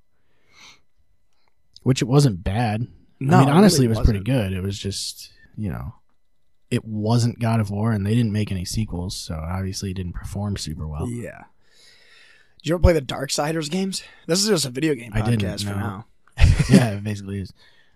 which 1.82 2.02
it 2.02 2.06
wasn't 2.06 2.42
bad. 2.44 2.86
No, 3.18 3.36
I 3.36 3.40
mean, 3.40 3.48
it 3.48 3.72
really, 3.72 3.84
it 3.86 3.88
was 3.88 4.00
pretty 4.00 4.20
good. 4.20 4.52
It 4.52 4.62
was 4.62 4.78
just, 4.78 5.32
you 5.56 5.70
know, 5.70 5.94
it 6.70 6.84
wasn't 6.84 7.38
God 7.38 7.60
of 7.60 7.70
War, 7.70 7.92
and 7.92 8.06
they 8.06 8.14
didn't 8.14 8.32
make 8.32 8.50
any 8.50 8.64
sequels, 8.64 9.16
so 9.16 9.34
obviously 9.34 9.90
it 9.90 9.94
didn't 9.94 10.14
perform 10.14 10.56
super 10.56 10.86
well. 10.86 11.08
Yeah. 11.08 11.44
Did 12.58 12.70
you 12.70 12.74
ever 12.74 12.82
play 12.82 12.92
the 12.92 13.02
Darksiders 13.02 13.70
games? 13.70 14.02
This 14.26 14.42
is 14.42 14.48
just 14.48 14.66
a 14.66 14.70
video 14.70 14.94
game 14.94 15.12
I 15.14 15.22
didn't, 15.22 15.42
podcast 15.42 15.64
for 15.64 15.70
no. 15.70 15.76
now. 15.76 16.06
yeah, 16.68 16.90
it 16.92 17.04
basically 17.04 17.40
is. 17.40 17.52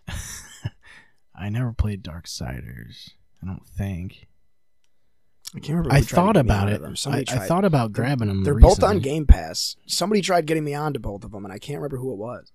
I 1.34 1.48
never 1.48 1.72
played 1.72 2.02
Darksiders. 2.02 3.10
I 3.42 3.46
don't 3.46 3.66
think. 3.66 4.28
I 5.54 5.58
can't 5.58 5.68
remember. 5.78 5.92
I 5.92 5.98
who 6.00 6.04
tried 6.04 6.08
to 6.08 6.14
thought 6.14 6.36
about 6.36 6.68
it. 6.68 6.80
I, 7.06 7.18
I 7.28 7.38
thought 7.46 7.64
about 7.64 7.92
grabbing 7.92 8.28
them. 8.28 8.44
They're 8.44 8.54
both 8.58 8.82
on. 8.84 9.00
Game 9.00 9.26
Pass. 9.26 9.76
Somebody 9.86 10.20
tried 10.22 10.46
getting 10.46 10.62
me 10.64 10.74
onto 10.74 11.00
both 11.00 11.24
of 11.24 11.32
them, 11.32 11.44
and 11.44 11.52
I 11.52 11.58
can't 11.58 11.78
remember 11.80 11.96
who 11.96 12.12
it 12.12 12.18
was. 12.18 12.52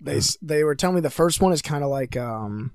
They 0.00 0.18
s 0.18 0.36
they 0.42 0.62
were 0.64 0.74
telling 0.74 0.96
me 0.96 1.00
the 1.00 1.10
first 1.10 1.40
one 1.40 1.52
is 1.52 1.60
kind 1.62 1.82
of 1.82 1.90
like 1.90 2.16
um, 2.16 2.72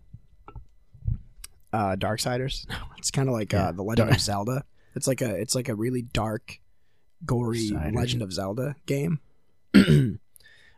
uh, 1.74 1.96
Darksiders. 1.96 2.66
It's 2.98 3.12
kind 3.12 3.30
of 3.30 3.34
like 3.34 3.54
Yeah. 3.54 3.70
uh, 3.70 3.72
the 3.72 3.84
Legend 3.84 4.12
of 4.12 4.20
Zelda. 4.30 4.66
It's 4.94 5.08
like 5.08 5.22
a 5.22 5.34
it's 5.36 5.56
like 5.56 5.70
a 5.70 5.76
really 5.76 6.02
dark, 6.02 6.60
gory. 7.26 7.70
Legend 7.94 8.22
of 8.22 8.34
Zelda 8.34 8.76
game. 8.86 9.22
and 9.74 10.20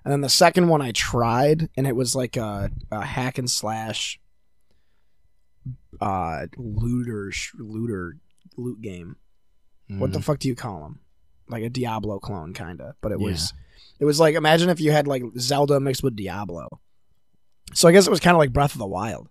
then 0.05 0.21
the 0.21 0.29
second 0.29 0.67
one 0.67 0.83
I 0.83 0.91
tried, 0.91 1.69
and 1.75 1.87
it 1.87 1.95
was 1.95 2.15
like 2.15 2.37
a, 2.37 2.69
a 2.91 3.01
hack 3.03 3.39
and 3.39 3.49
slash, 3.49 4.19
uh, 5.99 6.45
looter 6.57 7.31
sh- 7.31 7.53
looter 7.57 8.17
loot 8.57 8.81
game. 8.81 9.15
What 9.87 10.13
the 10.13 10.19
Mm. 10.19 10.23
fuck 10.23 10.39
do 10.39 10.47
you 10.47 10.55
call 10.55 10.81
them? 10.83 10.99
Like 11.49 11.63
a 11.63 11.69
Diablo 11.69 12.19
clone, 12.19 12.53
kinda. 12.53 12.95
But 13.01 13.11
it 13.11 13.19
Yeah. 13.19 13.25
was, 13.27 13.53
it 13.99 14.05
was 14.05 14.19
like 14.19 14.35
imagine 14.35 14.69
if 14.69 14.79
you 14.79 14.91
had 14.91 15.05
like 15.07 15.23
Zelda 15.37 15.79
mixed 15.79 16.03
with 16.03 16.15
Diablo. 16.15 16.79
So 17.73 17.87
I 17.87 17.91
guess 17.91 18.07
it 18.07 18.11
was 18.11 18.19
kind 18.19 18.35
of 18.35 18.39
like 18.39 18.53
Breath 18.53 18.73
of 18.73 18.79
the 18.79 18.87
Wild 18.87 19.29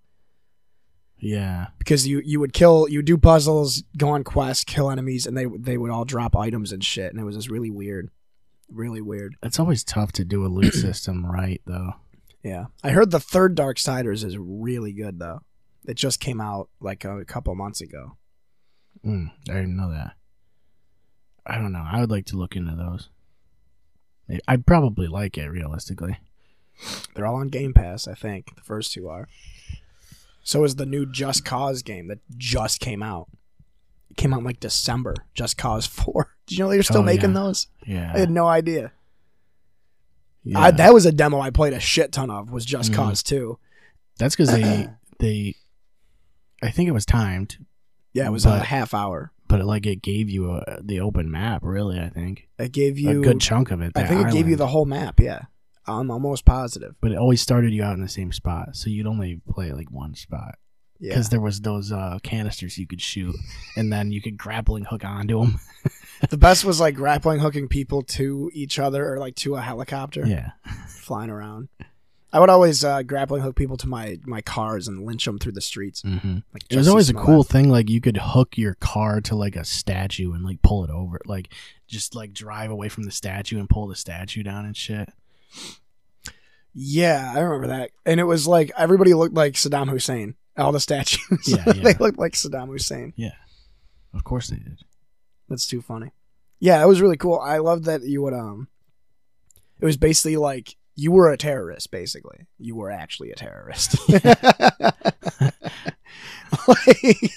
Yeah. 1.18 1.68
because 1.78 2.06
you 2.06 2.20
you 2.24 2.40
would 2.40 2.52
kill, 2.52 2.88
you 2.88 3.02
do 3.02 3.18
puzzles, 3.18 3.82
go 3.96 4.10
on 4.10 4.24
quests, 4.24 4.64
kill 4.64 4.90
enemies, 4.90 5.26
and 5.26 5.36
they 5.36 5.46
they 5.46 5.76
would 5.76 5.90
all 5.90 6.04
drop 6.04 6.34
items 6.36 6.72
and 6.72 6.82
shit, 6.84 7.10
and 7.12 7.20
it 7.20 7.24
was 7.24 7.36
just 7.36 7.50
really 7.50 7.70
weird, 7.70 8.10
really 8.70 9.00
weird. 9.02 9.36
It's 9.42 9.58
always 9.58 9.84
tough 9.84 10.12
to 10.12 10.24
do 10.24 10.44
a 10.44 10.48
loot 10.48 10.72
system 10.74 11.26
right, 11.26 11.60
though. 11.66 11.94
Yeah, 12.42 12.66
I 12.82 12.90
heard 12.90 13.10
the 13.10 13.20
third 13.20 13.54
Darksiders 13.56 14.24
is 14.24 14.38
really 14.38 14.92
good 14.92 15.18
though. 15.18 15.40
It 15.86 15.94
just 15.94 16.20
came 16.20 16.40
out 16.40 16.68
like 16.80 17.04
a 17.04 17.24
couple 17.26 17.54
months 17.54 17.80
ago. 17.82 18.16
Mm, 19.05 19.30
I 19.49 19.53
didn't 19.55 19.76
know 19.76 19.91
that. 19.91 20.12
I 21.47 21.57
don't 21.57 21.72
know. 21.72 21.84
I 21.91 22.01
would 22.01 22.11
like 22.11 22.26
to 22.26 22.36
look 22.36 22.55
into 22.57 22.74
those. 22.76 23.09
I'd 24.47 24.66
probably 24.66 25.07
like 25.09 25.36
it 25.38 25.49
realistically. 25.49 26.18
They're 27.14 27.26
all 27.26 27.36
on 27.36 27.49
Game 27.49 27.72
Pass, 27.72 28.07
I 28.07 28.14
think. 28.14 28.55
The 28.55 28.62
first 28.62 28.93
two 28.93 29.09
are. 29.09 29.26
So 30.43 30.64
is 30.64 30.76
the 30.76 30.86
new 30.86 31.05
Just 31.07 31.45
Cause 31.45 31.82
game 31.82 32.09
that 32.09 32.18
just 32.36 32.80
came 32.80 33.03
out. 33.03 33.28
It 34.11 34.16
came 34.16 34.32
out 34.32 34.38
in 34.41 34.45
like 34.45 34.61
December. 34.61 35.14
Just 35.34 35.57
Cause 35.57 35.86
Four. 35.86 36.34
Did 36.47 36.59
you 36.59 36.64
know 36.64 36.70
they 36.70 36.76
were 36.76 36.82
still 36.82 36.99
Oh, 36.99 37.03
making 37.03 37.30
yeah. 37.30 37.34
those? 37.41 37.66
Yeah. 37.86 38.12
I 38.14 38.18
had 38.20 38.30
no 38.30 38.47
idea. 38.47 38.93
yeah. 40.45 40.59
I, 40.61 40.70
that 40.70 40.95
was 40.95 41.07
a 41.07 41.12
demo 41.12 41.41
I 41.41 41.51
played 41.51 41.72
a 41.72 41.80
shit 41.80 42.12
ton 42.12 42.30
of. 42.30 42.51
Was 42.51 42.64
Just 42.64 42.93
Mhm. 42.93 42.97
Cause 42.97 43.22
Two. 43.22 43.59
That's 44.18 44.36
because 44.36 44.53
they 44.53 44.88
they. 45.18 45.55
I 46.62 46.70
think 46.70 46.88
it 46.88 46.93
was 46.93 47.07
timed, 47.07 47.57
Yeah, 48.12 48.26
it 48.26 48.30
was 48.30 48.46
a 48.46 48.58
half 48.58 48.94
hour. 48.94 49.32
but 49.48 49.61
it, 49.61 49.64
like 49.66 49.86
it 49.86 50.02
gave 50.02 50.28
you 50.30 50.52
a, 50.52 50.80
the 50.82 51.00
open 51.00 51.30
map. 51.30 51.62
Really, 51.64 51.98
I 51.98 52.08
think 52.08 52.48
It 52.58 52.72
gave 52.72 52.98
you 52.98 53.20
a 53.20 53.24
good 53.24 53.40
chunk 53.40 53.70
of 53.70 53.80
it. 53.80 53.92
I 53.94 54.04
think 54.04 54.26
it 54.26 54.32
gave 54.32 54.48
you 54.48 54.56
the 54.56 54.66
whole 54.68 54.84
map. 54.86 55.20
Yeah, 55.20 55.42
I'm 55.86 56.11
almost 56.11 56.44
positive. 56.44 56.94
But 57.00 57.12
it 57.12 57.18
always 57.18 57.40
started 57.40 57.72
you 57.72 57.82
out 57.82 57.94
in 57.94 58.02
the 58.02 58.08
same 58.08 58.32
spot, 58.32 58.76
so 58.76 58.90
you'd 58.90 59.06
only 59.06 59.40
play 59.48 59.72
like 59.72 59.90
one 59.90 60.14
spot 60.14 60.56
Yeah, 60.98 61.11
because 61.11 61.28
there 61.28 61.40
was 61.40 61.61
those 61.61 61.92
uh, 61.92 62.18
canisters 62.22 62.78
you 62.78 62.86
could 62.86 63.00
shoot, 63.00 63.34
and 63.76 63.92
then 63.92 64.11
you 64.12 64.20
could 64.20 64.36
grappling 64.36 64.84
hook 64.84 65.04
onto 65.04 65.40
them. 65.40 65.61
the 66.30 66.36
best 66.38 66.64
was 66.64 66.80
like 66.80 66.94
grappling 66.94 67.38
hooking 67.40 67.68
people 67.68 68.02
to 68.02 68.50
each 68.54 68.78
other 68.78 69.12
or 69.12 69.18
like 69.18 69.34
to 69.36 69.54
a 69.56 69.61
helicopter 69.61 70.26
Yeah, 70.26 70.50
flying 70.88 71.30
around. 71.30 71.68
I 72.32 72.38
would 72.38 72.48
always 72.50 72.84
uh, 72.84 73.02
grappling 73.02 73.42
hook 73.42 73.56
people 73.56 73.76
to 73.78 73.88
my 73.88 74.18
my 74.24 74.40
cars 74.40 74.86
and 74.86 75.04
lynch 75.04 75.24
them 75.24 75.38
through 75.38 75.52
the 75.52 75.60
streets. 75.60 76.02
hmm 76.02 76.38
Like 76.52 76.64
it 76.70 76.76
was 76.76 76.88
always 76.88 77.10
a 77.10 77.14
cool 77.14 77.42
thing. 77.42 77.70
Like 77.70 77.90
you 77.90 78.00
could 78.00 78.16
hook 78.16 78.56
your 78.56 78.74
car 78.74 79.20
to 79.22 79.34
like 79.34 79.56
a 79.56 79.64
statue 79.64 80.32
and 80.32 80.44
like 80.44 80.62
pull 80.62 80.84
it 80.84 80.90
over, 80.90 81.20
like 81.26 81.52
just 81.88 82.14
like 82.14 82.32
drive 82.32 82.70
away 82.70 82.88
from 82.88 83.02
the 83.04 83.10
statue 83.10 83.58
and 83.58 83.68
pull 83.68 83.88
the 83.88 83.96
statue 83.96 84.42
down 84.44 84.64
and 84.64 84.76
shit. 84.76 85.08
Yeah, 86.72 87.32
I 87.34 87.40
remember 87.40 87.66
that. 87.68 87.90
And 88.06 88.20
it 88.20 88.24
was 88.24 88.46
like 88.46 88.70
everybody 88.76 89.12
looked 89.14 89.34
like 89.34 89.54
Saddam 89.54 89.90
Hussein. 89.90 90.36
All 90.56 90.72
the 90.72 90.80
statues. 90.80 91.48
Yeah, 91.48 91.64
they 91.72 91.94
looked 91.94 92.18
like 92.18 92.34
Saddam 92.34 92.68
Hussein. 92.68 93.12
Yeah, 93.16 93.34
of 94.14 94.24
course 94.24 94.48
they 94.48 94.56
did. 94.56 94.78
That's 95.48 95.66
too 95.66 95.80
funny. 95.82 96.12
Yeah, 96.60 96.82
it 96.82 96.86
was 96.86 97.00
really 97.00 97.16
cool. 97.16 97.38
I 97.40 97.58
loved 97.58 97.84
that 97.86 98.02
you 98.02 98.22
would 98.22 98.34
um 98.34 98.68
it 99.80 99.84
was 99.84 99.96
basically 99.96 100.36
like 100.36 100.76
you 100.97 101.12
were 101.12 101.30
a 101.30 101.36
terrorist, 101.36 101.91
basically. 101.91 102.47
You 102.59 102.76
were 102.76 102.91
actually 102.91 103.30
a 103.30 103.36
terrorist. 103.36 103.97
like, 106.68 107.32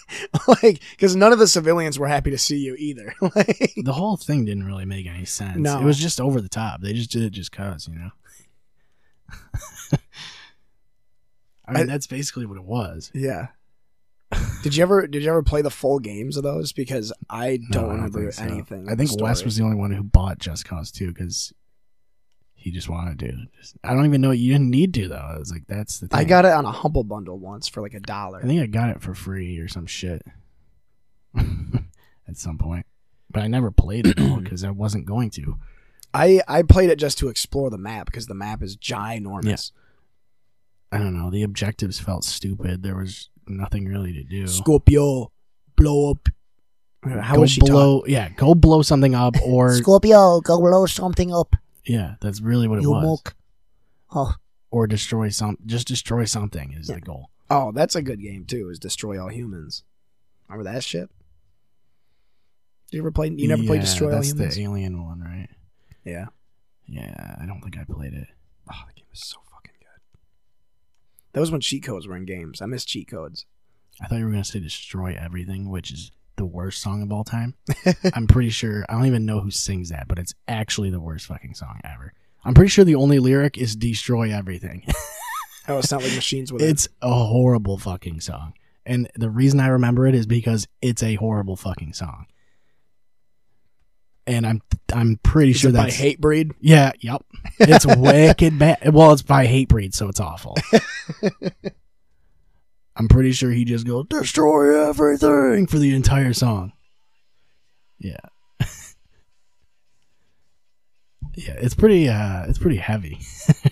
like, 0.48 0.82
because 0.92 1.16
none 1.16 1.32
of 1.32 1.40
the 1.40 1.48
civilians 1.48 2.00
were 2.00 2.08
happy 2.08 2.32
to 2.32 2.38
see 2.38 2.58
you 2.58 2.76
either. 2.78 3.14
like, 3.22 3.74
The 3.84 3.94
whole 3.94 4.18
thing 4.18 4.46
didn't 4.46 4.66
really 4.66 4.86
make 4.86 5.06
any 5.08 5.26
sense. 5.26 5.58
No. 5.58 5.80
It 5.80 5.84
was 5.84 6.00
just 6.00 6.20
over 6.20 6.42
the 6.42 6.50
top. 6.50 6.82
They 6.82 6.94
just 6.94 7.12
did 7.12 7.24
it 7.24 7.32
just 7.32 7.52
cause, 7.52 7.88
you 7.88 7.96
know. 7.96 8.12
I 11.66 11.74
mean, 11.74 11.84
I- 11.84 11.86
that's 11.86 12.08
basically 12.08 12.46
what 12.46 12.58
it 12.58 12.66
was. 12.66 13.12
yeah. 13.14 13.48
Did 14.64 14.76
you 14.76 14.82
ever 14.82 15.06
did 15.06 15.24
you 15.24 15.30
ever 15.30 15.44
play 15.44 15.62
the 15.62 15.70
full 15.70 16.00
games 16.00 16.38
of 16.38 16.44
those? 16.44 16.74
Because 16.74 17.14
I 17.30 17.60
don't 17.70 17.92
I 17.92 17.94
remember 17.94 18.32
so. 18.32 18.44
anything. 18.44 18.90
I 18.90 18.96
think 18.96 19.12
Wes 19.22 19.46
was 19.46 19.58
the 19.58 19.64
only 19.64 19.76
one 19.76 19.92
who 19.92 20.02
bought 20.02 20.40
Just 20.40 20.66
Cause 20.66 20.90
2 20.90 21.10
because 21.10 21.54
he 22.64 22.72
just 22.72 22.88
wanted 22.88 23.20
to. 23.20 23.34
Just, 23.60 23.76
I 23.84 23.94
don't 23.94 24.06
even 24.06 24.22
know. 24.22 24.30
What 24.30 24.38
you 24.38 24.54
didn't 24.54 24.70
need 24.70 24.94
to, 24.94 25.10
though. 25.10 25.16
I 25.16 25.38
was 25.38 25.52
like, 25.52 25.68
that's 25.68 26.00
the 26.00 26.08
thing. 26.08 26.18
I 26.18 26.24
got 26.24 26.46
it 26.46 26.54
on 26.54 26.64
a 26.64 26.72
humble 26.72 27.04
bundle 27.04 27.38
once 27.38 27.68
for 27.68 27.82
like 27.82 27.94
a 27.94 28.00
dollar. 28.00 28.40
I 28.42 28.48
think 28.48 28.62
I 28.62 28.68
got 28.68 28.90
it 28.90 29.02
for 29.02 29.14
free 29.14 29.60
or 29.60 29.68
some 29.68 29.86
shit 29.86 30.22
at 31.38 32.38
some 32.38 32.58
point. 32.58 32.86
But 33.30 33.44
I 33.44 33.48
never 33.48 33.70
played 33.70 34.08
it 34.08 34.18
all 34.18 34.38
because 34.42 34.64
I 34.64 34.70
wasn't 34.70 35.06
going 35.06 35.30
to. 35.32 35.58
I 36.14 36.40
I 36.48 36.62
played 36.62 36.90
it 36.90 37.00
just 37.00 37.18
to 37.18 37.28
explore 37.28 37.70
the 37.70 37.78
map 37.78 38.06
because 38.06 38.28
the 38.28 38.34
map 38.34 38.64
is 38.64 38.78
ginormous. 38.78 39.72
I 40.90 41.00
don't 41.00 41.18
know. 41.18 41.30
The 41.30 41.44
objectives 41.44 42.00
felt 42.00 42.24
stupid. 42.24 42.82
There 42.82 42.96
was 42.96 43.30
nothing 43.46 43.88
really 43.90 44.14
to 44.14 44.24
do. 44.24 44.48
Scorpio, 44.48 45.34
blow 45.76 46.12
up. 46.12 46.30
How 47.04 47.36
go 47.36 47.42
was 47.42 47.52
she 47.52 47.60
blow? 47.60 48.06
Yeah, 48.08 48.30
go 48.30 48.56
blow 48.56 48.84
something 48.84 49.16
up, 49.16 49.36
or 49.44 49.76
Scorpio, 49.76 50.40
go 50.40 50.62
blow 50.62 50.86
something 50.86 51.34
up. 51.34 51.58
Yeah, 51.86 52.16
that's 52.22 52.42
really 52.42 52.68
what 52.68 52.80
it 52.80 52.88
was. 52.88 53.22
Oh, 54.16 54.34
Or 54.72 54.88
destroy 54.88 55.30
some. 55.30 55.58
Just 55.66 55.88
destroy 55.88 56.26
something 56.26 56.74
is 56.74 56.90
Yeah. 56.90 56.96
the 56.96 57.02
goal. 57.02 57.30
oh, 57.50 57.72
that's 57.72 57.96
a 57.96 58.02
good 58.02 58.22
game 58.22 58.46
too. 58.46 58.70
Is 58.70 58.80
destroy 58.80 59.22
all 59.22 59.30
humans. 59.30 59.84
Remember 60.48 60.72
that 60.72 60.84
shit? 60.84 61.10
You 62.92 63.00
ever 63.00 63.12
played? 63.12 63.40
You 63.40 63.48
never 63.48 63.64
played 63.64 63.78
Yeah, 63.78 63.82
Destroy 63.86 64.08
All 64.10 64.16
That's 64.18 64.30
Humans? 64.32 64.56
the 64.56 64.62
alien 64.64 65.04
one, 65.04 65.20
right? 65.22 65.50
yeah. 66.06 66.28
Yeah, 66.86 67.38
I 67.42 67.46
don't 67.46 67.62
think 67.62 67.78
I 67.78 67.86
played 67.86 68.14
it. 68.14 68.28
Oh, 68.72 68.76
that 68.86 68.96
game 68.96 69.06
is 69.12 69.22
so 69.26 69.40
fucking 69.52 69.74
good. 69.80 70.20
That 71.32 71.40
was 71.40 71.50
when 71.50 71.62
cheat 71.62 71.84
codes 71.84 72.08
were 72.08 72.16
in 72.18 72.26
games. 72.26 72.62
I 72.62 72.66
miss 72.68 72.86
cheat 72.86 73.08
codes. 73.08 73.46
I 74.02 74.08
thought 74.08 74.18
you 74.20 74.26
were 74.26 74.32
gonna 74.32 74.44
say 74.44 74.60
destroy 74.60 75.16
everything, 75.20 75.70
which 75.70 75.92
is 75.92 76.12
the 76.36 76.46
worst 76.46 76.82
song 76.82 77.02
of 77.02 77.12
all 77.12 77.24
time. 77.24 77.56
I'm 78.14 78.28
pretty 78.28 78.50
sure 78.50 78.86
I 78.90 78.94
don't 78.94 79.06
even 79.06 79.26
know 79.26 79.40
who 79.42 79.52
sings 79.52 79.90
that, 79.90 80.08
but 80.08 80.20
it's 80.20 80.34
actually 80.48 80.90
the 80.90 81.00
worst 81.00 81.26
fucking 81.28 81.54
song 81.56 81.80
ever. 81.84 82.14
I'm 82.46 82.54
pretty 82.54 82.70
sure 82.70 82.84
the 82.86 82.96
only 82.96 83.20
lyric 83.20 83.58
is 83.58 83.76
destroy 83.76 84.32
everything. 84.34 84.86
Oh, 85.66 85.78
it's 85.78 85.90
not 85.94 86.04
like 86.04 86.14
machines 86.14 86.52
with 86.52 86.62
it. 86.62 86.70
it's 86.72 86.90
a 87.02 87.10
horrible 87.14 87.78
fucking 87.78 88.20
song. 88.20 88.54
And 88.86 89.10
the 89.16 89.30
reason 89.30 89.62
I 89.62 89.68
remember 89.68 90.06
it 90.06 90.14
is 90.14 90.26
because 90.26 90.68
it's 90.82 91.02
a 91.02 91.16
horrible 91.16 91.56
fucking 91.56 91.94
song. 91.94 92.26
And 94.28 94.46
I'm 94.46 94.62
I'm 94.94 95.22
pretty 95.24 95.52
Is 95.52 95.60
sure 95.62 95.70
it 95.70 95.74
by 95.76 95.84
that's 95.86 95.96
Hatebreed. 95.98 96.52
Yeah, 96.60 96.92
yep. 97.00 97.24
It's 97.62 97.86
wicked 97.98 98.60
bad. 98.60 98.94
Well, 98.94 99.14
it's 99.14 99.22
by 99.22 99.48
Hatebreed, 99.48 99.94
so 99.94 100.10
it's 100.10 100.20
awful. 100.20 100.58
I'm 102.96 103.08
pretty 103.08 103.32
sure 103.32 103.52
he 103.52 103.66
just 103.66 103.88
goes 103.88 104.06
destroy 104.08 104.88
everything 104.88 105.68
for 105.68 105.80
the 105.80 105.96
entire 105.96 106.34
song. 106.34 106.74
Yeah. 107.98 108.18
yeah, 111.36 111.56
it's 111.58 111.74
pretty 111.74 112.08
uh 112.08 112.46
it's 112.48 112.60
pretty 112.60 112.78
heavy. 112.78 113.20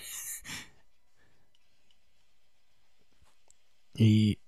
he 3.94 4.38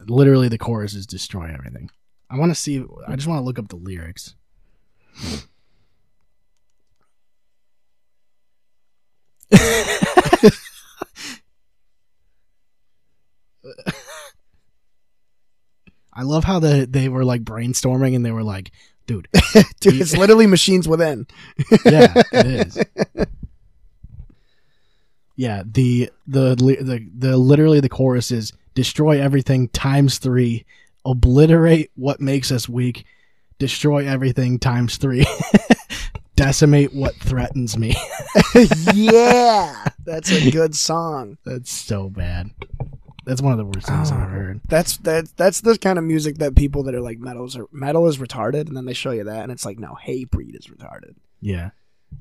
literally 0.00 0.48
the 0.48 0.58
chorus 0.58 0.94
is 0.94 1.06
destroy 1.06 1.52
everything. 1.52 1.90
I 2.28 2.36
want 2.38 2.50
to 2.50 2.56
see 2.56 2.84
I 3.06 3.14
just 3.14 3.28
want 3.28 3.38
to 3.38 3.44
look 3.44 3.58
up 3.58 3.68
the 3.68 3.76
lyrics. 3.76 4.34
I 16.14 16.22
love 16.22 16.44
how 16.44 16.58
the 16.60 16.86
they 16.88 17.08
were 17.08 17.24
like 17.24 17.42
brainstorming 17.42 18.14
and 18.14 18.24
they 18.24 18.30
were 18.32 18.42
like, 18.42 18.70
dude, 19.06 19.28
Dude, 19.80 20.00
it's 20.00 20.16
literally 20.16 20.46
machines 20.46 20.88
within. 20.88 21.26
yeah, 21.84 22.12
it 22.32 22.46
is. 22.46 22.78
Yeah, 25.36 25.64
the 25.66 26.10
the 26.28 26.54
the 26.54 27.08
the 27.12 27.36
literally 27.36 27.80
the 27.80 27.88
chorus 27.88 28.30
is 28.30 28.52
destroy 28.74 29.20
everything 29.20 29.68
times 29.68 30.18
3, 30.18 30.64
obliterate 31.04 31.90
what 31.96 32.20
makes 32.20 32.52
us 32.52 32.68
weak, 32.68 33.04
destroy 33.58 34.06
everything 34.06 34.60
times 34.60 34.96
3. 34.96 35.26
Decimate 36.36 36.94
what 36.94 37.14
threatens 37.16 37.76
me. 37.76 37.96
yeah, 38.94 39.84
that's 40.04 40.30
a 40.30 40.50
good 40.50 40.74
song. 40.76 41.38
That's 41.44 41.70
so 41.70 42.10
bad. 42.10 42.50
That's 43.24 43.40
one 43.42 43.52
of 43.52 43.58
the 43.58 43.64
worst 43.64 43.90
I've 43.90 44.10
Oh. 44.12 44.14
ever 44.16 44.26
heard. 44.26 44.60
That's 44.68 44.96
that's 44.98 45.32
that's 45.32 45.60
the 45.62 45.78
kind 45.78 45.98
of 45.98 46.04
music 46.04 46.38
that 46.38 46.54
people 46.54 46.82
that 46.84 46.94
are 46.94 47.00
like 47.00 47.18
metals 47.18 47.56
are 47.56 47.66
metal 47.72 48.06
is 48.06 48.18
retarded, 48.18 48.68
and 48.68 48.76
then 48.76 48.84
they 48.84 48.92
show 48.94 49.10
you 49.12 49.24
that, 49.24 49.42
and 49.42 49.50
it's 49.52 49.64
like 49.64 49.78
no, 49.78 49.96
Hatebreed 50.06 50.58
is 50.58 50.66
retarded. 50.66 51.14
Yeah. 51.40 51.70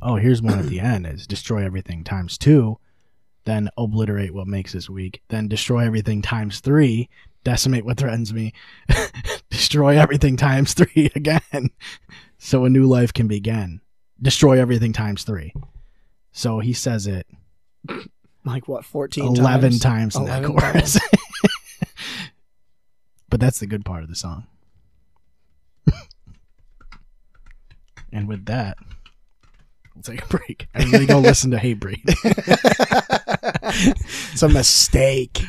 Oh, 0.02 0.16
here's 0.16 0.42
one 0.42 0.60
at 0.60 0.68
the 0.68 0.80
end: 0.80 1.06
is 1.06 1.28
destroy 1.28 1.64
everything 1.66 2.04
times 2.04 2.38
two, 2.38 2.78
then 3.46 3.70
obliterate 3.78 4.34
what 4.34 4.48
makes 4.48 4.74
us 4.76 4.90
weak, 4.90 5.22
then 5.30 5.48
destroy 5.48 5.86
everything 5.86 6.22
times 6.22 6.62
three, 6.62 7.10
decimate 7.44 7.86
what 7.86 7.98
threatens 7.98 8.34
me, 8.34 8.54
destroy 9.50 9.98
everything 10.00 10.38
times 10.38 10.74
three 10.74 11.12
again, 11.16 11.70
so 12.38 12.66
a 12.66 12.70
new 12.70 12.86
life 12.88 13.14
can 13.14 13.28
begin. 13.28 13.82
Destroy 14.22 14.60
everything 14.60 14.94
times 14.94 15.24
three. 15.24 15.54
So 16.32 16.60
he 16.60 16.72
says 16.74 17.08
it 17.08 17.28
Like 18.46 18.68
what, 18.68 18.84
fourteen? 18.84 19.26
eleven 19.26 19.80
times? 19.80 20.14
times, 20.14 20.16
in 20.16 20.26
that 20.26 20.44
11 20.44 20.60
chorus. 20.60 21.00
but 23.30 23.40
that's 23.40 23.60
the 23.60 23.68
good 23.68 23.86
part 23.86 24.04
of 24.04 24.10
the 24.10 24.16
song. 24.16 24.46
and 28.12 28.28
with 28.28 28.46
that, 28.46 28.78
we'll 29.96 30.04
take 30.04 30.24
a 30.24 30.28
break. 30.28 30.68
Everybody 30.76 31.06
go 31.06 31.20
listen 31.20 31.52
to 31.52 31.58
Hatebreed. 31.58 32.02
it's 34.34 34.44
a 34.44 34.50
mistake. 34.50 35.42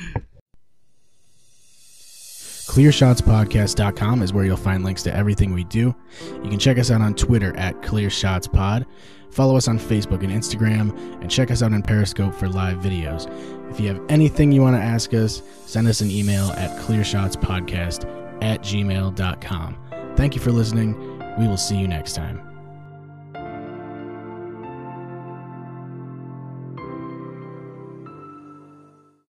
ClearShotsPodcast.com 2.66 4.23
is 4.23 4.33
where 4.33 4.45
you'll 4.45 4.57
find 4.57 4.85
links 4.85 5.03
to 5.05 5.15
everything 5.15 5.53
we 5.53 5.65
do. 5.65 5.95
You 6.43 6.49
can 6.49 6.59
check 6.59 6.79
us 6.79 6.91
out 6.91 7.03
on 7.03 7.15
Twitter 7.15 7.55
at 7.57 7.81
ClearShotsPod. 7.83 8.87
Follow 9.35 9.56
us 9.56 9.66
on 9.66 9.81
Facebook 9.81 10.23
and 10.23 10.32
Instagram, 10.32 10.97
and 11.20 11.28
check 11.28 11.51
us 11.51 11.61
out 11.61 11.73
on 11.73 11.82
Periscope 11.82 12.35
for 12.35 12.48
live 12.48 12.78
videos. 12.78 13.28
If 13.70 13.81
you 13.81 13.89
have 13.89 14.01
anything 14.09 14.52
you 14.52 14.62
want 14.62 14.77
to 14.77 14.82
ask 14.82 15.12
us, 15.12 15.43
send 15.66 15.89
us 15.89 16.01
an 16.01 16.11
email 16.11 16.52
at 16.52 16.78
clearshotspodcast 16.82 18.43
at 18.44 18.62
gmail.com. 18.62 19.77
Thank 20.16 20.36
you 20.36 20.40
for 20.40 20.52
listening. 20.52 20.97
We 21.36 21.48
will 21.48 21.56
see 21.56 21.77
you 21.77 21.89
next 21.89 22.15
time. 22.15 22.44